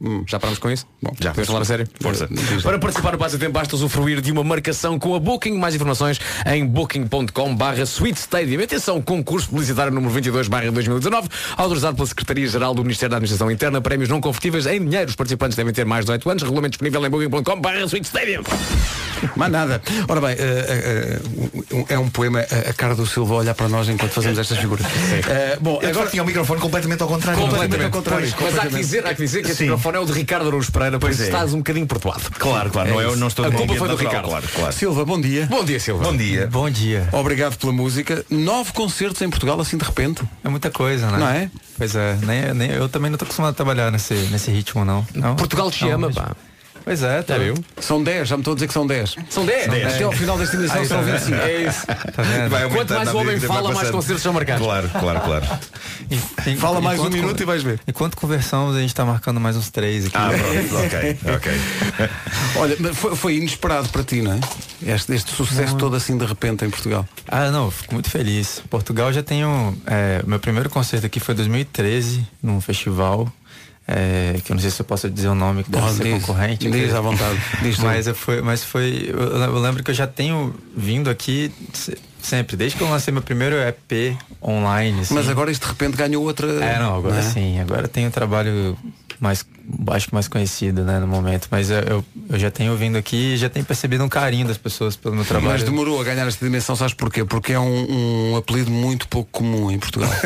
Hum, 0.00 0.22
já 0.26 0.38
paramos 0.38 0.58
com 0.58 0.70
isso? 0.70 0.86
Bom, 1.02 1.12
Já. 1.18 1.30
Podemos 1.30 1.48
falar 1.48 1.62
a 1.62 1.64
sério? 1.64 1.88
Força. 2.00 2.28
Para 2.62 2.78
participar 2.78 3.12
no 3.12 3.18
passatempo 3.18 3.52
basta 3.52 3.74
usufruir 3.74 4.20
de 4.20 4.30
uma 4.30 4.44
marcação 4.44 4.98
com 4.98 5.14
a 5.14 5.18
Booking. 5.20 5.58
Mais 5.58 5.74
informações 5.74 6.20
em 6.46 6.64
booking.com 6.64 7.56
barra 7.56 7.82
Sweet 7.82 8.18
Stadium. 8.18 8.62
Atenção, 8.62 9.02
concurso 9.02 9.48
publicitário 9.48 9.92
número 9.92 10.12
22 10.12 10.48
barra 10.48 10.70
2019, 10.70 11.28
autorizado 11.56 11.96
pela 11.96 12.06
Secretaria-Geral 12.06 12.74
do 12.74 12.82
Ministério 12.82 13.10
da 13.10 13.16
Administração 13.16 13.50
Interna, 13.50 13.80
prémios 13.80 14.08
não 14.08 14.20
convertíveis 14.20 14.66
em 14.66 14.84
dinheiro. 14.84 15.08
Os 15.10 15.16
participantes 15.16 15.56
devem 15.56 15.72
ter 15.72 15.84
mais 15.84 16.04
de 16.04 16.12
18 16.12 16.30
anos. 16.30 16.42
Regulamento 16.42 16.70
disponível 16.70 17.04
em 17.04 17.10
booking.com 17.10 17.60
barra 17.60 17.80
Sweet 17.80 18.06
Stadium. 18.06 18.42
Mais 19.34 19.50
nada. 19.50 19.82
Ora 20.06 20.20
bem, 20.20 20.30
eh, 20.38 21.18
eh, 21.78 21.84
é 21.94 21.98
um 21.98 22.08
poema 22.08 22.40
a 22.40 22.70
a 22.70 22.72
cara 22.72 22.94
do 22.94 23.04
Silva 23.04 23.34
olhar 23.34 23.54
para 23.54 23.68
nós 23.68 23.88
enquanto 23.88 24.12
fazemos 24.12 24.38
estas 24.38 24.58
figuras. 24.58 24.86
Eh, 25.28 25.58
bom, 25.60 25.76
Agora 25.76 25.90
agora 25.90 26.10
tinha 26.10 26.22
o 26.22 26.26
microfone 26.26 26.60
completamente 26.60 27.02
ao 27.02 27.08
contrário. 27.08 27.40
Completamente 27.40 27.84
ao 27.84 27.90
contrário. 27.90 28.32
Pois, 28.38 28.40
mas 28.40 28.40
há 28.40 28.46
que 28.46 28.54
completamente. 28.56 28.84
dizer, 28.84 29.06
há 29.06 29.14
que 29.14 29.22
dizer 29.22 29.42
que 29.42 29.54
Sim. 29.54 29.64
microfone 29.64 29.96
é 29.96 30.00
o 30.00 30.04
de 30.06 30.12
Ricardo 30.12 30.46
Araújo 30.48 30.70
Pereira, 30.72 30.98
pois 30.98 31.16
Pois 31.16 31.28
é. 31.28 31.30
estás 31.32 31.52
um 31.54 31.58
bocadinho 31.58 31.86
pertuado. 31.86 32.22
Claro, 32.38 32.70
claro. 32.70 32.90
não, 32.90 33.00
é, 33.00 33.04
eu 33.04 33.16
não 33.16 33.26
estou 33.28 33.44
A 33.44 33.50
culpa 33.50 33.74
foi 33.74 33.88
do 33.88 33.94
natural, 33.94 34.12
Ricardo. 34.12 34.28
Claro, 34.28 34.48
claro. 34.54 34.72
Silva, 34.72 35.04
bom 35.04 35.20
dia. 35.20 35.46
Bom 35.46 35.64
dia, 35.64 35.80
Silva. 35.80 36.04
Bom 36.04 36.16
dia. 36.16 36.46
Bom 36.46 36.70
dia. 36.70 37.08
Obrigado 37.12 37.56
pela 37.58 37.72
música. 37.72 38.24
Nove 38.30 38.72
concertos 38.72 39.20
em 39.22 39.28
Portugal, 39.30 39.60
assim 39.60 39.76
de 39.76 39.84
repente. 39.84 40.22
É 40.44 40.48
muita 40.48 40.70
coisa, 40.70 41.10
né? 41.10 41.18
Não 41.18 41.28
é? 41.28 41.50
Pois 41.76 41.94
é, 41.96 42.16
nem, 42.22 42.54
nem, 42.54 42.70
eu 42.70 42.88
também 42.88 43.10
não 43.10 43.18
tô 43.18 43.24
acostumado 43.24 43.50
a 43.52 43.54
trabalhar 43.54 43.90
nesse, 43.90 44.14
nesse 44.14 44.50
ritmo, 44.50 44.84
não. 44.84 45.06
não 45.14 45.34
Portugal 45.36 45.70
te 45.70 45.84
Não, 45.84 45.92
ama, 45.92 46.06
mas- 46.08 46.16
pá. 46.16 46.36
Pois 46.88 47.02
é, 47.02 47.20
tá 47.22 47.36
Já 47.36 47.44
viu? 47.44 47.54
São 47.82 48.02
10, 48.02 48.26
já 48.28 48.36
me 48.38 48.40
estou 48.40 48.52
a 48.52 48.54
dizer 48.54 48.66
que 48.66 48.72
são 48.72 48.86
10. 48.86 49.14
São 49.28 49.44
10. 49.44 49.68
Até 49.68 50.04
ao 50.04 50.12
final 50.12 50.38
desta 50.38 50.56
emissão 50.56 50.80
Aí, 50.80 50.86
serão 50.86 51.04
tá 51.04 51.12
25. 51.12 51.36
É 51.36 51.62
isso. 51.64 51.86
Tá? 51.86 52.22
Vai 52.48 52.68
Quanto 52.70 52.94
mais 52.94 53.08
o 53.12 53.18
homem 53.18 53.38
fala, 53.40 53.72
mais 53.74 53.90
concertos 53.90 54.22
são 54.22 54.32
marcados. 54.32 54.64
Claro, 54.64 54.88
claro, 54.88 55.20
claro. 55.20 55.46
E- 56.10 56.14
e- 56.50 56.56
Fala 56.56 56.80
mais 56.80 56.98
um 56.98 57.10
minuto 57.10 57.42
e 57.42 57.44
vais 57.44 57.62
ver. 57.62 57.78
Enquanto 57.86 58.16
conversamos, 58.16 58.74
a 58.74 58.80
gente 58.80 58.94
tá 58.94 59.04
marcando 59.04 59.38
mais 59.38 59.54
uns 59.54 59.68
três 59.68 60.06
aqui. 60.06 60.16
Ah, 60.16 60.30
pronto, 60.30 60.76
ok, 60.86 61.18
ok. 61.36 61.52
Olha, 62.56 62.76
mas 62.80 62.96
foi, 62.96 63.14
foi 63.14 63.36
inesperado 63.36 63.90
para 63.90 64.02
ti, 64.02 64.22
não 64.22 64.32
é? 64.32 64.40
Este, 64.94 65.12
este 65.12 65.30
sucesso 65.32 65.76
todo 65.76 65.94
assim 65.94 66.16
de 66.16 66.24
repente 66.24 66.64
em 66.64 66.70
Portugal. 66.70 67.06
Ah, 67.26 67.50
não, 67.50 67.70
fico 67.70 67.92
muito 67.92 68.08
feliz. 68.08 68.62
Portugal 68.70 69.12
já 69.12 69.22
tenho. 69.22 69.76
é, 69.86 70.22
meu 70.26 70.40
primeiro 70.40 70.70
concerto 70.70 71.04
aqui 71.04 71.20
foi 71.20 71.34
em 71.34 71.36
2013, 71.36 72.26
num 72.42 72.62
festival. 72.62 73.30
É, 73.90 74.38
que 74.44 74.52
eu 74.52 74.54
não 74.54 74.60
sei 74.60 74.70
se 74.70 74.80
eu 74.82 74.84
posso 74.84 75.08
dizer 75.08 75.28
o 75.28 75.34
nome 75.34 75.64
que 75.64 75.70
deve 75.70 75.82
Pode, 75.82 75.96
ser 75.96 76.04
diz. 76.04 76.12
concorrente. 76.26 76.70
Diz 76.70 76.92
à 76.94 77.00
vontade. 77.00 77.38
Diz 77.62 77.78
mas, 77.78 78.06
eu 78.06 78.14
foi, 78.14 78.42
mas 78.42 78.62
foi. 78.62 79.08
Eu, 79.10 79.58
lembro 79.60 79.82
que 79.82 79.90
eu 79.90 79.94
já 79.94 80.06
tenho 80.06 80.54
vindo 80.76 81.08
aqui 81.08 81.50
se- 81.72 81.96
sempre, 82.20 82.54
desde 82.54 82.76
que 82.76 82.84
eu 82.84 82.90
lancei 82.90 83.12
meu 83.12 83.22
primeiro 83.22 83.56
EP 83.56 84.14
online. 84.42 85.00
assim. 85.00 85.14
Mas 85.14 85.26
agora 85.28 85.50
isto 85.50 85.62
de 85.62 85.68
repente 85.68 85.96
ganhou 85.96 86.22
outra. 86.22 86.46
É, 86.62 86.78
não, 86.78 86.96
agora 86.98 87.16
é? 87.16 87.22
sim. 87.22 87.58
Agora 87.60 87.88
tem 87.88 88.06
um 88.06 88.10
trabalho 88.10 88.76
mais, 89.20 89.44
acho 89.88 90.08
que 90.08 90.14
mais 90.14 90.28
conhecido, 90.28 90.84
né, 90.84 90.98
no 90.98 91.06
momento. 91.06 91.48
Mas 91.50 91.70
eu, 91.70 91.78
eu, 91.80 92.04
eu 92.30 92.38
já 92.38 92.50
tenho 92.50 92.76
vindo 92.76 92.96
aqui 92.96 93.34
e 93.34 93.36
já 93.36 93.48
tenho 93.48 93.64
percebido 93.64 94.04
um 94.04 94.08
carinho 94.08 94.46
das 94.46 94.58
pessoas 94.58 94.96
pelo 94.96 95.14
meu 95.14 95.24
trabalho. 95.24 95.52
Mas 95.52 95.62
demorou 95.62 96.00
a 96.00 96.04
ganhar 96.04 96.26
esta 96.26 96.44
dimensão, 96.44 96.74
sabes 96.76 96.94
porquê? 96.94 97.24
Porque 97.24 97.52
é 97.52 97.60
um, 97.60 98.32
um 98.32 98.36
apelido 98.36 98.70
muito 98.70 99.08
pouco 99.08 99.30
comum 99.30 99.70
em 99.70 99.78
Portugal. 99.78 100.10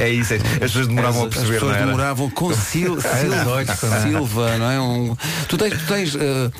É 0.00 0.08
isso, 0.08 0.34
é. 0.34 0.36
as 0.36 0.42
pessoas 0.58 0.86
demoravam 0.88 1.24
a 1.24 1.26
As 1.26 1.34
perceber, 1.34 1.54
pessoas 1.54 1.72
não 1.72 1.78
era? 1.78 1.86
demoravam 1.86 2.30
com 2.30 2.52
Sil, 2.54 2.96
Silva, 3.00 3.62
exótico, 3.62 3.86
né? 3.86 4.00
Silva, 4.02 4.58
não 4.58 4.70
é? 4.70 4.80
Um, 4.80 5.16
tu 5.48 5.56
tens, 5.58 5.72
tu 5.72 5.86
tens 5.86 6.14
eh, 6.16 6.50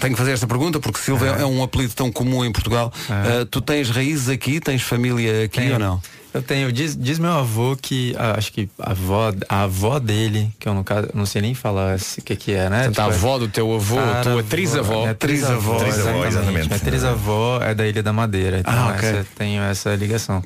tenho 0.00 0.14
que 0.14 0.16
fazer 0.16 0.32
esta 0.32 0.46
pergunta 0.46 0.78
porque 0.80 0.98
Silva 1.00 1.26
é, 1.26 1.42
é 1.42 1.46
um 1.46 1.62
apelido 1.62 1.94
tão 1.94 2.10
comum 2.12 2.44
em 2.44 2.52
Portugal. 2.52 2.92
Eh, 3.10 3.46
tu 3.50 3.60
tens 3.60 3.90
raízes 3.90 4.28
aqui, 4.28 4.60
tens 4.60 4.82
família 4.82 5.44
aqui 5.44 5.60
Tenho. 5.60 5.74
ou 5.74 5.78
não? 5.78 6.02
Eu 6.32 6.42
tenho, 6.42 6.70
diz, 6.70 6.94
diz 6.94 7.18
meu 7.18 7.32
avô 7.32 7.74
que 7.80 8.14
ah, 8.18 8.34
acho 8.36 8.52
que 8.52 8.68
a 8.78 8.90
avó, 8.90 9.32
a 9.48 9.62
avó 9.62 9.98
dele, 9.98 10.50
que 10.58 10.68
eu 10.68 10.84
não 11.14 11.24
sei 11.24 11.40
nem 11.40 11.54
falar 11.54 11.96
o 11.98 12.22
que 12.22 12.36
que 12.36 12.52
é, 12.52 12.68
né? 12.68 12.84
Portanto, 12.84 12.98
a 13.00 13.04
avó 13.14 13.38
do 13.38 13.48
teu 13.48 13.74
avô, 13.74 13.98
a 13.98 14.20
tua 14.22 14.42
trisavó. 14.42 15.06
É, 15.08 15.14
trisavó, 15.14 15.78
Trisavó, 15.78 16.26
exatamente. 16.26 16.66
Minha 16.68 16.78
trisavó 16.80 17.60
é 17.62 17.74
da 17.74 17.86
Ilha 17.86 18.02
da 18.02 18.12
Madeira, 18.12 18.58
então 18.58 18.72
Ah, 18.72 18.94
ok. 18.94 19.08
essa, 19.08 19.26
tenho 19.36 19.62
essa 19.62 19.94
ligação. 19.94 20.44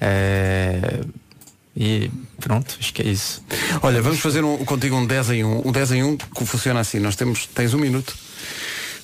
É, 0.00 1.00
e 1.76 2.10
pronto, 2.40 2.76
acho 2.80 2.92
que 2.92 3.02
é 3.02 3.06
isso. 3.06 3.42
Olha, 3.82 4.02
vamos 4.02 4.18
fazer 4.18 4.42
um, 4.44 4.64
contigo 4.64 4.96
um 4.96 5.06
10 5.06 5.30
em 5.30 5.44
1. 5.44 5.68
Um 5.68 5.70
10 5.72 5.92
em 5.92 6.02
1 6.02 6.16
que 6.16 6.44
funciona 6.44 6.80
assim. 6.80 6.98
Nós 6.98 7.14
temos, 7.14 7.46
tens 7.46 7.72
um 7.72 7.78
minuto 7.78 8.14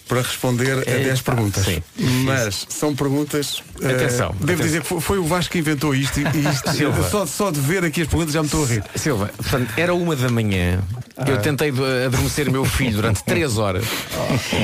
para 0.08 0.22
responder 0.22 0.78
a 0.78 0.84
10 0.84 1.20
perguntas. 1.22 1.64
sim. 1.64 1.82
Mas 2.24 2.66
são 2.68 2.94
perguntas. 2.94 3.62
eh, 3.82 3.90
Atenção, 3.90 4.30
devo 4.32 4.44
atenção. 4.44 4.66
dizer 4.66 4.82
que 4.82 4.88
foi, 4.88 5.00
foi 5.00 5.18
o 5.18 5.24
Vasco 5.24 5.52
que 5.52 5.58
inventou 5.58 5.94
isto 5.94 6.20
isto 6.20 6.72
Silva. 6.72 7.08
só, 7.10 7.26
só 7.26 7.50
de 7.50 7.60
ver 7.60 7.84
aqui 7.84 8.02
as 8.02 8.08
perguntas 8.08 8.32
já 8.32 8.40
me 8.40 8.46
estou 8.46 8.64
a 8.64 8.68
rir. 8.68 8.84
Silva, 8.94 9.30
portanto, 9.36 9.72
era 9.76 9.94
uma 9.94 10.14
da 10.14 10.28
manhã. 10.28 10.80
Eu 11.26 11.38
tentei 11.40 11.70
do- 11.70 11.84
adormecer 11.84 12.48
o 12.48 12.52
meu 12.52 12.64
filho 12.64 12.96
durante 12.96 13.22
três 13.24 13.56
horas. 13.58 13.84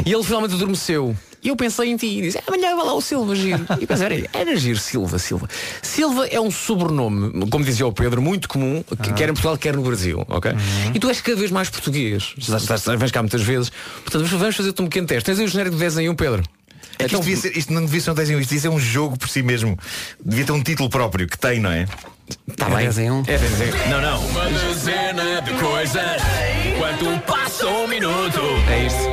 E 0.04 0.12
ele 0.12 0.22
finalmente 0.22 0.54
adormeceu. 0.54 1.16
E 1.44 1.48
eu 1.48 1.56
pensei 1.56 1.90
em 1.90 1.96
ti 1.96 2.06
e 2.06 2.22
disse, 2.22 2.38
amanhã 2.46 2.76
vai 2.76 2.86
lá 2.86 2.94
o 2.94 3.00
Silva 3.00 3.34
Giro. 3.34 3.66
E 3.80 3.84
pensei, 3.86 4.06
era, 4.06 4.28
era 4.32 4.56
Giro 4.56 4.78
Silva, 4.78 5.18
Silva. 5.18 5.48
Silva 5.82 6.26
é 6.28 6.40
um 6.40 6.52
sobrenome, 6.52 7.48
como 7.50 7.64
dizia 7.64 7.84
o 7.84 7.92
Pedro, 7.92 8.22
muito 8.22 8.48
comum, 8.48 8.84
que 9.02 9.12
quer 9.12 9.24
em 9.28 9.32
Portugal, 9.32 9.58
quer 9.58 9.74
no 9.74 9.82
Brasil, 9.82 10.24
ok? 10.28 10.52
E 10.94 10.98
tu 11.00 11.08
és 11.08 11.20
cada 11.20 11.36
vez 11.36 11.50
mais 11.50 11.68
português. 11.68 12.34
Já 12.38 12.58
Vens 12.96 13.10
cá 13.10 13.22
muitas 13.22 13.42
vezes. 13.42 13.72
Portanto, 14.04 14.24
vamos 14.26 14.54
fazer-te 14.54 14.80
um 14.82 14.84
pequeno 14.84 15.06
teste. 15.08 15.24
Tens 15.26 15.38
aí 15.40 15.44
o 15.44 15.48
genérico 15.48 15.74
de 15.74 15.80
10 15.80 15.98
em 15.98 16.08
1, 16.10 16.14
Pedro. 16.14 16.42
É 16.98 17.04
que 17.08 17.14
isto, 17.14 17.18
devia 17.24 17.36
ser- 17.36 17.56
isto 17.56 17.72
não 17.72 17.84
devia 17.84 18.00
ser 18.00 18.10
um 18.10 18.14
desenho, 18.14 18.38
isto 18.40 18.48
devia 18.50 18.62
ser 18.62 18.68
um 18.68 18.78
jogo 18.78 19.16
por 19.18 19.28
si 19.28 19.42
mesmo. 19.42 19.76
Devia 20.24 20.44
ter 20.44 20.52
um 20.52 20.62
título 20.62 20.88
próprio, 20.88 21.26
que 21.26 21.38
tem, 21.38 21.58
não 21.60 21.70
é? 21.70 21.86
Está 22.48 22.66
É 22.66 22.68
bem. 22.70 22.78
10 22.78 22.98
em 22.98 23.10
1. 23.10 23.20
É 23.26 23.38
10 23.38 23.60
em 23.60 23.64
1. 23.86 23.88
Não, 23.90 24.00
não. 24.00 24.26
Uma 24.28 24.44
dezena 24.46 25.42
de 25.42 25.50
coisas 25.54 26.22
Quanto 26.78 27.20
passa 27.26 27.66
um 27.66 27.86
minuto 27.88 28.40
É 28.70 28.86
isto. 28.86 29.08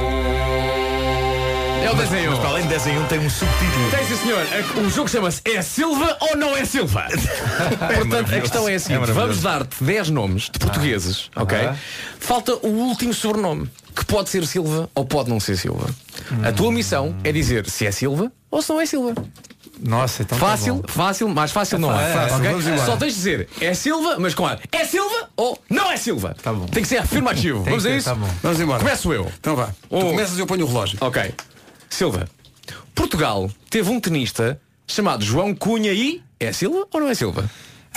É 1.84 1.92
o 1.92 1.96
10 1.96 2.14
em 2.14 2.28
1. 2.28 2.32
Mas 2.32 2.40
para 2.40 2.50
além 2.50 2.64
de 2.64 2.70
10 2.70 2.88
em 2.88 2.98
1 3.00 3.06
tem 3.08 3.20
um 3.20 3.30
subtítulo. 3.30 3.92
Tem 3.92 4.06
sim 4.06 4.16
senhor, 4.18 4.46
o 4.86 4.90
jogo 4.90 5.10
chama-se 5.10 5.42
É 5.46 5.62
Silva 5.62 6.18
ou 6.22 6.38
não 6.38 6.56
é 6.56 6.64
Silva? 6.66 7.08
Portanto, 7.96 8.36
a 8.36 8.42
questão 8.42 8.70
é 8.70 8.76
a 8.76 8.80
seguinte, 8.80 9.10
É 9.10 9.14
vamos 9.14 9.42
dar-te 9.42 9.84
10 9.84 10.10
nomes 10.10 10.44
de 10.44 10.60
portugueses, 10.60 11.30
ok? 11.36 11.58
Falta 12.20 12.54
o 12.56 12.68
último 12.68 13.14
sobrenome, 13.14 13.70
que 14.00 14.06
pode 14.06 14.30
ser 14.30 14.46
Silva 14.48 14.90
ou 14.96 15.06
pode 15.06 15.30
não 15.30 15.40
ser 15.40 15.58
Silva. 15.58 15.88
A 16.44 16.52
tua 16.52 16.72
missão 16.72 17.16
é 17.24 17.32
dizer 17.32 17.70
se 17.70 17.86
é 17.86 17.92
Silva 17.92 18.32
ou 18.50 18.62
se 18.62 18.70
não 18.70 18.80
é 18.82 18.86
Silva. 18.86 19.14
Nossa, 19.82 20.24
então 20.24 20.38
tá 20.38 20.46
Fácil, 20.46 20.76
bom. 20.76 20.84
fácil, 20.88 21.30
mais 21.30 21.52
fácil 21.52 21.80
não 21.80 21.98
é. 21.98 22.14
fácil, 22.14 22.36
ok? 22.38 22.50
vamos 22.50 22.68
embora. 22.68 22.86
Só 22.86 22.98
tens 22.98 23.10
de 23.14 23.16
dizer 23.16 23.50
é 23.62 23.74
Silva, 23.74 24.18
mas 24.20 24.34
com 24.36 24.46
A. 24.46 24.58
É 24.74 24.84
Silva 24.86 25.30
ou 25.38 25.58
não 25.70 25.90
é 25.90 25.96
Silva? 25.98 26.36
Tá 26.42 26.52
bom. 26.52 26.66
Tem 26.66 26.82
que 26.84 26.90
ser 26.90 26.98
afirmativo. 26.98 27.64
Vamos 27.64 27.86
a 27.86 27.90
isso? 27.96 28.10
tá 28.10 28.16
bom. 28.16 28.28
Vamos 28.44 28.60
embora. 28.60 28.80
Começo 28.80 29.14
eu. 29.14 29.32
Então 29.40 29.56
vá. 29.56 29.68
Tu 29.90 29.96
Um. 29.96 30.02
começas 30.02 30.38
e 30.38 30.42
eu 30.42 30.48
ponho 30.48 30.66
o 30.66 30.68
relógio. 30.68 30.98
Ok. 31.02 31.34
Silva. 31.90 32.28
Portugal 32.94 33.50
teve 33.70 33.90
um 33.90 34.00
tenista 34.00 34.60
chamado 34.88 35.24
João 35.24 35.54
Cunha 35.56 35.94
e. 35.94 36.22
É 36.42 36.52
Silva 36.54 36.86
ou 36.92 37.00
não 37.02 37.08
é 37.10 37.14
Silva? 37.16 37.50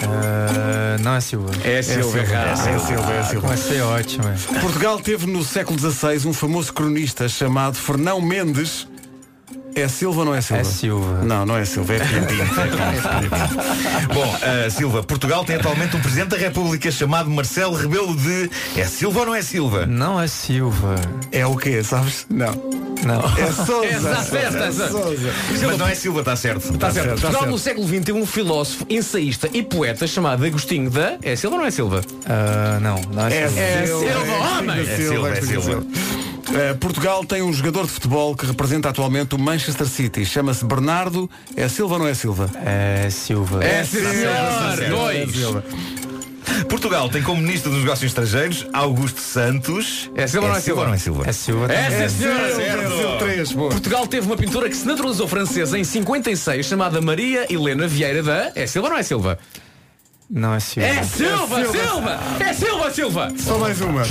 Ah, 0.08 0.96
não 1.00 1.14
é 1.14 1.20
Silva. 1.20 1.50
É 1.64 1.82
Silva, 1.82 2.18
errado. 2.18 2.68
É 2.68 2.78
Silva, 2.78 3.12
é 3.12 3.22
Silva. 3.24 3.46
Comecei 3.48 3.80
ótimo. 3.80 4.24
é. 4.28 4.60
Portugal 4.60 4.98
teve 5.00 5.26
no 5.26 5.42
século 5.44 5.78
XVI 5.78 6.26
um 6.28 6.32
famoso 6.32 6.72
cronista 6.72 7.28
chamado 7.28 7.76
Fernão 7.76 8.20
Mendes. 8.20 8.86
É 9.74 9.88
Silva 9.88 10.20
ou 10.20 10.24
não 10.26 10.34
é 10.34 10.40
Silva? 10.40 10.60
É 10.60 10.64
Silva. 10.64 11.22
Não, 11.24 11.46
não 11.46 11.56
é 11.56 11.64
Silva, 11.64 11.94
é 11.94 11.98
Pintinho. 11.98 12.44
Bom, 14.12 14.36
ah, 14.42 14.70
Silva, 14.70 15.02
Portugal 15.02 15.44
tem 15.44 15.56
atualmente 15.56 15.96
um 15.96 16.00
Presidente 16.00 16.28
da 16.28 16.36
República 16.36 16.90
chamado 16.90 17.30
Marcelo 17.30 17.74
Rebelo 17.74 18.14
de. 18.14 18.50
É 18.76 18.84
Silva 18.84 19.20
ou 19.20 19.26
não 19.26 19.34
é 19.34 19.42
Silva? 19.42 19.86
Não 19.86 20.20
é 20.20 20.26
Silva. 20.26 20.96
É 21.30 21.46
o 21.46 21.56
quê, 21.56 21.82
sabes? 21.82 22.26
Não. 22.28 22.52
Não. 23.04 23.20
É 23.36 23.52
Sousa. 23.52 24.12
É, 24.32 24.50
certo. 24.50 24.90
Sousa. 24.90 25.32
Mas 25.50 25.78
não 25.78 25.88
é 25.88 25.94
Silva, 25.94 26.20
está 26.20 26.36
certo. 26.36 26.72
Está 26.72 26.90
certo. 26.90 26.94
certo, 26.94 27.16
está 27.16 27.28
Portugal 27.28 27.32
certo. 27.32 27.50
no 27.50 27.58
século 27.58 27.88
XX 27.88 28.04
teve 28.04 28.18
um 28.18 28.26
filósofo, 28.26 28.86
ensaísta 28.88 29.48
e 29.52 29.62
poeta 29.62 30.06
chamado 30.06 30.44
Agostinho 30.44 30.90
da. 30.90 31.18
É 31.22 31.34
Silva 31.34 31.56
ou 31.56 31.62
não 31.62 31.68
é 31.68 31.70
Silva? 31.70 32.02
Ah, 32.26 32.78
não, 32.80 33.00
não 33.12 33.26
é, 33.26 33.42
É 33.42 33.48
Silva. 33.48 33.86
Silva, 33.86 34.12
Silva, 34.12 34.32
é 34.32 34.58
homem! 34.58 34.80
É 34.80 34.96
Silva, 34.96 35.30
é 35.30 35.40
Silva. 35.40 35.84
Eh, 36.54 36.74
Portugal 36.74 37.24
tem 37.24 37.42
um 37.42 37.52
jogador 37.52 37.86
de 37.86 37.92
futebol 37.92 38.36
que 38.36 38.44
representa 38.44 38.88
atualmente 38.90 39.34
o 39.34 39.38
Manchester 39.38 39.86
City. 39.86 40.24
Chama-se 40.24 40.64
Bernardo. 40.64 41.30
É 41.56 41.66
Silva 41.68 41.94
ou 41.94 42.00
não 42.00 42.06
é 42.06 42.14
Silva? 42.14 42.50
É 42.64 43.08
Silva. 43.10 43.64
É 43.64 43.82
sim, 43.84 43.98
senhor! 43.98 44.76
certo. 44.76 44.90
Dois! 44.90 45.32
Portugal 46.68 47.08
tem 47.08 47.22
como 47.22 47.40
Ministro 47.40 47.70
dos 47.70 47.80
Negócios 47.80 48.10
Estrangeiros 48.10 48.66
Augusto 48.72 49.20
Santos. 49.20 50.10
É 50.14 50.26
Silva 50.26 50.46
ou 50.46 50.52
não 50.52 50.58
é 50.58 50.60
Silva? 50.60 50.80
ou 50.82 50.86
não 50.88 50.94
é 50.94 50.98
Silva? 50.98 51.24
É 51.26 51.32
Silva. 51.32 51.72
É 51.72 52.08
senhor! 52.08 52.50
Silva, 52.50 53.16
três, 53.18 53.52
boa. 53.52 53.70
Portugal 53.70 54.06
teve 54.06 54.26
uma 54.26 54.36
pintora 54.36 54.68
que 54.68 54.76
se 54.76 54.86
naturalizou 54.86 55.26
francesa 55.26 55.78
em 55.78 55.84
56 55.84 56.66
chamada 56.66 57.00
Maria 57.00 57.46
Helena 57.52 57.86
Vieira 57.86 58.22
da. 58.22 58.52
É 58.54 58.66
Silva 58.66 58.88
ou 58.88 58.92
não 58.92 59.00
é 59.00 59.02
Silva? 59.02 59.38
Não 60.34 60.54
é 60.54 60.60
Silva. 60.60 60.88
É 60.88 61.02
Silva, 61.02 61.66
Silva! 61.66 62.18
É 62.40 62.52
Silva, 62.54 62.90
Silva! 62.90 63.32
Só 63.38 63.58
mais 63.58 63.78
uma. 63.82 64.02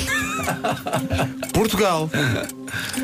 Portugal 1.52 2.08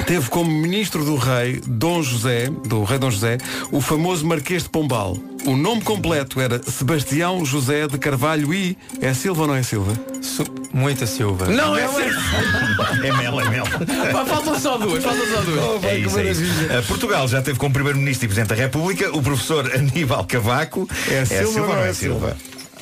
teve 0.05 0.30
como 0.30 0.51
ministro 0.51 1.03
do 1.03 1.15
rei 1.15 1.59
Dom 1.65 2.03
José, 2.03 2.49
do 2.68 2.84
rei 2.84 2.99
Dom 2.99 3.09
José, 3.09 3.39
o 3.72 3.82
famoso 3.82 4.24
Marquês 4.26 4.63
de 4.63 4.70
Pombal. 4.70 5.18
O 5.45 5.55
nome 5.55 5.82
completo 5.82 6.39
era 6.39 6.61
Sebastião 6.61 7.43
José 7.43 7.88
de 7.88 7.97
Carvalho 7.97 8.53
e 8.53 8.78
é 9.01 9.11
Silva 9.15 9.41
ou 9.43 9.47
não 9.47 9.55
é 9.55 9.63
Silva? 9.63 9.93
Su- 10.22 10.45
Muita 10.72 11.07
Silva. 11.07 11.47
Não 11.47 11.76
é 11.76 11.88
Silva! 11.88 12.99
É 13.03 13.11
Mel, 13.13 13.41
é 13.41 13.49
Mel. 13.49 13.65
Pá, 14.11 14.26
Faltam 14.26 14.59
só 14.59 14.78
duas, 14.78 15.03
faltam 15.03 15.26
só 15.26 15.41
duas. 15.41 15.84
É 15.86 15.97
isso, 15.97 16.20
é 16.20 16.32
isso. 16.32 16.41
Uh, 16.43 16.84
Portugal 16.88 17.28
já 17.28 17.41
teve 17.41 17.57
como 17.57 17.74
Primeiro-Ministro 17.74 18.26
e 18.26 18.28
Presidente 18.28 18.49
da 18.49 18.55
República 18.55 19.09
o 19.15 19.24
professor 19.24 19.72
Aníbal 19.74 20.24
Cavaco. 20.26 20.88
É 21.09 21.26
Silva 21.26 21.61
ou 21.61 21.68
não 21.68 21.84
é 21.86 21.93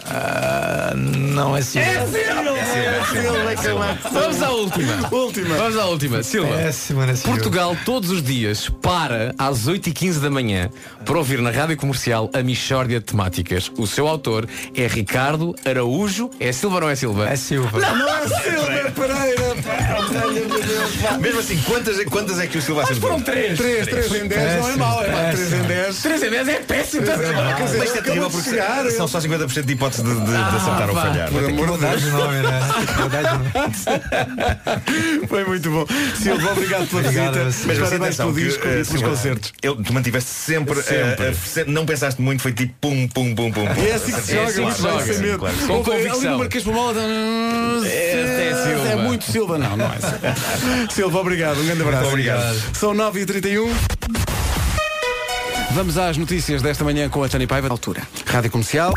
Ah, 0.07 0.93
não 0.95 1.57
é 1.57 1.61
Silva. 1.61 1.89
Vamos 4.11 4.41
à 4.41 4.49
última. 4.51 5.09
Última. 5.11 5.55
Vamos 5.55 5.77
à 5.77 5.85
última. 5.85 6.23
Silva. 6.23 6.55
Péssima 6.55 7.15
Silva. 7.15 7.29
Portugal 7.29 7.75
todos 7.85 8.09
os 8.11 8.21
dias 8.21 8.69
para 8.81 9.33
às 9.37 9.67
8h15 9.67 10.19
da 10.19 10.29
manhã 10.29 10.69
para 11.03 11.17
ouvir 11.17 11.41
na 11.41 11.51
rádio 11.51 11.77
comercial 11.77 12.29
a 12.33 12.41
Michórdia 12.43 12.99
de 12.99 13.05
Temáticas. 13.05 13.71
O 13.77 13.87
seu 13.87 14.07
autor 14.07 14.47
é 14.75 14.87
Ricardo 14.87 15.55
Araújo. 15.65 16.29
É 16.39 16.51
Silva 16.51 16.75
ou 16.75 16.81
não 16.81 16.89
é 16.89 16.95
Silva? 16.95 17.29
É 17.29 17.35
Silva. 17.35 17.79
Não 17.79 18.09
é 18.09 18.27
Silva 18.27 18.91
Pereira. 18.95 19.45
Mesmo 21.19 21.39
assim, 21.39 21.57
quantas, 21.61 22.03
quantas 22.05 22.39
é 22.39 22.47
que 22.47 22.57
o 22.57 22.61
Silva 22.61 22.83
acertou? 22.83 23.09
Foram 23.09 23.21
três. 23.21 23.57
3, 23.57 23.87
3 23.87 24.13
em 24.15 24.27
10 24.27 24.61
não 24.61 24.69
é 24.69 24.75
mau, 24.75 25.03
é 25.03 25.31
3 25.31 25.53
em 25.53 25.63
10. 25.63 26.01
3 26.01 26.23
em 26.23 26.29
10 26.29 26.47
é 26.47 26.53
péssimo. 26.59 27.05
Três 27.05 27.19
em 27.19 27.33
dez. 27.33 27.55
Quer 27.55 27.63
dizer, 27.63 27.77
Mas 27.79 27.95
é 27.95 28.01
terrível 28.01 28.29
porque 28.29 28.91
são 28.91 29.07
só 29.07 29.19
50% 29.19 29.63
de 29.63 29.73
hipótese 29.73 29.94
de, 30.03 30.15
de, 30.15 30.25
de 30.25 30.35
acertar 30.35 30.89
ou 30.89 30.95
vá. 30.95 31.01
falhar. 31.01 31.29
Por 31.29 31.43
amor 31.45 31.71
de 31.77 31.85
Deus. 31.85 32.03
né? 32.03 32.61
Foi 35.27 35.45
muito 35.45 35.69
bom. 35.69 35.85
Silva, 36.15 36.51
obrigado 36.51 36.87
pela 36.87 37.01
Obrigado, 37.01 37.43
visita. 37.45 37.67
Mas 37.67 37.77
Parabéns 37.79 38.15
pelo 38.17 38.33
disco 38.33 38.67
eh, 38.67 38.81
e 38.81 38.85
pelos 38.85 39.01
concertos. 39.01 39.53
eu- 39.61 39.75
tu 39.83 39.93
mantiveste 39.93 40.29
sempre, 40.29 40.81
Sempre. 40.81 41.25
eh, 41.25 41.29
eh, 41.29 41.33
se- 41.33 41.65
não 41.65 41.85
pensaste 41.85 42.21
muito, 42.21 42.41
foi 42.41 42.53
tipo 42.53 42.73
pum, 42.81 43.07
pum, 43.07 43.35
pum, 43.35 43.51
pum. 43.51 43.63
E 43.77 43.87
é 43.89 43.93
assim 43.95 44.11
que 44.13 44.21
se 44.21 44.31
É 44.31 44.35
joga, 44.35 44.47
assim 44.47 44.55
que 44.55 44.61
muito 44.61 44.77
joga. 44.77 45.05
medo. 45.19 45.39
Claro. 45.39 45.55
Com 45.67 45.83
convicção. 45.83 46.19
Ali 46.19 46.27
no 46.29 46.37
Marquês 46.39 46.63
de 46.63 46.69
Pombal, 46.69 46.93
É, 47.85 48.49
é 48.49 48.53
Silva. 48.65 48.87
é 48.89 48.95
muito 48.95 49.23
Silva, 49.25 49.57
não, 49.57 49.77
não 49.77 49.85
é 49.85 49.97
Silva. 49.99 50.35
Silva, 50.93 51.19
obrigado, 51.19 51.59
um 51.59 51.65
grande 51.65 51.81
abraço. 51.81 52.07
Obrigado. 52.09 52.55
São 52.73 52.93
9h31. 52.93 53.69
Vamos 55.71 55.97
às 55.97 56.15
notícias 56.17 56.61
desta 56.61 56.83
manhã 56.85 57.09
com 57.09 57.21
a 57.23 57.27
Tânia 57.29 57.47
Paiva. 57.47 57.67
Altura. 57.69 58.01
Rádio 58.25 58.49
Comercial. 58.51 58.93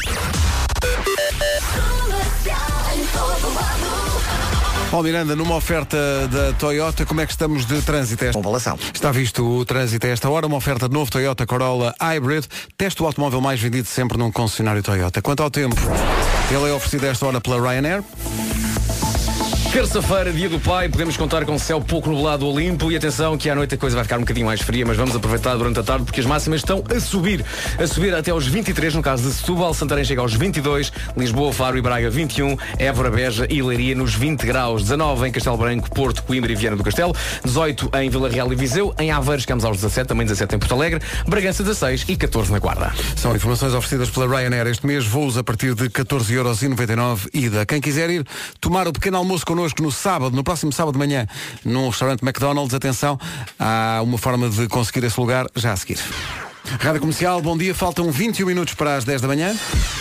Paulo 4.90 5.04
Miranda, 5.04 5.36
numa 5.36 5.54
oferta 5.56 5.96
da 6.28 6.52
Toyota, 6.54 7.04
como 7.04 7.20
é 7.20 7.26
que 7.26 7.32
estamos 7.32 7.66
de 7.66 7.82
trânsito? 7.82 8.24
esta- 8.24 8.38
Convalação. 8.38 8.78
Está 8.92 9.12
visto 9.12 9.44
o 9.46 9.64
trânsito 9.64 10.06
a 10.06 10.10
esta 10.10 10.30
hora, 10.30 10.46
uma 10.46 10.56
oferta 10.56 10.88
de 10.88 10.94
novo 10.94 11.10
Toyota 11.10 11.46
Corolla 11.46 11.94
Hybrid. 12.00 12.46
Teste 12.76 13.02
o 13.02 13.06
automóvel 13.06 13.40
mais 13.40 13.60
vendido 13.60 13.86
sempre 13.86 14.16
num 14.16 14.32
concessionário 14.32 14.82
Toyota. 14.82 15.20
Quanto 15.20 15.42
ao 15.42 15.50
tempo, 15.50 15.76
ele 16.50 16.70
é 16.70 16.72
oferecido 16.72 17.04
a 17.04 17.08
esta 17.08 17.26
hora 17.26 17.40
pela 17.40 17.60
Ryanair. 17.60 18.02
Terça-feira, 19.78 20.32
dia 20.32 20.48
do 20.48 20.58
pai, 20.58 20.88
podemos 20.88 21.16
contar 21.16 21.44
com 21.44 21.56
céu 21.56 21.80
pouco 21.80 22.10
nublado 22.10 22.44
do 22.44 22.50
Olimpo 22.50 22.90
e 22.90 22.96
atenção 22.96 23.38
que 23.38 23.48
à 23.48 23.54
noite 23.54 23.76
a 23.76 23.78
coisa 23.78 23.94
vai 23.94 24.02
ficar 24.02 24.16
um 24.16 24.22
bocadinho 24.22 24.44
mais 24.44 24.60
fria, 24.60 24.84
mas 24.84 24.96
vamos 24.96 25.14
aproveitar 25.14 25.54
durante 25.54 25.78
a 25.78 25.84
tarde 25.84 26.04
porque 26.04 26.18
as 26.18 26.26
máximas 26.26 26.62
estão 26.62 26.82
a 26.92 26.98
subir. 26.98 27.44
A 27.80 27.86
subir 27.86 28.12
até 28.12 28.32
aos 28.32 28.44
23, 28.44 28.96
no 28.96 29.02
caso 29.02 29.22
de 29.22 29.32
Setúbal, 29.32 29.72
Santarém 29.72 30.02
chega 30.02 30.20
aos 30.20 30.34
22, 30.34 30.92
Lisboa, 31.16 31.52
Faro 31.52 31.78
e 31.78 31.80
Braga 31.80 32.10
21, 32.10 32.56
Évora, 32.76 33.08
Beja 33.08 33.46
e 33.48 33.62
Leiria 33.62 33.94
nos 33.94 34.16
20 34.16 34.44
graus, 34.46 34.82
19 34.82 35.28
em 35.28 35.30
Castelo 35.30 35.56
Branco, 35.56 35.88
Porto, 35.94 36.24
Coimbra 36.24 36.50
e 36.50 36.56
Viana 36.56 36.76
do 36.76 36.82
Castelo, 36.82 37.14
18 37.44 37.88
em 38.00 38.10
Vila 38.10 38.28
Real 38.28 38.52
e 38.52 38.56
Viseu, 38.56 38.92
em 38.98 39.12
Aveiro 39.12 39.40
chegamos 39.42 39.64
aos 39.64 39.76
17, 39.76 40.08
também 40.08 40.26
17 40.26 40.56
em 40.56 40.58
Porto 40.58 40.74
Alegre, 40.74 41.00
Bragança 41.28 41.62
16 41.62 42.04
e 42.08 42.16
14 42.16 42.50
na 42.50 42.58
Guarda. 42.58 42.92
São 43.14 43.32
informações 43.32 43.74
oferecidas 43.74 44.10
pela 44.10 44.26
Ryanair 44.26 44.66
este 44.66 44.84
mês, 44.84 45.06
voos 45.06 45.38
a 45.38 45.44
partir 45.44 45.76
de 45.76 45.88
14,99€ 45.88 47.28
ida. 47.32 47.64
Quem 47.64 47.80
quiser 47.80 48.10
ir 48.10 48.26
tomar 48.60 48.88
o 48.88 48.92
pequeno 48.92 49.18
almoço 49.18 49.46
connosco 49.46 49.67
no 49.80 49.90
sábado, 49.90 50.34
no 50.34 50.44
próximo 50.44 50.72
sábado 50.72 50.94
de 50.94 50.98
manhã, 50.98 51.26
num 51.64 51.88
restaurante 51.88 52.22
McDonald's, 52.22 52.74
atenção, 52.74 53.18
há 53.58 54.00
uma 54.02 54.18
forma 54.18 54.48
de 54.48 54.68
conseguir 54.68 55.06
esse 55.06 55.18
lugar 55.18 55.46
já 55.54 55.72
a 55.72 55.76
seguir. 55.76 55.98
Rádio 56.80 57.00
Comercial, 57.00 57.40
bom 57.40 57.56
dia. 57.56 57.74
Faltam 57.74 58.10
21 58.12 58.46
minutos 58.46 58.74
para 58.74 58.96
as 58.96 59.04
10 59.04 59.20
da 59.22 59.28
manhã. 59.28 59.54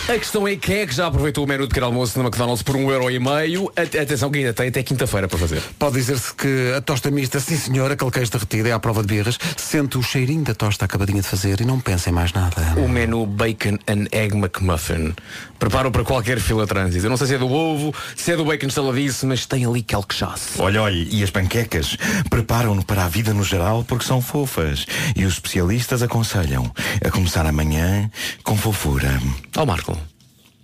A 0.08 0.12
questão 0.18 0.46
é 0.46 0.54
quem 0.56 0.76
é 0.78 0.86
que 0.86 0.94
já 0.94 1.06
aproveitou 1.06 1.44
o 1.44 1.46
menu 1.48 1.62
de 1.64 1.68
pequeno 1.68 1.86
almoço 1.86 2.18
no 2.18 2.24
McDonald's 2.24 2.62
por 2.62 2.76
um 2.76 2.90
euro 2.90 3.10
e 3.10 3.18
meio. 3.18 3.70
At- 3.76 3.94
Atenção 3.96 4.30
que 4.30 4.38
ainda 4.38 4.52
tem 4.52 4.68
até 4.68 4.82
quinta-feira 4.82 5.26
para 5.28 5.38
fazer. 5.38 5.62
Pode 5.78 5.94
dizer-se 5.96 6.34
que 6.34 6.72
a 6.76 6.80
tosta 6.80 7.10
mista, 7.10 7.40
sim 7.40 7.56
senhor, 7.56 7.90
aquele 7.90 8.10
queijo 8.10 8.30
derretido 8.30 8.68
é 8.68 8.72
à 8.72 8.78
prova 8.78 9.02
de 9.02 9.08
birras, 9.08 9.38
sente 9.56 9.98
o 9.98 10.02
cheirinho 10.02 10.44
da 10.44 10.54
tosta 10.54 10.84
acabadinha 10.84 11.20
de 11.22 11.26
fazer 11.28 11.60
e 11.60 11.64
não 11.64 11.80
pensa 11.80 12.10
em 12.10 12.12
mais 12.12 12.32
nada. 12.32 12.74
O 12.76 12.88
menu 12.88 13.26
Bacon 13.26 13.78
and 13.88 14.06
Egg 14.12 14.36
McMuffin. 14.36 15.14
Preparo 15.58 15.90
para 15.90 16.04
qualquer 16.04 16.38
fila 16.38 16.66
trânsito. 16.66 17.04
Eu 17.06 17.10
não 17.10 17.16
sei 17.16 17.26
se 17.28 17.34
é 17.34 17.38
do 17.38 17.50
ovo, 17.50 17.92
se 18.14 18.30
é 18.32 18.36
do 18.36 18.44
bacon 18.44 18.68
estaladiço, 18.68 19.26
mas 19.26 19.44
tem 19.44 19.64
ali 19.66 19.82
quelque 19.82 20.14
chose. 20.14 20.42
Olha, 20.58 20.82
olha, 20.82 20.94
e 21.10 21.22
as 21.22 21.30
panquecas 21.30 21.96
preparam-no 22.30 22.84
para 22.84 23.04
a 23.04 23.08
vida 23.08 23.34
no 23.34 23.42
geral 23.42 23.84
porque 23.86 24.04
são 24.04 24.22
fofas. 24.22 24.86
E 25.16 25.24
os 25.24 25.34
especialistas 25.34 26.02
aconselham 26.02 26.57
a 27.04 27.10
começar 27.10 27.46
amanhã 27.46 28.10
com 28.42 28.56
fofura. 28.56 29.20
Ó 29.56 29.64
Marco, 29.66 29.96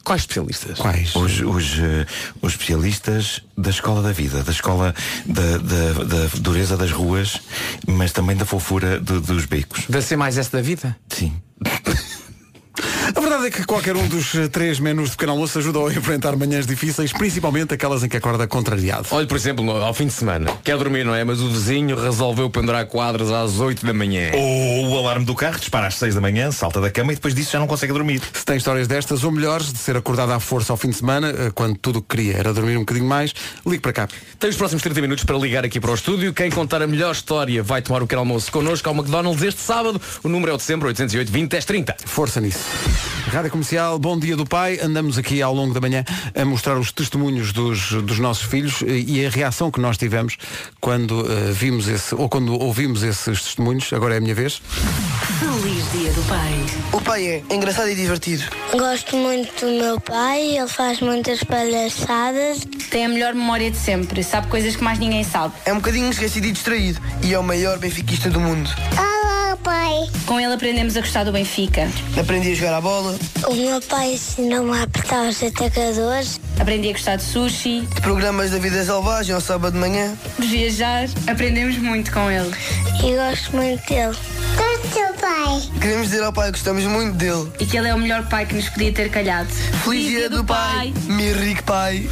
quais 0.05 0.23
especialistas? 0.23 0.79
Quais? 0.79 1.15
Os, 1.17 1.41
os, 1.41 1.79
eh, 1.79 2.07
os 2.43 2.53
especialistas 2.53 3.41
da 3.57 3.71
escola 3.71 4.03
da 4.03 4.13
vida, 4.13 4.43
da 4.43 4.53
escola 4.53 4.95
da, 5.27 5.59
da, 5.59 6.05
da 6.05 6.27
dureza 6.41 6.77
das 6.77 6.91
ruas, 6.93 7.41
mas 7.87 8.13
também 8.13 8.37
da 8.37 8.45
fofura 8.45 9.01
de- 9.01 9.21
dos 9.21 9.47
becos. 9.47 9.85
Da 9.89 10.01
C 10.03 10.17
mais 10.17 10.37
S 10.39 10.51
da 10.51 10.61
vida? 10.63 10.97
Sim. 11.09 11.33
A 13.15 13.21
verdade 13.21 13.47
é 13.47 13.51
que 13.51 13.65
qualquer 13.65 13.95
um 13.97 14.09
dos 14.09 14.35
eh, 14.35 14.49
três 14.49 14.81
menus 14.81 15.11
de 15.11 15.17
pequeno 15.17 15.33
almoço 15.33 15.59
ajudou 15.59 15.87
a 15.87 15.93
enfrentar 15.93 16.35
manhãs 16.37 16.67
difíceis, 16.67 17.13
principalmente 17.13 17.73
aquelas 17.73 18.03
em 18.03 18.09
que 18.09 18.17
acorda 18.17 18.47
contrariado. 18.49 19.07
Olha, 19.13 19.27
por 19.27 19.37
exemplo, 19.37 19.71
ao 19.71 19.95
fim 19.95 20.07
de 20.07 20.13
semana, 20.13 20.51
quer 20.65 20.77
dormir, 20.77 21.05
não 21.05 21.15
é? 21.15 21.23
Mas 21.23 21.41
o 21.41 21.49
vizinho 21.49 21.97
resolveu 21.97 22.51
pendurar 22.51 22.87
quadros 22.87 23.31
às 23.31 23.61
8 23.61 23.87
da 23.87 23.93
manhã. 23.93 24.33
Ou 24.35 24.89
o 24.89 24.99
alarme 24.99 25.25
do 25.25 25.35
carro 25.35 25.59
dispara 25.59 25.87
às 25.87 25.95
6 25.95 26.17
da 26.17 26.21
manhã, 26.21 26.51
salta 26.51 26.81
da 26.81 26.91
cama 26.91 27.13
e 27.13 27.15
depois 27.15 27.35
disso 27.35 27.53
já 27.53 27.61
não 27.61 27.69
consegue 27.69 27.93
dormir. 27.93 28.21
Se 28.33 28.45
tem 28.45 28.57
histórias 28.57 28.89
destas 28.89 29.23
ou 29.23 29.31
melhores, 29.31 29.73
de 29.73 29.79
ser 29.79 29.97
acordado 29.97 30.33
à 30.33 30.41
força 30.41 30.73
ao 30.73 30.77
fim 30.77 30.91
de 30.91 30.97
semana, 30.97 31.29
eh, 31.29 31.53
quando 31.55 31.77
tudo 31.79 32.01
o 32.01 32.03
que 32.03 32.17
queria 32.17 32.39
era 32.39 32.53
dormir 32.53 32.77
um 32.77 32.81
bocadinho 32.81 33.07
mais, 33.07 33.33
ligue 33.65 33.81
para 33.81 33.93
cá. 33.93 34.09
Tem 34.41 34.51
os 34.51 34.57
próximos 34.57 34.83
30 34.83 35.01
minutos 35.01 35.25
para 35.25 35.39
ligar 35.39 35.65
aqui 35.65 35.79
para 35.79 35.93
o 35.93 35.95
estúdio. 35.95 36.33
Quem 36.35 36.51
contar 36.51 36.83
a 36.83 36.87
melhor 36.87 37.13
história 37.13 37.63
vai 37.63 37.81
tomar 37.83 38.03
o 38.03 38.07
pequeno 38.07 38.23
almoço 38.23 38.51
connosco 38.51 38.89
ao 38.89 38.95
McDonald's 38.95 39.45
este 39.45 39.61
sábado. 39.61 40.01
O 40.25 40.29
número 40.29 40.51
é 40.51 40.55
o 40.55 40.57
de 40.57 40.65
sempre, 40.65 40.89
808 40.89 41.31
20 41.31 41.51
10 41.51 41.65
30. 41.65 41.97
Força 42.07 42.41
nisso. 42.41 42.64
Rádio 43.35 43.51
Comercial, 43.51 43.99
bom 43.99 44.17
dia 44.17 44.37
do 44.37 44.47
pai. 44.47 44.79
Andamos 44.81 45.19
aqui 45.19 45.43
ao 45.43 45.53
longo 45.53 45.75
da 45.75 45.81
manhã 45.81 46.05
a 46.41 46.45
mostrar 46.45 46.79
os 46.79 46.93
testemunhos 46.93 47.53
dos, 47.53 47.91
dos 47.91 48.21
nossos 48.21 48.45
filhos 48.45 48.81
e 48.87 49.27
a 49.27 49.29
reação 49.29 49.73
que 49.73 49.81
nós 49.81 49.99
tivemos 49.99 50.37
quando 50.81 51.27
eh, 51.29 51.51
vimos 51.51 51.89
esse, 51.89 52.15
ou 52.15 52.29
quando 52.29 52.55
ouvimos 52.57 53.03
esses 53.03 53.43
testemunhos. 53.43 53.93
Agora 53.93 54.15
é 54.15 54.19
a 54.19 54.21
minha 54.21 54.37
vez. 54.37 54.63
Feliz 55.41 55.91
Dia 55.91 56.13
do 56.13 56.23
Pai. 56.29 56.65
O 56.93 57.01
pai 57.01 57.27
é 57.27 57.43
engraçado 57.51 57.89
e 57.89 57.97
divertido. 57.97 58.45
Gosto 58.71 59.17
muito 59.17 59.67
do 59.67 59.73
meu 59.73 59.99
pai, 59.99 60.57
ele 60.57 60.69
faz 60.69 61.01
muitas 61.01 61.43
palhaçadas. 61.43 62.65
Tem 62.89 63.07
a 63.07 63.09
melhor 63.09 63.35
memória 63.35 63.69
de 63.69 63.77
sempre, 63.77 64.23
sabe 64.23 64.47
coisas 64.47 64.77
que 64.77 64.85
mais 64.85 65.01
ninguém 65.01 65.25
sabe. 65.25 65.55
É 65.65 65.73
um 65.73 65.77
bocadinho 65.77 66.09
esquecido 66.09 66.47
e 66.47 66.53
distraído. 66.53 67.01
E 67.21 67.35
é 67.35 67.39
o 67.39 67.43
maior 67.43 67.79
benfiquista 67.79 68.31
do 68.31 68.39
mundo. 68.39 68.71
Olá, 69.55 69.57
pai. 69.63 70.11
Com 70.27 70.41
ele 70.41 70.53
aprendemos 70.53 70.97
a 70.97 71.01
gostar 71.01 71.23
do 71.23 71.31
Benfica. 71.31 71.89
Aprendi 72.19 72.51
a 72.51 72.55
jogar 72.55 72.75
à 72.75 72.81
bola, 72.81 73.17
O 73.49 73.55
meu 73.55 73.81
pai 73.83 74.15
ensinou-me 74.15 74.77
a 74.77 74.83
apertar 74.83 75.29
os 75.29 75.41
atacadores. 75.43 76.41
Aprendi 76.61 76.89
a 76.89 76.93
gostar 76.93 77.17
de 77.17 77.23
sushi, 77.23 77.81
de 77.95 78.01
programas 78.01 78.51
da 78.51 78.59
vida 78.59 78.83
selvagem 78.85 79.35
ao 79.35 79.41
sábado 79.41 79.73
de 79.75 79.79
manhã. 79.79 80.15
de 80.39 80.47
viajar. 80.47 81.09
Aprendemos 81.27 81.77
muito 81.79 82.13
com 82.13 82.31
ele. 82.31 82.51
E 83.03 83.15
gosto 83.17 83.55
muito 83.57 83.87
dele. 83.89 84.17
Gosto 84.57 84.83
do 84.83 84.95
teu 84.95 85.15
pai. 85.15 85.81
Queremos 85.81 86.09
dizer 86.09 86.23
ao 86.23 86.33
pai 86.33 86.47
que 86.47 86.53
gostamos 86.53 86.85
muito 86.85 87.17
dele. 87.17 87.51
E 87.59 87.67
que 87.67 87.77
ele 87.77 87.89
é 87.89 87.95
o 87.95 87.99
melhor 87.99 88.27
pai 88.29 88.47
que 88.47 88.55
nos 88.55 88.69
podia 88.69 88.93
ter 88.93 89.11
calhado. 89.11 89.49
Feliz 89.85 90.09
dia 90.09 90.31
do 90.31 90.45
pai, 90.45 90.93
meu 91.07 91.37
rico 91.37 91.63
pai. 91.65 92.09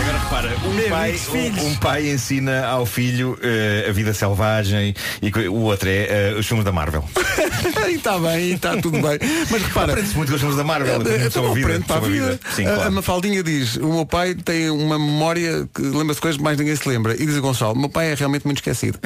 Agora 0.00 0.18
repara, 0.18 0.52
um 0.64 0.88
pai, 0.90 1.14
um, 1.32 1.66
um 1.66 1.74
pai 1.76 2.10
ensina 2.10 2.66
ao 2.66 2.86
filho 2.86 3.38
eh, 3.42 3.86
a 3.88 3.92
vida 3.92 4.12
selvagem 4.14 4.94
e 5.22 5.48
o 5.48 5.60
outro 5.62 5.88
é 5.88 6.30
eh, 6.30 6.34
os 6.38 6.46
filmes 6.46 6.64
da 6.64 6.72
Marvel. 6.72 7.04
e 7.88 7.94
está 7.94 8.18
bem, 8.18 8.52
está 8.52 8.76
tudo 8.76 9.00
bem. 9.00 9.18
Mas 9.50 9.62
repara. 9.62 9.92
Aprende-se 9.92 10.16
muito 10.16 10.28
com 10.28 10.34
os 10.34 10.40
filmes 10.40 10.56
da 10.56 10.64
Marvel. 10.64 10.96
aprende 11.00 11.38
muito 11.38 11.70
Então 11.70 11.93
a 11.96 12.00
para 12.00 12.08
a 12.08 12.12
vida. 12.12 12.40
Sim, 12.54 12.66
A- 12.66 12.72
A 12.72 12.74
claro. 12.76 12.92
Mafaldinha 12.92 13.42
diz, 13.42 13.76
o 13.76 13.92
meu 13.92 14.06
pai 14.06 14.34
tem 14.34 14.70
uma 14.70 14.98
memória 14.98 15.68
que 15.74 15.82
lembra-se 15.82 16.20
coisas 16.20 16.36
que 16.38 16.42
mais 16.44 16.58
ninguém 16.58 16.74
se 16.76 16.88
lembra. 16.88 17.14
E 17.14 17.26
diz 17.26 17.36
o 17.36 17.40
Gonçalo, 17.40 17.72
o 17.74 17.78
meu 17.78 17.88
pai 17.88 18.12
é 18.12 18.14
realmente 18.14 18.44
muito 18.44 18.58
esquecido. 18.58 18.98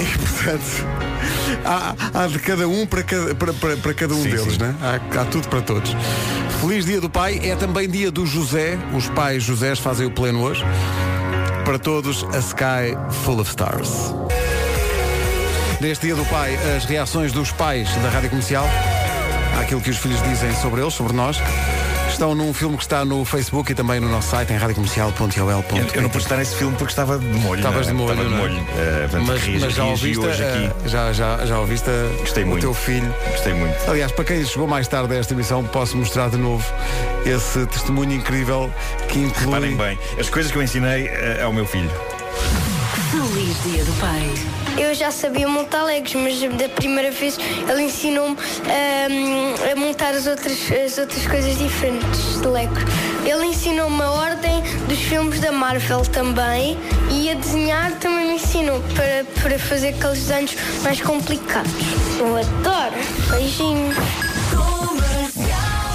e 0.00 0.18
portanto, 0.18 0.86
há, 1.64 1.94
há 2.14 2.26
de 2.26 2.38
cada 2.38 2.68
um 2.68 2.86
para 2.86 3.02
cada, 3.02 3.34
para, 3.34 3.52
para, 3.54 3.76
para 3.76 3.94
cada 3.94 4.14
um 4.14 4.22
Sim, 4.22 4.30
deles, 4.30 4.52
sim. 4.54 4.58
né? 4.58 4.74
Há, 4.80 5.20
há 5.20 5.24
tudo 5.24 5.48
para 5.48 5.62
todos. 5.62 5.94
Feliz 6.60 6.84
dia 6.84 7.00
do 7.00 7.10
pai, 7.10 7.40
é 7.42 7.54
também 7.56 7.88
dia 7.88 8.10
do 8.10 8.24
José. 8.26 8.78
Os 8.96 9.08
pais 9.08 9.42
Josés 9.42 9.78
fazem 9.78 10.06
o 10.06 10.10
pleno 10.10 10.42
hoje. 10.42 10.64
Para 11.64 11.78
todos, 11.78 12.24
a 12.34 12.38
Sky 12.38 12.96
Full 13.24 13.40
of 13.40 13.50
Stars. 13.50 13.90
Neste 15.80 16.06
dia 16.06 16.14
do 16.14 16.24
pai, 16.26 16.56
as 16.76 16.84
reações 16.84 17.32
dos 17.32 17.50
pais 17.52 17.88
da 17.96 18.08
Rádio 18.08 18.30
Comercial 18.30 18.66
àquilo 19.60 19.80
que 19.80 19.90
os 19.90 19.96
filhos 19.98 20.22
dizem 20.22 20.54
sobre 20.56 20.80
eles, 20.80 20.94
sobre 20.94 21.12
nós, 21.12 21.38
estão 22.10 22.34
num 22.34 22.52
filme 22.54 22.76
que 22.76 22.82
está 22.84 23.04
no 23.04 23.24
Facebook 23.24 23.72
e 23.72 23.74
também 23.74 23.98
no 24.00 24.08
nosso 24.08 24.28
site 24.30 24.52
em 24.52 24.56
radiocomercial.ol.pt. 24.56 25.78
Eu, 25.78 25.86
eu 25.96 26.02
não 26.02 26.08
pude 26.10 26.24
estar 26.24 26.36
nesse 26.36 26.54
filme 26.56 26.76
porque 26.76 26.92
estava 26.92 27.18
de 27.18 27.26
molho. 27.26 27.58
Estavas 27.58 27.86
não 27.88 27.96
de 27.96 28.02
é? 28.12 28.14
molho, 28.14 28.22
Estava 28.22 28.28
de 28.28 28.34
é? 28.34 28.38
molho. 28.38 28.66
Eh, 28.78 29.00
portanto, 29.02 29.26
mas, 29.26 29.42
reagi- 29.42 29.64
mas 29.64 29.74
já 29.74 29.84
ouviste, 29.84 30.18
hoje 30.18 30.44
aqui. 30.44 30.64
eh, 30.84 30.88
já, 30.88 31.12
já, 31.12 31.46
já 31.46 31.58
ouviste 31.58 31.88
eh, 31.90 32.16
Gostei 32.20 32.44
o 32.44 32.46
muito. 32.46 32.60
teu 32.62 32.74
filho. 32.74 33.14
Gostei 33.32 33.54
muito. 33.54 33.90
Aliás, 33.90 34.12
para 34.12 34.24
quem 34.24 34.44
chegou 34.44 34.66
mais 34.68 34.86
tarde 34.88 35.14
a 35.14 35.18
esta 35.18 35.32
emissão, 35.34 35.64
posso 35.64 35.96
mostrar 35.96 36.30
de 36.30 36.36
novo 36.36 36.64
esse 37.26 37.66
testemunho 37.66 38.12
incrível 38.12 38.70
que 39.08 39.18
inclui. 39.18 39.44
Reparem 39.46 39.76
bem, 39.76 39.98
as 40.18 40.28
coisas 40.30 40.52
que 40.52 40.58
eu 40.58 40.62
ensinei 40.62 41.06
eh, 41.08 41.40
ao 41.42 41.52
meu 41.52 41.66
filho. 41.66 41.90
Feliz 43.62 43.74
Dia 43.74 43.84
do 43.84 43.92
Pai. 44.00 44.34
Eu 44.76 44.94
já 44.94 45.10
sabia 45.10 45.46
montar 45.46 45.84
legos, 45.84 46.14
mas 46.14 46.40
da 46.58 46.68
primeira 46.68 47.10
vez 47.10 47.38
ele 47.68 47.82
ensinou-me 47.82 48.36
ahm, 48.36 49.72
a 49.72 49.76
montar 49.76 50.14
as 50.14 50.26
outras, 50.26 50.58
as 50.84 50.98
outras 50.98 51.26
coisas 51.26 51.56
diferentes 51.58 52.40
de 52.40 52.46
legos. 52.46 52.82
Ele 53.24 53.46
ensinou-me 53.46 54.02
a 54.02 54.10
ordem 54.10 54.62
dos 54.88 54.98
filmes 54.98 55.40
da 55.40 55.52
Marvel 55.52 56.00
também 56.02 56.76
e 57.10 57.30
a 57.30 57.34
desenhar 57.34 57.92
também 57.92 58.28
me 58.28 58.34
ensinou 58.34 58.80
para, 58.94 59.24
para 59.42 59.58
fazer 59.58 59.88
aqueles 59.88 60.18
desenhos 60.26 60.56
mais 60.82 61.00
complicados. 61.00 61.70
Eu 62.18 62.36
adoro. 62.36 62.94
Beijinhos. 63.30 63.96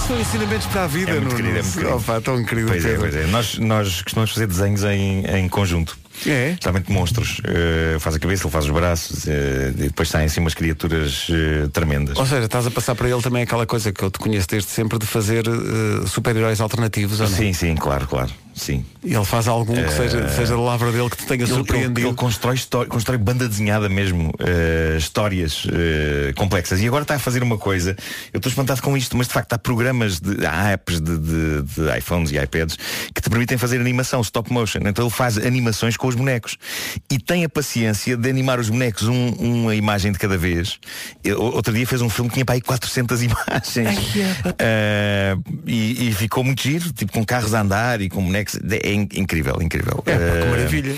São 0.07 0.20
ensinamentos 0.20 0.66
para 0.68 0.86
a 0.86 0.88
vida, 0.88 1.12
É 1.12 1.20
muito 1.20 1.26
Nuno. 1.26 1.36
querido, 1.36 1.60
é 1.60 1.62
muito 1.62 1.74
querido. 1.78 1.95
Opa, 1.97 2.22
tão 2.22 2.43
querido. 2.43 2.68
Pois 2.70 2.84
é, 2.86 2.95
pois 2.95 3.16
é. 3.16 3.28
Nós, 3.28 3.57
nós 3.60 4.01
costumamos 4.01 4.32
fazer 4.32 4.47
desenhos 4.47 4.84
em, 4.84 5.24
em 5.26 5.47
conjunto. 5.47 5.95
É? 6.26 6.52
Especialmente 6.52 6.92
monstros. 6.92 7.42
Eh, 7.44 7.98
faz 8.00 8.16
a 8.16 8.20
cabeça, 8.20 8.44
ele 8.44 8.52
faz 8.52 8.66
os 8.66 8.72
braços 8.72 9.28
eh, 9.28 9.70
e 9.70 9.84
depois 9.84 10.10
saem 10.10 10.26
assim 10.26 10.40
umas 10.40 10.54
criaturas 10.54 11.28
eh, 11.30 11.68
tremendas. 11.72 12.18
Ou 12.18 12.26
seja, 12.26 12.46
estás 12.46 12.68
a 12.68 12.72
passar 12.72 12.96
para 12.96 13.10
ele 13.10 13.22
também 13.22 13.44
aquela 13.44 13.66
coisa 13.66 13.92
que 13.92 14.04
eu 14.04 14.12
te 14.12 14.20
conheço 14.20 14.48
desde 14.48 14.70
sempre 14.70 14.98
de 14.98 15.06
fazer 15.06 15.46
super-heróis 16.08 16.60
alternativos, 16.60 17.20
ou 17.20 17.30
não? 17.30 17.38
Sim, 17.38 17.54
sim, 17.54 17.76
claro, 17.76 18.08
claro. 18.08 18.32
Sim. 18.60 18.86
Ele 19.03 19.24
faz 19.26 19.47
algum 19.47 19.74
que 19.74 19.91
seja, 19.93 20.20
Eh, 20.20 20.28
seja 20.30 20.53
da 20.55 20.60
lavra 20.62 20.91
dele 20.91 21.10
que 21.10 21.18
te 21.18 21.26
tenha 21.26 21.43
ele, 21.43 21.51
surpreendido. 21.53 21.99
Ele, 21.99 22.07
ele 22.10 22.16
constrói, 22.16 22.55
histó- 22.55 22.86
constrói 22.86 23.18
banda 23.18 23.47
desenhada 23.47 23.88
mesmo, 23.89 24.32
eh, 24.39 24.95
histórias 24.97 25.66
eh, 25.72 26.34
complexas. 26.36 26.82
E 26.82 26.88
agora 26.88 27.03
está 27.03 27.16
a 27.16 27.20
fazer 27.20 27.41
uma 27.41 27.57
coisa, 27.57 27.95
eu 28.34 28.38
estou 28.38 28.49
espantado 28.49 28.82
com 28.82 28.95
isto, 28.97 29.16
mas 29.18 29.28
de 29.28 29.34
facto 29.34 29.53
há 29.53 29.57
programas, 29.57 30.20
de, 30.20 30.45
há 30.45 30.72
apps 30.74 30.99
de, 30.99 31.18
de- 31.18 31.62
de 31.64 31.97
iPhones 31.97 32.32
e 32.32 32.38
iPads 32.38 32.78
que 33.16 33.22
te 33.22 33.30
permitem 33.30 33.57
fazer 33.57 33.80
animação, 33.80 34.22
stop 34.22 34.51
motion. 34.51 34.80
Então 34.86 35.05
ele 35.05 35.14
faz 35.14 35.38
animações 35.38 35.95
com 35.97 36.07
os 36.07 36.16
bonecos. 36.16 36.57
E 37.10 37.18
tem 37.18 37.45
a 37.45 37.49
paciência 37.49 38.16
de 38.18 38.30
animar 38.30 38.60
os 38.60 38.70
bonecos 38.70 39.07
um- 39.07 39.30
uma 39.39 39.76
imagem 39.76 40.12
de 40.12 40.20
cada 40.20 40.38
vez. 40.38 40.78
Eu- 41.24 41.41
outro 41.41 41.74
dia 41.74 41.88
fez 41.88 42.01
um 42.01 42.10
filme 42.10 42.30
que 42.30 42.34
tinha 42.36 42.45
para 42.45 42.55
aí 42.55 42.62
400 42.62 43.22
imagens. 43.24 43.99
Eh, 44.60 45.36
e, 45.66 46.10
e 46.10 46.14
ficou 46.14 46.43
muito 46.43 46.62
giro, 46.62 46.91
tipo 46.91 47.12
com 47.14 47.24
carros 47.26 47.53
a 47.53 47.62
andar 47.62 48.01
e 48.01 48.10
com 48.10 48.24
bonecos. 48.24 48.49
É 48.84 48.93
in- 48.93 49.08
incrível, 49.16 49.58
incrível. 49.62 50.02
É, 50.06 50.12
pá, 50.14 50.18
que 50.20 50.47
Eh, 50.47 50.50
maravilha. 50.52 50.95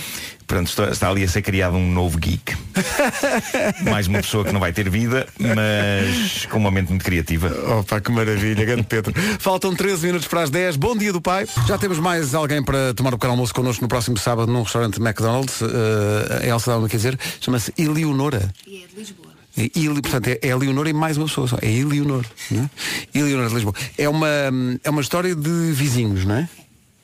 Portanto, 0.48 0.68
está, 0.68 0.90
está 0.90 1.10
ali 1.10 1.24
a 1.24 1.28
ser 1.30 1.42
criado 1.42 1.78
um 1.78 1.90
novo 1.92 2.18
geek. 2.20 2.54
Mais 3.90 4.08
uma 4.08 4.20
pessoa 4.22 4.44
que 4.44 4.52
não 4.52 4.60
vai 4.60 4.74
ter 4.74 4.90
vida, 4.90 5.26
mas 5.40 6.46
com 6.48 6.58
uma 6.58 6.70
mente 6.70 6.90
muito 6.90 7.06
criativa. 7.06 7.48
Opa, 7.80 8.02
que 8.02 8.12
maravilha, 8.12 8.66
grande 8.66 8.84
Pedro. 8.84 9.14
Faltam 9.40 9.74
13 9.74 10.08
minutos 10.08 10.28
para 10.28 10.42
as 10.42 10.50
10. 10.50 10.76
Bom 10.76 10.96
dia 10.98 11.14
do 11.14 11.22
pai. 11.22 11.48
Já 11.68 11.78
temos 11.78 12.00
mais 12.00 12.36
alguém 12.36 12.62
para 12.62 12.94
tomar 12.94 13.14
o 13.14 13.18
pequeno 13.18 13.32
almoço 13.32 13.54
connosco 13.54 13.82
no 13.82 13.88
próximo 13.88 14.18
sábado 14.18 14.52
num 14.52 14.64
restaurante 14.64 15.00
McDonald's. 15.00 15.62
Uh, 15.62 15.68
a 16.42 16.46
Elsa 16.46 16.72
dá-me 16.72 16.86
a 16.86 16.88
dizer. 16.90 17.18
Chama-se 17.40 17.74
Eleonora. 17.78 18.52
E 18.68 18.84
é 18.84 18.88
de 18.88 18.96
Lisboa. 18.98 19.32
E, 19.58 19.88
portanto, 20.02 20.28
é, 20.28 20.40
é 20.42 20.52
a 20.52 20.58
Leonor 20.58 20.88
e 20.88 20.94
mais 20.94 21.18
uma 21.18 21.28
pessoa 21.28 21.48
só. 21.48 21.58
É 21.62 21.70
Eleonor. 21.72 22.26
Né? 22.50 22.70
Eleonor 23.14 23.48
de 23.50 23.56
Lisboa. 23.56 23.76
É 23.98 24.08
uma, 24.10 24.28
é 24.84 24.90
uma 24.90 25.02
história 25.02 25.36
de 25.36 25.72
vizinhos, 25.74 26.24
não 26.26 26.36
é? 26.36 26.50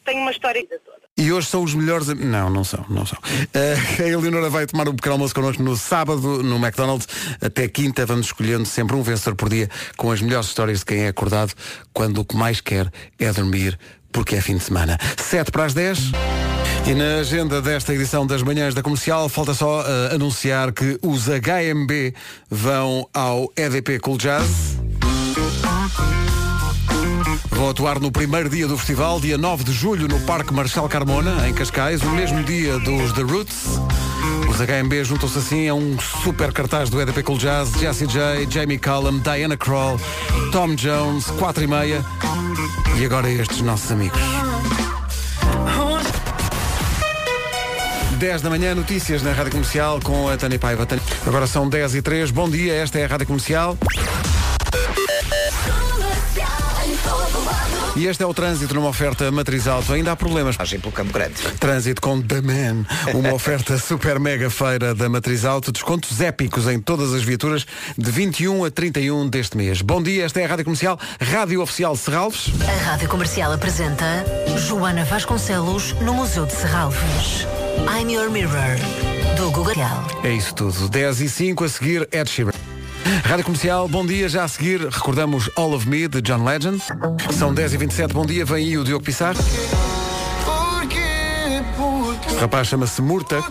Tenho 0.07 0.21
uma 0.21 0.31
história 0.31 0.65
toda. 0.65 0.97
E 1.17 1.33
hoje 1.33 1.47
são 1.47 1.63
os 1.63 1.75
melhores. 1.75 2.07
Não, 2.07 2.49
não 2.49 2.63
são, 2.63 2.85
não 2.87 3.05
são. 3.05 3.19
Eh, 3.53 3.75
a 3.99 4.07
Eleonora 4.07 4.49
vai 4.49 4.65
tomar 4.65 4.87
o 4.87 4.93
pequeno 4.93 5.15
almoço 5.15 5.35
connosco 5.35 5.61
no 5.61 5.75
sábado 5.75 6.41
no 6.41 6.55
McDonald's. 6.55 7.07
Até 7.41 7.67
quinta 7.67 8.05
vamos 8.05 8.27
escolhendo 8.27 8.65
sempre 8.65 8.95
um 8.95 9.03
vencedor 9.03 9.35
por 9.35 9.49
dia 9.49 9.69
com 9.97 10.09
as 10.09 10.21
melhores 10.21 10.47
histórias 10.47 10.79
de 10.79 10.85
quem 10.85 10.99
é 10.99 11.07
acordado 11.09 11.53
quando 11.91 12.19
o 12.19 12.25
que 12.25 12.37
mais 12.37 12.61
quer 12.61 12.89
é 13.19 13.33
dormir, 13.33 13.77
porque 14.13 14.35
é 14.35 14.41
fim 14.41 14.55
de 14.55 14.63
semana. 14.63 14.97
7 15.17 15.51
para 15.51 15.65
as 15.65 15.73
10. 15.73 16.11
E 16.85 16.93
na 16.93 17.19
agenda 17.19 17.61
desta 17.61 17.93
edição 17.93 18.25
das 18.25 18.41
manhãs 18.41 18.73
da 18.73 18.81
comercial 18.81 19.27
falta 19.27 19.53
só 19.53 19.83
eh, 19.85 20.15
anunciar 20.15 20.71
que 20.71 20.97
os 21.01 21.25
HMB 21.27 22.13
vão 22.49 23.09
ao 23.13 23.51
EDP 23.57 23.99
Cool 23.99 24.17
Jazz. 24.17 24.77
Vão 27.57 27.71
atuar 27.71 27.99
no 27.99 28.11
primeiro 28.11 28.47
dia 28.49 28.67
do 28.67 28.77
festival, 28.77 29.19
dia 29.19 29.35
9 29.35 29.63
de 29.63 29.71
julho, 29.71 30.07
no 30.07 30.19
Parque 30.19 30.53
Marchal 30.53 30.87
Carmona, 30.87 31.49
em 31.49 31.53
Cascais, 31.53 32.03
o 32.03 32.09
mesmo 32.11 32.43
dia 32.43 32.77
dos 32.77 33.11
The 33.13 33.23
Roots. 33.23 33.79
Os 34.47 34.57
HMB 34.57 35.03
juntam-se 35.03 35.39
assim 35.39 35.67
a 35.67 35.73
um 35.73 35.97
super 35.99 36.53
cartaz 36.53 36.87
do 36.91 37.01
EDP 37.01 37.23
Cool 37.23 37.39
Jazz, 37.39 37.71
Jessie 37.71 38.05
J, 38.05 38.45
Jamie 38.47 38.77
Cullum, 38.77 39.17
Diana 39.17 39.57
Krall, 39.57 39.99
Tom 40.51 40.75
Jones, 40.75 41.25
4 41.39 41.63
e 41.63 41.67
meia. 41.67 42.05
E 42.99 43.03
agora 43.03 43.27
estes 43.27 43.61
nossos 43.61 43.91
amigos. 43.91 44.19
10 48.19 48.41
da 48.43 48.51
manhã, 48.51 48.75
notícias 48.75 49.23
na 49.23 49.31
Rádio 49.31 49.53
Comercial 49.53 49.99
com 50.03 50.29
a 50.29 50.37
Tânia 50.37 50.59
Paiva. 50.59 50.87
Agora 51.25 51.47
são 51.47 51.67
10 51.67 51.95
e 51.95 52.01
3. 52.03 52.29
Bom 52.29 52.47
dia, 52.47 52.75
esta 52.75 52.99
é 52.99 53.05
a 53.05 53.07
Rádio 53.07 53.25
Comercial. 53.25 53.75
E 57.97 58.05
este 58.05 58.21
é 58.21 58.27
o 58.27 58.33
trânsito 58.33 58.75
numa 58.75 58.89
oferta 58.89 59.31
matriz 59.31 59.67
alto. 59.67 59.91
Ainda 59.91 60.11
há 60.11 60.15
problemas. 60.15 60.55
pelo 60.55 60.91
Campo 60.91 61.11
Grande. 61.11 61.33
Trânsito 61.59 61.99
com 61.99 62.21
The 62.21 62.41
Man. 62.41 62.85
Uma 63.15 63.33
oferta 63.33 63.75
super 63.79 64.19
mega 64.19 64.51
feira 64.51 64.93
da 64.93 65.09
matriz 65.09 65.43
alto. 65.43 65.71
Descontos 65.71 66.21
épicos 66.21 66.67
em 66.67 66.79
todas 66.79 67.11
as 67.15 67.23
viaturas 67.23 67.65
de 67.97 68.11
21 68.11 68.65
a 68.65 68.69
31 68.69 69.27
deste 69.27 69.57
mês. 69.57 69.81
Bom 69.81 70.03
dia, 70.03 70.25
esta 70.25 70.39
é 70.39 70.45
a 70.45 70.47
Rádio 70.47 70.65
Comercial, 70.65 70.99
Rádio 71.19 71.59
Oficial 71.59 71.95
Serralves. 71.95 72.51
A 72.69 72.83
Rádio 72.91 73.09
Comercial 73.09 73.51
apresenta 73.51 74.23
Joana 74.67 75.03
Vasconcelos 75.03 75.93
no 75.93 76.13
Museu 76.13 76.45
de 76.45 76.53
Serralves. 76.53 77.47
I'm 77.79 78.13
Your 78.13 78.29
Mirror, 78.29 78.77
do 79.35 79.49
Google. 79.49 79.73
É 80.23 80.33
isso 80.33 80.53
tudo. 80.53 80.87
10 80.87 81.21
e 81.21 81.29
5 81.29 81.63
a 81.63 81.69
seguir, 81.69 82.07
Ed 82.11 82.29
Sheeran. 82.29 82.66
Rádio 83.23 83.45
Comercial, 83.45 83.87
bom 83.87 84.05
dia. 84.05 84.27
Já 84.27 84.43
a 84.43 84.47
seguir, 84.47 84.81
recordamos 84.81 85.49
All 85.55 85.73
of 85.73 85.87
Me, 85.87 86.07
de 86.07 86.21
John 86.21 86.43
Legend. 86.43 86.83
São 87.31 87.53
10 87.53 87.73
e 87.73 87.77
27 87.77 88.13
bom 88.13 88.25
dia. 88.25 88.43
Vem 88.43 88.57
aí 88.57 88.77
o 88.77 88.83
Diogo 88.83 89.03
Pissar. 89.03 89.35
O 92.29 92.39
rapaz 92.39 92.67
chama-se 92.67 93.01
Murta. 93.01 93.41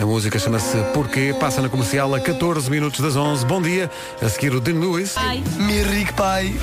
A 0.00 0.06
música 0.06 0.38
chama-se 0.38 0.76
Porquê. 0.92 1.34
Passa 1.40 1.62
na 1.62 1.68
comercial 1.70 2.14
a 2.14 2.20
14 2.20 2.70
minutos 2.70 3.00
das 3.00 3.16
11. 3.16 3.46
Bom 3.46 3.62
dia. 3.62 3.90
A 4.20 4.28
seguir 4.28 4.54
o 4.54 4.60
Dean 4.60 4.78
Lewis. 4.78 5.14
Meu 5.56 5.86
rico 5.86 6.12
pai. 6.12 6.54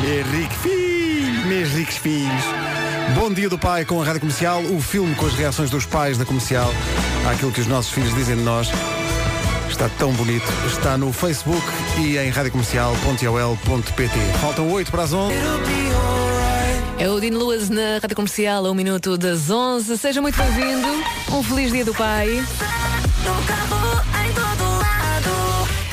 Meus 0.00 0.26
ricos 0.28 0.56
filhos. 0.56 1.46
Meus 1.46 1.68
ricos 1.70 1.96
filhos. 1.96 2.73
Bom 3.12 3.30
dia 3.32 3.48
do 3.48 3.58
pai 3.58 3.84
com 3.84 4.00
a 4.00 4.04
Rádio 4.04 4.20
Comercial. 4.20 4.62
O 4.62 4.80
filme 4.80 5.14
com 5.14 5.26
as 5.26 5.34
reações 5.34 5.68
dos 5.70 5.84
pais 5.84 6.16
da 6.16 6.24
comercial 6.24 6.72
àquilo 7.30 7.52
que 7.52 7.60
os 7.60 7.66
nossos 7.66 7.92
filhos 7.92 8.14
dizem 8.14 8.36
de 8.36 8.42
nós. 8.42 8.70
Está 9.68 9.88
tão 9.98 10.12
bonito. 10.12 10.46
Está 10.66 10.96
no 10.96 11.12
Facebook 11.12 11.62
e 11.98 12.16
em 12.16 12.30
radiocomercial.ol.pt. 12.30 14.18
Faltam 14.40 14.70
8 14.70 14.90
para 14.90 15.02
as 15.02 15.12
11. 15.12 15.34
É 16.98 17.08
o 17.08 17.20
Dean 17.20 17.36
Lewis 17.36 17.68
na 17.68 17.98
Rádio 18.00 18.16
Comercial, 18.16 18.64
a 18.64 18.70
um 18.70 18.74
minuto 18.74 19.18
das 19.18 19.50
11. 19.50 19.98
Seja 19.98 20.22
muito 20.22 20.38
bem-vindo. 20.38 20.88
Um 21.32 21.42
feliz 21.42 21.72
dia 21.72 21.84
do 21.84 21.92
pai. 21.92 22.42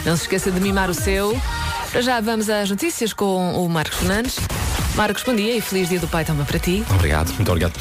Não 0.05 0.16
se 0.16 0.24
esqueça 0.24 0.49
de 0.51 0.59
mimar 0.59 0.89
o 0.89 0.93
seu. 0.93 1.39
Já 1.99 2.22
vamos 2.22 2.49
às 2.49 2.70
notícias 2.70 3.12
com 3.14 3.53
o 3.53 3.68
Marcos 3.68 3.97
Fernandes. 3.97 4.38
Marcos, 5.02 5.24
bom 5.24 5.34
dia 5.34 5.58
e 5.58 5.62
feliz 5.62 5.89
dia 5.89 5.99
do 5.99 6.08
pai 6.08 6.24
também 6.24 6.45
para 6.45 6.60
ti. 6.60 6.86
Obrigado, 6.93 7.34
muito 7.34 7.49
obrigado. 7.49 7.74